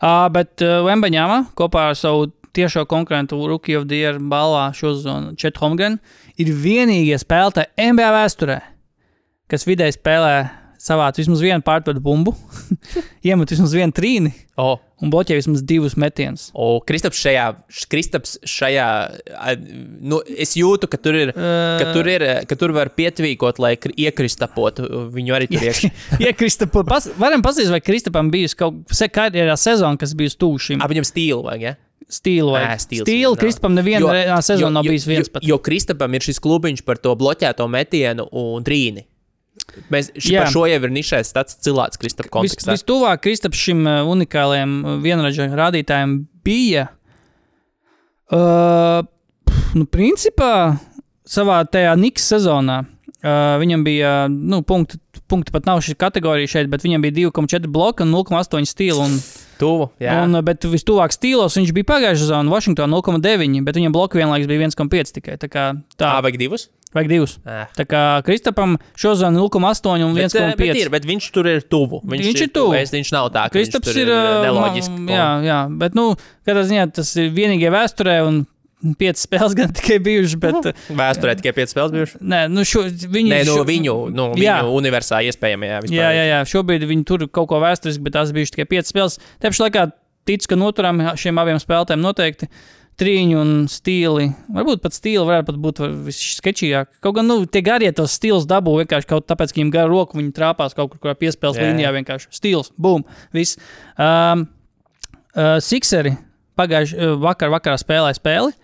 uh, 0.00 0.26
bet 0.32 0.64
uh, 0.64 0.82
Vembaņāma 0.86 1.42
kopā 1.58 1.90
ar 1.90 1.98
savu 1.98 2.30
tiešo 2.56 2.86
konkurentu 2.88 3.36
the 3.88 3.96
Year 3.96 4.18
balvā 4.18 4.70
šo 4.72 4.94
sezonu 4.96 5.34
Četu 5.36 5.60
Holmgren 5.60 5.98
ir 6.40 6.52
vienīgie 6.52 7.18
spēlētāji 7.20 7.92
NBA 7.92 8.12
vēsturē, 8.16 8.60
kas 9.48 9.66
vidēji 9.68 9.98
spēlē 9.98 10.65
savāc 10.86 11.18
vismaz 11.18 11.40
vienu 11.42 11.64
pārpēdu 11.66 12.00
bumbu, 12.04 12.32
iemet 13.26 13.50
vismaz 13.50 13.72
vienu 13.74 13.94
trīni 13.96 14.30
O, 14.56 14.78
un 15.04 15.10
bloķē 15.12 15.34
vismaz 15.36 15.60
divus 15.68 15.96
metienus. 16.00 16.46
o 16.56 16.78
Kristaps 16.80 17.18
šajā, 17.20 17.42
Kristaps 17.92 18.36
šajā, 18.48 18.86
nu, 20.00 20.20
es 20.32 20.54
jūtu, 20.56 20.88
ka 20.88 20.96
tur 21.02 21.18
ir. 21.18 21.32
Ka 21.36 21.90
tur, 21.92 22.08
ir, 22.08 22.24
ka 22.48 22.56
tur 22.56 22.72
var 22.76 22.88
pietvīkot, 22.96 23.58
lai 23.60 23.74
kri- 23.80 23.96
iekristapotu 24.06 24.86
viņu 25.12 25.34
arī 25.36 25.48
tur 25.50 25.66
iekšā. 25.68 25.90
Ja 26.24 26.32
Kristapa, 26.38 26.84
pas, 26.88 27.10
varam 27.20 27.44
paskatīties, 27.44 27.74
vai 27.74 27.82
Kristapam 27.84 28.30
bijusi 28.32 28.56
kaut 28.62 28.94
kāda 29.12 29.58
sezona, 29.60 29.98
kas 30.00 30.14
bijusi 30.16 30.40
šim 30.70 30.80
Ap 30.84 30.94
viņam 30.94 31.04
stilu 31.10 31.42
vajag, 31.50 31.66
ja? 31.68 31.74
stilu. 32.08 32.52
vai- 32.54 32.62
Nē, 32.62 32.78
stils 32.78 33.02
Stilu 33.04 33.32
nav. 33.34 33.40
Kristapam 33.42 33.74
nevienā 33.74 34.00
Jo- 34.06 34.40
sezonā 34.46 34.72
nav 34.78 34.84
jo- 34.86 34.92
bijis 34.94 35.06
viens 35.10 35.26
jo, 35.28 35.32
pat. 35.34 35.42
Jo 35.44 35.58
Kristapam 35.58 36.14
ir 36.14 36.22
šis 36.22 36.38
klubiņš 36.40 36.84
par 36.86 36.96
to 37.02 37.12
bloķēto 37.18 37.66
metienu 37.68 38.28
un 38.30 38.62
trīni. 38.64 39.04
Mēs 39.92 40.10
ši, 40.14 40.36
par 40.38 40.50
šo 40.54 40.64
jau 40.68 40.78
ir 40.88 40.92
nišais 40.94 41.32
tāds 41.36 41.58
cilvēks 41.66 42.00
Kristapa 42.00 42.28
Vis, 42.28 42.54
kontekstā. 42.54 42.76
vistuvāk 42.76 43.22
Kristaps 43.26 43.60
šim 43.60 43.84
uh, 43.84 44.02
unikālajam 44.08 44.76
uh, 44.80 44.98
vienradža 45.04 45.50
rādītājam 45.52 46.18
bija. 46.46 46.88
Uh, 48.32 49.04
nu, 49.76 49.86
principā, 49.90 50.78
savā 51.28 51.60
tajā 51.70 51.92
Niks 52.00 52.26
sezonā 52.32 52.80
uh, 52.82 53.56
viņam 53.62 53.84
bija, 53.86 54.12
nu, 54.30 54.62
punkti, 54.66 54.98
punkti 55.30 55.54
pat 55.54 55.68
nav 55.68 55.82
šī 55.84 55.96
kategorija 55.98 56.50
šeit, 56.56 56.70
bet 56.72 56.86
viņam 56.86 57.04
bija 57.04 57.16
2,4 57.30 57.70
bloka 57.72 58.06
un 58.06 58.14
0,8 58.14 58.70
stila. 58.70 59.08
Un, 59.08 59.18
Tuvu, 59.56 59.86
jā. 60.04 60.12
un, 60.20 60.36
bet 60.44 60.66
vistuvāk 60.68 61.14
stilos 61.16 61.54
viņš 61.56 61.70
bija 61.72 61.86
pagājušā 61.88 62.26
sezonā, 62.26 62.52
Washingtonā 62.52 62.92
0,9, 62.92 63.62
bet 63.64 63.78
viņam 63.78 63.94
bloka 63.94 64.18
vienlaikus 64.20 64.50
bija 64.50 64.66
1,5 64.68 65.14
tikai. 65.16 65.38
Tā 65.40 65.48
kā 65.48 65.62
tā, 65.96 66.02
Tā 66.02 66.10
vajag 66.20 66.36
divus. 66.42 66.66
Vajag 66.96 67.10
divus. 67.12 67.36
Ā. 67.46 67.66
Tā 67.76 67.84
kā 67.86 68.02
Kristapam 68.26 68.74
šo 68.96 69.12
sezonu 69.14 69.44
0,8 69.46 70.04
un 70.08 70.14
Bet, 70.16 70.34
eh, 70.34 70.54
bet, 70.56 70.58
1,5. 70.58 70.80
ir, 70.82 70.90
bet 70.96 71.06
viņš 71.08 71.30
tur 71.36 71.46
ir 71.52 71.62
tuvu. 71.68 72.00
Viņš, 72.02 72.26
Viņš 72.30 72.42
ir 72.46 72.52
tuvu. 72.56 72.74
Es, 72.80 72.90
viņš 72.96 73.12
nav 73.12 73.30
tā, 73.30 73.46
ka 73.46 73.54
Kristaps 73.58 73.92
viņš 73.92 74.02
ir 74.02 74.08
ir 74.08 74.52
ma- 74.96 75.12
Jā, 75.12 75.28
jā, 75.46 75.60
bet, 75.78 75.94
nu, 75.94 76.14
katrā 76.46 76.64
ziņā 76.66 76.92
tas 76.92 77.14
ir 77.16 77.30
vienīgie 77.30 77.70
vēsturē, 77.70 78.20
un 78.26 78.46
piecas 79.00 79.24
spēles 79.26 79.54
gan 79.56 79.72
tikai 79.72 79.96
bijušas. 80.04 80.36
Bet, 80.38 80.54
ā, 80.54 80.72
Vēsturē 80.94 81.34
tikai 81.40 81.52
5 81.56 81.72
spēles 81.72 81.92
bijušas. 81.94 82.20
nē, 82.22 82.40
nu, 82.52 82.60
šo, 82.62 82.84
viņi, 82.90 83.30
Nē, 83.32 83.38
no 83.48 83.54
šo- 83.56 83.64
viņu, 83.66 83.94
no 84.14 84.26
Jā. 84.36 84.60
viņu 84.62 84.74
universā 84.80 85.22
iespējamajā 85.26 85.78
vispār. 85.86 85.96
Jā, 85.96 86.10
jā, 86.12 86.24
jā, 86.32 86.40
šobrīd 86.52 86.84
viņi 86.86 87.04
tur 87.08 87.26
kaut 87.28 87.48
ko 87.48 87.58
vēsturiski, 87.64 88.02
bet 88.04 88.12
tās 88.12 88.32
bija 88.36 88.46
tikai 88.52 88.66
piecas 88.68 88.92
spēles. 88.92 89.18
Te 89.40 89.48
pašā 89.48 89.70
laikā 89.70 89.92
ticu, 90.26 90.48
ka 90.48 90.56
noturam 90.60 91.00
šiem 91.16 91.38
abiem 91.40 91.58
spēlētājiem 91.62 92.02
noteikti. 92.04 92.48
Trīņu 92.96 93.36
un 93.36 93.50
stili. 93.68 94.30
Varbūt 94.56 94.80
pat 94.80 94.94
stili 94.96 95.20
varētu 95.20 95.50
pat 95.50 95.58
būt 95.60 95.80
visskečīgāk. 96.06 96.94
Kaut 97.04 97.18
gan, 97.18 97.26
nu, 97.28 97.42
tie 97.44 97.60
garie 97.64 97.90
tos 97.92 98.14
stils 98.16 98.46
dabū 98.48 98.78
vienkārši 98.78 99.10
kaut 99.10 99.26
tāpēc, 99.28 99.52
ka 99.52 99.60
viņiem 99.60 99.72
gara 99.74 99.90
roka, 99.90 100.16
viņi 100.16 100.32
trāpās 100.36 100.76
kaut 100.76 100.94
kur, 100.94 101.02
kurā 101.02 101.16
piespēles 101.20 101.60
Jā. 101.60 101.66
līnijā 101.68 101.90
vienkārši. 101.98 102.30
Stils, 102.32 102.72
bum, 102.80 103.04
viss. 103.36 103.60
Um, 104.00 104.46
uh, 105.36 105.58
Sikseri 105.60 106.14
pagājušajā 106.56 107.10
uh, 107.12 107.20
vakar, 107.20 107.52
vakarā 107.52 107.76
spēlēja 107.82 108.16
spēli. 108.16 108.56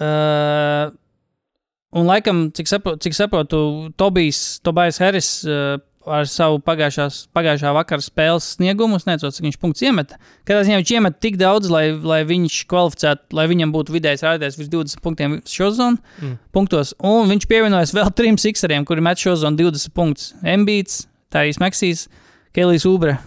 Uh, 0.00 0.88
un, 1.92 2.08
laikam, 2.08 2.46
cik, 2.56 2.70
sapro, 2.70 2.96
cik 2.96 3.18
saprotu, 3.18 3.60
Tobijs, 4.00 4.60
Tobijs 4.64 5.02
Harris 5.04 5.34
uh, 5.44 5.76
ar 6.08 6.24
savu 6.28 6.60
pagājušās, 6.64 7.26
pagājušā 7.36 7.72
vakara 7.76 8.04
spēles 8.04 8.46
sniegumu, 8.56 8.96
es 8.96 9.04
nezinu, 9.08 9.32
cik 9.36 9.46
viņš 9.46 9.58
punktus 9.60 9.84
iemeta. 9.84 10.16
Katrā 10.48 10.62
ziņā 10.64 10.78
viņš 10.80 10.92
iemet 10.96 11.18
tik 11.20 11.36
daudz, 11.40 11.68
lai, 11.72 11.90
lai 11.92 12.22
viņš 12.28 12.56
kvalificētu, 12.70 13.36
lai 13.36 13.46
viņam 13.50 13.74
būtu 13.74 13.94
vidējais 13.96 14.24
rādītājs 14.24 14.56
virs 14.60 14.72
20 14.72 15.04
punktiem 15.04 15.36
šo 15.48 15.68
zonu 15.76 16.00
mm. 16.22 16.38
punktos. 16.56 16.94
Un 17.04 17.28
viņš 17.30 17.48
pievienojas 17.50 17.92
vēl 17.96 18.08
trim 18.16 18.40
sikseriem, 18.40 18.86
kuri 18.88 19.04
met 19.04 19.20
šo 19.20 19.36
zonu 19.42 19.60
20 19.60 19.92
punktus. 19.96 20.32
Embīts, 20.40 21.04
Tārijas 21.34 21.60
Meksijas, 21.60 22.06
Kelijs 22.56 22.88
Ubre. 22.88 23.18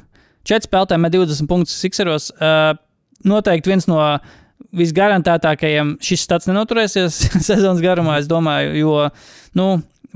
Četri 0.43 0.67
spēlētāji 0.67 1.05
met 1.05 1.13
20 1.13 1.49
punktus 1.51 1.77
sikseros. 1.79 2.31
Uh, 2.35 2.73
noteikti 3.23 3.69
viens 3.71 3.85
no 3.87 4.01
visgarantētākajiem 4.73 5.97
šis 6.03 6.25
stats 6.25 6.49
nenoturēsies 6.49 7.19
sezonas 7.47 7.83
garumā, 7.83 8.17
es 8.21 8.29
domāju, 8.29 8.73
jo 8.81 8.95
nu, 9.59 9.67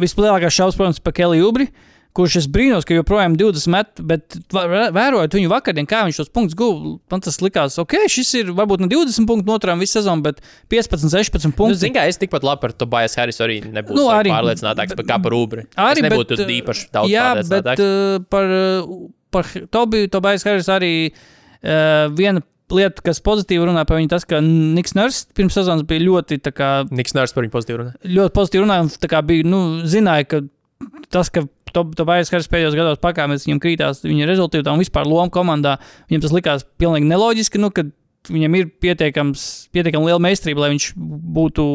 vislielākais 0.01 0.57
šaubas, 0.57 0.79
protams, 0.79 1.03
par 1.03 1.15
Keliju 1.17 1.51
Ubri. 1.51 1.69
Kurš 2.17 2.35
es 2.39 2.47
brīnos, 2.49 2.85
ka 2.87 2.95
joprojām 2.97 3.35
20 3.37 3.69
met, 3.69 4.01
bet 4.09 4.37
vērojot 4.51 5.35
viņu 5.37 5.51
vakardien, 5.51 5.85
kā 5.89 5.99
viņš 6.07 6.17
tos 6.23 6.31
punktus 6.33 6.57
guva, 6.57 6.95
man 7.13 7.21
tas 7.21 7.37
likās, 7.45 7.77
ok, 7.83 7.93
šis 8.09 8.31
ir 8.41 8.49
varbūt 8.57 8.81
ne 8.81 8.89
20 8.89 9.29
punktu 9.29 9.45
noturām 9.51 9.77
visu 9.83 9.99
sezonu, 9.99 10.25
bet 10.25 10.41
15, 10.73 11.05
16 11.13 11.45
Nu, 11.51 11.53
punktus. 11.59 11.83
Zini, 11.83 11.93
kā 11.93 12.07
es 12.09 12.17
tikpat 12.17 12.47
labi 12.47 12.63
par 12.65 12.73
Tobias 12.73 13.13
Harris 13.19 13.37
arī 13.45 13.59
nebūtu 13.65 13.99
Nu, 13.99 14.07
nu, 14.07 14.11
arī- 14.15 14.33
pārliecinātāks 14.33 14.97
par 14.97 15.09
kā 15.13 15.21
par 15.21 15.37
Ubri. 15.37 15.67
Arī, 15.77 16.01
es 16.01 16.09
nebūtu 16.09 16.33
bet, 16.33 16.43
bet, 16.43 16.53
īpaši 16.57 16.89
daudz 16.97 17.13
Jā, 17.13 17.27
bet 17.45 17.71
uh, 17.85 18.17
par, 18.33 18.49
uh, 18.57 18.99
par 19.37 19.53
Tobiju, 19.77 20.09
Tobijas 20.17 20.47
Harris 20.49 20.71
arī 20.73 20.93
uh, 21.13 22.09
viena 22.17 22.41
lieta, 22.73 22.99
kas 23.05 23.21
pozitīvi 23.23 23.63
runā 23.69 23.85
par 23.87 24.01
viņu, 24.01 24.09
tas, 24.11 24.25
ka 24.27 24.41
Niks 24.43 24.95
Ners 24.97 25.21
pirms 25.37 25.55
sezonas 25.55 25.85
bija 25.87 26.03
ļoti, 26.03 26.41
kā, 26.51 26.71
Niks 26.91 27.15
Nārs 27.15 27.31
par 27.35 27.45
viņu 27.45 27.53
pozitīvi 27.53 27.79
runā. 27.79 27.93
ļoti 28.03 28.33
pozitīvi 28.35 28.65
runāja 28.65 28.83
un 28.87 28.89
tā 28.91 29.07
kā 29.11 29.21
bija, 29.23 29.45
nu, 29.47 29.61
zināja, 29.87 30.27
ka 30.27 30.41
tas, 31.13 31.31
ka 31.33 31.45
Tobijas 31.75 32.31
Harris 32.31 32.49
pēdējos 32.49 32.75
gados 32.77 32.99
pakāpēs 33.03 33.45
viņam 33.45 33.61
krītās 33.61 34.01
viņa 34.05 34.27
rezultātā 34.29 34.73
un 34.73 34.81
vispār 34.81 35.07
loma 35.09 35.29
komandā, 35.33 35.75
viņam 36.09 36.23
tas 36.23 36.33
likās 36.33 36.65
pilnīgi 36.79 37.09
neloģiski, 37.09 37.61
nu, 37.61 37.69
viņam 38.31 38.57
ir 38.59 38.69
pietiekams, 38.83 39.45
pietiekami 39.75 40.09
liela 40.09 40.21
meistarība, 40.23 40.65
lai 40.65 40.73
viņš 40.73 40.89
būtu, 41.37 41.65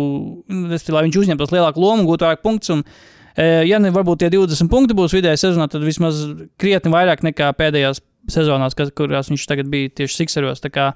lai 0.94 1.04
viņš 1.06 1.18
uzņemtos 1.22 1.54
lielāku 1.54 1.82
lomu, 1.82 2.06
gūtu 2.08 2.26
vairāk 2.26 2.42
punktus. 2.44 2.72
Un, 2.74 2.82
e, 3.36 3.46
ja 3.68 3.80
ne 3.82 3.92
varbūt 3.94 4.24
tie 4.24 4.32
20 4.32 4.72
punkti 4.72 4.96
būs 4.98 5.14
vidējā 5.16 5.38
sezonā, 5.44 5.68
tad 5.72 5.84
vismaz 5.86 6.24
krietni 6.60 6.92
vairāk 6.92 7.24
nekā 7.28 7.52
pēdējās 7.58 8.02
sezonās, 8.30 8.76
kas, 8.78 8.92
kurās 8.96 9.30
viņš 9.32 9.44
tagad 9.50 9.70
bija 9.72 9.90
tieši 10.00 10.20
Sikseros. 10.20 10.62
Uh, 10.62 10.92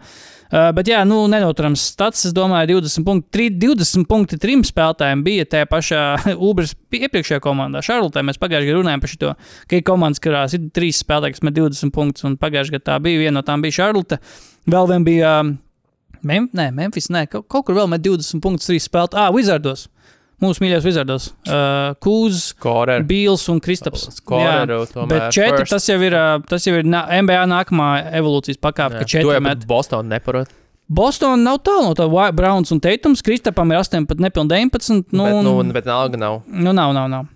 bet, 0.77 0.87
jā, 0.91 1.01
nu, 1.09 1.25
nenoturams 1.31 1.83
stats. 1.91 2.29
Es 2.29 2.35
domāju, 2.37 2.77
20 2.79 3.07
punkti, 3.07 3.29
tri, 3.35 3.49
20 3.51 4.07
punkti 4.11 4.39
trim 4.43 4.63
spēlētājiem 4.67 5.25
bija 5.27 5.49
tajā 5.57 5.69
pašā 5.71 6.03
Ubers 6.49 6.77
iepriekšējā 6.95 7.43
komandā. 7.45 7.83
Šarlotē 7.87 8.23
mēs 8.27 8.41
pagājušajā 8.43 8.71
gadā 8.71 8.81
runājām 8.81 9.05
par 9.05 9.13
šo, 9.13 9.35
ka 9.67 9.79
ir 9.79 9.87
komandas, 9.87 10.23
kurās 10.23 10.57
ir 10.57 10.71
trīs 10.77 11.03
spēlētāji, 11.03 11.39
kas 11.39 11.47
met 11.49 11.59
20 11.59 11.95
punktus, 11.95 12.27
un 12.29 12.39
pagājušajā 12.41 12.79
gadā 12.79 12.91
tā 12.93 12.99
bija. 13.03 13.25
Viena 13.27 13.41
no 13.41 13.47
tām 13.47 13.65
bija 13.65 13.81
Šarlote. 13.81 14.21
Vēl 14.71 14.91
viena 14.93 15.07
bija 15.07 15.37
um, 15.43 15.57
Mem 16.27 16.49
nē, 16.57 16.71
Memphis. 16.75 17.11
Nē, 17.13 17.27
kaut, 17.31 17.47
kaut 17.53 17.69
kur 17.69 17.77
vēl 17.77 17.91
met 17.91 18.03
20 18.05 18.43
punktus, 18.43 18.71
trīs 18.71 18.89
spēlētāji. 18.89 19.23
Ah, 19.23 19.35
Wizardos. 19.35 19.87
Mūsu 20.43 20.61
mīļākais 20.61 20.85
Wizardos. 20.85 21.27
Uh, 21.49 21.95
Kūzs. 22.05 22.51
Bīls 23.09 23.47
un 23.49 23.61
Kristaps. 23.65 24.03
Jā. 24.11 24.25
Koreru, 24.29 24.83
tomēr. 24.91 25.09
Bet 25.09 25.33
četri 25.33 25.63
first. 25.63 25.73
tas 25.73 25.87
jau 25.89 25.97
ir, 26.05 26.13
ā, 26.13 26.27
tas 26.45 26.67
jau 26.69 26.75
ir 26.77 26.85
nā- 26.85 27.07
NBA 27.25 27.47
nākamā 27.49 27.89
evolūcijas 28.21 28.61
pakāpe, 28.61 28.99
ka 29.01 29.07
Jā. 29.07 29.09
To 29.09 29.13
četri 29.15 29.41
met. 29.41 29.65
Bostonā 29.67 30.05
neparot. 30.13 30.53
Bostonā 30.93 31.41
nav 31.41 31.63
tālu 31.65 31.89
no 31.89 31.95
tā. 31.97 32.05
Browns 32.37 32.71
un 32.71 32.81
Teitums. 32.85 33.25
Kristapam 33.25 33.73
ir 33.73 33.81
18, 33.81 34.07
pat 34.13 34.19
nepilnīgi 34.19 34.71
19. 34.71 35.09
Nu, 35.11 35.25
Nu, 35.25 35.25
bet, 35.25 35.45
nu, 35.49 35.59
un- 35.59 35.73
bet 35.73 35.87
alga 35.87 36.17
nav. 36.21 36.43
nu, 36.47 36.73
nav, 36.73 36.93
nav, 36.93 37.09
nav. 37.09 37.27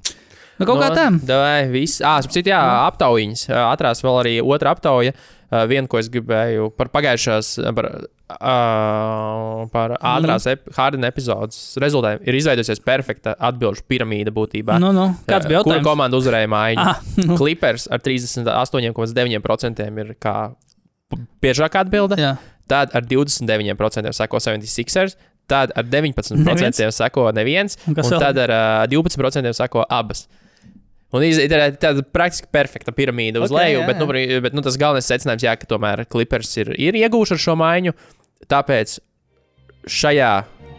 Nu, 0.60 0.66
kaut 0.68 0.78
kā 0.82 0.90
tā. 0.92 1.08
Vai 1.26 1.68
viss? 1.72 2.02
Ah, 2.04 2.20
citu, 2.20 2.50
jā, 2.52 2.60
aptaujiņas. 2.92 3.48
Atrās 3.48 4.02
vēl 4.04 4.20
arī 4.22 4.34
otra 4.44 4.76
aptauja. 4.76 5.14
Uh, 5.16 5.39
vienu, 5.70 5.88
ko 5.90 5.98
es 5.98 6.08
gribēju 6.12 6.68
par 6.78 6.88
pagājušās, 6.94 7.48
par, 7.74 7.88
uh, 8.30 9.64
par 9.72 9.94
ātrās 9.98 10.46
ep 10.52 10.68
Hārdena 10.76 11.10
epizodes 11.10 11.58
rezultātiem, 11.82 12.22
ir 12.30 12.38
izveidojusies 12.38 12.82
perfekta 12.86 13.34
atbildžu 13.50 13.82
piramīda 13.90 14.30
būtībā. 14.36 14.78
Nu, 14.82 14.92
nu, 14.96 15.08
kāds 15.26 15.48
bija 15.50 15.62
Kura 15.64 15.76
jautājums? 15.80 15.88
komanda 15.88 16.20
uzvarēja 16.20 16.50
mājiņu? 16.54 16.86
Ah, 16.86 17.00
nu. 17.26 17.38
Clippers 17.40 17.88
ar 17.90 18.02
38,9% 18.04 19.88
ir 20.04 20.14
kā 20.22 20.36
biežākā 21.42 21.82
atbilde. 21.86 22.18
Jā. 22.20 22.36
Tad 22.70 22.92
ar 22.94 23.02
29% 23.10 24.12
sako 24.14 24.38
76ers, 24.38 25.16
tad 25.50 25.72
ar 25.74 25.88
19% 25.90 26.44
Neviens? 26.46 26.78
sako 26.94 27.30
neviens, 27.34 27.74
Un 27.90 27.96
un 27.98 28.12
tad 28.22 28.38
ar 28.38 28.52
uh, 28.54 28.90
12% 28.92 29.50
sako 29.58 29.82
abas. 29.90 30.28
Un 31.12 31.24
ir 31.26 31.50
tāda- 31.50 32.04
praktiski 32.06 32.46
perfekta 32.52 32.92
piramīda 32.94 33.40
uz 33.42 33.50
Ok, 33.50 33.56
leju, 33.58 33.80
jā, 33.80 33.86
bet, 33.86 33.98
nu, 33.98 34.06
jā. 34.14 34.40
bet 34.44 34.54
nu, 34.54 34.62
tas 34.62 34.76
galvenais 34.78 35.08
secinājums, 35.10 35.42
jā, 35.42 35.56
ka 35.58 35.66
tomēr 35.66 36.04
Clippers 36.06 36.52
ir, 36.62 36.70
ir 36.78 36.94
ieguvuši 36.94 37.34
ar 37.34 37.38
šo 37.42 37.56
maiņu. 37.58 37.92
Tāpēc 38.46 38.98
šajā 39.90 40.30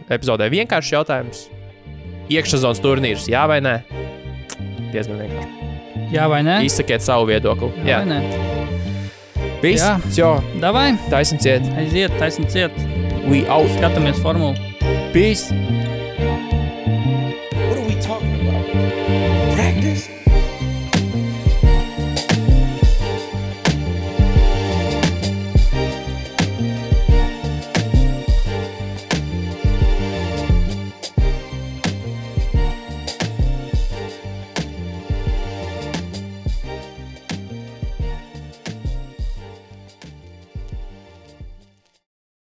epizodē 0.08 0.48
vienkāršs 0.52 0.92
jautājums. 0.96 1.42
Iekšsazonas 2.32 2.80
turnīrs, 2.80 3.28
jā 3.28 3.44
vai 3.50 3.60
nē? 3.60 3.74
Diezgan 4.92 5.20
vienkārši. 5.20 5.68
Jā 6.12 6.28
vai 6.28 6.40
nē? 6.44 6.58
Izsakiet 6.64 7.04
savu 7.04 7.28
viedokli. 7.28 7.68
Jā, 7.84 7.84
Jā, 7.84 7.98
vai 8.00 8.08
nē? 8.12 9.60
viss. 9.62 9.84
Jā. 9.84 10.00
Jā, 10.16 10.32
Davai, 10.60 10.92
taisam 11.10 11.38
ciet. 11.38 11.62
aiziet, 11.76 12.12
taisam 12.18 12.48
ciet. 12.48 12.72
We 13.28 13.44
out. 13.48 13.68
Skatāmies 13.76 14.18
formulu. 14.22 14.56
Peace. 15.12 15.52